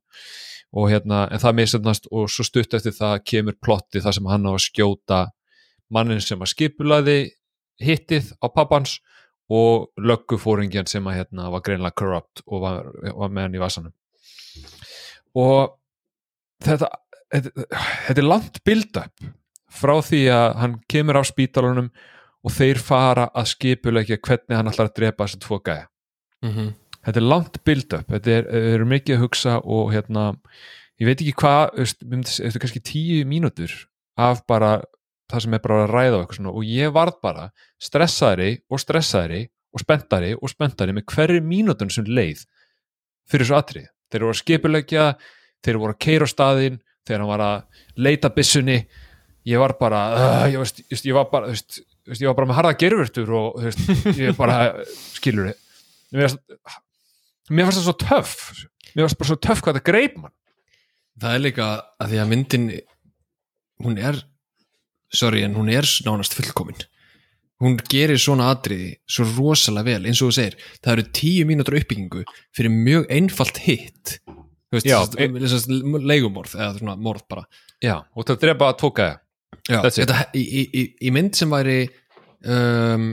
og 0.77 0.91
hérna, 0.93 1.25
en 1.33 1.41
það 1.41 1.59
misefnast 1.63 2.09
og 2.13 2.29
svo 2.33 2.45
stutt 2.45 2.77
eftir 2.77 2.93
það 2.97 3.23
kemur 3.31 3.57
plotti 3.65 4.03
þar 4.05 4.19
sem 4.19 4.29
hann 4.29 4.49
á 4.49 4.53
að 4.53 4.65
skjóta 4.67 5.21
mannin 5.95 6.21
sem 6.21 6.43
að 6.45 6.53
skipulaði 6.53 7.19
hittið 7.81 8.35
á 8.45 8.47
pappans 8.53 8.99
og 9.49 9.89
löggufóringjan 9.97 10.91
sem 10.91 11.07
að 11.09 11.23
hérna 11.23 11.49
var 11.55 11.65
greinlega 11.65 11.97
corrupt 11.97 12.43
og 12.47 12.65
var, 12.67 12.89
var 13.17 13.33
með 13.33 13.47
hann 13.47 13.57
í 13.57 13.63
vasanum. 13.63 13.95
Og 15.39 15.79
þetta 16.67 16.91
þetta, 17.33 17.81
þetta 18.07 18.23
er 18.23 18.29
langt 18.29 18.63
build-up 18.67 19.29
frá 19.79 19.95
því 20.05 20.23
að 20.33 20.47
hann 20.63 20.77
kemur 20.91 21.21
af 21.21 21.29
spítalunum 21.29 21.91
og 22.49 22.55
þeir 22.55 22.81
fara 22.81 23.29
að 23.37 23.53
skipulegja 23.53 24.21
hvernig 24.25 24.57
hann 24.57 24.71
ætlar 24.71 24.89
að 24.89 24.99
drepa 25.01 25.27
þessi 25.29 25.45
tvo 25.45 25.61
gæja 25.61 25.87
Mm 26.39 26.51
-hmm. 26.55 26.75
þetta 27.03 27.19
er 27.19 27.27
langt 27.27 27.57
build-up 27.65 28.11
þetta 28.13 28.31
er, 28.31 28.45
er 28.47 28.85
mikið 28.85 29.17
að 29.17 29.23
hugsa 29.25 29.57
og 29.59 29.91
hérna 29.91 30.39
ég 31.01 31.07
veit 31.07 31.21
ekki 31.21 31.35
hvað, 31.35 31.65
er 32.47 32.59
kannski 32.63 32.81
tíu 32.81 33.25
mínútur 33.27 33.73
af 34.17 34.47
bara 34.47 34.83
það 35.29 35.41
sem 35.43 35.55
er 35.55 35.59
bara 35.59 35.85
að 35.85 35.91
ræða 35.91 36.19
og 36.23 36.55
og 36.55 36.63
ég 36.65 36.93
varð 36.95 37.21
bara 37.23 37.51
stressaðri 37.83 38.61
og 38.71 38.79
stressaðri 38.79 39.49
og 39.75 39.81
spenntari 39.81 40.35
og 40.35 40.49
spenntari 40.49 40.93
með 40.93 41.05
hverju 41.11 41.43
mínútun 41.43 41.91
sem 41.91 42.05
leið 42.05 42.45
fyrir 43.29 43.47
svo 43.47 43.57
atrið 43.57 43.89
þeir 44.11 44.25
voru 44.25 44.35
að 44.35 44.41
skipulegja, 44.43 45.05
þeir 45.65 45.79
voru 45.83 45.95
að 45.95 46.01
keira 46.01 46.25
á 46.25 46.29
staðinn, 46.33 46.81
þegar 47.07 47.21
hann 47.21 47.33
var 47.33 47.45
að 47.45 47.85
leita 47.97 48.31
byssunni, 48.33 48.79
ég 49.49 49.61
var 49.61 49.77
bara 49.81 50.03
uh, 50.15 50.47
ég, 50.49 50.59
veist, 50.61 50.81
ég, 50.89 51.15
var 51.17 51.29
bara 51.33 51.51
þú 51.51 51.57
veist, 51.57 51.81
veist, 52.09 52.23
ég 52.23 52.31
var 52.31 52.39
bara 52.39 52.51
með 52.51 52.59
harða 52.61 52.77
gerfurtur 52.83 53.33
og 53.39 53.63
veist, 53.63 53.85
ég 54.19 54.37
bara 54.39 54.59
skilur 55.17 55.51
þið 55.51 55.65
mér 57.49 57.69
fannst 57.69 57.81
það 57.81 57.87
svo 57.87 57.97
töff. 58.03 58.35
Mér 58.95 59.07
fannst 59.07 59.21
bara 59.21 59.31
svo 59.31 59.39
töff 59.45 59.63
hvað 59.65 59.79
það 59.79 59.87
greip 59.89 60.19
mann. 60.21 60.35
Það 61.19 61.35
er 61.35 61.43
líka 61.43 61.69
að 61.99 62.13
því 62.13 62.21
að 62.23 62.31
myndin 62.33 62.69
hún 63.85 63.99
er 63.99 64.21
sorry, 65.15 65.43
en 65.47 65.57
hún 65.57 65.71
er 65.73 65.89
nánast 66.07 66.37
fullkomin. 66.37 66.81
Hún 67.59 67.79
gerir 67.91 68.21
svona 68.23 68.53
atriði 68.53 68.93
svo 69.11 69.27
rosalega 69.33 69.97
vel, 69.97 70.07
eins 70.07 70.21
og 70.23 70.31
þú 70.31 70.37
segir 70.37 70.59
það 70.79 70.93
eru 70.93 71.07
tíu 71.19 71.47
mínútur 71.49 71.79
uppbyggingu 71.81 72.23
fyrir 72.55 72.75
mjög 72.75 73.09
einfalt 73.17 73.63
hitt 73.65 74.19
e 74.69 75.29
leigumorð 76.05 76.55
eða 76.55 76.95
morð 77.01 77.25
bara. 77.31 77.47
Já, 77.83 77.97
og 78.15 78.29
það 78.29 78.43
drepa 78.45 78.69
að 78.71 78.79
tóka 78.83 79.09
Já, 79.69 79.81
þetta, 79.85 80.21
í, 80.39 80.43
í, 80.43 80.85
í, 81.05 81.11
mynd 81.15 81.37
sem 81.37 81.51
væri 81.53 81.81
um, 82.49 83.11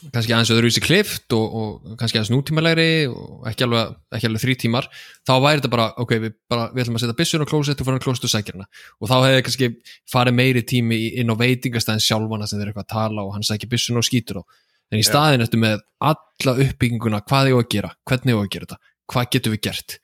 kannski 0.00 0.32
aðeins 0.32 0.52
öðruvísi 0.54 0.82
klift 0.84 1.34
og, 1.36 1.56
og 1.60 1.96
kannski 2.00 2.20
aðeins 2.20 2.32
nútímalegri 2.32 3.08
og 3.10 3.48
ekki 3.50 3.66
alveg, 3.66 3.96
ekki 4.16 4.30
alveg 4.30 4.44
þrý 4.44 4.56
tímar 4.62 4.88
þá 5.26 5.32
væri 5.42 5.60
þetta 5.60 5.72
bara, 5.74 5.88
ok, 6.00 6.14
við, 6.22 6.36
bara, 6.50 6.68
við 6.72 6.84
ætlum 6.84 7.00
að 7.00 7.04
setja 7.04 7.18
byssun 7.18 7.44
og 7.44 7.50
klósett 7.50 7.82
og 7.82 7.90
fara 7.90 8.02
klósett 8.02 8.28
og 8.28 8.32
sækjana 8.32 8.68
og 8.70 9.10
þá 9.10 9.16
hefði 9.18 9.42
kannski 9.48 9.70
farið 10.14 10.38
meiri 10.38 10.64
tími 10.72 11.00
inn 11.20 11.34
á 11.34 11.36
veitingastæðin 11.42 12.06
sjálfana 12.06 12.48
sem 12.48 12.62
þeir 12.62 12.70
eitthvað 12.70 12.86
að 12.86 12.94
tala 12.94 13.26
og 13.26 13.34
hann 13.34 13.46
sækja 13.50 13.70
byssun 13.74 14.00
og 14.00 14.06
skýtur 14.06 14.40
á. 14.40 14.42
En 14.90 14.98
í 14.98 15.06
staðin 15.06 15.44
eftir 15.44 15.60
með 15.62 15.82
alla 16.02 16.56
uppbygginguna 16.64 17.20
hvað 17.26 17.50
ég 17.50 17.58
á 17.58 17.60
að 17.60 17.68
gera, 17.74 17.92
hvernig 18.08 18.32
ég 18.32 18.40
á 18.40 18.42
að 18.42 18.52
gera 18.54 18.70
þetta 18.70 18.80
hvað 19.10 19.30
getum 19.34 19.54
við 19.54 19.62
gert? 19.66 19.96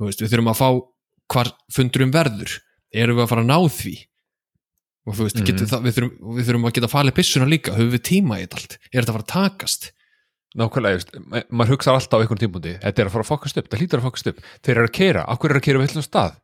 Veist, 0.00 0.22
við 0.22 0.32
þurfum 0.32 0.52
að 0.52 0.60
fá 0.60 0.68
hvar 1.30 1.52
fundurum 1.72 2.14
verður. 2.14 2.56
Erum 2.90 3.18
við 3.18 3.24
að 3.24 3.32
fara 3.32 3.44
að 3.44 3.50
ná 3.50 3.58
því 3.70 3.96
og 5.08 5.16
þú 5.16 5.26
veist, 5.26 5.40
mm 5.40 5.62
það, 5.70 5.86
við, 5.86 5.96
þurfum, 5.96 6.34
við 6.36 6.48
þurfum 6.50 6.68
að 6.68 6.76
geta 6.76 6.90
falið 6.92 7.16
byssuna 7.16 7.48
líka, 7.48 7.74
höfum 7.76 7.94
við 7.94 8.04
tíma 8.10 8.38
í 8.38 8.44
þetta 8.44 8.60
allt? 8.60 8.76
Er 8.90 9.00
þetta 9.00 9.12
að 9.12 9.16
fara 9.16 9.26
að 9.26 9.32
takast? 9.32 9.88
Nákvæmlega, 10.60 10.98
just, 10.98 11.12
ma 11.30 11.40
maður 11.54 11.76
hugsa 11.76 11.94
alltaf 11.94 12.18
á 12.18 12.22
einhvern 12.24 12.40
tímpúndi 12.42 12.72
þetta 12.82 13.02
er 13.02 13.08
að 13.08 13.14
fara 13.14 13.24
að 13.24 13.30
fokast 13.30 13.60
upp, 13.60 13.68
það 13.70 13.82
hlýtur 13.84 14.00
að 14.00 14.06
fokast 14.08 14.30
upp. 14.32 14.40
Þeir 14.66 14.74
eru 14.76 14.88
að 14.88 14.94
keira, 14.98 15.24
akkur 15.30 15.52
eru 15.52 15.60
að 15.60 15.66
keira 15.66 15.80
við 15.80 15.92
heilum 15.92 16.06
stað? 16.06 16.38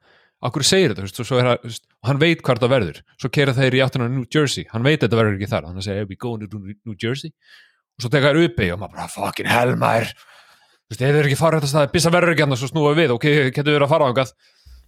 Akkur 0.47 0.67
segir 0.69 0.93
þetta, 0.93 1.03
þú 1.03 1.09
veist, 1.09 1.21
og 1.21 1.27
svo 1.27 1.41
er 1.41 1.49
það 1.49 1.57
þú 1.57 1.71
veist, 1.73 1.85
og 1.97 2.11
hann 2.11 2.21
veit 2.23 2.43
hvað 2.45 2.59
þetta 2.61 2.71
verður, 2.71 2.99
svo 3.19 3.31
keira 3.35 3.55
þeir 3.57 3.77
í 3.77 3.83
áttuna 3.83 4.09
New 4.13 4.27
Jersey, 4.31 4.67
hann 4.71 4.85
veit 4.87 4.99
að 5.01 5.07
þetta 5.09 5.19
verður 5.19 5.39
ekki 5.41 5.51
þar. 5.51 5.69
Að 5.73 5.87
segja, 5.89 6.07
we 6.07 6.19
going 6.21 6.45
to 6.45 6.61
New 6.61 6.95
Jersey. 7.03 7.33
Og 7.97 8.05
svo 8.05 8.13
teka 8.13 8.31
þær 8.31 8.43
uppi 8.45 8.69
og 8.75 8.83
maður 8.83 8.99
bara, 8.99 9.09
fucking 9.11 9.49
hell 9.51 9.73
maður. 9.81 10.13
Þú 10.13 10.93
veist, 10.93 11.03
ef 11.03 11.17
þeir 11.17 11.29
ekki 11.31 11.41
fara 11.41 11.59
þetta 11.59 11.73
staði, 11.73 11.91
byssa 11.97 12.13
verður 12.15 12.35
ekki 12.37 12.45
annars 12.47 12.63
svo 12.63 12.71
snúa 12.71 12.93
við, 12.95 13.17
ok, 13.17 13.27
getur 13.57 13.73
við 13.73 13.87
að 13.89 13.91
fara 13.91 14.07
á 14.07 14.09
einhvað 14.13 14.35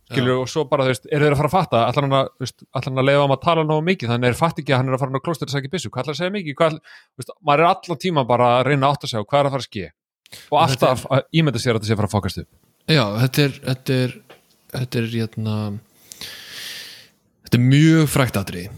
skilur, 0.09 0.41
og 0.43 0.49
svo 0.51 0.65
bara, 0.71 0.87
þú 0.87 0.95
veist, 0.95 1.07
eru 1.13 1.27
þeir 1.27 1.37
að 1.37 1.41
fara 1.43 1.51
að 1.51 1.55
fatta 1.55 1.83
allar 1.85 2.07
hann 2.07 2.17
að, 2.19 2.53
allar 2.73 2.89
hann 2.89 3.03
að 3.03 3.09
leiða 3.09 3.25
um 3.27 3.35
að 3.35 3.43
tala 3.45 3.65
nógu 3.69 3.85
mikið, 3.89 4.13
þannig 4.13 4.31
er 4.31 4.39
fatt 4.39 4.63
ekki 4.63 4.75
að 4.75 4.81
hann 4.83 4.91
er 4.91 4.97
að 4.97 5.03
fara 5.03 5.13
inn 5.13 5.21
á 5.21 5.27
klóstur 5.29 5.49
að 5.49 5.55
segja 5.57 5.73
byssu, 5.75 5.91
hvað 5.93 6.05
ætlar 6.05 6.17
að 6.17 6.21
segja 6.23 6.35
mikið, 6.37 6.57
hvað, 6.59 6.79
þú 6.81 7.23
veist, 7.23 7.35
maður 7.49 7.65
er 7.65 7.71
allan 7.71 8.01
tíma 8.05 8.25
bara 8.29 8.49
að 8.59 8.65
reyna 8.71 8.89
að 8.89 8.97
átta 8.97 9.11
sig 9.11 9.21
á 9.21 9.29
hvað 9.29 9.41
er 9.41 9.49
að 9.51 9.57
fara 9.57 9.65
að 9.65 9.69
ske. 9.69 9.91
Og 10.53 10.59
alltaf 10.61 11.05
að 11.13 11.27
ímynda 11.41 11.61
sér 11.63 11.75
að 11.75 11.81
þetta 11.81 11.89
sé 11.89 11.95
að 11.95 12.01
fara 12.01 12.11
að 12.11 12.17
fokast 12.17 12.43
upp. 12.43 12.51
Já, 12.89 13.05
þetta 13.23 13.45
er 13.45 13.57
þetta 13.65 13.99
er, 14.05 14.15
þetta 14.75 15.01
er 15.01 15.09
hérna 15.13 15.57
þetta 17.49 17.59
er 17.59 17.65
mjög 17.65 18.07
frækt 18.13 18.39
atrið 18.41 18.69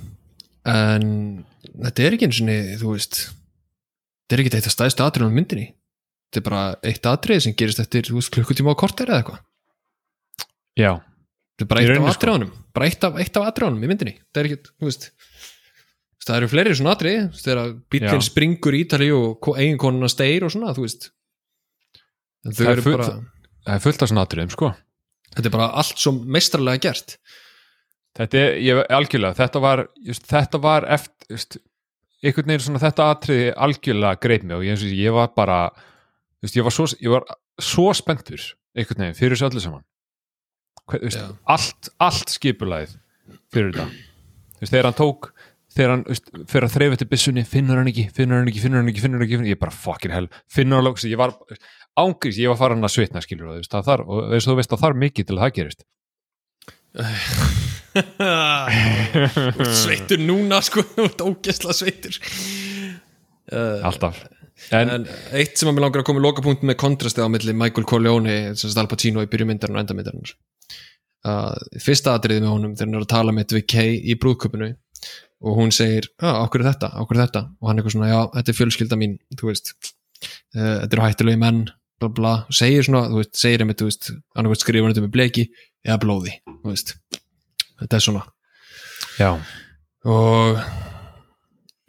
en 0.70 1.04
þetta 1.74 2.06
er 2.06 2.16
ekki 2.16 2.28
eins 2.28 2.40
og 2.42 2.80
þú 2.80 2.94
veist 2.94 3.20
þetta 3.20 4.36
er 4.36 4.42
ekki 4.44 4.58
eitt 4.58 4.70
af 4.70 4.74
stæðstu 4.74 5.06
atriðum 5.06 5.34
á 5.34 5.36
myndinni. 5.38 5.68
Þetta 6.30 6.40
er 6.40 6.46
bara 6.46 6.64
eitt 6.86 7.06
atrið 7.10 7.44
sem 7.46 7.54
gerist 7.58 7.82
eftir 7.82 8.06
klukkutíma 8.06 8.74
á 8.74 8.78
korter 8.78 9.10
eða 9.10 9.22
eitthvað. 9.22 9.40
Já, 10.78 10.92
þetta 10.94 11.00
er 11.00 11.09
bara 11.68 11.82
Í 11.82 11.88
eitt 11.88 11.98
af 11.98 12.06
sko. 12.06 12.14
atriðunum. 12.14 12.52
Bara 12.76 12.88
eitt 12.88 13.04
af, 13.04 13.18
af 13.20 13.48
atriðunum 13.50 13.84
í 13.84 13.90
myndinni. 13.90 14.14
Þetta 14.20 14.40
er 14.40 14.48
ekki, 14.50 14.72
þú 14.80 14.88
veist 14.88 15.10
það 16.20 16.36
eru 16.36 16.50
fleiri 16.52 16.76
svona 16.76 16.94
atrið 16.94 17.20
þegar 17.40 17.70
bíllinn 17.90 18.20
Já. 18.20 18.26
springur 18.28 18.76
í 18.76 18.82
Ítali 18.84 19.08
og 19.14 19.48
eiginkonuna 19.56 20.10
steir 20.12 20.44
og 20.46 20.52
svona, 20.54 20.74
þú 20.76 20.84
veist. 20.86 21.08
Það 22.46 22.72
er 22.72 22.82
bara 22.86 23.08
það 23.10 23.74
er 23.74 23.84
fullt 23.84 24.04
af 24.04 24.10
svona 24.10 24.24
atriðum, 24.26 24.52
sko. 24.54 24.70
Þetta 25.34 25.48
er 25.50 25.54
bara 25.54 25.70
allt 25.80 26.00
svo 26.00 26.12
mestrarlega 26.36 26.82
gert. 26.88 27.16
Þetta 28.18 28.40
er, 28.40 28.56
ég, 28.66 28.80
algjörlega, 28.90 29.38
þetta 29.38 29.62
var 29.62 29.84
just, 30.06 30.24
þetta 30.30 30.60
var 30.62 30.86
eftir 30.96 31.36
just, 31.36 31.60
einhvern 32.20 32.50
veginn 32.50 32.64
svona 32.64 32.82
þetta 32.82 33.06
atriði 33.14 33.52
algjörlega 33.66 34.20
greip 34.20 34.46
mig 34.46 34.58
og 34.58 34.64
ég, 34.66 34.82
ég 34.98 35.14
var 35.14 35.30
bara 35.36 35.60
just, 36.42 36.56
ég, 36.58 36.64
var 36.66 36.74
svo, 36.74 36.88
ég 37.00 37.14
var 37.14 37.28
svo 37.60 37.86
spenntur 37.96 38.42
einhvern 38.76 39.06
veginn 39.06 39.18
fyrir 39.18 39.38
þessu 39.38 39.48
öllu 39.48 39.62
saman 39.62 39.84
Já. 40.98 41.22
allt, 41.54 41.92
allt 42.02 42.34
skipulæð 42.34 42.96
fyrir 43.52 43.74
þetta. 43.74 43.88
Þegar 44.60 44.86
hann 44.90 44.98
tók 44.98 45.30
þegar 45.70 45.92
hann 45.94 46.04
just, 46.10 46.26
fyrir 46.50 46.66
að 46.66 46.74
þreif 46.74 46.94
eftir 46.96 47.08
byssunni 47.10 47.42
finnur 47.46 47.78
hann 47.80 47.90
ekki, 47.90 48.04
finnur 48.14 48.40
hann 48.40 48.50
ekki, 48.50 48.62
finnur 48.64 48.78
hann 48.82 48.90
ekki, 48.90 49.02
finnur 49.04 49.18
hann 49.20 49.26
ekki 49.26 49.36
finnur, 49.38 49.52
ég 49.52 49.60
bara 49.60 49.74
fucking 49.74 50.12
hell, 50.14 50.28
finnur 50.50 50.76
hann 50.80 50.90
ekki 50.90 51.12
ég 51.12 51.20
var 51.20 51.30
ángrís, 52.00 52.40
ég 52.40 52.48
var 52.50 52.58
farin 52.58 52.86
að 52.86 52.94
svitna 52.96 53.20
skilur 53.24 53.52
og 53.54 53.70
það 53.70 53.86
þar, 53.86 54.00
og 54.06 54.18
eins 54.34 54.46
og 54.46 54.50
þú 54.52 54.58
veist 54.60 54.74
að 54.74 54.82
það 54.82 54.90
er 54.90 55.02
mikið 55.04 55.24
til 55.28 55.36
að 55.36 55.42
það 55.44 55.56
gerist. 55.60 55.80
Sveittur 59.84 60.20
núna 60.22 60.58
sko 60.66 60.80
ógesla 61.26 61.72
sveittur. 61.76 62.14
Uh, 63.50 63.78
alltaf 63.86 64.16
en, 64.76 64.92
en 64.96 65.08
eitt 65.36 65.58
sem 65.58 65.70
að 65.70 65.76
mér 65.76 65.86
langar 65.86 66.02
að 66.02 66.08
koma 66.10 66.22
í 66.22 66.24
lokapunkt 66.24 66.64
með 66.66 66.78
kontrastið 66.82 67.26
á 67.26 67.32
milli 67.32 67.56
Michael 67.56 67.88
Corleone 67.88 68.36
sem 68.58 68.72
Al 68.80 68.88
Pacino 68.90 69.24
í 69.24 69.30
byrjumyndarinn 69.30 69.78
og 69.78 69.82
endamyndarinn 69.84 70.30
uh, 71.26 71.56
fyrsta 71.82 72.14
atriðið 72.16 72.44
með 72.44 72.54
honum 72.54 72.76
þegar 72.76 72.90
hann 72.90 73.00
er 73.00 73.06
að 73.06 73.12
tala 73.14 73.34
með 73.36 73.56
Kay 73.70 73.98
í 74.00 74.16
brúðköpunu 74.20 74.70
og 75.40 75.56
hún 75.56 75.72
segir, 75.72 76.10
já, 76.20 76.34
okkur 76.44 76.60
er 76.60 76.72
þetta, 76.74 76.90
okkur 77.00 77.16
er 77.16 77.22
þetta? 77.24 77.44
Og 77.62 77.70
hann 77.70 77.78
er 77.78 77.80
eitthvað 77.80 77.94
svona, 77.96 78.10
já, 78.10 78.20
þetta 78.34 78.52
er 78.52 78.58
fjölskylda 78.58 78.98
mín 79.00 79.14
þú 79.40 79.48
veist, 79.48 79.72
uh, 79.80 80.74
þetta 80.82 80.90
eru 80.90 81.06
hættulegi 81.06 81.40
menn 81.40 81.62
bla 82.00 82.08
bla, 82.16 82.34
og 82.48 82.56
segir 82.56 82.84
svona, 82.86 83.06
þú 83.12 83.20
veist, 83.20 83.34
segir 83.36 83.64
einmitt, 83.64 83.80
þú 83.80 83.88
veist, 83.90 84.10
annarkvæmt 84.32 84.62
skrifur 84.62 84.92
þetta 84.92 85.04
með 85.04 85.16
bleki 85.16 85.46
eða 85.84 85.98
blóði, 86.00 86.36
þú 86.48 86.72
veist. 86.72 86.94
Þetta 87.80 87.98
er 87.98 88.04
svona. 88.04 88.22
Já, 89.20 89.30
og 90.08 90.62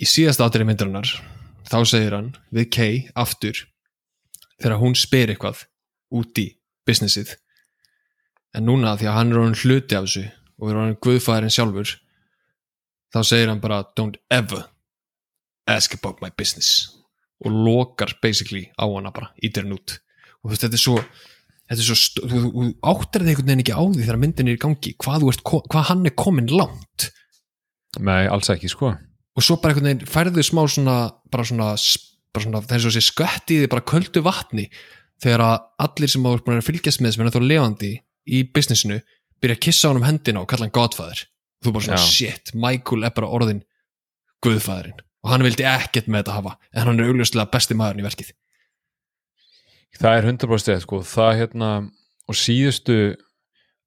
í 0.01 0.07
síðasta 0.09 0.47
átri 0.47 0.67
myndarinnar 0.67 1.13
þá 1.71 1.77
segir 1.87 2.15
hann 2.15 2.33
við 2.51 2.69
Kay 2.75 2.97
aftur 3.15 3.63
þegar 4.61 4.81
hún 4.81 4.97
spyr 4.99 5.31
eitthvað 5.31 5.65
út 6.11 6.41
í 6.41 6.47
businessið. 6.87 7.33
En 8.57 8.67
núna 8.67 8.97
því 8.99 9.07
að 9.07 9.17
hann 9.17 9.31
er 9.31 9.41
orðin 9.41 9.59
hluti 9.61 9.97
af 9.97 10.07
þessu 10.07 10.25
og 10.61 10.69
er 10.69 10.79
orðin 10.81 11.01
guðfæðurinn 11.05 11.55
sjálfur 11.55 11.93
þá 13.15 13.19
segir 13.27 13.51
hann 13.51 13.63
bara 13.63 13.83
don't 13.97 14.19
ever 14.31 14.65
ask 15.71 15.95
about 15.95 16.19
my 16.23 16.31
business. 16.35 16.91
Og 17.41 17.51
lokar 17.51 18.17
basically 18.21 18.67
á 18.75 18.85
hana 18.85 19.13
bara 19.15 19.31
ítir 19.41 19.65
hann 19.65 19.77
út. 19.77 19.99
Og 20.43 20.53
þetta 20.53 20.75
er 20.75 20.83
svo 20.83 20.97
svo, 21.71 21.95
þú, 22.27 22.65
áttar 22.83 23.23
þig 23.23 23.31
einhvern 23.31 23.47
veginn 23.47 23.63
ekki 23.63 23.77
á 23.79 23.83
því 23.85 24.03
þegar 24.03 24.19
myndin 24.19 24.49
er 24.51 24.57
í 24.57 24.59
gangi 24.59 24.91
hvað, 24.99 25.23
ert, 25.31 25.45
hvað 25.47 25.87
hann 25.87 26.03
er 26.09 26.17
komin 26.19 26.51
langt. 26.51 27.07
Nei, 28.03 28.27
alls 28.27 28.51
ekki 28.51 28.67
sko 28.71 28.91
og 29.37 29.45
svo 29.45 29.57
bara 29.61 29.73
einhvern 29.73 29.89
veginn 29.89 30.09
færðu 30.09 30.43
smá 30.43 30.61
svona 30.67 30.97
bara 31.31 31.45
svona, 31.47 31.71
bara 32.33 32.45
svona 32.45 32.61
svo 32.67 32.91
að 32.91 32.97
sé 32.97 33.03
skött 33.05 33.53
í 33.53 33.61
því 33.61 33.71
bara 33.71 33.87
köldu 33.87 34.23
vatni. 34.25 34.67
Þegar 35.21 35.43
að 35.45 35.57
allir 35.85 36.11
sem 36.11 36.25
áður 36.25 36.43
búin 36.45 36.59
að 36.59 36.67
fylgjast 36.67 37.03
með 37.03 37.15
sem 37.15 37.23
er 37.25 37.35
þá 37.35 37.43
levandi 37.45 37.91
í 38.25 38.41
businessinu 38.49 38.99
byrja 39.41 39.57
að 39.57 39.63
kissa 39.67 39.87
á 39.87 39.89
hann 39.91 40.01
um 40.01 40.07
hendina 40.07 40.41
og 40.41 40.49
kalla 40.49 40.67
hann 40.67 40.75
godfather. 40.75 41.23
Og 41.61 41.67
þú 41.67 41.73
bara 41.75 41.87
svona 41.87 42.01
Já. 42.01 42.09
shit, 42.09 42.53
Michael 42.57 43.05
er 43.05 43.15
bara 43.15 43.29
orðin 43.29 43.63
guðfæðurinn 44.41 45.01
og 45.21 45.29
hann 45.29 45.45
vildi 45.45 45.65
ekkert 45.69 46.07
með 46.09 46.23
þetta 46.23 46.37
hafa 46.39 46.55
en 46.73 46.87
hann 46.87 46.99
er 46.99 47.11
augljóslega 47.11 47.51
besti 47.53 47.77
maðurinn 47.77 48.01
í 48.01 48.07
verkið. 48.07 48.31
Það 50.01 50.17
er 50.17 50.27
100% 50.31 50.85
sko, 50.87 51.01
það 51.05 51.35
hérna 51.37 51.69
og 52.31 52.37
síðustu 52.39 52.97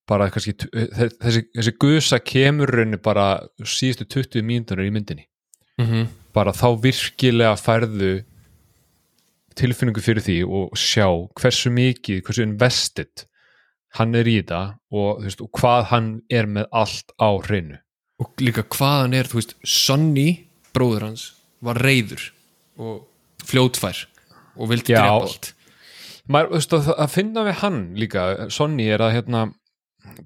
bara 0.07 0.29
kannski, 0.31 0.55
þessi, 0.63 1.47
þessi 1.57 1.73
gusa 1.81 2.21
kemur 2.23 2.71
raunni 2.71 3.01
bara 3.03 3.27
síðustu 3.59 4.07
20 4.21 4.47
mínútur 4.47 4.85
í 4.85 4.93
myndinni 4.95 5.27
mm 5.79 5.87
-hmm. 5.87 6.07
bara 6.35 6.53
þá 6.53 6.68
virkilega 6.83 7.57
færðu 7.57 8.25
tilfinningu 9.55 10.03
fyrir 10.03 10.22
því 10.22 10.39
og 10.45 10.75
sjá 10.79 11.07
hversu 11.39 11.70
mikið, 11.70 12.22
hversu 12.27 12.43
invested 12.43 13.27
hann 13.99 14.14
er 14.14 14.27
í 14.27 14.39
þetta 14.41 14.62
og, 14.91 15.22
veist, 15.22 15.41
og 15.41 15.51
hvað 15.55 15.91
hann 15.93 16.11
er 16.33 16.47
með 16.51 16.66
allt 16.72 17.14
á 17.18 17.31
hreinu 17.47 17.79
og 18.22 18.31
líka 18.43 18.64
hvað 18.66 19.01
hann 19.03 19.14
er, 19.14 19.31
þú 19.31 19.41
veist 19.41 19.57
Sonny, 19.62 20.29
bróður 20.75 21.09
hans 21.09 21.27
var 21.64 21.79
reyður 21.83 22.31
og 22.79 23.05
fljótfær 23.45 24.07
og 24.57 24.70
vildi 24.70 24.95
Já. 24.95 25.03
drepa 25.03 25.18
allt 25.20 25.53
maður, 26.27 26.55
þú 26.55 26.59
veist, 26.59 26.77
að, 26.79 26.95
að 27.05 27.12
finna 27.14 27.45
við 27.47 27.61
hann 27.62 27.83
líka, 28.01 28.29
Sonny 28.51 28.89
er 28.91 29.05
að 29.05 29.18
hérna, 29.18 29.45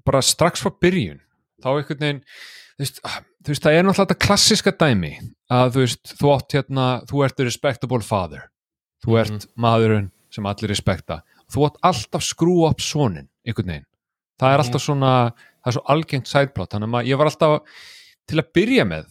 bara 0.05 0.23
strax 0.25 0.63
frá 0.63 0.73
byrjun 0.81 1.21
þá 1.61 1.69
einhvern 1.75 2.05
veginn 2.05 2.23
þú 2.79 2.85
veist, 2.85 3.63
það 3.63 3.75
er 3.75 3.83
náttúrulega 3.85 4.05
þetta 4.05 4.23
klassiska 4.25 4.73
dæmi 4.79 5.13
að 5.49 5.75
þú 5.75 5.83
veist, 5.83 6.15
þú 6.19 6.31
átt 6.35 6.55
hérna 6.57 6.87
þú 7.09 7.25
ert 7.25 7.39
a 7.41 7.47
respectable 7.47 8.05
father. 8.05 8.47
Þú 9.05 9.19
ert 9.21 9.47
maðurinn 9.59 10.09
sem 10.33 10.45
allir 10.45 10.73
respekta. 10.73 11.21
Þú 11.49 11.69
átt 11.69 11.79
alltaf 11.89 12.25
skrú 12.25 12.63
upp 12.67 12.83
sonin 12.83 13.29
einhvern 13.47 13.71
veginn, 13.73 13.87
það 14.39 14.53
er 14.53 14.63
alltaf 14.63 14.83
svona 14.83 15.13
það 15.33 15.71
er 15.71 15.77
svo 15.77 15.85
algengt 15.93 16.29
sideplot 16.29 16.75
þannig 16.75 16.99
að 16.99 17.09
ég 17.09 17.19
var 17.19 17.29
alltaf 17.31 17.81
til 18.29 18.41
að 18.41 18.51
byrja 18.55 18.85
með 18.87 19.07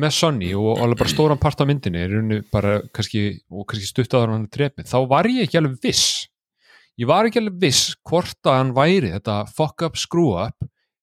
með 0.00 0.12
Sonny 0.14 0.50
og 0.54 0.78
alveg 0.78 1.00
bara 1.00 1.10
stóran 1.10 1.40
part 1.42 1.62
af 1.62 1.66
myndinni 1.66 1.98
er 1.98 2.12
rauninu 2.14 2.44
bara 2.52 2.76
kannski, 2.94 3.40
og 3.50 3.66
kannski 3.66 3.88
stutt 3.88 4.12
áður 4.14 4.28
en 4.28 4.34
hann 4.36 4.44
er 4.46 4.52
drepin, 4.54 4.86
þá 4.86 4.98
var 5.10 5.26
ég 5.26 5.48
ekki 5.48 5.58
alveg 5.58 5.80
viss. 5.82 6.28
Ég 7.00 7.08
var 7.10 7.26
ekki 7.26 7.40
alveg 7.42 7.56
viss 7.64 7.96
hvort 8.06 8.46
að 8.46 8.58
hann 8.60 8.70
væri 8.76 9.10
þetta 9.16 9.40
fuck 9.50 9.82
up, 9.86 9.98
screw 9.98 10.36
up 10.38 10.54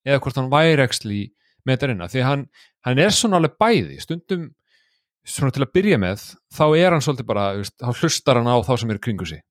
eða 0.07 0.21
hvort 0.23 0.39
hann 0.39 0.51
væri 0.53 0.85
actually 0.85 1.23
með 1.67 1.73
þetta 1.73 1.89
reyna, 1.91 2.07
því 2.07 2.21
að 2.21 2.29
hann, 2.29 2.45
hann 2.87 3.01
er 3.03 3.13
svona 3.13 3.41
alveg 3.41 3.57
bæði, 3.59 3.99
stundum 4.03 4.47
svona 5.27 5.51
til 5.53 5.65
að 5.65 5.73
byrja 5.75 5.99
með, 5.99 6.23
þá 6.55 6.65
er 6.69 6.95
hann 6.95 7.03
svolítið 7.03 7.27
bara, 7.27 7.47
veist, 7.59 7.75
þá 7.81 8.01
hlustar 8.01 8.39
hann 8.39 8.47
á 8.47 8.55
þá 8.63 8.73
sem 8.79 8.93
er 8.93 9.01
kringu 9.03 9.27
sig. 9.27 9.41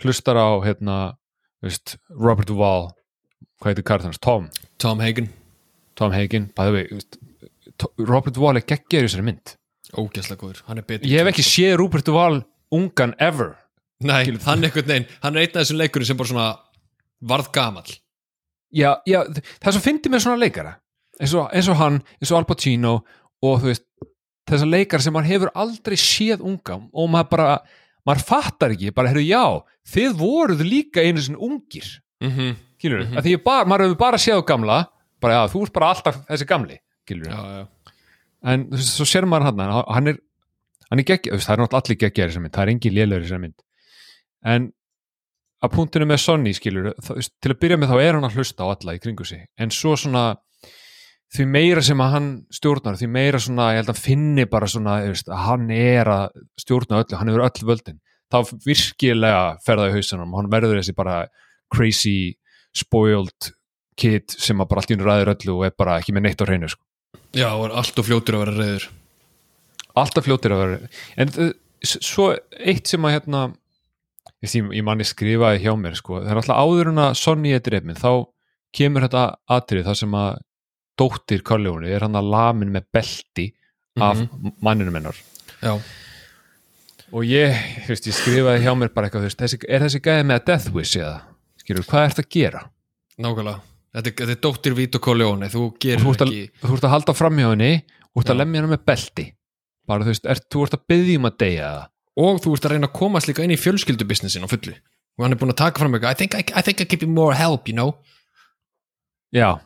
Hlustar 0.00 0.36
á 0.36 0.48
hérna, 0.64 0.96
veist, 1.64 1.96
Robert 2.12 2.50
Duvall 2.50 2.90
hvað 3.60 3.72
heitir 3.72 3.86
kartans, 3.88 4.20
Tom. 4.20 4.48
Tom 4.80 5.00
Hagen, 5.04 5.30
Tom 5.98 6.12
Hagen, 6.16 6.50
bæði 6.56 6.76
við 6.76 7.18
Robert 8.04 8.36
Duvall 8.36 8.60
er 8.60 8.66
geggjör 8.68 9.06
í 9.06 9.08
þessari 9.08 9.26
mynd. 9.30 9.54
Ógæslega 9.96 10.38
góður 10.38 10.60
hann 10.68 10.78
er 10.78 10.86
betur 10.86 11.10
ég 11.10 11.18
hef 11.18 11.32
ekki 11.32 11.42
séð 11.42 11.78
Robert 11.80 12.06
Duvall 12.06 12.42
ungan 12.76 13.16
ever. 13.18 13.56
Nei, 14.04 14.22
hann 14.44 14.64
einhvern 14.64 14.88
veginn, 14.88 15.08
hann 15.24 15.36
er 15.36 15.44
einn 15.44 15.56
af 15.56 15.62
þessum 15.64 15.80
leikurinn 15.80 16.08
sem 16.08 16.20
bara 16.20 16.30
svona 16.30 16.46
varð 17.32 17.50
gamall. 17.52 17.96
Já, 18.70 19.00
já, 19.08 19.24
það 19.60 19.74
sem 19.76 19.84
fyndi 19.84 20.12
með 20.12 20.24
svona 20.24 20.40
leikara 20.40 20.76
eins 21.20 21.34
og, 21.36 21.50
eins 21.52 21.68
og 21.70 21.78
hann, 21.80 22.00
eins 22.18 22.32
og 22.32 22.40
Al 22.40 22.48
Pacino 22.48 22.94
og 23.44 23.60
þú 23.62 23.70
veist, 23.70 23.86
þessar 24.50 24.70
leikara 24.70 25.04
sem 25.04 25.14
maður 25.14 25.32
hefur 25.34 25.52
aldrei 25.62 25.98
séð 26.00 26.44
unga 26.46 26.78
og 26.90 27.10
maður 27.12 27.30
bara, 27.34 27.58
maður 28.08 28.26
fattar 28.30 28.74
ekki 28.74 28.94
bara, 28.96 29.12
heyrðu, 29.12 29.26
já, 29.28 29.44
þið 29.94 30.16
voruð 30.20 30.64
líka 30.66 31.04
einu 31.04 31.22
sinni 31.24 31.40
ungir, 31.40 31.90
mm 32.22 32.30
-hmm. 32.30 32.56
skilur 32.78 33.04
mm 33.04 33.20
því 33.20 33.36
ég 33.36 33.44
bara, 33.44 33.68
maður 33.68 33.88
hefur 33.88 34.00
bara 34.04 34.18
séð 34.18 34.44
gamla 34.46 34.86
bara, 35.20 35.34
já, 35.34 35.52
þú 35.52 35.62
ert 35.62 35.72
bara 35.72 35.92
alltaf 35.94 36.24
þessi 36.26 36.46
gamli 36.48 36.80
skilur 37.04 37.30
Já, 37.30 37.40
já, 37.58 37.66
en 38.52 38.66
þú 38.70 38.76
veist, 38.76 38.96
svo 38.96 39.04
sér 39.04 39.26
maður 39.26 39.50
hann 39.50 39.84
hann 39.94 40.08
er, 40.08 40.20
hann 40.90 40.98
er 40.98 41.04
geggjör, 41.04 41.38
það 41.38 41.54
er 41.54 41.62
náttúrulega 41.62 41.82
allir 41.82 41.96
í 41.96 42.12
þessari 42.18 42.42
mynd, 42.42 42.54
það 42.54 42.62
er 42.62 42.72
engin 42.74 42.92
í 42.92 43.06
þessari 43.06 43.40
mynd. 43.44 43.62
En 44.44 44.72
að 45.60 45.74
punktinu 45.74 46.06
með 46.08 46.22
Sonny 46.24 46.54
skilur, 46.56 46.94
til 46.96 47.52
að 47.52 47.58
byrja 47.60 47.76
með 47.76 47.92
þá 47.92 47.96
er 48.00 48.16
hann 48.16 48.24
að 48.24 48.38
hlusta 48.38 48.64
á 48.64 48.72
alla 48.72 48.96
í 48.96 49.02
kringu 49.02 49.26
sig, 49.28 49.44
en 49.60 49.70
svo 49.74 49.96
svona 50.00 50.24
því 51.30 51.46
meira 51.46 51.82
sem 51.86 52.02
að 52.02 52.12
hann 52.16 52.28
stjórnar, 52.54 52.98
því 52.98 53.08
meira 53.14 53.40
svona, 53.42 53.70
ég 53.74 53.82
held 53.82 53.92
að 53.92 54.02
finni 54.02 54.46
bara 54.50 54.68
svona, 54.70 54.98
veist, 55.06 55.30
að 55.30 55.44
hann 55.46 55.70
er 55.74 56.10
að 56.10 56.42
stjórna 56.58 57.02
öllu, 57.04 57.18
hann 57.20 57.32
hefur 57.32 57.46
öll 57.46 57.68
völdin. 57.70 58.00
Þá 58.30 58.38
virkilega 58.66 59.42
fer 59.64 59.80
það 59.80 59.90
í 59.90 59.96
hausunum 59.98 60.36
hann 60.38 60.52
verður 60.52 60.78
þessi 60.78 60.94
bara 60.98 61.24
crazy 61.74 62.36
spoiled 62.76 63.50
kid 63.98 64.30
sem 64.30 64.62
að 64.62 64.70
bara 64.70 64.82
allt 64.82 64.92
í 64.92 64.96
hún 64.96 65.06
ræður 65.06 65.34
öllu 65.34 65.56
og 65.58 65.66
er 65.66 65.74
bara 65.78 65.98
ekki 65.98 66.14
með 66.14 66.28
neitt 66.28 66.42
á 66.42 66.46
hreinu 66.46 66.70
sko. 66.70 66.82
Já, 67.34 67.50
og 67.50 67.66
er 67.66 67.76
allt 67.78 67.98
og 67.98 68.06
fljótur 68.06 68.38
að 68.38 68.44
vera 68.46 68.56
reyður 68.58 68.90
alltaf 69.98 70.26
fljótir 70.26 70.54
að 70.54 70.62
vera 70.62 70.90
en 71.20 71.32
uh, 71.40 71.50
svo 71.82 72.30
eitt 72.58 72.90
sem 72.90 73.06
að 73.06 73.16
hérna 73.16 73.42
ég, 74.42 74.52
ég, 74.52 74.68
ég 74.80 74.86
manni 74.86 75.06
skrifaði 75.06 75.62
hjá 75.64 75.72
mér 75.78 75.96
sko, 75.98 76.20
það 76.20 76.32
er 76.32 76.42
alltaf 76.42 76.60
áður 76.60 76.92
en 76.92 77.02
að 77.06 77.16
Sonny 77.20 77.54
er 77.56 77.64
drefin 77.64 77.98
þá 77.98 78.12
kemur 78.76 79.06
þetta 79.06 79.24
atrið 79.50 79.88
þar 79.88 80.00
sem 80.02 80.16
að 80.20 80.30
dóttir 81.00 81.42
Corleone 81.46 81.88
er 81.90 82.04
hann 82.06 82.18
að 82.20 82.28
lamin 82.34 82.70
með 82.76 82.86
belti 82.94 83.48
af 84.00 84.20
manninum 84.62 84.94
hennar. 85.00 85.16
Já, 85.60 85.72
og 87.10 87.24
ég, 87.26 87.56
þú 87.86 87.90
veist, 87.94 88.06
ég 88.06 88.16
skrifaði 88.20 88.62
hjá 88.64 88.72
mér 88.78 88.92
bara 88.94 89.08
eitthvað, 89.08 89.24
þú 89.24 89.30
veist, 89.32 89.40
þessi, 89.42 89.58
er 89.66 89.82
þessi 89.86 90.00
gæði 90.04 90.26
með 90.30 90.44
Death 90.46 90.68
Wish 90.76 91.00
eða, 91.00 91.16
skilur, 91.64 91.86
hvað 91.90 92.04
er 92.06 92.14
þetta 92.14 92.26
að 92.26 92.30
gera? 92.36 92.62
nákvæmlega. 93.20 93.60
Þetta, 93.90 94.06
er- 94.12 94.14
þetta 94.20 94.34
er 94.36 94.42
dóttir 94.46 94.74
Vito 94.78 95.00
Corleone, 95.02 95.48
þú 95.50 95.64
Og 95.66 95.78
gerir 95.82 96.04
Þú 96.04 96.12
ert 96.14 96.22
að, 96.22 96.28
ekki 96.36 96.62
þú 96.68 96.76
ert 96.76 96.84
að 96.86 96.92
halda 96.94 97.14
fram 97.18 97.40
hjá 97.42 97.48
henni 97.50 97.70
og 98.14 98.20
ert 98.22 98.30
að 98.30 98.38
lemja 98.38 98.60
henni 98.60 98.70
með 98.76 98.84
belti. 98.86 99.24
Bara, 99.90 100.06
þú 100.06 100.12
veist, 100.14 100.28
er, 100.30 100.40
þú 100.54 100.62
ert 100.68 100.76
að 100.78 100.84
byggja 100.92 101.16
um 101.18 101.26
að 101.26 101.36
deyja 101.42 101.70
það 101.74 101.88
og 102.20 102.38
þú 102.44 102.52
ert 102.54 102.68
að 102.68 102.72
reyna 102.76 102.86
að 102.90 102.94
komast 103.00 103.28
líka 103.30 103.42
inn 103.46 103.54
í 103.54 103.58
fjölskyldubusinessin 103.58 104.46
á 104.46 104.52
fullu. 104.52 104.76
Og 105.18 105.24
hann 105.26 105.34
er 105.34 105.40
búin 105.42 105.50
að 105.52 105.58
taka 105.64 105.82
fram 105.82 105.94
eitthvað 105.98 106.14
I 106.14 106.18
think 106.20 106.34
I, 106.38 106.42
I, 106.54 106.62
think 106.62 106.80
I 106.80 106.86
give 106.86 107.02
you 107.02 107.10
more 107.10 107.34
help, 107.34 107.66
you 107.68 107.74
know? 107.74 107.96
Já, 109.34 109.58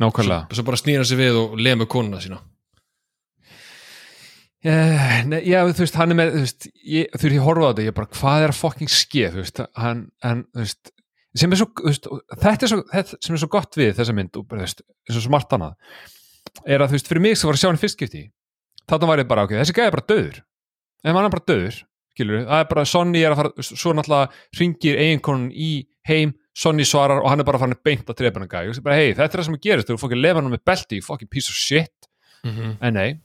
nákvæmlega. 0.00 0.46
Svo, 0.48 0.60
svo 0.60 0.66
bara 0.68 0.80
snýra 0.80 1.04
sig 1.06 1.20
við 1.20 1.38
og 1.40 1.60
lemur 1.60 1.88
konuna 1.90 2.22
sína. 2.22 2.40
Uh, 4.60 5.20
nei, 5.24 5.38
já, 5.48 5.62
þú 5.72 5.86
veist, 5.86 5.94
hann 5.96 6.12
er 6.12 6.16
með 6.18 6.34
þú 6.34 6.40
veist, 6.42 6.66
ég, 6.84 7.06
þú 7.14 7.24
veist, 7.24 7.34
ég 7.38 7.44
horfa 7.46 7.64
á 7.64 7.70
þetta, 7.70 7.84
ég 7.86 7.94
bara, 7.96 8.08
hvað 8.12 8.42
er 8.44 8.52
að 8.52 8.58
fucking 8.58 8.90
skeð, 8.92 9.30
þú 9.32 9.40
veist, 9.40 9.60
hann, 9.80 10.02
hann 10.20 10.42
þú 10.52 10.60
veist, 10.60 10.90
sem 11.40 11.54
er 11.54 11.60
svo, 11.60 11.68
þú 11.78 11.86
veist, 11.86 12.08
þetta 12.42 12.66
er 12.66 12.72
svo 12.72 12.80
þetta 12.90 13.20
sem 13.24 13.36
er 13.36 13.40
svo 13.40 13.48
gott 13.54 13.78
við 13.80 13.94
þessa 13.96 14.16
mynd 14.18 14.36
og 14.36 14.44
þú 14.50 14.58
veist, 14.60 14.82
eins 15.08 15.16
og 15.16 15.24
svo 15.24 15.32
margt 15.32 15.56
annað 15.56 15.96
er 16.66 16.82
að, 16.82 16.90
þú 16.90 16.98
veist, 16.98 17.08
fyrir 17.08 17.24
mig 17.24 17.38
sem 17.38 17.48
var 17.48 17.56
að 17.56 17.62
sjá 17.62 17.68
hann 17.70 17.80
fyrst 17.80 17.96
skipti 17.96 18.22
þarna 18.90 19.10
var 19.12 19.22
ég 19.22 19.30
bara, 19.30 19.46
ok, 19.48 19.54
þessi 19.62 19.76
gæði 19.78 19.94
bara 19.94 20.06
döður 20.12 20.40
ef 20.40 21.10
hann 21.14 21.22
er 21.22 21.34
bara 21.36 21.48
döður, 21.52 21.80
skilur 22.12 22.44
það 22.50 22.64
er 22.64 22.70
bara, 22.74 22.86
Sonny 22.92 23.22
er 23.24 23.32
að 23.36 23.40
fara, 23.40 23.66
svo 23.70 23.94
náttúrulega 23.96 24.60
ringir 24.60 25.00
eiginkonun 25.06 25.48
í 25.54 25.70
heim 26.10 26.36
Sonny 26.56 26.84
svarar 26.84 27.22
og 27.22 27.30
hann 27.30 27.40
er 27.40 27.46
bara 27.46 27.60
farin 27.62 27.78
beint 27.84 28.08
að 28.10 28.18
drepa 28.18 28.40
hann 28.40 28.50
gæði, 28.50 28.70
og 28.70 28.78
ég 28.78 28.84
bara, 28.84 28.98
hei, 28.98 29.12
þetta 29.14 29.28
er 29.28 29.40
það 29.40 29.48
sem 29.48 29.58
gerist, 29.62 29.90
þú 29.90 29.98
fokkin 30.02 30.20
lefa 30.20 30.40
hann 30.40 30.50
með 30.50 30.64
belti, 30.66 30.98
you 30.98 31.06
fucking 31.06 31.30
piece 31.30 31.52
of 31.52 31.54
shit. 31.56 32.10
Mm 32.44 32.50
-hmm. 32.56 32.76
en 32.80 32.94
nei 32.94 33.20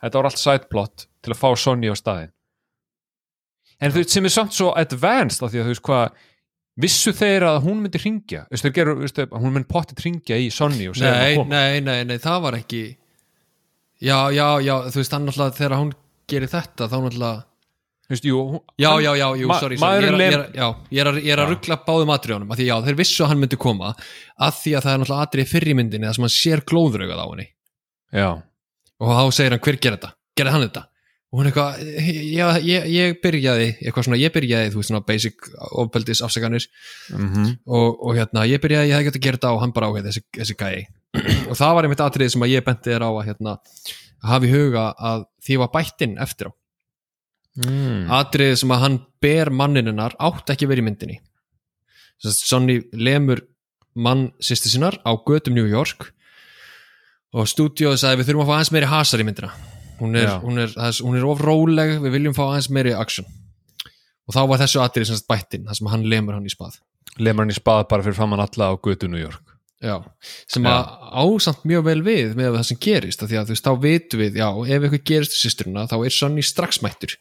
þetta 0.00 0.20
var 0.20 0.28
allt 0.28 0.40
sideplot 0.40 1.06
til 1.24 1.32
að 1.32 1.40
fá 1.40 1.48
Sonny 1.56 1.90
á 1.92 1.96
staðin 1.96 2.32
en 3.80 3.92
þú 3.92 4.00
veist 4.00 4.14
sem 4.14 4.28
er 4.28 4.34
samt 4.34 4.56
svo 4.56 4.70
advanced 4.76 5.44
af 5.44 5.52
því 5.52 5.60
að 5.60 5.66
þú 5.66 5.74
veist 5.74 5.86
hvað 5.88 6.22
vissu 6.84 7.12
þeir 7.14 7.46
að 7.48 7.62
hún 7.66 7.82
myndi 7.82 8.00
ringja 8.02 8.44
þú 8.46 8.56
veist 8.56 8.66
þeir 8.66 8.76
gerur, 8.78 9.02
hún 9.32 9.54
myndi 9.54 9.70
pottit 9.70 10.04
ringja 10.04 10.38
í 10.40 10.50
Sonny 10.50 10.88
og 10.90 10.96
segja 10.98 11.12
nei, 11.12 11.32
að 11.32 11.36
koma. 11.40 11.54
nei, 11.54 11.80
nei, 11.80 12.04
nei, 12.04 12.18
það 12.18 12.38
var 12.46 12.58
ekki 12.58 12.84
já, 14.00 14.18
já, 14.34 14.48
já, 14.64 14.74
þú 14.90 15.02
veist 15.02 15.16
hann 15.16 15.26
náttúrulega 15.28 15.58
þegar 15.60 15.78
hún 15.78 15.92
gerir 16.32 16.52
þetta 16.54 16.88
þá 16.88 16.96
náttúrulega 16.96 17.44
þú 18.04 18.14
veist, 18.14 18.26
jú, 18.28 18.38
já, 18.78 18.88
hann- 18.90 19.04
já, 19.04 19.10
já, 19.20 19.26
jú, 19.40 19.48
sorry, 19.60 19.76
sorry. 19.80 20.04
Ég, 20.04 20.08
er, 20.08 20.14
að- 20.14 20.20
ég, 20.20 20.38
er, 20.38 20.46
já, 20.60 20.66
ég 20.98 21.02
er 21.04 21.10
að, 21.10 21.20
að 21.44 21.52
ruggla 21.54 21.78
báðum 21.88 22.12
atriðunum 22.14 22.50
af 22.54 22.58
því 22.60 22.66
já, 22.68 22.74
þeir 22.88 22.98
vissu 23.00 23.24
að 23.24 23.30
hann 23.32 23.40
myndi 23.44 23.56
koma 23.64 23.92
að 23.94 24.58
því 24.62 24.74
að 24.78 24.82
það 24.86 24.92
er 24.94 24.98
náttúrulega 25.04 25.28
atrið 25.28 25.52
fyrr 25.54 25.68
í 25.72 25.76
myndinni 25.78 26.08
það 26.10 26.18
sem 26.18 26.26
hann 26.28 26.34
sér 26.38 26.64
glóðraugað 26.72 27.22
á 27.24 27.26
henni. 27.32 27.46
Já, 28.14 28.28
og 29.00 29.14
þá 29.18 29.22
segir 29.38 29.56
hann 29.56 29.64
hver 29.64 29.78
gerir 29.80 29.96
þetta, 29.98 30.12
gerði 30.38 30.54
hann 30.56 30.66
þetta? 30.68 30.84
Og 31.34 31.40
hún 31.40 31.48
eitthvað, 31.50 31.78
já, 32.30 32.44
ég, 32.62 32.84
ég 32.94 33.16
byrjaði 33.24 33.64
eitthvað 33.82 34.04
svona, 34.06 34.18
ég 34.22 34.30
byrjaði, 34.36 34.68
þú 34.70 34.78
veist 34.78 34.90
svona 34.92 35.00
basic 35.08 35.48
ofbeldis 35.82 36.20
afsakanir. 36.22 36.66
Mm 37.10 37.48
og, 37.66 37.88
og 38.06 38.12
hérna, 38.14 38.44
ég 38.46 38.60
byrjaði, 38.62 38.92
ég 38.92 38.94
hefði 38.94 39.08
gett 39.08 39.18
að 39.18 39.24
gera 39.24 39.38
þetta 39.40 39.50
og 39.56 39.62
hann 39.64 39.72
bara 39.74 39.88
áheið 39.90 40.06
þessi, 40.12 40.22
þessi 40.38 40.54
gæi. 40.60 40.84
Og 41.50 41.56
það 41.58 41.74
var 41.74 41.86
einmitt 41.88 42.00
atrið 42.06 42.30
sem 42.36 42.42
að 42.46 42.52
ég 42.54 42.64
benti 42.66 42.90
þér 42.92 43.02
á 43.06 43.10
að 43.10 43.26
hérna, 43.32 43.56
að 44.22 44.30
hafa 44.30 44.46
í 44.46 44.52
huga 44.54 44.84
að 45.10 45.24
því 45.46 45.58
var 45.64 45.72
bættinn 45.74 46.14
eftir 46.22 46.50
á 46.50 46.52
mm. 47.62 48.10
atrið 48.12 48.56
sem 48.62 48.74
að 48.74 48.82
hann 48.84 48.98
ber 49.22 49.50
mannininnar 49.54 50.16
átt 50.22 50.54
ekki 50.54 50.68
verið 50.70 50.84
í 50.84 50.88
myndinni. 50.88 51.20
Sonni 52.24 52.80
lemur 52.96 53.42
mann 53.94 54.30
sýsti 54.42 54.72
sinnar 54.72 54.98
á 55.06 55.12
götum 55.26 55.54
New 55.54 55.68
York 55.70 56.10
og 57.34 57.48
stúdíóið 57.50 58.00
sagði 58.00 58.22
við 58.22 58.30
þurfum 58.30 58.44
að 58.44 58.50
fá 58.50 58.56
aðeins 58.56 58.74
meiri 58.74 58.90
hasar 58.90 59.22
í 59.22 59.28
myndina. 59.28 59.52
Hún 60.00 60.18
er, 60.18 60.28
Já. 60.28 60.36
hún 60.42 60.58
er, 60.58 60.74
hún 61.06 61.18
er 61.18 61.26
of 61.28 61.42
róleg 61.42 61.96
við 62.02 62.16
viljum 62.18 62.36
fá 62.36 62.44
aðeins 62.48 62.70
meiri 62.74 62.94
action. 62.98 63.26
Og 64.24 64.34
þá 64.34 64.42
var 64.50 64.62
þessu 64.62 64.82
atrið 64.82 65.10
sem 65.10 65.24
bættinn 65.28 65.66
þar 65.68 65.78
sem 65.78 65.90
hann 65.92 66.06
lemur 66.10 66.38
hann 66.38 66.46
í 66.46 66.52
spað. 66.52 66.78
Lemur 67.20 67.44
hann 67.44 67.54
í 67.54 67.58
spað 67.58 67.86
bara 67.90 68.06
fyrir 68.06 68.16
framann 68.18 68.42
alla 68.42 68.72
á 68.72 68.74
götu 68.78 69.10
New 69.10 69.20
York. 69.20 69.54
Já, 69.84 69.98
sem 70.48 70.64
að 70.64 70.86
ásamt 71.12 71.64
mjög 71.68 71.82
vel 71.84 72.00
við 72.06 72.30
með 72.38 72.54
það 72.54 72.62
sem 72.70 72.78
gerist, 72.80 73.20
að 73.20 73.34
þú 73.34 73.52
veist, 73.52 73.66
þá 73.66 73.82
vitum 73.82 74.22
við, 74.22 74.38
já, 74.40 74.46
ef 74.48 74.86
eitthvað 74.86 75.02
gerist 75.10 75.34
til 75.34 75.40
sýsturina 75.42 75.82
þá 75.90 75.96
er 75.98 76.14
Sonny 76.14 76.44
strax 76.46 76.78
mættur 76.80 77.16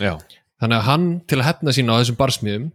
já, 0.00 0.14
þannig 0.62 0.78
að 0.78 0.88
hann 0.88 1.06
til 1.28 1.40
að 1.40 1.48
hefna 1.48 1.74
sína 1.76 1.96
á 1.96 2.00
þessum 2.00 2.18
barsmiðum 2.18 2.70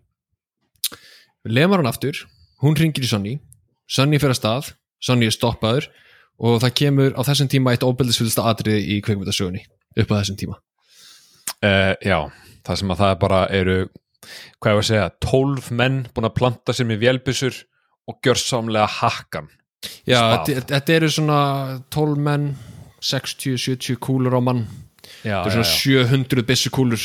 lemar 1.49 1.81
hann 1.81 1.91
aftur, 1.91 2.23
hún 2.63 2.77
ringir 2.79 3.05
í 3.05 3.09
Sonny 3.09 3.37
Sonny 3.89 4.19
fyrir 4.21 4.35
að 4.35 4.39
stað, 4.39 4.71
Sonny 5.03 5.27
er 5.27 5.35
stoppaður 5.35 5.89
og 6.43 6.61
það 6.63 6.77
kemur 6.79 7.17
á 7.19 7.21
þessum 7.27 7.49
tíma 7.51 7.73
eitt 7.73 7.85
óbyldisfylgsta 7.85 8.45
atriði 8.49 8.95
í 8.95 9.01
kveikmyndasögunni 9.05 9.65
upp 10.01 10.09
á 10.09 10.17
þessum 10.17 10.39
tíma. 10.39 10.55
Uh, 11.63 11.93
já 12.01 12.17
það 12.63 12.79
sem 12.79 12.93
að 12.93 13.01
það 13.03 13.13
bara 13.21 13.41
eru 13.53 13.77
hvað 14.63 14.71
ég 14.71 14.77
var 14.77 14.81
að 14.83 14.89
segja, 14.89 15.09
tólf 15.23 15.69
menn 15.75 15.99
búin 16.15 16.29
að 16.29 16.37
planta 16.39 16.75
sér 16.75 16.87
með 16.89 17.03
vélbissur 17.03 17.59
og 18.09 18.19
gjörsamlega 18.23 18.87
hakkan 18.99 19.51
Já, 20.07 20.39
þetta, 20.47 20.93
eru 20.95 21.09
svona 21.11 21.39
12 21.91 22.19
menn 22.23 22.45
60-70 23.03 23.99
kúlur 24.03 24.37
á 24.39 24.41
mann 24.43 24.63
þetta 25.23 25.49
eru 25.49 25.63
svona 25.63 25.71
700 25.71 26.45
byssukúlur 26.49 27.03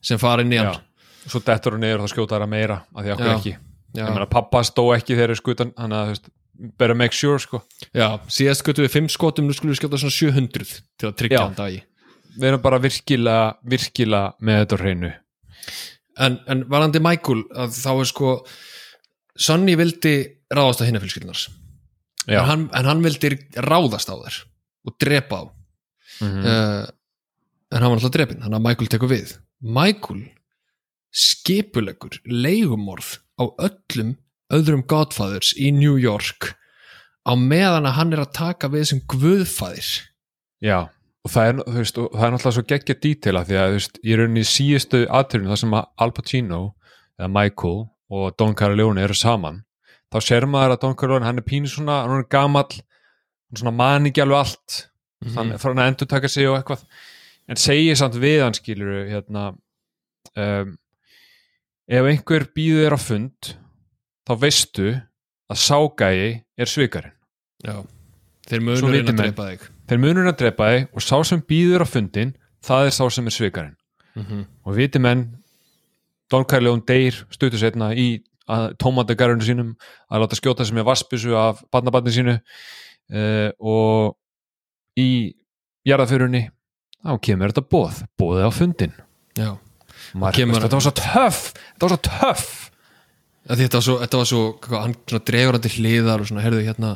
sem 0.00 0.18
fara 0.20 0.42
inn 0.44 0.52
í 0.54 0.60
hann 0.60 0.72
já. 0.74 0.80
svo 1.28 1.42
dettur 1.44 1.76
hann 1.76 1.84
niður 1.84 2.00
og 2.02 2.06
það 2.08 2.14
skjóta 2.14 2.38
það 2.40 2.52
meira 2.54 2.78
af 2.94 3.04
því 3.04 3.14
að 3.14 3.24
Já. 3.24 3.32
ekki 3.36 3.54
ég 4.00 4.10
meina 4.14 4.26
pappa 4.30 4.62
stó 4.64 4.84
ekki 4.94 5.16
þegar 5.18 5.34
þeir 5.34 5.40
skutan 5.42 5.72
hann 5.76 5.92
að 5.96 6.12
better 6.78 6.94
make 6.94 7.16
sure 7.16 7.38
sko 7.42 7.62
Já, 7.96 8.18
síðast 8.28 8.62
skutum 8.64 8.84
við 8.86 8.94
5 8.96 9.08
skotum, 9.16 9.46
nú 9.48 9.56
skulum 9.56 9.74
við 9.74 9.80
skjóta 9.82 10.00
svona 10.00 10.16
700 10.16 10.74
til 11.00 11.08
að 11.10 11.16
tryggja 11.20 11.44
hann 11.46 11.56
dagi. 11.58 11.82
við 12.36 12.48
erum 12.52 12.62
bara 12.64 12.78
virkilega, 12.82 13.54
virkilega 13.64 14.34
með 14.40 14.62
þetta 14.64 14.80
hreinu 14.84 15.12
En, 16.20 16.36
en 16.52 16.64
varandi 16.68 17.00
Michael, 17.00 17.44
þá 17.72 17.90
er 17.94 18.08
sko, 18.10 18.30
Sonny 19.40 19.76
vildi 19.78 20.12
ráðast 20.52 20.82
á 20.82 20.84
hinna 20.84 21.00
fjölskyldunars. 21.00 21.46
já, 22.28 22.42
En 22.42 22.66
en 22.76 22.84
hann 22.90 23.00
vildi 23.04 23.30
ráðast 23.56 24.10
á 24.12 24.16
þær 24.18 24.36
og 24.84 24.96
drepa 25.00 25.38
á. 25.40 25.42
Mhm. 26.20 26.44
Uh, 26.44 26.86
en 27.70 27.82
hann 27.82 27.92
var 27.92 27.98
alltaf 28.00 28.14
drepinn, 28.14 28.42
þannig 28.42 28.58
að 28.58 28.66
Michael 28.66 28.90
tekur 28.92 29.12
við. 29.12 29.34
Michael 29.60 30.22
skipulegur 31.10 32.20
leigumorð 32.26 33.18
á 33.40 33.44
öllum 33.66 34.14
öðrum 34.54 34.84
Godfathers 34.90 35.52
í 35.58 35.70
New 35.74 35.96
York 35.98 36.54
á 37.26 37.32
meðan 37.38 37.88
að 37.88 37.96
hann 37.98 38.14
er 38.14 38.24
að 38.24 38.34
taka 38.36 38.70
við 38.72 38.88
sem 38.90 39.02
guðfæðir. 39.10 39.90
já, 40.62 40.88
og 41.24 41.32
það 41.32 41.48
er, 41.50 41.62
veist, 41.76 41.98
og 41.98 42.12
það 42.14 42.26
er 42.26 42.34
náttúrulega 42.34 42.56
svo 42.56 42.66
geggja 42.72 42.98
dítela 43.02 43.44
því 43.46 43.58
að 43.60 43.74
veist, 43.76 43.98
ég 44.06 44.20
rauninni 44.20 44.44
í 44.44 44.50
síðustu 44.50 45.02
aðturinu 45.06 45.52
þar 45.52 45.62
sem 45.62 45.74
að 45.78 45.88
Al 46.04 46.14
Pacino 46.16 46.60
eða 47.18 47.32
Michael 47.34 47.80
og 48.10 48.36
Don 48.40 48.56
Corleone 48.58 49.04
eru 49.04 49.16
saman 49.16 49.62
þá 50.10 50.18
sér 50.26 50.46
maður 50.50 50.76
að 50.76 50.82
Don 50.84 50.96
Corleone, 50.98 51.26
hann 51.28 51.38
er 51.38 51.46
pínu 51.46 51.70
svona 51.70 52.02
hann 52.06 52.22
er 52.22 52.30
gamall, 52.32 52.70
hann 52.70 53.58
er 53.58 53.62
svona 53.62 53.76
man 53.76 54.08
ekki 54.10 54.24
alveg 54.24 54.44
allt 54.44 54.78
hann 55.36 55.54
frá 55.60 55.70
hann 55.70 55.82
að 55.84 55.90
endur 55.92 56.10
taka 56.10 56.30
sig 56.32 56.48
og 56.48 56.56
eitthvað 56.58 56.86
en 57.50 57.58
segir 57.58 57.98
samt 57.98 58.18
við 58.20 58.44
hann 58.44 58.56
skilur 58.56 59.08
hérna 59.10 59.50
um, 60.38 60.74
ef 61.90 62.10
einhver 62.12 62.46
býður 62.54 62.84
þér 62.86 62.96
á 62.96 63.00
fund 63.02 63.52
þá 64.28 64.34
veistu 64.44 64.92
að 65.50 65.62
ságægi 65.64 66.30
er 66.60 66.70
svikarinn. 66.70 67.16
Já, 67.66 67.80
þeir 68.46 68.62
Svo 68.62 68.86
munur 68.86 68.94
viti 68.94 69.02
reyna 69.02 69.16
að 69.16 69.20
drepa 69.24 69.48
þig. 69.48 69.66
þeir 69.90 70.02
munur 70.04 70.30
að 70.30 70.38
drepa 70.44 70.70
þig 70.70 70.86
og 70.94 71.04
sá 71.04 71.16
sem 71.26 71.42
býður 71.50 71.84
á 71.84 71.86
fundin 71.90 72.34
það 72.64 72.86
er 72.86 72.96
sá 72.96 73.04
sem 73.10 73.26
er 73.26 73.36
svikarinn. 73.36 73.76
Mm 74.14 74.46
og 74.66 74.76
viti 74.76 75.02
menn 75.02 75.28
Don 76.30 76.44
Corleone 76.46 76.86
deyr 76.86 77.16
stuttu 77.32 77.58
setna 77.58 77.90
í 77.94 78.22
tómatagarunum 78.78 79.42
sínum 79.42 79.74
að 80.10 80.22
láta 80.22 80.38
skjóta 80.38 80.66
sem 80.66 80.78
er 80.78 80.86
vassbissu 80.86 81.34
af 81.38 81.62
barnabarni 81.72 82.12
sínu 82.14 82.36
uh, 82.38 83.50
og 83.58 84.16
í 84.98 85.34
jarðaförunni 85.86 86.48
þá 87.06 87.12
kemur 87.26 87.52
þetta 87.52 87.66
bóð, 87.72 88.00
bóðið 88.20 88.46
á 88.46 88.50
fundin 88.52 88.94
Já, 89.38 89.50
Kemur- 90.36 90.62
þetta 90.64 90.76
var 90.78 90.84
svo 90.86 90.94
töff 90.98 91.40
þetta 91.54 91.86
var 91.86 91.92
svo 91.94 92.00
töff. 92.08 92.48
Þetta 93.50 93.78
var 93.78 93.84
svo, 93.86 93.94
þetta 94.02 94.18
var 94.20 94.28
svo 94.30 94.40
hvað, 94.62 94.80
hann 94.84 94.94
svona 95.08 95.24
dregur 95.26 95.56
hann 95.56 95.62
til 95.64 95.72
hliðar 95.78 96.22
og 96.22 96.28
svona, 96.28 96.42
herðu 96.44 96.60
hérna 96.66 96.90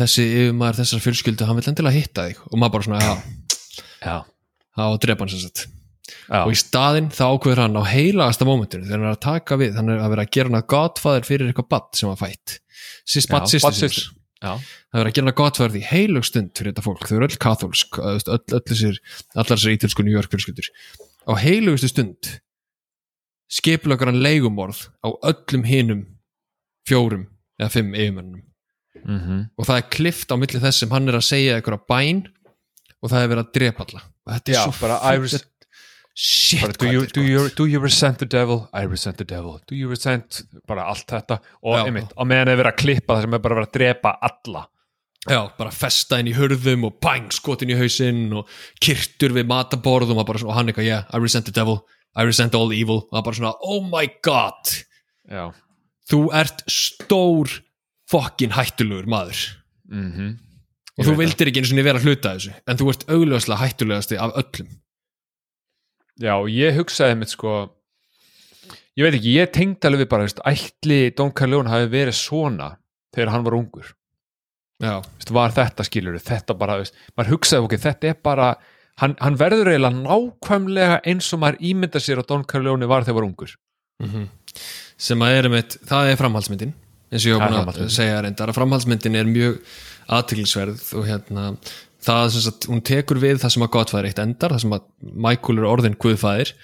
þessi 0.00 0.24
yfirmaður 0.40 0.78
þessar 0.80 1.02
fjölskyldu, 1.04 1.46
hann 1.46 1.58
vil 1.60 1.66
endilega 1.70 1.94
hitta 2.00 2.24
þig. 2.30 2.40
Og 2.48 2.56
maður 2.58 2.72
bara 2.76 2.86
svona, 2.86 3.00
já, 3.04 3.12
já, 4.06 4.16
að 4.86 4.96
drepa 5.04 5.26
hann 5.26 5.32
sem 5.34 5.42
sagt. 5.44 5.66
Já, 6.30 6.40
og 6.46 6.54
í 6.54 6.58
staðinn 6.58 7.10
þá 7.14 7.22
ákveður 7.28 7.62
hann 7.66 7.78
á 7.78 7.84
heilagasta 7.86 8.46
mómentinu 8.48 8.86
þegar 8.88 8.98
hann 8.98 9.10
er 9.10 9.14
að 9.18 9.22
taka 9.26 9.58
við, 9.60 9.76
hann 9.78 9.92
er 9.92 10.00
að 10.02 10.14
vera 10.14 10.24
að 10.26 10.32
gera 10.38 10.50
hann 10.50 10.58
að 10.62 10.66
godfather 10.74 11.28
fyrir 11.28 11.50
eitthvað 11.52 11.68
badd 11.76 12.00
sem 12.00 12.10
var 12.10 12.18
fætt. 12.24 12.56
Sist, 13.04 13.28
Já, 13.30 13.34
badd 13.36 13.50
sýstur. 13.52 14.08
Já, 14.40 14.54
það 14.92 15.00
er 15.02 15.08
að 15.10 15.16
gera 15.18 15.32
godfather 15.36 15.74
því 15.74 15.82
heilug 15.90 16.24
stund 16.24 16.52
fyrir 16.56 16.72
þetta 16.72 16.84
fólk, 16.86 17.02
þau 17.08 17.16
eru 17.18 17.26
öll 17.28 17.40
katholsk 17.44 17.98
öll, 18.00 18.20
öll, 18.36 18.62
þessir, 18.70 19.00
allar 19.34 19.50
þessar 19.58 19.74
ítölsku 19.76 20.04
New 20.06 20.14
York 20.16 20.32
fjölskyldur. 20.32 20.70
Á 21.28 21.32
heilugustu 21.42 21.90
stund 21.92 22.30
skipulagur 23.50 24.08
hann 24.10 24.22
leigumorð 24.24 24.86
á 25.04 25.08
öllum 25.28 25.66
hinum 25.68 26.04
fjórum 26.88 27.26
eða 27.60 27.72
fimm 27.74 27.92
yfirmönnum 27.94 28.46
mm 29.04 29.42
og 29.58 29.66
það 29.68 29.76
er 29.80 29.88
klift 29.92 30.32
á 30.32 30.36
milli 30.40 30.60
þess 30.62 30.82
sem 30.82 30.90
hann 30.94 31.08
er 31.08 31.18
að 31.20 31.26
segja 31.28 31.56
eitthvað 31.58 31.84
bæn 31.90 32.24
og 33.00 33.10
það 33.12 33.22
er 33.22 33.30
verið 33.32 33.44
að 33.46 33.52
drepa 33.56 33.84
alla. 33.86 34.00
Og 34.26 34.32
þetta 34.34 34.50
er 34.50 34.56
Já, 34.56 34.62
svo 34.64 34.72
res- 35.36 35.46
shit 36.14 36.78
do, 36.78 36.90
you, 36.90 37.02
er 37.04 37.12
do, 37.14 37.22
you, 37.22 37.48
do 37.56 37.66
you 37.66 37.80
resent 37.80 38.18
the 38.18 38.26
devil? 38.26 38.68
I 38.72 38.82
resent 38.86 39.16
the 39.18 39.24
devil. 39.24 39.60
Do 39.66 39.76
you 39.76 39.88
resent, 39.88 40.42
bara 40.68 40.84
allt 40.90 41.06
þetta? 41.10 41.40
Og 41.62 41.78
Já. 41.78 41.84
einmitt, 41.86 42.12
á 42.16 42.22
meðan 42.28 42.52
er 42.52 42.60
verið 42.60 42.72
að 42.74 42.80
klippa 42.82 43.16
það 43.16 43.24
sem 43.26 43.34
er 43.38 43.42
bara 43.46 43.58
verið 43.60 43.70
að 43.70 43.78
drepa 43.78 44.12
alla. 44.30 44.64
Já, 45.28 45.40
bara 45.58 45.70
festa 45.76 46.18
inn 46.20 46.30
í 46.32 46.34
hurðum 46.36 46.84
og 46.88 46.98
bang, 47.04 47.30
skotin 47.36 47.70
í 47.72 47.78
hausinn 47.78 48.22
og 48.40 48.48
kyrtur 48.80 49.34
við 49.36 49.48
mataborð 49.50 50.14
og, 50.14 50.20
svona- 50.26 50.48
og 50.50 50.54
hann 50.56 50.72
eitthvað, 50.72 50.88
yeah, 50.88 51.04
I 51.12 51.20
resent 51.20 51.46
the 51.46 51.52
devil. 51.56 51.82
I 52.16 52.24
resent 52.26 52.54
all 52.58 52.72
evil. 52.72 53.04
Og 53.10 53.18
það 53.18 53.26
bara 53.28 53.40
svona, 53.40 53.54
oh 53.62 53.82
my 53.86 54.06
god. 54.24 54.76
Já. 55.30 55.50
Þú 56.10 56.22
ert 56.34 56.64
stór 56.66 57.60
fokkin 58.10 58.56
hættulegur 58.56 59.06
maður. 59.06 59.44
Mm 59.90 60.38
og 61.00 61.06
þú 61.08 61.16
vildir 61.16 61.48
ekki 61.48 61.62
einu 61.62 61.70
svona 61.70 61.84
vera 61.86 62.00
að 62.00 62.06
hluta 62.08 62.34
þessu 62.36 62.50
en 62.68 62.78
þú 62.80 62.88
ert 62.92 63.04
augljóslega 63.14 63.60
hættulegasti 63.62 64.18
af 64.20 64.34
öllum 64.40 64.66
Já, 66.20 66.34
ég 66.52 66.76
hugsaði 66.76 67.16
mitt 67.20 67.32
sko 67.32 67.54
ég 68.98 69.06
veit 69.06 69.16
ekki, 69.16 69.36
ég 69.38 69.54
tengdi 69.54 69.88
alveg 69.88 70.10
bara 70.10 70.26
veist, 70.26 70.42
ætli 70.46 71.00
Don 71.16 71.32
Corleone 71.36 71.70
hafi 71.72 71.88
verið 71.92 72.18
svona 72.18 72.74
þegar 73.14 73.32
hann 73.34 73.46
var 73.46 73.56
ungur. 73.56 73.94
Já, 74.80 74.98
veist, 75.00 75.32
var 75.36 75.54
þetta 75.56 75.86
skilur 75.86 76.20
þetta 76.20 76.56
bara, 76.58 76.78
veist, 76.80 76.96
maður 77.16 77.36
hugsaði 77.36 77.66
ok, 77.66 77.78
þetta 77.86 78.12
er 78.12 78.20
bara 78.24 78.50
hann, 79.00 79.16
hann 79.20 79.38
verður 79.40 79.72
eiginlega 79.72 80.02
nákvæmlega 80.04 81.00
eins 81.08 81.30
og 81.34 81.42
maður 81.44 81.60
ímynda 81.70 82.02
sér 82.02 82.22
að 82.22 82.30
Don 82.32 82.46
Corleone 82.48 82.88
var 82.90 83.06
þegar 83.06 83.20
var 83.20 83.28
ungur. 83.30 83.56
Sem 85.00 85.24
að 85.24 85.36
er 85.36 85.48
einmitt, 85.48 85.78
það 85.88 86.12
er 86.12 86.20
framhaldsmyndin 86.20 86.74
eins 87.10 87.24
og 87.24 87.30
ég 87.30 87.40
var 87.40 87.54
búin 87.54 87.70
að 87.86 87.94
segja 87.94 88.20
reyndar. 88.24 88.52
Að 88.52 88.58
framhaldsmyndin 88.60 89.16
er 89.18 89.28
mjög 89.28 89.60
aðtilsverð 90.10 90.84
og 90.98 91.06
hérna 91.08 91.46
það 92.04 92.24
sem 92.32 92.44
sagt, 92.46 92.66
hún 92.70 92.82
tekur 92.86 93.20
við 93.22 93.40
það 93.42 93.54
sem 93.54 93.64
að 93.66 93.72
Godfather 93.76 94.08
eitt 94.08 94.22
endar, 94.22 94.54
það 94.54 94.64
sem 94.64 94.74
að 94.76 94.86
Michael 95.26 95.60
er 95.60 95.68
orðin 95.68 95.98
guðfæðir 96.00 96.54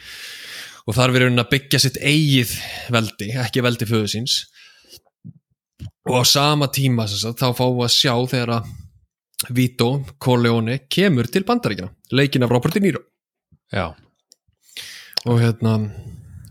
og 0.86 0.96
þar 0.96 1.14
verður 1.14 1.32
hún 1.32 1.42
að 1.42 1.52
byggja 1.52 1.82
sitt 1.82 1.98
eigið 2.00 2.54
veldi, 2.94 3.30
ekki 3.42 3.64
veldi 3.66 3.88
föðu 3.90 4.10
síns. 4.12 4.36
Og 6.06 6.22
á 6.22 6.24
sama 6.28 6.70
tíma 6.70 7.08
sagt, 7.10 7.42
þá 7.42 7.50
fáum 7.58 7.80
við 7.80 7.88
að 7.88 7.96
sjá 7.96 8.14
þegar 8.32 8.54
að 8.60 8.74
Vito 9.52 9.90
Corleone 10.22 10.78
kemur 10.88 11.28
til 11.28 11.44
bandaríkjana, 11.46 11.92
leikin 12.16 12.46
af 12.46 12.54
Robert 12.54 12.76
De 12.76 12.80
Niro. 12.80 13.02
Já, 13.74 13.90
og 15.26 15.42
hérna 15.42 15.74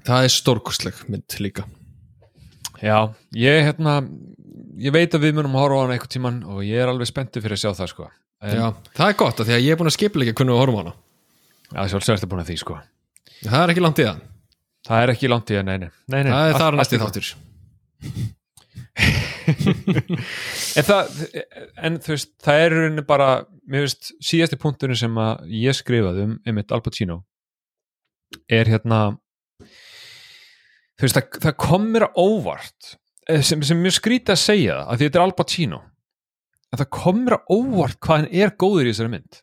það 0.06 0.28
er 0.28 0.36
stórkostleg 0.36 1.00
mynd 1.10 1.40
líka. 1.42 1.66
Já, 2.84 3.16
ég 3.34 3.64
hérna 3.70 4.02
ég 4.78 4.94
veit 4.94 5.16
að 5.16 5.26
við 5.30 5.40
munum 5.40 5.56
horfa 5.58 5.80
á 5.80 5.82
hann 5.86 5.96
eitthvað 5.96 6.14
tíman 6.18 6.40
og 6.52 6.62
ég 6.68 6.84
er 6.84 6.92
alveg 6.92 7.10
spenntið 7.10 7.46
fyrir 7.46 7.58
að 7.58 7.64
sjá 7.64 7.72
það 7.80 7.92
sko 7.94 8.10
en, 8.44 8.56
Já, 8.60 8.66
það 8.98 9.12
er 9.12 9.18
gott 9.22 9.42
af 9.42 9.48
því 9.48 9.58
að 9.58 9.66
ég 9.66 9.76
er 9.76 9.80
búin 9.80 9.92
að 9.92 9.98
skipla 9.98 10.26
ekki 10.26 10.36
hvernig 10.40 10.56
við 10.56 10.62
horfum 10.64 10.80
á 10.80 10.82
hana. 10.84 10.96
Já 11.72 11.92
sjálfsög 11.94 12.16
ertu 12.18 12.32
búin 12.32 12.44
að 12.44 12.50
því 12.52 12.58
sko. 12.62 12.80
Það 13.42 13.60
er 13.62 13.74
ekki 13.74 13.86
langt 13.86 14.02
í 14.02 14.08
það, 14.08 14.24
það 14.88 15.04
er 15.04 15.14
ekki 15.16 15.32
langt 15.32 15.52
í 15.54 15.60
að, 15.60 15.68
nei, 15.70 15.78
nei, 15.84 15.90
nei, 16.08 16.20
nei 16.24 16.32
það 16.32 16.48
er 16.48 16.60
þar 16.62 16.80
allt 16.84 16.96
í 16.96 17.02
þáttur. 17.04 17.32
En 19.46 20.86
það, 20.86 21.10
en 21.86 21.98
þú 22.02 22.14
veist 22.16 22.32
það 22.44 22.62
er 22.64 22.74
rauninni 22.74 23.04
bara, 23.08 23.30
mér 23.70 23.86
veist 23.86 24.12
síðasti 24.24 24.58
punkturinn 24.62 24.98
sem 25.00 25.20
að 25.22 25.46
ég 25.54 25.78
skrifaði 25.78 26.26
um 26.26 26.36
einmitt 26.48 26.74
Al 26.74 26.82
Pacino 26.86 27.20
er 28.52 28.70
hérna 28.72 29.00
þú 30.98 31.06
veist, 31.06 31.18
það, 31.18 31.40
það 31.46 31.58
kom 31.66 31.90
mér 31.94 32.08
á 32.08 32.12
óvart 32.18 32.96
eh, 33.30 33.44
sem, 33.46 33.62
sem 33.66 33.80
mér 33.82 33.96
skrítið 33.96 34.36
að 34.36 34.42
segja 34.42 34.80
það, 34.82 34.96
því 34.96 35.10
þetta 35.10 35.22
er 35.22 35.26
Al 35.26 35.38
Pacino 35.38 35.82
en 36.76 36.82
það 36.82 36.90
kom 36.98 37.24
mér 37.24 37.38
á 37.40 37.42
óvart 37.56 38.00
hvað 38.04 38.20
hann 38.20 38.30
er 38.44 38.52
góður 38.60 38.90
í 38.90 38.92
þessari 38.94 39.14
mynd. 39.16 39.40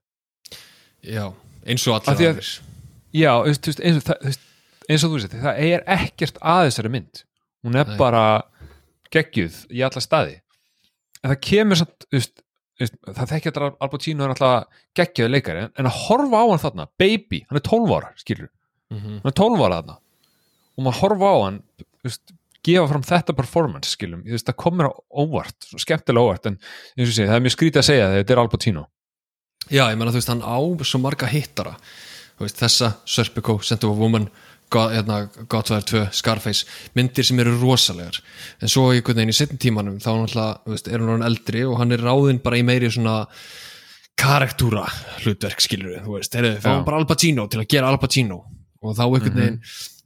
Já, 1.02 1.24
eins 1.66 1.86
og 1.88 1.98
allir 1.98 2.34
að- 2.36 2.60
já, 3.16 3.32
eins 3.42 3.58
og, 3.58 3.64
þú 3.64 3.72
veist, 4.22 4.44
eins 4.88 5.04
og 5.06 5.10
þú 5.10 5.16
veist 5.18 5.36
það 5.42 5.60
er 5.72 5.84
ekkert 5.96 6.38
að 6.42 6.66
þessari 6.68 6.92
mynd. 6.92 7.24
Hún 7.64 7.76
er 7.78 7.86
Nei. 7.88 7.96
bara 7.98 8.24
geggjuð 9.14 9.66
í 9.70 9.82
alla 9.86 10.02
staði. 10.02 10.38
En 11.22 11.30
það 11.32 11.40
kemur 11.46 11.78
samt, 11.78 12.06
veist, 12.12 12.42
veist, 12.80 12.96
það 13.06 13.28
þekkja 13.32 13.50
þetta 13.52 13.68
Al 13.80 13.88
Pacino 13.92 14.24
er 14.26 14.32
alltaf 14.34 14.66
geggjuð 14.98 15.30
leikari 15.30 15.66
en 15.78 15.86
að 15.86 15.98
horfa 16.08 16.40
á 16.42 16.46
hann 16.50 16.62
þarna, 16.64 16.86
baby 16.98 17.44
hann 17.48 17.60
er 17.60 17.66
12 17.68 17.92
ára, 17.94 18.10
skilur, 18.18 18.48
Mhm. 18.90 19.20
hann 19.22 19.30
er 19.30 19.36
12 19.38 19.60
ára 19.62 19.82
þarna. 19.82 19.98
Og 20.78 20.84
maður 20.84 21.00
horfa 21.02 21.28
á 21.30 21.36
hann 21.44 21.62
veist, 22.04 22.32
gefa 22.66 22.86
fram 22.90 23.04
þetta 23.06 23.36
performance 23.38 23.92
skilum, 23.96 24.22
þú 24.26 24.36
veist, 24.36 24.48
það 24.48 24.58
komur 24.62 24.88
á 24.88 24.92
óvart 25.22 25.68
skemmtilega 25.82 26.28
óvart, 26.28 26.48
en 26.50 26.58
eins 26.96 27.08
og 27.08 27.16
sé, 27.16 27.26
það 27.26 27.36
er 27.38 27.44
mjög 27.46 27.56
skrítið 27.56 27.82
að 27.82 27.88
segja 27.88 28.08
þegar 28.08 28.22
þetta 28.22 28.34
er 28.36 28.42
Al 28.42 28.52
Pacino. 28.52 28.86
Já, 29.68 29.84
ég 29.88 29.98
menna 29.98 30.14
þú 30.14 30.20
veist, 30.20 30.32
hann 30.32 30.46
á 30.46 30.58
svo 30.86 31.02
marga 31.02 31.30
hittara. 31.30 31.76
Veist, 32.42 32.58
þessa 32.58 32.94
Serpico, 33.06 33.58
Scent 33.62 33.84
of 33.86 33.94
a 33.94 33.98
Woman 34.00 34.30
hérna, 34.72 35.18
Godfather 35.48 35.84
2, 35.84 36.06
Scarface 36.16 36.64
myndir 36.96 37.26
sem 37.28 37.40
eru 37.42 37.52
rosalegar. 37.60 38.22
En 38.62 38.70
svo 38.72 38.88
í 38.94 39.02
setjum 39.02 39.60
tímanum 39.60 39.98
þá 40.00 40.10
veist, 40.66 40.88
er 40.88 41.04
hann 41.04 41.26
eldri 41.26 41.66
og 41.68 41.78
hann 41.78 41.92
er 41.92 42.02
ráðinn 42.02 42.40
bara 42.42 42.58
í 42.58 42.64
meiri 42.64 42.90
svona 42.90 43.26
karaktúra 44.16 44.86
hlutverk 45.22 45.60
skilur 45.60 45.96
við, 45.96 46.02
þú 46.06 46.16
veist, 46.16 46.34
heyrðu, 46.36 46.56
fáum 46.62 46.82
Já. 46.82 46.86
bara 46.88 47.00
Al 47.00 47.08
Pacino 47.08 47.46
til 47.50 47.62
að 47.62 47.70
gera 47.74 47.92
Al 47.92 48.00
Pacino 48.00 48.42
og 48.82 48.96
þá 48.98 49.04
einhvern 49.06 49.38
veginn, 49.38 49.58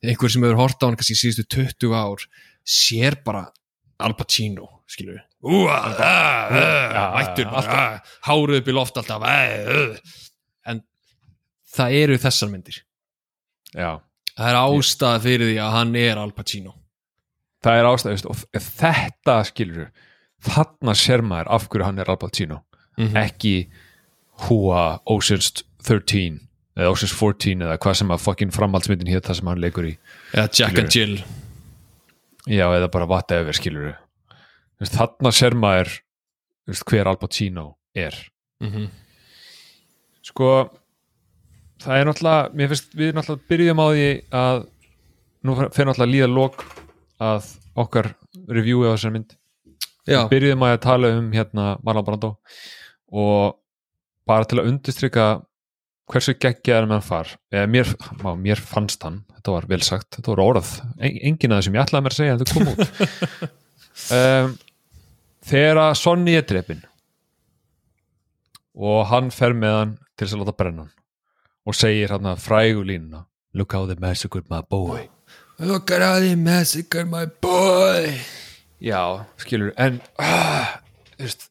einhver 0.05 0.33
sem 0.33 0.45
hefur 0.45 0.61
hort 0.61 0.83
á 0.83 0.87
hann 0.87 0.99
kannski 0.99 1.17
síðustu 1.19 1.47
20 1.57 1.95
ár 1.97 2.25
sér 2.67 3.19
bara 3.25 3.47
Al 4.03 4.17
Pacino 4.19 4.69
við, 4.97 5.19
úa, 5.43 5.77
ah, 5.99 7.17
hárið 8.29 8.61
upp 8.61 8.69
í 8.71 8.75
loft 8.77 8.99
alltaf 9.01 9.25
uh. 9.25 9.97
en 10.69 10.83
það 11.77 11.97
eru 12.03 12.19
þessar 12.23 12.53
myndir. 12.53 12.83
Já, 13.73 13.99
það 14.37 14.51
er 14.51 14.59
ástæða 14.61 15.23
fyrir 15.25 15.51
því 15.51 15.57
að 15.65 15.75
hann 15.79 15.97
er 16.01 16.21
Al 16.23 16.35
Pacino. 16.37 16.77
Það 17.65 17.81
er 17.81 17.91
ástæð 17.91 18.15
veist, 18.15 18.31
og 18.31 18.63
þetta 18.69 19.37
skilur 19.49 19.89
þarna 20.47 20.95
sér 20.95 21.25
maður 21.27 21.53
af 21.57 21.69
hverju 21.73 21.89
hann 21.89 22.05
er 22.05 22.13
Al 22.13 22.21
Pacino. 22.21 22.63
Mhm. 22.97 23.17
ekki 23.21 23.57
húa 24.47 25.01
Ocean's 25.05 25.51
13 25.85 26.41
eða 26.77 26.93
Ocean's 26.93 27.15
14 27.17 27.65
eða 27.67 27.79
hvað 27.83 27.99
sem 28.01 28.13
að 28.15 28.25
fucking 28.25 28.55
framhaldsmyndin 28.55 29.11
hér 29.11 29.25
það 29.25 29.41
sem 29.41 29.51
hann 29.51 29.63
leikur 29.65 29.89
í. 29.89 29.95
Eða 30.35 30.49
Jack 30.61 30.81
and 30.83 30.93
Jill. 30.93 31.17
Já 32.47 32.67
eða 32.69 32.91
bara 32.93 33.09
whatever 33.11 33.57
skilur 33.57 33.95
veist, 34.81 34.95
þarna 34.95 35.33
sér 35.35 35.57
maður 35.59 35.97
veist, 36.69 36.85
hver 36.87 37.09
Al 37.11 37.19
Pacino 37.21 37.73
er. 37.97 38.15
Mm 38.63 38.89
sko 40.27 40.51
það 41.83 42.01
er 42.01 42.09
náttúrulega 42.09 42.69
finnst 42.73 42.95
við 42.99 43.13
náttúrulega 43.17 43.51
byrjum 43.53 43.83
á 43.83 43.87
því 43.87 44.07
að 44.41 44.63
nú 45.47 45.57
fer 45.61 45.89
náttúrulega 45.89 46.13
líða 46.13 46.31
lok 46.33 46.65
að 47.23 47.51
okkar 47.79 48.09
reviewi 48.51 48.89
á 48.89 48.95
þessari 48.95 49.15
mynd. 49.17 49.37
Já, 50.07 50.21
byrjuðum 50.31 50.65
að 50.67 50.81
tala 50.85 51.13
um 51.19 51.29
hérna 51.35 51.67
Marlon 51.85 52.07
Brando 52.07 52.33
og 53.11 53.57
bara 54.27 54.47
til 54.49 54.61
að 54.61 54.71
undistrykka 54.73 55.27
hversu 56.13 56.37
geggjaður 56.39 56.89
með 56.89 56.99
hann 56.99 57.07
far? 57.07 57.33
Eða 57.55 57.71
mér, 57.73 57.93
má, 58.23 58.31
mér 58.39 58.63
fannst 58.63 59.03
hann. 59.07 59.23
Þetta 59.37 59.55
var 59.55 59.69
vel 59.71 59.81
sagt, 59.87 60.09
þetta 60.17 60.33
var 60.35 60.45
orð. 60.45 60.73
En, 60.99 61.21
engin 61.31 61.55
að 61.55 61.63
þessum 61.63 61.79
ég 61.79 61.87
ætlaði 61.87 62.07
mér 62.07 62.17
að 62.17 62.21
segja 62.21 62.35
en 62.35 62.43
þetta 62.43 62.57
kom 62.59 62.75
út. 62.75 63.55
Um, 64.13 64.51
þegar 65.49 65.79
að 65.81 65.95
Sonny 65.97 66.35
er 66.37 66.43
drepin 66.45 66.83
og 68.77 69.07
hann 69.09 69.31
fer 69.33 69.55
með 69.57 69.73
hann 69.73 69.95
til 70.13 70.27
þess 70.27 70.37
að 70.37 70.43
láta 70.43 70.55
brenna 70.61 70.85
hann 70.85 70.93
og 71.67 71.79
segir 71.79 72.13
hann 72.13 72.29
að 72.29 72.43
frægu 72.45 72.85
línuna 72.85 73.23
look 73.57 73.73
how 73.73 73.87
they 73.87 73.97
massacred 73.99 74.51
my 74.51 74.61
boy. 74.61 75.09
Look 75.59 75.91
at 75.91 76.03
how 76.03 76.21
they 76.21 76.37
massacre 76.37 77.05
my 77.05 77.25
boy. 77.41 78.21
Já, 78.79 79.25
skilur, 79.41 79.73
en 79.81 80.03
ah, 80.21 80.77
þú 81.17 81.25
veist, 81.25 81.49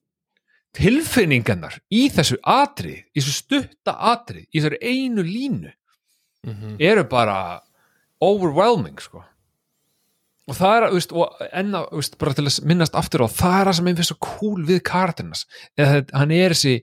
tilfinningarnar 0.75 1.77
í 1.93 2.05
þessu 2.13 2.37
atrið, 2.41 2.99
í 3.15 3.21
þessu 3.21 3.35
stutta 3.39 3.95
atrið, 4.13 4.45
í 4.53 4.61
þessu 4.63 4.81
einu 4.81 5.23
línu 5.25 5.71
Mhm. 6.45 6.75
eru 6.79 7.03
bara 7.09 7.59
overwhelming, 8.21 8.99
sko 9.01 9.23
og 10.47 10.53
það 10.55 10.75
er, 10.77 10.83
veist, 10.93 11.11
og 11.11 11.39
enna, 11.57 11.79
veist, 11.91 12.17
bara 12.21 12.33
til 12.37 12.45
að 12.45 12.59
minnast 12.69 12.93
aftur 12.93 13.23
á, 13.25 13.27
það 13.33 13.55
er 13.61 13.65
það 13.65 13.75
sem 13.79 13.87
ég 13.89 13.95
finnst 13.97 14.11
svo 14.13 14.19
cool 14.21 14.65
við 14.67 14.81
karakterinas, 14.85 15.45
eða 15.75 16.03
hann 16.13 16.31
er 16.31 16.53
þessi 16.53 16.75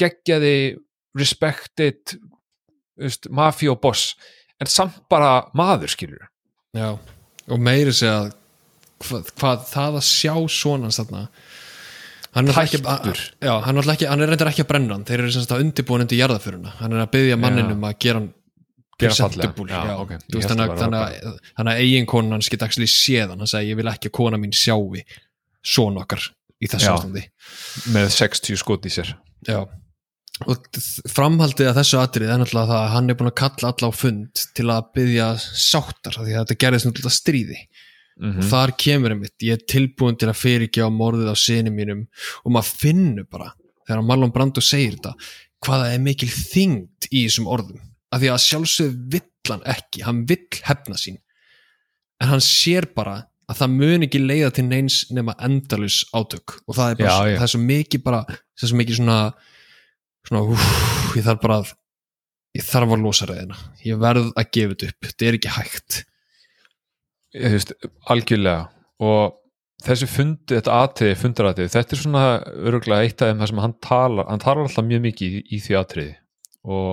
geggjaði 0.00 0.54
respected, 1.14 2.14
mafíu 3.28 3.74
boss, 3.80 4.14
en 4.60 4.66
samt 4.70 5.02
bara 5.10 5.50
maður 5.54 5.92
skilur 5.92 6.28
Já, 6.72 6.94
og 7.50 7.60
meiri 7.60 7.92
segja 7.92 8.30
hvað, 9.02 9.28
hvað 9.36 9.66
það 9.74 9.98
að 10.00 10.06
sjá 10.08 10.34
svona 10.48 10.88
þarna 10.94 11.26
hann 12.32 12.48
er 12.48 12.56
er, 12.56 13.90
ekki, 13.94 14.06
hann 14.08 14.22
er 14.24 14.30
reyndar 14.32 14.50
ekki 14.52 14.64
að 14.64 14.70
brenna 14.70 14.96
hann. 14.96 15.04
Þeir 15.08 15.20
eru 15.20 15.32
sem 15.34 15.44
sagt 15.44 15.56
að 15.56 15.66
undirbúin 15.66 16.04
undir 16.06 16.20
jarðaföruna 16.20 16.76
hann 16.78 16.94
er 16.96 17.04
að 17.04 17.10
byggja 17.16 17.40
manninum 17.40 17.84
að 17.88 17.98
gera 18.04 18.22
hann 18.22 18.30
Gera 19.02 19.16
fallega. 19.16 19.52
þannig 20.78 21.72
að 21.72 21.80
eiginkonan 21.82 22.36
hans 22.36 22.50
geta 22.52 22.68
ekki 22.68 22.88
séð 22.90 23.32
hann. 23.32 23.42
Hann 23.42 23.50
segi 23.50 23.72
ég 23.72 23.78
vil 23.80 23.90
ekki 23.90 24.10
að 24.10 24.16
kona 24.18 24.40
mín 24.40 24.54
sjái 24.54 25.02
svona 25.62 26.04
okkar 26.04 26.28
í 26.62 26.70
þessu 26.70 26.92
ástandi. 26.92 27.22
Með 27.94 28.10
60 28.14 28.60
skot 28.60 28.86
í 28.86 28.92
sér. 28.94 29.14
Já. 29.48 29.64
Og 30.48 30.64
framhaldið 31.12 31.70
að 31.70 31.78
þessu 31.80 31.98
atrið 32.00 32.32
er 32.32 32.40
náttúrulega 32.40 32.70
það 32.72 32.82
að 32.82 32.92
hann 32.96 33.12
er 33.12 33.18
búin 33.18 33.30
að 33.30 33.38
kalla 33.42 33.72
alla 33.72 33.90
á 33.90 33.92
fund 33.94 34.44
til 34.56 34.68
að 34.74 34.88
byggja 34.96 35.28
sáttar 35.38 36.18
því 36.18 36.32
að 36.32 36.40
þetta 36.40 36.58
gerðist 36.64 36.88
náttúrulega 36.88 37.18
stríði 37.18 37.58
mm 38.22 38.38
og 38.42 38.50
þar 38.52 38.74
kemur 38.78 39.14
einmitt, 39.14 39.34
ég 39.42 39.58
er 39.58 39.64
tilbúin 39.66 40.18
til 40.18 40.28
að 40.30 40.38
fyrirgjá 40.38 40.86
morðið 40.94 41.32
á 41.32 41.36
sinni 41.36 41.72
mínum 41.74 42.04
og 42.44 42.54
maður 42.54 42.76
finnur 42.84 43.26
bara, 43.26 43.50
þegar 43.86 44.04
Marlon 44.06 44.32
Brando 44.34 44.62
segir 44.62 44.96
þetta, 44.96 45.14
hvaða 45.66 45.90
er 45.94 46.04
mikil 46.04 46.30
þyngd 46.30 47.10
í 47.10 47.26
þessum 47.26 47.50
orðum, 47.50 47.82
af 48.12 48.22
því 48.22 48.30
að 48.30 48.44
sjálfsög 48.46 48.96
vill 49.12 49.50
hann 49.50 49.66
ekki, 49.74 50.04
hann 50.06 50.24
vill 50.30 50.46
hefna 50.68 50.98
sín, 50.98 51.18
en 52.22 52.30
hann 52.30 52.44
sér 52.46 52.86
bara 52.94 53.24
að 53.50 53.58
það 53.58 53.74
mun 53.74 54.06
ekki 54.06 54.22
leiða 54.22 54.52
til 54.54 54.64
neins 54.68 55.00
nema 55.10 55.34
endalus 55.42 56.04
átök. 56.14 56.60
Og 56.70 56.76
það 56.78 56.92
er 56.92 57.00
bara, 57.00 57.10
Já, 57.10 57.36
það 57.36 57.46
er 57.48 57.50
svo 57.52 57.60
mikið 57.66 58.04
bara, 58.06 58.20
það 58.30 58.64
er 58.64 58.70
svo 58.70 58.78
mikið 58.78 59.00
svona 59.00 59.16
svona, 60.28 60.42
úf, 60.54 60.66
ég 61.16 61.26
þarf 61.26 61.42
bara 61.42 61.58
að 61.62 61.74
ég 62.58 62.66
þarf 62.66 62.94
að 62.94 63.04
losa 63.04 63.28
reyðina 63.28 63.58
ég 63.86 64.00
verð 64.00 64.32
að 64.36 64.50
gefa 64.54 64.74
þetta 64.74 64.90
upp, 64.92 65.06
þetta 65.08 65.28
er 65.28 65.38
ekki 65.38 65.54
hægt 65.56 65.98
Ég, 67.32 67.54
veist, 67.56 67.72
algjörlega. 68.12 68.66
Og 69.02 69.38
þessi 69.82 70.08
fundi, 70.10 70.56
þetta 70.56 70.80
atriði, 70.84 71.14
fundaratriði 71.18 71.72
þetta 71.74 71.96
er 71.96 72.02
svona 72.02 72.26
öruglega 72.68 73.06
eitt 73.06 73.22
af 73.22 73.32
þeim 73.32 73.40
þar 73.42 73.50
sem 73.52 73.62
hann 73.64 73.78
talar, 73.82 74.28
hann 74.28 74.42
talar 74.42 74.68
alltaf 74.68 74.86
mjög 74.86 75.02
mikið 75.08 75.38
í, 75.38 75.42
í 75.56 75.62
því 75.64 75.78
atriði. 75.80 76.14
Og 76.62 76.92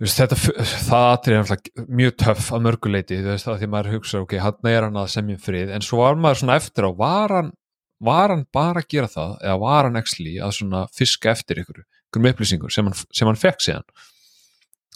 veist, 0.00 0.18
þetta, 0.18 0.40
það 0.88 1.06
atriði 1.12 1.38
er 1.38 1.44
alltaf 1.44 1.86
mjög 2.00 2.16
töff 2.24 2.50
að 2.56 2.66
mörguleiti, 2.66 3.20
þú 3.20 3.32
veist, 3.34 3.46
það 3.46 3.62
því 3.62 3.70
maður 3.76 3.94
hugsa 3.94 4.24
ok, 4.24 4.36
hann 4.42 4.72
er 4.72 4.88
hann 4.88 5.00
að 5.04 5.12
semja 5.14 5.38
um 5.38 5.44
frið, 5.44 5.74
en 5.76 5.86
svo 5.86 6.02
var 6.02 6.18
maður 6.18 6.42
svona 6.42 6.58
eftir 6.58 6.88
á, 6.88 6.90
var 6.96 7.36
hann 7.36 7.54
var 8.00 8.32
hann 8.32 8.46
bara 8.52 8.80
að 8.80 8.88
gera 8.94 9.10
það, 9.12 9.34
eða 9.44 9.56
var 9.60 9.88
hann 9.88 10.00
actually 10.00 10.38
að 10.40 10.54
svona 10.56 10.86
fiska 10.96 11.34
eftir 11.34 11.60
ykkur 11.62 11.82
ykkur 11.84 12.30
upplýsingur 12.32 12.72
sem 12.72 12.88
hann, 12.88 12.96
sem 12.96 13.28
hann 13.28 13.38
fekk 13.38 13.60
síðan? 13.64 13.84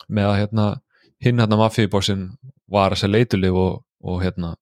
Með 0.09 0.31
að 0.31 0.39
hérna 0.41 0.67
hinn 1.25 1.41
hérna 1.41 1.59
mafíubossin 1.61 2.25
var 2.71 2.95
að 2.95 3.03
segja 3.03 3.15
leitulif 3.15 3.59
og, 3.61 3.81
og 4.05 4.21
hérna 4.25 4.55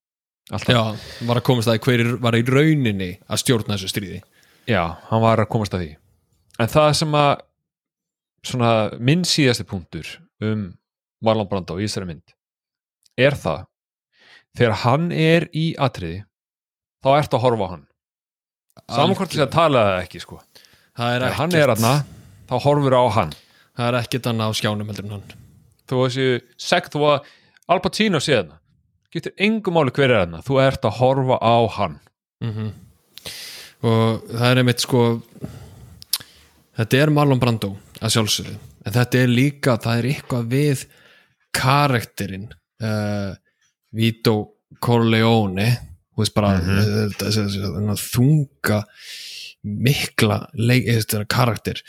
allt 0.51 0.67
það. 0.67 0.75
Já, 0.75 1.25
var 1.29 1.39
að 1.39 1.47
komast 1.47 1.71
að 1.71 1.81
hver 1.85 2.05
var 2.23 2.37
í 2.37 2.43
rauninni 2.47 3.09
að 3.27 3.41
stjórna 3.43 3.77
þessu 3.77 3.91
stríði. 3.93 4.21
Já, 4.69 4.83
hann 5.09 5.23
var 5.23 5.43
að 5.43 5.51
komast 5.51 5.75
að 5.75 5.85
því. 5.85 5.91
En 6.63 6.71
það 6.71 6.89
sem 6.99 7.17
að 7.17 7.31
svona 8.43 8.71
minn 8.99 9.23
síðasti 9.27 9.65
punktur 9.67 10.09
um 10.43 10.73
Marlon 11.23 11.47
Brando 11.47 11.77
í 11.79 11.87
þessari 11.87 12.09
mynd 12.09 12.33
er 13.19 13.37
það 13.39 13.63
þegar 14.57 14.79
hann 14.83 15.07
er 15.15 15.47
í 15.55 15.69
atriði 15.79 16.23
þá 17.03 17.09
ertu 17.15 17.39
að 17.39 17.45
horfa 17.45 17.67
á 17.67 17.73
hann. 17.73 17.85
Saman 18.89 19.15
hvort 19.17 19.31
þess 19.31 19.45
að 19.45 19.53
tala 19.53 19.85
það 19.87 20.01
ekki 20.03 20.21
sko. 20.23 20.39
Það 20.97 21.15
er 21.15 21.37
hann 21.37 21.55
er 21.57 21.73
aðna 21.73 21.93
þá 22.49 22.55
horfur 22.65 22.97
á 22.99 23.03
hann. 23.17 23.31
Það 23.73 23.87
er 23.87 23.97
ekkert 24.01 24.29
annað 24.29 24.53
á 24.53 24.57
skjánum 24.59 24.91
heldur 24.91 25.07
en 25.07 25.15
hann. 25.15 25.39
Þú 25.89 26.01
þessi 26.03 26.27
sekt 26.61 26.93
þú 26.93 27.05
að 27.09 27.31
Al 27.71 27.81
Pacino 27.83 28.19
sé 28.19 28.35
þarna 28.37 28.59
getur 29.13 29.33
engum 29.37 29.77
máli 29.77 29.93
hver 29.93 30.09
er 30.09 30.23
þarna 30.23 30.41
þú 30.41 30.59
ert 30.63 30.87
að 30.87 30.97
horfa 30.99 31.37
á 31.37 31.57
hann. 31.77 31.99
Mm 32.43 32.71
Og 33.83 34.23
það 34.31 34.49
er 34.49 34.59
einmitt 34.61 34.79
sko 34.79 34.99
Þetta 36.73 36.97
er 36.97 37.11
Marlon 37.13 37.39
Brando 37.41 37.75
að 38.01 38.15
sjálfsögðu. 38.15 38.55
En 38.83 38.93
þetta 38.95 39.19
er 39.19 39.31
líka, 39.31 39.77
það 39.77 39.99
er 39.99 40.07
eitthvað 40.09 40.47
við 40.49 40.85
karakterinn 41.53 42.47
uh, 42.81 43.35
Vito 43.93 44.35
Corleone. 44.81 45.67
Þú 46.13 46.23
veist 46.23 46.33
bara 46.33 46.55
mm 46.57 47.13
-hmm. 47.13 47.95
þunga 48.01 48.83
mikla 49.61 50.47
leik, 50.53 50.85
þetta 50.89 51.25
karakter. 51.29 51.81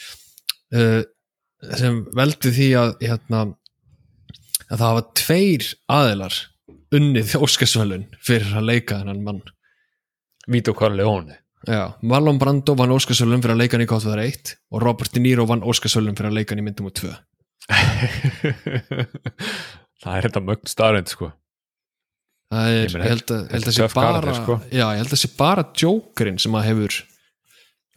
Uh, 0.74 1.02
sem 1.76 2.04
veldi 2.12 2.52
því 2.52 2.68
að 2.76 2.94
hérna, 3.00 3.40
að 4.74 4.80
það 4.82 4.90
hafa 4.90 5.04
tveir 5.20 5.66
aðilar 5.94 6.36
unnið 6.94 7.34
Óskarsvölun 7.42 8.04
fyrir 8.24 8.52
að 8.58 8.68
leika 8.70 9.00
þennan 9.00 9.22
mann. 9.26 9.42
Vito 10.50 10.74
Corleone. 10.76 11.40
Já, 11.64 11.94
Marlon 12.04 12.38
Brando 12.40 12.74
vann 12.76 12.92
Óskarsvölun 12.92 13.40
fyrir 13.40 13.54
að 13.54 13.62
leika 13.62 13.78
hann 13.78 13.86
í 13.86 13.88
Godfather 13.88 14.20
1 14.26 14.50
og 14.74 14.82
Robert 14.84 15.14
De 15.14 15.22
Niro 15.24 15.46
vann 15.48 15.64
Óskarsvölun 15.64 16.16
fyrir 16.18 16.28
að 16.28 16.36
leika 16.40 16.52
hann 16.52 16.60
í 16.60 16.66
myndum 16.66 16.90
og 16.90 16.96
2 17.00 17.14
það 20.04 20.18
er 20.18 20.26
þetta 20.26 20.42
mögn 20.44 20.68
starrend 20.68 21.08
sko. 21.08 21.30
Það 22.52 22.68
er, 22.68 22.82
Ég 22.84 23.06
held 23.08 23.32
að, 23.32 23.46
þetta 23.48 23.54
held 23.56 23.64
að 23.64 23.70
er 23.70 23.76
sé 23.78 23.86
bara 23.96 24.34
sko. 24.36 24.58
Já, 24.68 24.84
ég 24.84 25.00
held 25.00 25.14
að 25.16 25.22
sé 25.22 25.30
bara 25.38 25.64
Jokerinn 25.80 26.40
sem 26.42 26.58
að 26.58 26.66
hefur 26.68 26.98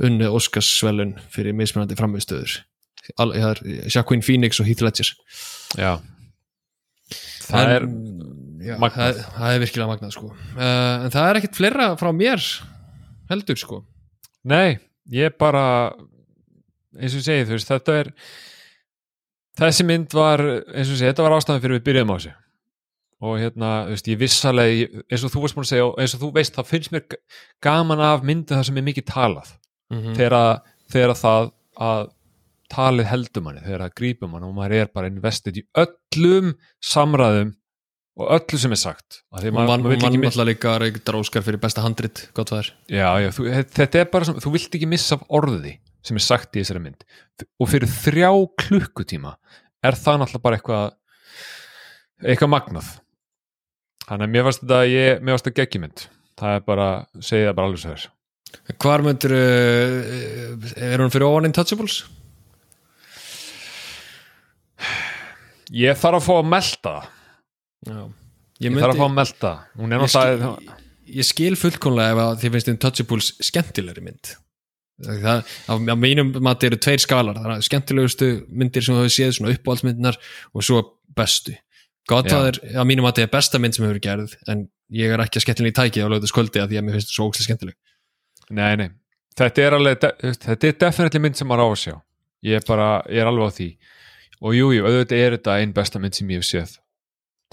unnið 0.07 0.37
Óskarsvölun 0.39 1.15
fyrir 1.33 1.57
mismunandi 1.57 1.97
framviðstöður 1.99 2.61
Það 3.17 3.59
Joaquin 3.93 4.23
Phoenix 4.23 4.59
og 4.59 4.67
Heath 4.67 4.83
Ledger. 4.83 5.11
Já 5.79 5.91
það 7.47 7.71
er 7.75 7.85
já, 8.67 8.75
magnað. 8.81 8.97
það, 9.19 9.21
það 9.37 9.53
er 9.55 9.63
virkilega 9.63 9.91
magnað 9.91 10.13
sko. 10.17 10.31
Uh, 10.55 11.05
En 11.07 11.13
það 11.15 11.29
er 11.29 11.39
ekkit 11.41 11.59
fleira 11.59 11.87
frá 11.99 12.11
mér 12.15 12.43
heldur 13.31 13.59
sko. 13.59 13.81
Nei, 14.47 14.77
ég 15.11 15.35
bara 15.39 15.63
eins 16.97 17.15
og 17.17 17.23
segi, 17.25 17.45
þú 17.47 17.57
veist, 17.57 17.69
þetta 17.71 17.95
er 18.01 18.11
þessi 19.57 19.85
mynd 19.87 20.13
var 20.15 20.43
eins 20.47 20.91
og 20.91 20.97
segi, 20.99 21.09
þetta 21.09 21.25
var 21.25 21.37
ástæðan 21.37 21.63
fyrir 21.63 21.79
við 21.79 21.87
byrjuðum 21.89 22.13
á 22.13 22.17
þessu. 22.17 22.33
Og 23.27 23.39
hérna, 23.41 23.69
þú 23.87 23.95
veist, 23.95 24.09
ég 24.11 24.19
vissalega 24.21 24.89
eins 25.09 25.23
og 25.25 25.31
þú 25.33 25.41
varst 25.43 25.57
búin 25.57 25.65
að 25.65 25.71
segja, 25.71 25.87
eins 26.03 26.13
og 26.13 26.21
þú 26.21 26.27
veist 26.35 26.57
það 26.57 26.67
finnst 26.71 26.91
mér 26.93 27.05
gaman 27.65 28.03
af 28.05 28.25
myndið 28.27 28.59
það 28.59 28.67
sem 28.69 28.77
er 28.77 28.85
mikið 28.91 29.07
talað. 29.09 29.55
Mm 29.93 30.17
þegar, 30.19 30.35
að, 30.37 30.73
þegar 30.93 31.13
að 31.13 31.21
það 31.23 31.49
að 31.87 32.07
talið 32.73 33.07
heldur 33.11 33.43
manni, 33.45 33.61
þegar 33.65 33.85
að 33.87 33.95
grípum 33.99 34.33
manni 34.33 34.49
og 34.49 34.55
maður 34.57 34.75
er 34.81 34.91
bara 34.95 35.09
investið 35.11 35.61
í 35.61 35.63
öllum 35.83 36.53
samræðum 36.83 37.53
og 38.17 38.31
öllu 38.33 38.59
sem 38.59 38.73
er 38.73 38.81
sagt. 38.81 39.21
Og 39.31 39.45
mann 39.53 39.69
man 39.69 39.85
miss- 39.87 40.35
alltaf 40.35 40.47
líka 40.49 40.75
reyktar 40.81 41.19
Óskar 41.19 41.45
fyrir 41.45 41.61
besta 41.61 41.83
handrit 41.85 42.25
gott 42.33 42.49
það 42.49 42.63
er 42.63 42.71
Já, 42.97 43.09
já, 43.23 43.29
þú, 43.37 43.47
þetta 43.77 44.01
er 44.01 44.09
bara 44.11 44.25
sem, 44.25 44.39
þú 44.41 44.53
vilt 44.57 44.77
ekki 44.79 44.89
missa 44.89 45.15
af 45.19 45.25
orðiði 45.29 45.77
sem 46.07 46.17
er 46.17 46.23
sagt 46.25 46.55
í 46.55 46.61
þessari 46.63 46.81
mynd. 46.83 47.03
Og 47.61 47.69
fyrir 47.69 47.91
þrjá 47.91 48.29
klukkutíma 48.63 49.35
er 49.85 49.97
það 49.99 50.21
náttúrulega 50.23 50.43
bara 50.47 50.57
eitthvað 50.57 50.93
eitthvað 52.25 52.49
magnað. 52.55 52.93
Þannig 54.07 54.23
að 54.29 54.31
mér 54.33 54.45
varst 54.47 54.61
þetta 54.63 54.83
ég, 54.87 55.19
mér 55.21 55.35
varst 55.35 55.45
þetta 55.49 55.61
geggjumynd 55.61 56.05
það 56.37 56.53
er 56.57 56.63
bara, 56.67 56.87
segi 57.19 57.47
það 57.47 57.57
bara 57.57 57.69
alveg 57.71 57.81
svo 57.83 57.95
þess 57.95 58.13
Hvar 58.79 59.03
myndir 59.03 59.33
uh, 59.35 60.69
er 60.87 61.01
hún 61.03 61.11
fyrir 61.13 61.27
ofan 61.27 61.49
Intouchables? 61.49 61.97
Ég 65.75 65.99
þarf 65.99 66.21
að 66.21 66.25
fá 66.27 66.33
að 66.37 66.49
melta 66.53 66.95
það. 66.95 67.13
Já. 67.87 68.01
Ég, 68.57 68.73
þarf 68.73 68.93
að 68.93 68.99
fá 68.99 69.05
að 69.07 69.15
það. 69.43 69.63
er 69.93 70.01
ég, 70.01 70.11
skil, 70.13 70.75
ég 71.19 71.29
skil 71.29 71.53
fullkomlega 71.61 72.15
ef 72.15 72.21
að 72.23 72.41
þið 72.41 72.55
finnst 72.55 72.71
Intouchables 72.73 73.31
skemmtilegri 73.51 74.03
mynd. 74.05 74.33
Það, 74.97 75.43
á, 75.69 75.73
mínum 75.93 76.31
mati 76.41 76.71
eru 76.71 76.79
tveir 76.81 77.01
skalar. 77.03 77.37
Það 77.37 77.53
er 77.53 77.65
skemmtilegustu 77.67 78.29
myndir 78.49 78.85
sem 78.85 78.95
þú 78.95 79.03
hefur 79.03 79.13
séð 79.13 79.35
svona 79.37 79.53
uppáhaldsmyndinar 79.53 80.17
og 80.57 80.65
svo 80.65 80.81
bestu. 81.17 81.53
Godfather, 82.09 82.57
á 82.73 82.81
mínum 82.87 83.05
mati 83.05 83.21
er 83.21 83.29
besta 83.29 83.59
mynd 83.61 83.77
sem 83.77 83.85
hefur 83.85 83.99
gerð 84.01 84.33
en 84.49 84.65
ég 84.95 85.11
er 85.13 85.21
ekki 85.21 85.41
að 85.41 85.45
skemmtilega 85.45 85.73
í 85.73 85.77
tæki 85.77 86.01
á 86.01 86.09
lögðu 86.09 86.31
sköldi 86.31 86.63
að 86.63 86.71
því 86.71 86.79
að 86.79 86.87
mér 86.87 86.97
finnst 86.97 87.11
það 87.11 87.17
svo 87.17 87.27
ókslega 87.27 87.47
skemmtileg. 87.49 87.77
Nei, 88.47 88.71
nei, 88.79 88.89
þetta 89.37 89.65
er 89.65 89.75
alveg 89.75 90.05
þetta 90.23 90.69
er 90.71 90.77
definitely 90.85 91.21
mynd 91.25 91.37
sem 91.37 91.49
maður 91.51 91.67
á 91.67 91.69
að 91.69 91.81
sjá. 91.83 91.95
Ég 92.47 92.61
er 92.61 92.65
bara, 92.65 92.87
ég 93.11 93.21
er 93.21 93.29
alveg 93.29 93.51
á 93.51 93.57
því 93.57 93.69
og 94.41 94.53
jú, 94.57 94.69
jú, 94.75 94.83
auðvitað 94.85 95.23
er 95.23 95.35
þetta 95.37 95.55
einn 95.61 95.73
besta 95.75 95.99
mynd 96.01 96.17
sem 96.17 96.29
ég 96.33 96.41
hef 96.43 96.47
séð. 96.49 96.75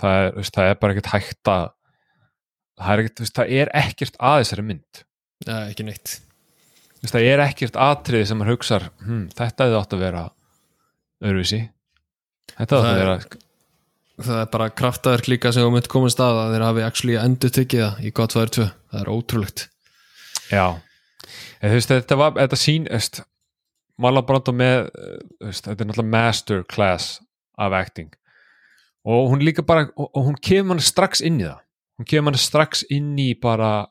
Það 0.00 0.18
er, 0.24 0.50
það 0.56 0.68
er 0.72 0.78
bara 0.82 0.94
ekkert 0.96 1.10
hægt 1.14 1.50
að 1.52 1.66
það 2.80 2.92
er 2.92 3.02
ekkert, 3.04 3.32
það 3.38 3.52
er 3.62 3.72
ekkert 3.84 4.16
að 4.18 4.38
þessari 4.42 4.66
mynd. 4.70 5.02
Nei, 5.46 5.60
ekki 5.70 5.86
neitt. 5.86 6.16
Það 7.04 7.26
er 7.28 7.42
ekkert 7.44 7.76
atriði 7.76 8.26
sem 8.30 8.38
maður 8.40 8.54
hugsar 8.56 8.86
hm, 9.04 9.24
þetta 9.36 9.66
hefði 9.66 9.78
átt 9.80 9.94
að 9.96 10.02
vera 10.06 10.22
öðruvísi. 11.24 11.60
Þetta 12.54 12.64
átt 12.64 12.72
Það 12.74 12.88
að 12.88 12.94
er- 12.94 13.02
vera 13.04 13.42
það 14.24 14.40
er 14.40 14.48
bara 14.54 14.68
kraftaverk 14.78 15.26
líka 15.28 15.50
sem 15.52 15.64
þú 15.66 15.70
myndi 15.74 15.90
koma 15.90 16.08
stað 16.12 16.36
að 16.44 16.52
þeir 16.54 16.64
hafi 16.68 16.82
actually 16.86 17.16
endur 17.18 17.50
tekið 17.56 17.80
það 17.82 18.02
í 18.08 18.12
Godfather 18.14 18.52
2 18.56 18.66
það 18.94 19.00
er 19.00 19.10
ótrúlegt. 19.10 19.64
Já, 20.54 20.66
veist, 21.64 21.90
þetta 21.90 22.18
var 22.20 22.36
þetta 22.38 22.58
sín, 22.60 22.84
þú 22.86 22.94
veist 23.00 23.20
Marlon 24.00 24.26
Brando 24.26 24.52
með, 24.56 24.88
eh, 24.90 25.18
veist, 25.46 25.66
þetta 25.66 25.84
er 25.84 25.90
náttúrulega 25.90 26.14
master 26.16 26.64
class 26.64 27.20
af 27.58 27.72
acting. 27.72 28.10
Og 29.04 29.30
hún 29.30 29.44
líka 29.44 29.62
bara 29.62 29.90
og, 29.96 30.08
og 30.14 30.30
hún 30.30 30.40
kemur 30.40 30.74
hann 30.74 30.82
strax 30.82 31.20
inn 31.20 31.40
í 31.40 31.46
það. 31.46 31.60
Hún 31.98 32.08
kemur 32.10 32.32
hann 32.32 32.40
strax 32.40 32.84
inn 32.90 33.14
í 33.18 33.34
bara 33.38 33.86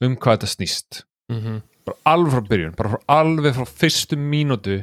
um 0.00 0.16
hvað 0.16 0.38
þetta 0.38 0.54
snýst. 0.54 1.02
Mm 1.32 1.62
bara 1.90 2.14
alveg 2.14 2.34
frá 2.34 2.44
byrjun, 2.50 2.76
bara 2.76 2.92
frá, 2.92 3.00
alveg 3.20 3.56
frá 3.56 3.66
fyrstu 3.66 4.18
mínútu 4.18 4.82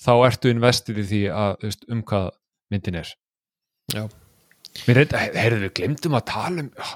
þá 0.00 0.12
ertu 0.26 0.52
investið 0.52 1.02
í 1.02 1.06
því 1.10 1.22
að 1.34 1.54
veist, 1.66 1.86
um 1.92 2.02
hvað 2.06 2.30
myndin 2.72 2.98
er. 3.02 3.12
Já. 3.92 4.04
Mér 4.86 5.00
reynd, 5.00 5.16
heyrðu 5.36 5.62
við 5.66 5.72
glemdum 5.80 6.16
að 6.16 6.26
tala 6.30 6.64
um 6.64 6.70
já, 6.70 6.90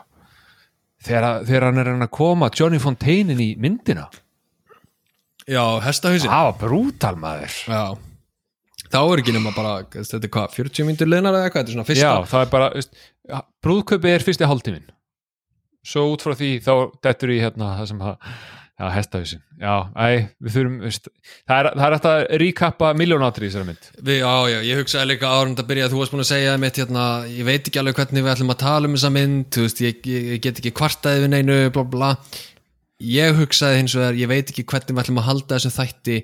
þegar, 1.05 1.29
þegar 1.49 1.67
hann 1.69 1.81
er 1.83 1.91
reyna 1.91 2.09
að 2.09 2.15
koma 2.17 2.51
Johnny 2.55 2.81
Fontaine 2.83 3.35
inn 3.35 3.43
í 3.43 3.51
myndina 3.61 4.07
Já, 5.51 5.65
hestahausin 5.85 6.33
það 6.33 6.49
var 6.49 6.59
brútal 6.63 7.15
maður. 7.21 7.57
Já. 7.69 7.85
Þá 8.95 8.99
er 9.03 9.21
ekki 9.25 9.35
nema 9.35 9.53
bara, 9.57 9.77
þetta 9.93 10.21
er 10.21 10.33
hvað, 10.33 10.51
40 10.55 10.89
mínútur 10.89 11.11
liðnar 11.11 11.35
eða 11.37 11.49
eitthvað, 11.49 11.65
þetta 11.65 11.73
er 11.73 11.77
svona 11.77 11.89
fyrsta 11.89 12.11
já, 12.11 12.27
það 12.31 12.45
er 12.45 12.51
bara, 12.53 12.67
veist, 12.77 13.01
ja, 13.31 13.41
brúðkaupið 13.65 14.13
er 14.15 14.27
fyrsti 14.29 14.51
hálftíminn. 14.51 14.93
Svo 15.85 16.05
út 16.13 16.25
frá 16.25 16.37
því 16.39 16.51
þá 16.65 16.75
dettur 17.05 17.33
í 17.35 17.41
hérna 17.43 17.73
það 17.81 17.89
sem 17.91 18.05
að 18.05 18.13
já, 18.15 18.87
hestahausin, 18.95 19.43
já, 19.61 19.75
æ, 19.99 20.07
við 20.47 20.57
þurfum 20.57 20.79
veist, 20.87 21.11
það 21.43 21.59
er, 21.59 21.69
það 21.75 21.85
er 21.89 21.97
hægt 21.97 22.09
að 22.13 22.23
ríkappa 22.45 22.93
miljónátri 23.03 23.49
í 23.49 23.51
þessari 23.51 23.69
mynd. 23.73 23.91
Við, 23.99 24.21
já, 24.23 24.33
já, 24.55 24.59
ég 24.71 24.81
hugsaði 24.81 25.11
líka 25.11 25.35
árund 25.35 25.63
að 25.65 25.71
byrja 25.73 25.89
að 25.89 25.95
þú 25.95 26.01
varst 26.01 26.15
búin 26.15 26.25
að 26.25 26.31
segja 26.31 26.57
mitt 26.63 26.81
hérna, 26.85 27.05
ég 27.35 27.51
veit 27.51 27.71
ekki 27.71 27.83
alveg 27.83 28.01
hvernig 28.01 28.25
við 28.27 28.35
ætlum 28.37 28.55
að 28.55 28.63
tala 28.63 28.91
um 28.91 28.97
þessa 28.99 29.15
mynd, 29.19 29.47
þú 29.55 29.67
veist, 29.67 29.85
ég, 29.85 30.11
ég, 30.15 30.33
ég 30.37 30.43
get 30.47 30.63
ekki 30.63 30.75
kvartaði 30.81 31.27
við 31.27 31.35
neinu, 31.35 31.61
bla 31.75 31.87
bla 31.91 32.11
ég 33.03 33.39
hugsaði 33.39 33.83
hins 33.83 33.95
vegar, 33.99 34.19
ég 34.19 34.31
veit 34.31 34.51
ekki 34.51 34.67
hvernig 34.69 34.95
við 34.95 35.05
ætlum 35.05 35.23
að 35.23 35.29
halda 35.31 35.57
þessu 35.59 35.73
þætti 35.75 36.19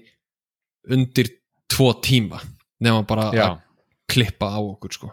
undir 0.91 1.33
tvo 1.71 1.93
tíma 2.03 2.41
nema 2.81 3.03
bara 3.09 3.31
já, 3.35 3.47
að 3.47 3.59
klippa 4.11 4.51
á 4.57 4.61
okkur, 4.61 4.95
sko. 4.95 5.11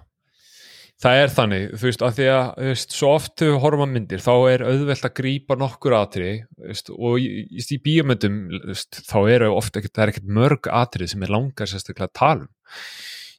Það 0.98 1.20
er 1.22 1.30
þannig, 1.30 1.66
þú 1.78 1.86
veist, 1.86 2.04
að 2.04 2.14
því 2.18 2.28
að 2.34 2.46
þú 2.58 2.70
veist, 2.72 2.94
svo 2.98 3.10
oft 3.14 3.42
við 3.44 3.58
horfum 3.62 3.84
að 3.86 3.92
myndir 3.94 4.24
þá 4.24 4.32
er 4.50 4.64
auðvelt 4.66 5.06
að 5.06 5.16
grípa 5.20 5.58
nokkur 5.62 5.94
atri 5.94 6.32
veist, 6.58 6.90
og 6.90 7.20
í, 7.22 7.28
í, 7.54 7.78
bíómyndum 7.86 8.40
þú 8.56 8.72
veist, 8.72 9.02
þá 9.06 9.18
eru 9.36 9.52
oft 9.54 9.78
ekkert, 9.78 9.94
það 9.94 10.06
er 10.06 10.14
ekkert 10.14 10.32
mörg 10.40 10.72
atrið 10.80 11.12
sem 11.14 11.28
er 11.28 11.34
langar 11.36 11.70
sérstaklega 11.70 12.10
að 12.10 12.18
tala 12.18 12.48
um. 12.48 12.80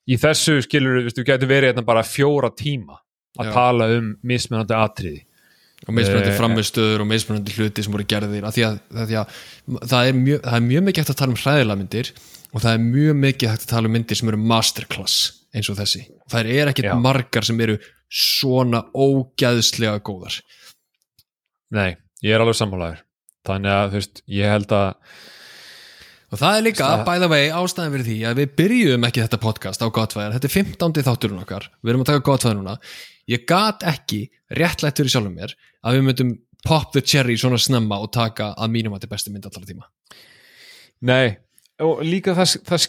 Í 0.09 0.17
þessu 0.23 0.55
skilur 0.65 1.01
við, 1.01 1.11
við 1.19 1.27
getum 1.33 1.51
verið 1.51 1.73
hérna 1.73 1.85
bara 1.89 2.07
fjóra 2.07 2.53
tíma 2.55 3.01
að 3.39 3.51
Já. 3.51 3.55
tala 3.59 3.91
um 3.97 4.13
mismunandi 4.27 4.79
atriði 4.79 5.25
og 5.89 5.97
mismunandi 5.97 6.33
Eh, 6.33 6.37
framistöður 6.37 7.05
og 7.05 7.09
mismunandi 7.09 7.55
hluti 7.57 7.85
sem 7.85 7.95
voru 7.95 8.05
gerðir. 8.09 8.45
Af 8.45 8.57
því 8.57 8.65
að, 8.67 8.81
að, 8.95 9.05
því 9.09 9.19
að 9.23 9.39
það, 9.89 10.11
er 10.11 10.19
mjög, 10.19 10.43
það 10.45 10.59
er 10.59 10.67
mjög 10.67 10.85
mikið 10.89 11.03
hægt 11.03 11.13
að 11.15 11.21
tala 11.23 11.35
um 11.35 11.41
hræðilega 11.43 11.81
myndir 11.83 12.11
og 12.49 12.65
það 12.65 12.71
er 12.73 12.85
mjög 12.85 13.19
mikið 13.25 13.53
hægt 13.53 13.65
að 13.65 13.73
tala 13.73 13.89
um 13.89 13.97
myndir 13.97 14.21
sem 14.21 14.33
eru 14.33 14.41
masterclass 14.53 15.17
eins 15.57 15.71
og 15.73 15.79
þessi. 15.81 16.05
Það 16.29 16.53
er 16.55 16.73
ekkert 16.73 16.91
Já. 16.91 16.97
margar 17.01 17.49
sem 17.49 17.65
eru 17.65 17.79
svona 18.09 18.85
ógæðslega 18.93 19.99
góðar. 20.05 20.39
Nei, 21.75 21.97
ég 22.25 22.37
er 22.37 22.45
alveg 22.45 22.57
sammálaður. 22.57 23.03
Þannig 23.49 23.75
að 23.75 23.91
þú 23.91 24.01
veist, 24.01 24.23
ég 24.29 24.53
held 24.53 24.73
að 24.77 24.89
og 26.29 26.41
það 26.41 26.57
er 26.59 26.65
líka, 26.67 26.89
Það- 26.91 27.05
by 27.09 27.19
the 27.23 27.29
way, 27.33 27.49
ástæðan 27.51 27.95
fyrir 27.95 28.07
því 28.09 28.17
að 28.29 28.41
við 28.43 28.51
byrjuðum 28.61 29.07
ekki 29.09 29.23
þetta 29.25 29.41
podcast 29.41 29.81
á 29.85 29.87
Godfæðar 29.89 30.35
þetta 30.37 30.49
er 30.51 30.55
15. 30.57 31.03
þátturinn 31.09 31.43
okkar, 31.43 31.69
við 31.83 31.93
erum 31.95 32.05
að 32.05 32.11
taka 32.13 32.25
Godfæðar 32.29 32.59
núna. 32.61 32.77
Ég 33.29 33.47
gat 33.49 33.85
ekki 33.89 34.21
réttlætt 34.57 35.01
fyrir 35.01 35.13
sjálfum 35.13 35.35
mér 35.37 35.55
að 35.85 35.99
við 35.99 36.07
myndum 36.09 36.39
pop 36.67 36.93
the 36.93 37.01
cherry 37.01 37.37
svona 37.37 37.59
snemma 37.61 38.01
og 38.03 38.11
taka 38.13 38.55
að 38.59 38.73
mínum 38.75 38.93
að 38.93 39.01
þetta 39.01 39.09
er 39.09 39.15
besti 39.17 39.33
mynd 39.33 39.49
allar 39.49 39.69
tíma. 39.69 39.89
Nei, 41.09 41.37
og 41.81 42.01
líka 42.03 42.35
það, 42.35 42.55
það, 42.67 42.87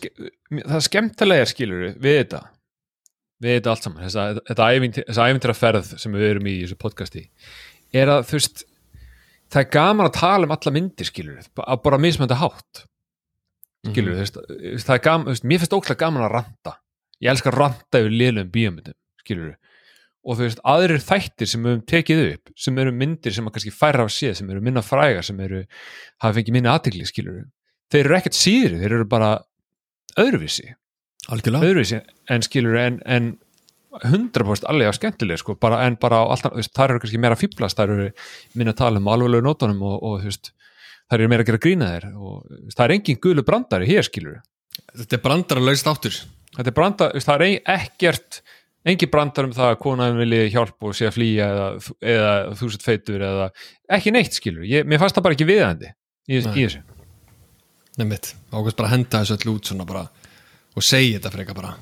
það 0.73 0.87
skemmtilega 0.87 1.45
skilur 1.51 1.93
við 1.99 2.23
þetta. 2.23 2.41
Við 3.39 3.55
þetta 3.55 3.71
allt 3.71 3.85
saman, 3.85 4.03
ævintyr, 4.03 5.05
þessa 5.07 5.27
ævintýra 5.29 5.55
ferð 5.55 5.93
sem 6.01 6.11
við 6.11 6.25
erum 6.33 6.47
í 6.49 6.55
í 6.57 6.63
þessu 6.65 6.75
podcasti 6.81 7.21
er 7.95 8.11
að 8.11 8.25
þú 8.27 8.35
veist 8.35 8.65
það 9.49 9.61
er 9.63 9.69
gaman 9.73 10.09
að 10.09 10.17
tala 10.19 10.45
um 10.49 10.53
alla 10.55 10.73
myndir 10.75 11.07
skilur 11.07 11.37
við, 11.39 11.47
að 11.63 11.79
bara 11.85 11.99
mismönda 12.03 12.37
hátt 12.41 12.83
skilur 13.88 14.15
við, 14.18 14.34
þú 14.35 14.43
veist, 14.73 14.88
það 14.88 14.95
er 14.97 15.03
gaman 15.07 15.31
veist, 15.31 15.47
mér 15.47 15.61
finnst 15.64 15.76
ókslega 15.77 16.03
gaman 16.03 16.27
að 16.27 16.35
ranta. 16.35 16.76
Ég 17.19 17.31
elskar 17.34 17.56
að 17.56 17.61
ranta 17.64 18.01
yfir 18.03 18.15
liðlegum 18.15 18.53
bíómyndum 18.53 18.97
skilur 19.23 19.56
og 20.30 20.35
þú 20.35 20.43
veist, 20.43 20.60
aðrir 20.68 20.99
þættir 20.99 21.47
sem 21.47 21.64
við 21.64 21.72
höfum 21.72 21.85
tekið 21.88 22.22
upp, 22.26 22.51
sem 22.60 22.80
eru 22.84 22.91
myndir 22.91 23.34
sem 23.34 23.47
að 23.47 23.53
kannski 23.56 23.72
færa 23.72 24.03
af 24.03 24.11
séð, 24.11 24.34
sem 24.41 24.49
eru 24.51 24.61
minna 24.61 24.84
frægar 24.84 25.23
sem 25.26 25.39
eru, 25.41 25.61
hafa 26.19 26.35
fengið 26.35 26.57
minna 26.57 26.73
aðtegli 26.76 27.07
skilur 27.07 27.45
þeir 27.89 28.06
eru 28.06 28.18
ekkert 28.19 28.38
síðri 28.38 28.80
þeir 28.81 28.95
eru 28.99 29.07
bara 29.10 29.30
öðruvísi. 30.19 30.73
Algjörlega. 31.30 31.69
Öðruvísi 31.69 32.01
en 32.34 32.45
skilur 32.45 32.77
en, 32.80 32.99
en 33.06 33.31
100% 34.06 34.68
alveg 34.69 34.91
á 34.91 34.93
skemmtileg 34.95 35.41
sko, 35.41 35.56
bara, 35.60 35.81
en 35.88 35.97
bara 36.01 36.22
á 36.22 36.26
alltaf, 36.30 36.56
það 36.69 36.85
eru 36.85 37.03
kannski 37.03 37.22
meira 37.22 37.39
fýblast, 37.39 37.80
það 37.80 37.95
eru 37.95 38.10
minna 38.60 38.76
tala 38.77 39.01
um 39.01 39.10
alveglegu 39.10 39.45
það 41.10 41.18
eru 41.18 41.31
meira 41.31 41.45
að 41.45 41.52
gera 41.52 41.64
grína 41.65 41.90
þér 41.95 42.07
og 42.14 42.53
það 42.76 42.86
er 42.86 42.95
engin 42.98 43.22
gulu 43.26 43.45
brandari 43.48 43.90
hér 43.90 44.07
skilur 44.07 44.40
þetta 44.94 45.18
er 45.18 45.26
brandara 45.26 45.65
laust 45.65 45.90
áttur 45.90 46.15
þetta 46.56 46.69
er 46.69 46.77
brandar, 46.77 47.19
það 47.26 47.45
er 47.45 47.73
ekkert 47.76 48.41
engin 48.88 49.11
brandar 49.11 49.49
um 49.49 49.56
það 49.56 49.73
að 49.73 49.80
konaðin 49.84 50.22
vilji 50.23 50.52
hjálp 50.53 50.88
og 50.88 50.95
sé 50.98 51.10
að 51.10 51.18
flýja 51.18 51.49
eða, 51.53 51.69
eða 52.14 52.34
þú 52.60 52.72
sett 52.73 52.86
feitur 52.86 53.26
eða 53.27 53.49
ekki 53.98 54.14
neitt 54.15 54.38
skilur 54.38 54.68
ég, 54.69 54.88
mér 54.88 55.02
fannst 55.02 55.18
það 55.18 55.27
bara 55.27 55.38
ekki 55.38 55.49
viðandi 55.49 55.91
í, 56.30 56.40
í 56.40 56.41
þessu. 56.64 56.81
Nefnitt, 57.99 58.34
ákveðs 58.53 58.77
bara 58.80 58.90
að 58.90 58.95
henda 58.95 59.22
þessu 59.23 59.38
öll 59.38 59.56
út 59.56 59.72
bara 59.90 60.03
og 60.77 60.86
segja 60.86 61.18
þetta 61.18 61.31
freka 61.34 61.56
bara. 61.57 61.73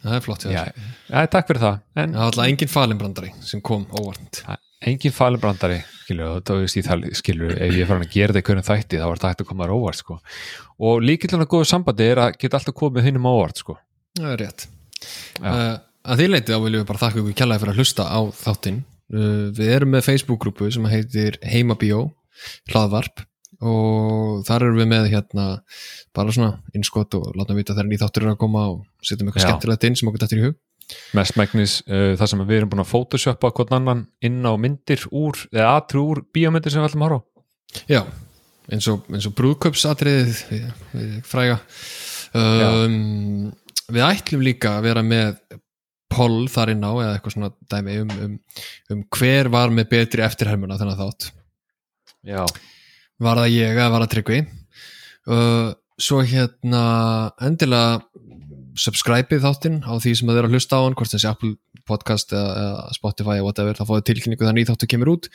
Það 0.00 0.16
er 0.16 0.24
flott 0.24 0.44
já, 0.46 0.60
já, 1.08 1.24
takk 1.32 1.48
fyrir 1.48 1.62
það. 1.64 1.80
En 1.96 2.12
það 2.12 2.20
var 2.20 2.28
alltaf 2.28 2.46
engin 2.46 2.70
falinbrandari 2.72 3.32
sem 3.44 3.62
kom 3.64 3.82
óvart. 3.90 4.42
Engin 4.86 5.12
falibrandari 5.16 5.80
og 6.24 6.42
það 6.48 6.62
veist 6.64 6.78
ég 6.78 6.86
það 6.86 7.06
skilur 7.18 7.52
ef 7.54 7.74
ég 7.76 7.84
er 7.84 7.88
farin 7.90 8.06
að 8.06 8.14
gera 8.14 8.34
þetta 8.34 8.42
í 8.42 8.46
hvernig 8.48 8.66
þætti 8.66 9.00
þá 9.00 9.06
var 9.06 9.20
þetta 9.20 9.30
hægt 9.32 9.44
að 9.44 9.48
koma 9.50 9.66
þér 9.66 9.74
óvart 9.76 10.00
sko. 10.00 10.18
og 10.88 11.04
líkillan 11.06 11.44
að 11.44 11.50
góðu 11.54 11.68
sambandi 11.70 12.08
er 12.10 12.22
að 12.24 12.36
geta 12.40 12.60
alltaf 12.60 12.76
komið 12.80 13.08
hinnum 13.08 13.28
á 13.28 13.32
óvart 13.32 13.62
sko. 13.62 13.76
það 14.18 14.34
er 14.34 14.42
rétt 14.44 14.66
Já. 15.40 15.50
uh, 15.50 15.74
að 16.10 16.22
því 16.22 16.28
leiti 16.30 16.54
þá 16.54 16.62
viljum 16.64 16.82
við 16.82 16.88
bara 16.90 17.02
þakka 17.04 17.22
ykkur 17.22 17.38
kjallaði 17.40 17.64
fyrir 17.64 17.74
að 17.74 17.82
hlusta 17.82 18.08
á 18.10 18.20
þáttinn 18.40 18.80
uh, 18.82 19.44
við 19.56 19.74
erum 19.76 19.94
með 19.94 20.06
Facebook-grúpu 20.08 20.70
sem 20.74 20.88
heitir 20.90 21.38
Heimabíó 21.46 22.06
hlaðvarp 22.72 23.26
og 23.60 24.40
þar 24.48 24.64
erum 24.64 24.80
við 24.80 24.88
með 24.88 25.10
hérna 25.12 25.46
bara 26.16 26.32
svona 26.32 26.54
innskot 26.72 27.12
og 27.18 27.34
látum 27.36 27.58
vita 27.60 27.74
þegar 27.74 27.90
ný 27.90 27.98
þáttur 28.00 28.24
er 28.24 28.32
að 28.32 28.40
koma 28.40 28.62
og 28.72 28.84
setjum 29.04 29.28
eitthvað 29.28 29.46
skemmtilegt 29.46 29.84
inn 29.84 29.98
sem 30.00 30.08
okkur 30.08 30.22
dættir 30.22 30.40
í 30.40 30.44
hug 30.46 30.56
mest 31.16 31.36
megnis 31.38 31.80
uh, 31.86 32.14
það 32.18 32.32
sem 32.32 32.44
við 32.46 32.60
erum 32.60 32.72
búin 32.72 32.84
að 32.84 32.92
photoshoppa 32.92 33.52
hvern 33.56 33.76
annan 33.80 34.06
inn 34.24 34.40
á 34.46 34.52
myndir 34.60 35.04
úr 35.10 35.38
eða 35.52 35.76
atri 35.78 36.02
úr 36.02 36.24
bíómyndir 36.34 36.74
sem 36.74 36.82
við 36.82 36.90
ætlum 36.90 37.06
að 37.06 37.10
horfa 37.10 37.26
Já, 37.90 38.02
eins 38.70 38.88
og, 38.90 39.04
og 39.28 39.34
við 40.94 41.18
fræga. 41.26 41.60
Um, 42.34 43.50
Við 43.90 44.04
ætlum 44.06 44.42
líka 44.46 44.76
að 44.78 44.84
vera 44.86 45.02
með 45.02 45.38
poll 46.10 46.44
þar 46.50 46.72
inn 46.74 46.84
á 46.86 46.92
eða 46.92 47.12
eitthvað 47.16 47.34
svona 47.34 47.50
dæmi 47.70 47.96
um, 48.02 48.10
um, 48.24 48.36
um 48.94 49.00
hver 49.16 49.50
var 49.50 49.72
með 49.74 49.88
betri 49.90 50.22
eftirhermuna 50.26 50.78
þennan 50.78 50.98
þátt. 50.98 51.30
Já, 52.26 52.44
Var 53.20 53.42
það 53.42 53.54
ég 53.54 53.76
eða 53.76 53.90
var 53.92 54.04
það 54.04 54.12
tryggvi? 54.14 54.40
Uh, 55.30 55.70
Svo 56.00 56.22
hérna 56.24 56.82
endilega 57.44 57.98
subscribe-ið 58.78 59.42
þáttinn 59.44 59.80
á 59.82 59.92
því 60.02 60.12
sem 60.18 60.30
að 60.30 60.38
þeir 60.38 60.48
að 60.48 60.54
hlusta 60.56 60.78
á 60.78 60.84
hann 60.84 60.96
hvort 60.98 61.14
þessi 61.14 61.28
Apple 61.30 61.52
podcast 61.88 62.34
eða, 62.36 62.86
Spotify 62.94 63.38
eða 63.38 63.46
whatever, 63.46 63.78
þá 63.78 63.84
fáið 63.88 64.04
tilkynningu 64.10 64.52
nýð 64.54 64.70
þáttu 64.70 64.88
kemur 64.90 65.12
út. 65.14 65.28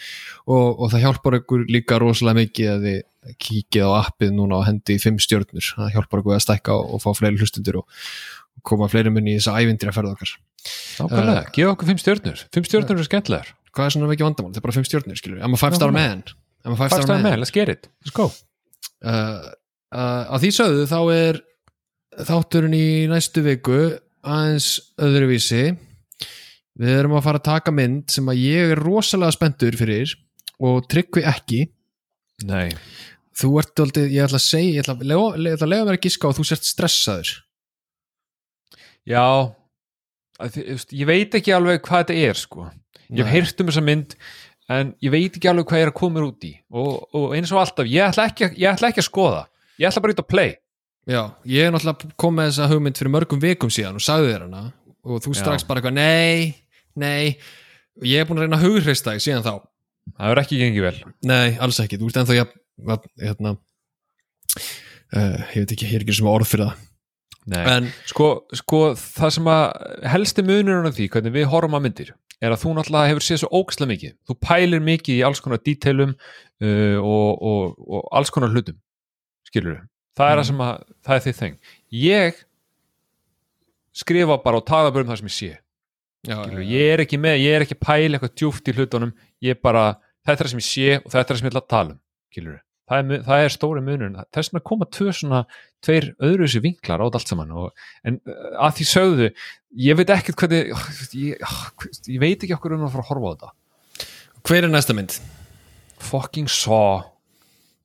Og, 0.46 0.80
og 0.80 0.94
það 0.94 1.06
hjálpar 1.06 1.40
ykkur 1.42 1.66
líka 1.72 2.00
rosalega 2.02 2.42
mikið 2.44 2.72
að 2.72 2.88
þið 2.88 3.04
kíkið 3.42 3.90
á 3.90 3.92
appið 4.04 4.34
núna 4.38 4.60
og 4.62 4.68
hendi 4.68 4.98
fimm 5.02 5.18
stjörnur, 5.22 5.74
það 5.76 5.94
hjálpar 5.96 6.22
ykkur 6.22 6.38
að 6.38 6.44
stækka 6.46 6.76
og, 6.78 6.96
og 6.96 7.04
fá 7.04 7.10
fleiri 7.18 7.42
hlustundur 7.42 7.82
og, 7.82 8.02
koma 8.66 8.88
fleiri 8.90 9.12
munni 9.14 9.36
í 9.36 9.40
þessa 9.40 9.60
ævindri 9.60 9.92
að 9.92 9.98
ferða 9.98 10.16
okkar. 10.16 10.32
Nákvæmlega, 11.02 11.42
uh, 11.42 11.52
gefa 11.58 11.74
okkur 11.74 11.90
fimm 11.92 12.00
stjörnur. 12.02 12.44
Fimm 12.56 12.68
stjörnur 12.68 12.96
eru 12.96 13.06
skemmtilegar. 13.06 13.52
Hvað 13.76 13.90
er 13.90 13.96
svona 13.96 14.16
ekki 14.16 14.26
vandamál? 14.26 14.54
Þetta 14.54 14.62
er 14.62 14.66
bara 14.66 14.76
fimm 14.78 14.88
stjörnur, 14.88 15.20
skilur 15.20 15.44
I'm 15.44 15.58
a 15.58 15.60
five 15.60 15.78
star 15.78 15.94
man. 15.94 16.24
I'm 16.64 16.74
a 16.74 16.80
five 16.80 16.96
star 16.96 17.20
man. 17.22 17.42
let's 17.42 17.54
get 17.54 17.70
it, 17.70 17.90
let's 18.06 18.16
go. 18.16 18.30
Uh, 19.04 19.52
uh, 19.92 20.24
að 20.34 20.46
því 20.46 20.52
sögðu 20.56 20.88
þá 20.90 20.98
er 21.18 21.42
þátturinn 22.24 22.76
í 22.78 22.88
næstu 23.12 23.44
viku 23.46 23.80
aðeins 24.26 24.70
öðruvísi. 25.02 25.64
Við 26.76 27.00
erum 27.00 27.16
að 27.16 27.26
fara 27.28 27.40
að 27.40 27.48
taka 27.48 27.74
mynd 27.76 28.12
sem 28.12 28.30
að 28.32 28.42
ég 28.44 28.74
er 28.74 28.82
rosalega 28.84 29.36
spenntur 29.36 29.78
fyrir 29.80 30.16
og 30.64 30.88
tryggvi 30.92 31.24
ekki. 31.28 31.62
Nei, 32.48 32.72
þú 33.36 33.52
ert 33.62 33.84
aldrei, 33.84 34.08
ég 34.12 34.26
ætla 34.26 34.42
að 34.42 34.48
segja 34.48 34.74
ég 34.74 34.82
ætla 34.84 34.98
að 34.98 35.06
lega, 35.12 35.54
að 35.56 35.70
lega 35.72 35.88
mér 35.88 36.00
að 36.00 36.02
giska 36.08 36.30
og 36.30 36.36
þú 36.40 36.48
sért 36.50 36.68
stressaður. 36.68 37.36
Já. 39.08 39.28
Að 40.36 40.60
ég 40.92 41.08
veit 41.08 41.38
ekki 41.38 41.56
alveg 41.56 41.80
hvað 41.86 42.04
þetta 42.04 42.28
er 42.28 42.42
sko. 42.42 42.68
Ég 43.08 43.24
hef 43.24 43.32
heyrt 43.32 43.62
um 43.62 43.72
þessa 43.72 43.86
mynd 43.86 44.18
en 44.76 44.92
ég 45.06 45.14
veit 45.14 45.38
ekki 45.38 45.48
alveg 45.48 45.70
hvað 45.70 45.80
ég 45.80 45.88
er 45.88 45.94
að 45.94 46.00
koma 46.02 46.26
út 46.26 46.44
í. 46.48 46.52
Og, 46.76 47.06
og 47.16 47.36
eins 47.38 47.54
og 47.54 47.62
alltaf, 47.62 47.88
ég 47.88 48.10
ætla, 48.10 48.28
ekki, 48.32 48.52
ég 48.60 48.72
ætla 48.74 48.92
ekki 48.92 49.04
að 49.04 49.08
skoða. 49.08 49.44
Ég 49.80 49.88
ætla 49.88 50.04
bara 50.04 50.16
ít 50.16 50.24
að 50.26 50.32
play 50.34 50.56
Já, 51.06 51.22
ég 51.46 51.68
er 51.68 51.74
náttúrulega 51.74 52.16
kom 52.18 52.34
með 52.40 52.48
þessa 52.50 52.70
hugmynd 52.72 52.98
fyrir 52.98 53.14
mörgum 53.14 53.42
vikum 53.42 53.70
síðan 53.74 54.00
og 54.00 54.04
sagði 54.06 54.32
þér 54.32 54.46
hana 54.48 54.62
og 55.06 55.20
þú 55.22 55.36
strax 55.38 55.62
Já. 55.62 55.68
bara 55.70 55.82
eitthvað, 55.82 56.00
nei 56.00 56.66
nei, 57.00 57.36
ég 58.06 58.22
er 58.22 58.28
búin 58.28 58.40
að 58.40 58.48
reyna 58.48 58.60
að 58.60 58.68
hugreista 58.70 59.16
þig 59.16 59.26
síðan 59.26 59.46
þá. 59.46 59.54
Það 60.16 60.32
er 60.32 60.42
ekki 60.42 60.60
gengið 60.62 60.86
vel. 60.86 60.98
Nei, 61.30 61.48
alls 61.66 61.80
ekki, 61.82 62.00
þú 62.00 62.10
ert 62.10 62.20
ennþá 62.22 62.38
jafn, 62.40 63.08
hérna 63.22 63.56
uh, 63.56 65.40
ég 65.56 65.64
veit 65.64 65.74
ekki, 65.76 65.88
ég 65.90 65.98
er 65.98 66.06
ekki 66.06 66.18
sem 66.20 66.30
orð 66.30 66.52
fyrir 66.52 66.70
það. 66.70 66.84
Nei. 67.46 67.62
en, 67.70 67.88
sko, 68.10 68.28
sko 68.58 68.78
það 68.98 69.34
sem 69.36 69.48
að 69.54 69.66
helsti 70.10 70.46
munurinn 70.48 70.90
af 70.90 70.96
því 70.98 71.06
hvernig 71.14 71.34
við 71.36 71.44
horfum 71.52 71.76
að 71.78 71.84
myndir 71.86 72.08
er 72.42 72.56
að 72.56 72.64
þú 72.64 72.72
náttúrulega 72.74 73.12
hefur 73.12 73.26
séð 73.26 73.42
svo 73.44 73.50
ógæslega 73.60 73.92
mikið. 73.92 74.16
Þú 74.26 74.38
pælir 74.42 74.82
mikið 74.82 75.20
í 75.20 75.26
alls 75.28 75.42
konar 75.46 75.62
díteilum 75.62 76.16
uh, 76.16 76.98
og, 77.00 77.46
og, 77.52 77.78
og 77.86 78.10
alls 78.18 78.34
konar 78.34 78.54
hlutum. 78.54 78.80
Skilur 79.46 79.84
það 80.16 80.30
er 80.32 80.36
Mm. 80.36 80.42
það 80.42 80.48
sem 80.50 80.64
að, 80.66 80.84
það 81.06 81.16
er 81.20 81.24
þitt 81.26 81.40
þeng 81.42 81.58
ég 82.06 82.44
skrifa 83.96 84.38
bara 84.44 84.60
og 84.62 84.66
tala 84.68 84.92
bara 84.92 85.06
um 85.06 85.12
það 85.14 85.22
sem 85.22 85.30
ég 85.32 85.36
sé. 85.38 85.52
Já, 86.26 86.38
skilur, 86.42 86.64
ég 86.66 86.94
er 86.96 87.04
ekki 87.06 87.18
með, 87.22 87.36
ég 87.44 87.56
er 87.56 87.64
ekki 87.66 87.76
að 87.78 87.84
pæla 87.86 88.18
eitthvað 88.18 88.36
djúft 88.42 88.70
í 88.72 88.74
hlutunum, 88.76 89.12
ég 89.46 89.60
bara 89.62 89.84
þetta 90.26 90.40
er 90.42 90.48
það 90.48 90.54
sem 90.56 90.62
ég 90.64 90.68
sé 90.72 90.88
og 91.04 91.12
þetta 91.14 91.22
er 91.22 91.30
það 91.36 91.40
sem 91.42 91.46
ég 91.48 91.54
ætla 91.54 91.62
að 91.62 91.74
tala 91.76 91.94
um 91.94 92.00
skilur 92.34 92.62
það 92.86 92.98
er, 93.16 93.22
það 93.26 93.44
er 93.46 93.54
stóri 93.56 93.82
munurinn. 93.82 94.18
Þess 94.36 94.52
vegna 94.52 94.64
koma 94.70 94.86
tvö 94.94 95.14
svona 95.18 95.40
tveir 95.86 96.08
öðru 96.22 96.46
þessi 96.46 96.62
vinklar 96.66 97.02
á 97.02 97.06
allt 97.08 97.30
saman 97.30 97.54
og, 97.58 97.72
en 98.06 98.20
uh, 98.30 98.52
að 98.68 98.76
því 98.80 98.86
sögðu 98.92 99.30
ég 99.86 99.98
veit 99.98 100.12
ekkert 100.14 100.38
hvernig 100.38 100.70
ég, 101.18 101.42
ég 102.14 102.20
veit 102.22 102.46
ekki 102.46 102.54
okkur 102.58 102.76
um 102.78 102.86
að 102.86 102.94
fara 102.94 103.06
að 103.06 103.10
horfa 103.10 103.26
á 103.26 103.34
þetta. 103.34 103.52
Hver 104.46 104.68
er 104.68 104.74
næsta 104.74 104.94
mynd? 104.98 105.18
fucking 106.06 106.46
saw. 106.52 107.06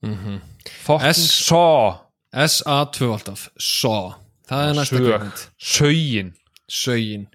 Mm 0.05 0.37
fucking 0.85 1.09
S- 1.15 1.45
saw 1.47 1.97
SA2 2.31 3.09
alltaf, 3.11 3.49
Saw 3.59 4.13
það 4.51 4.69
er 4.69 4.77
næsta 4.77 4.95
Sög. 4.97 5.05
kveikmynd 5.07 5.43
sögin, 5.59 6.31
Sögin. 6.71 7.27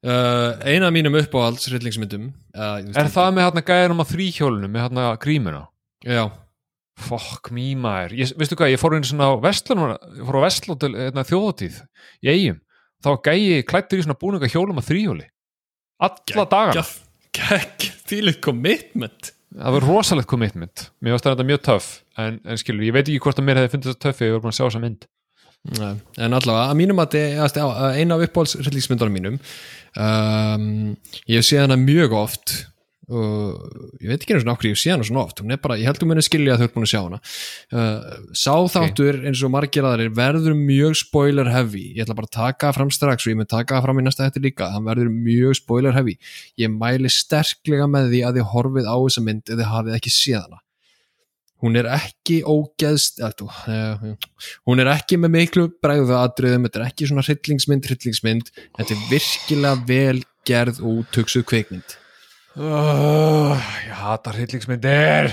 Uh, 0.00 0.56
eina 0.64 0.88
af 0.88 0.94
mínum 0.96 1.16
uppáhalds 1.20 1.66
hryllingsmyndum 1.68 2.30
uh, 2.56 2.78
er 2.80 3.10
það 3.12 3.34
með 3.36 3.44
hérna 3.46 3.62
gæðinum 3.68 4.00
á 4.00 4.06
þrýhjólunum 4.08 4.72
með 4.72 4.86
hérna 4.86 5.08
grímuna? 5.20 5.66
Já, 6.06 6.24
Fokk 7.00 7.50
mý 7.56 7.70
maður, 7.80 8.14
ég, 8.20 8.32
veistu 8.36 8.56
hvað, 8.60 8.74
ég 8.74 8.80
fór 8.80 8.96
einu 8.96 9.08
svona 9.08 9.28
á 9.32 9.36
Vestlun, 9.40 9.82
ég 10.16 10.24
fór 10.28 10.38
á 10.40 10.44
Vestlun 10.44 10.80
til 10.80 10.90
hérna, 10.96 11.24
þjóðatíð 11.28 11.76
í 12.24 12.32
eigum, 12.32 12.58
þá 13.04 13.10
gæi 13.28 13.60
klættur 13.68 14.00
í 14.00 14.04
svona 14.04 14.18
búninga 14.20 14.50
hjólum 14.52 14.80
að 14.80 14.88
þrýhjóli 14.90 15.28
alla 16.00 16.46
dagana, 16.48 16.84
Gekk, 17.36 17.86
þýlið 18.10 18.40
commitment 18.44 19.30
það 19.56 19.76
var 19.76 19.86
rosalegt 19.86 20.30
commitment, 20.30 20.90
mér 21.02 21.16
varst 21.16 21.26
þetta 21.26 21.46
mjög 21.46 21.62
töff 21.66 21.88
en, 22.20 22.38
en 22.44 22.60
skilur, 22.60 22.84
ég 22.86 22.94
veit 22.96 23.06
ekki 23.06 23.22
hvort 23.24 23.40
að 23.40 23.48
mér 23.48 23.62
hefði 23.62 23.72
fundið 23.74 23.92
þetta 23.92 24.04
töff 24.06 24.20
þegar 24.20 24.30
ég 24.30 24.36
var 24.36 24.44
búin 24.44 24.52
að 24.52 24.58
sjá 24.58 24.64
þessa 24.66 24.82
mynd. 24.84 25.08
Nei, 25.76 25.94
en 26.24 26.36
allavega, 26.38 26.68
að 26.70 26.78
mínum 26.78 27.02
að 27.02 27.16
eina 27.20 28.16
af 28.16 28.22
uppáhalds 28.24 28.54
hryllingsmyndunum 28.62 29.16
mínum 29.18 29.34
um, 30.00 30.94
ég 31.28 31.44
sé 31.44 31.58
hana 31.60 31.76
mjög 31.76 32.14
oft 32.16 32.54
og 33.10 33.98
ég 33.98 34.10
veit 34.10 34.22
ekki 34.22 34.36
einu 34.36 34.42
svona 34.44 34.54
okkur 34.54 34.68
ég 34.70 34.78
sé 34.78 34.92
hana 34.92 35.06
svona 35.06 35.24
oft. 35.24 35.40
Hún 35.42 35.54
er 35.54 35.58
bara, 35.62 35.76
ég 35.80 35.88
held 35.88 35.98
að 36.04 36.10
muni 36.10 36.22
skilja 36.24 36.54
að 36.54 36.62
þau 36.62 36.66
eru 36.66 36.74
búin 36.76 36.86
að 36.86 36.92
sjá 36.92 37.00
hana. 37.00 37.18
Uh, 37.74 38.14
sáþáttur 38.38 39.18
eins 39.26 39.42
og 39.46 39.52
margir 39.54 39.88
aðrir 39.88 40.14
verður 40.14 40.56
mjög 40.58 40.96
spoiler 41.00 41.50
heavy 41.50 41.84
ég 41.96 42.04
ætla 42.04 42.16
bara 42.18 42.30
að 42.30 42.36
taka 42.38 42.72
fram 42.76 42.92
strax 42.94 43.26
og 43.26 43.34
ég 43.34 43.40
mun 43.40 43.50
taka 43.50 43.82
fram 43.82 44.00
í 44.00 44.06
næsta 44.06 44.28
hætti 44.28 44.42
líka, 44.44 44.70
hann 44.70 44.86
verður 44.86 45.10
mjög 45.10 45.58
spoiler 45.58 45.96
heavy 45.96 46.16
ég 46.60 46.72
mæli 46.72 47.10
sterklega 47.10 47.88
með 47.90 48.10
því 48.14 48.24
að 48.28 48.40
þið 48.40 48.50
horfið 48.54 48.90
á 48.90 48.96
þessa 48.96 49.24
mynd 49.26 49.54
eða 49.56 49.70
hafið 49.74 49.96
ekki 49.98 50.14
séð 50.14 50.42
hana. 50.44 50.64
Hún 51.60 51.76
er 51.76 51.90
ekki 51.92 52.38
ógeðst 52.48 53.18
eða, 53.20 53.50
uh, 53.68 54.36
hún 54.70 54.80
er 54.80 54.94
ekki 54.94 55.18
með 55.20 55.34
miklu 55.34 55.66
bregðu 55.82 56.14
atriðum, 56.16 56.64
þetta 56.68 56.80
er 56.80 56.86
ekki 56.86 57.10
svona 57.10 57.24
hryllingsmynd, 57.26 57.90
hryllingsmynd, 57.90 58.52
þetta 58.78 58.94
er 58.96 59.08
virkilega 59.10 59.88
vel 59.90 60.22
gerð 60.48 60.80
og 60.80 61.02
útöksuð 61.02 61.44
kveikmynd 61.50 62.00
uh, 62.58 63.68
ég 63.86 63.94
hata 64.00 64.34
hryllingsmyndir. 64.34 65.30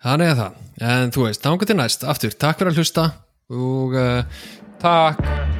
Þannig 0.00 0.32
að 0.32 0.42
það, 0.42 0.60
en 0.90 1.14
þú 1.14 1.26
veist, 1.28 1.44
til 1.68 1.78
næst. 1.80 2.04
Aftur, 2.08 2.36
takk 2.36 2.60
fyrir 2.60 2.72
að 2.72 2.82
hlusta 2.82 3.08
og 3.50 3.96
uh, 4.00 4.44
takk 4.80 5.59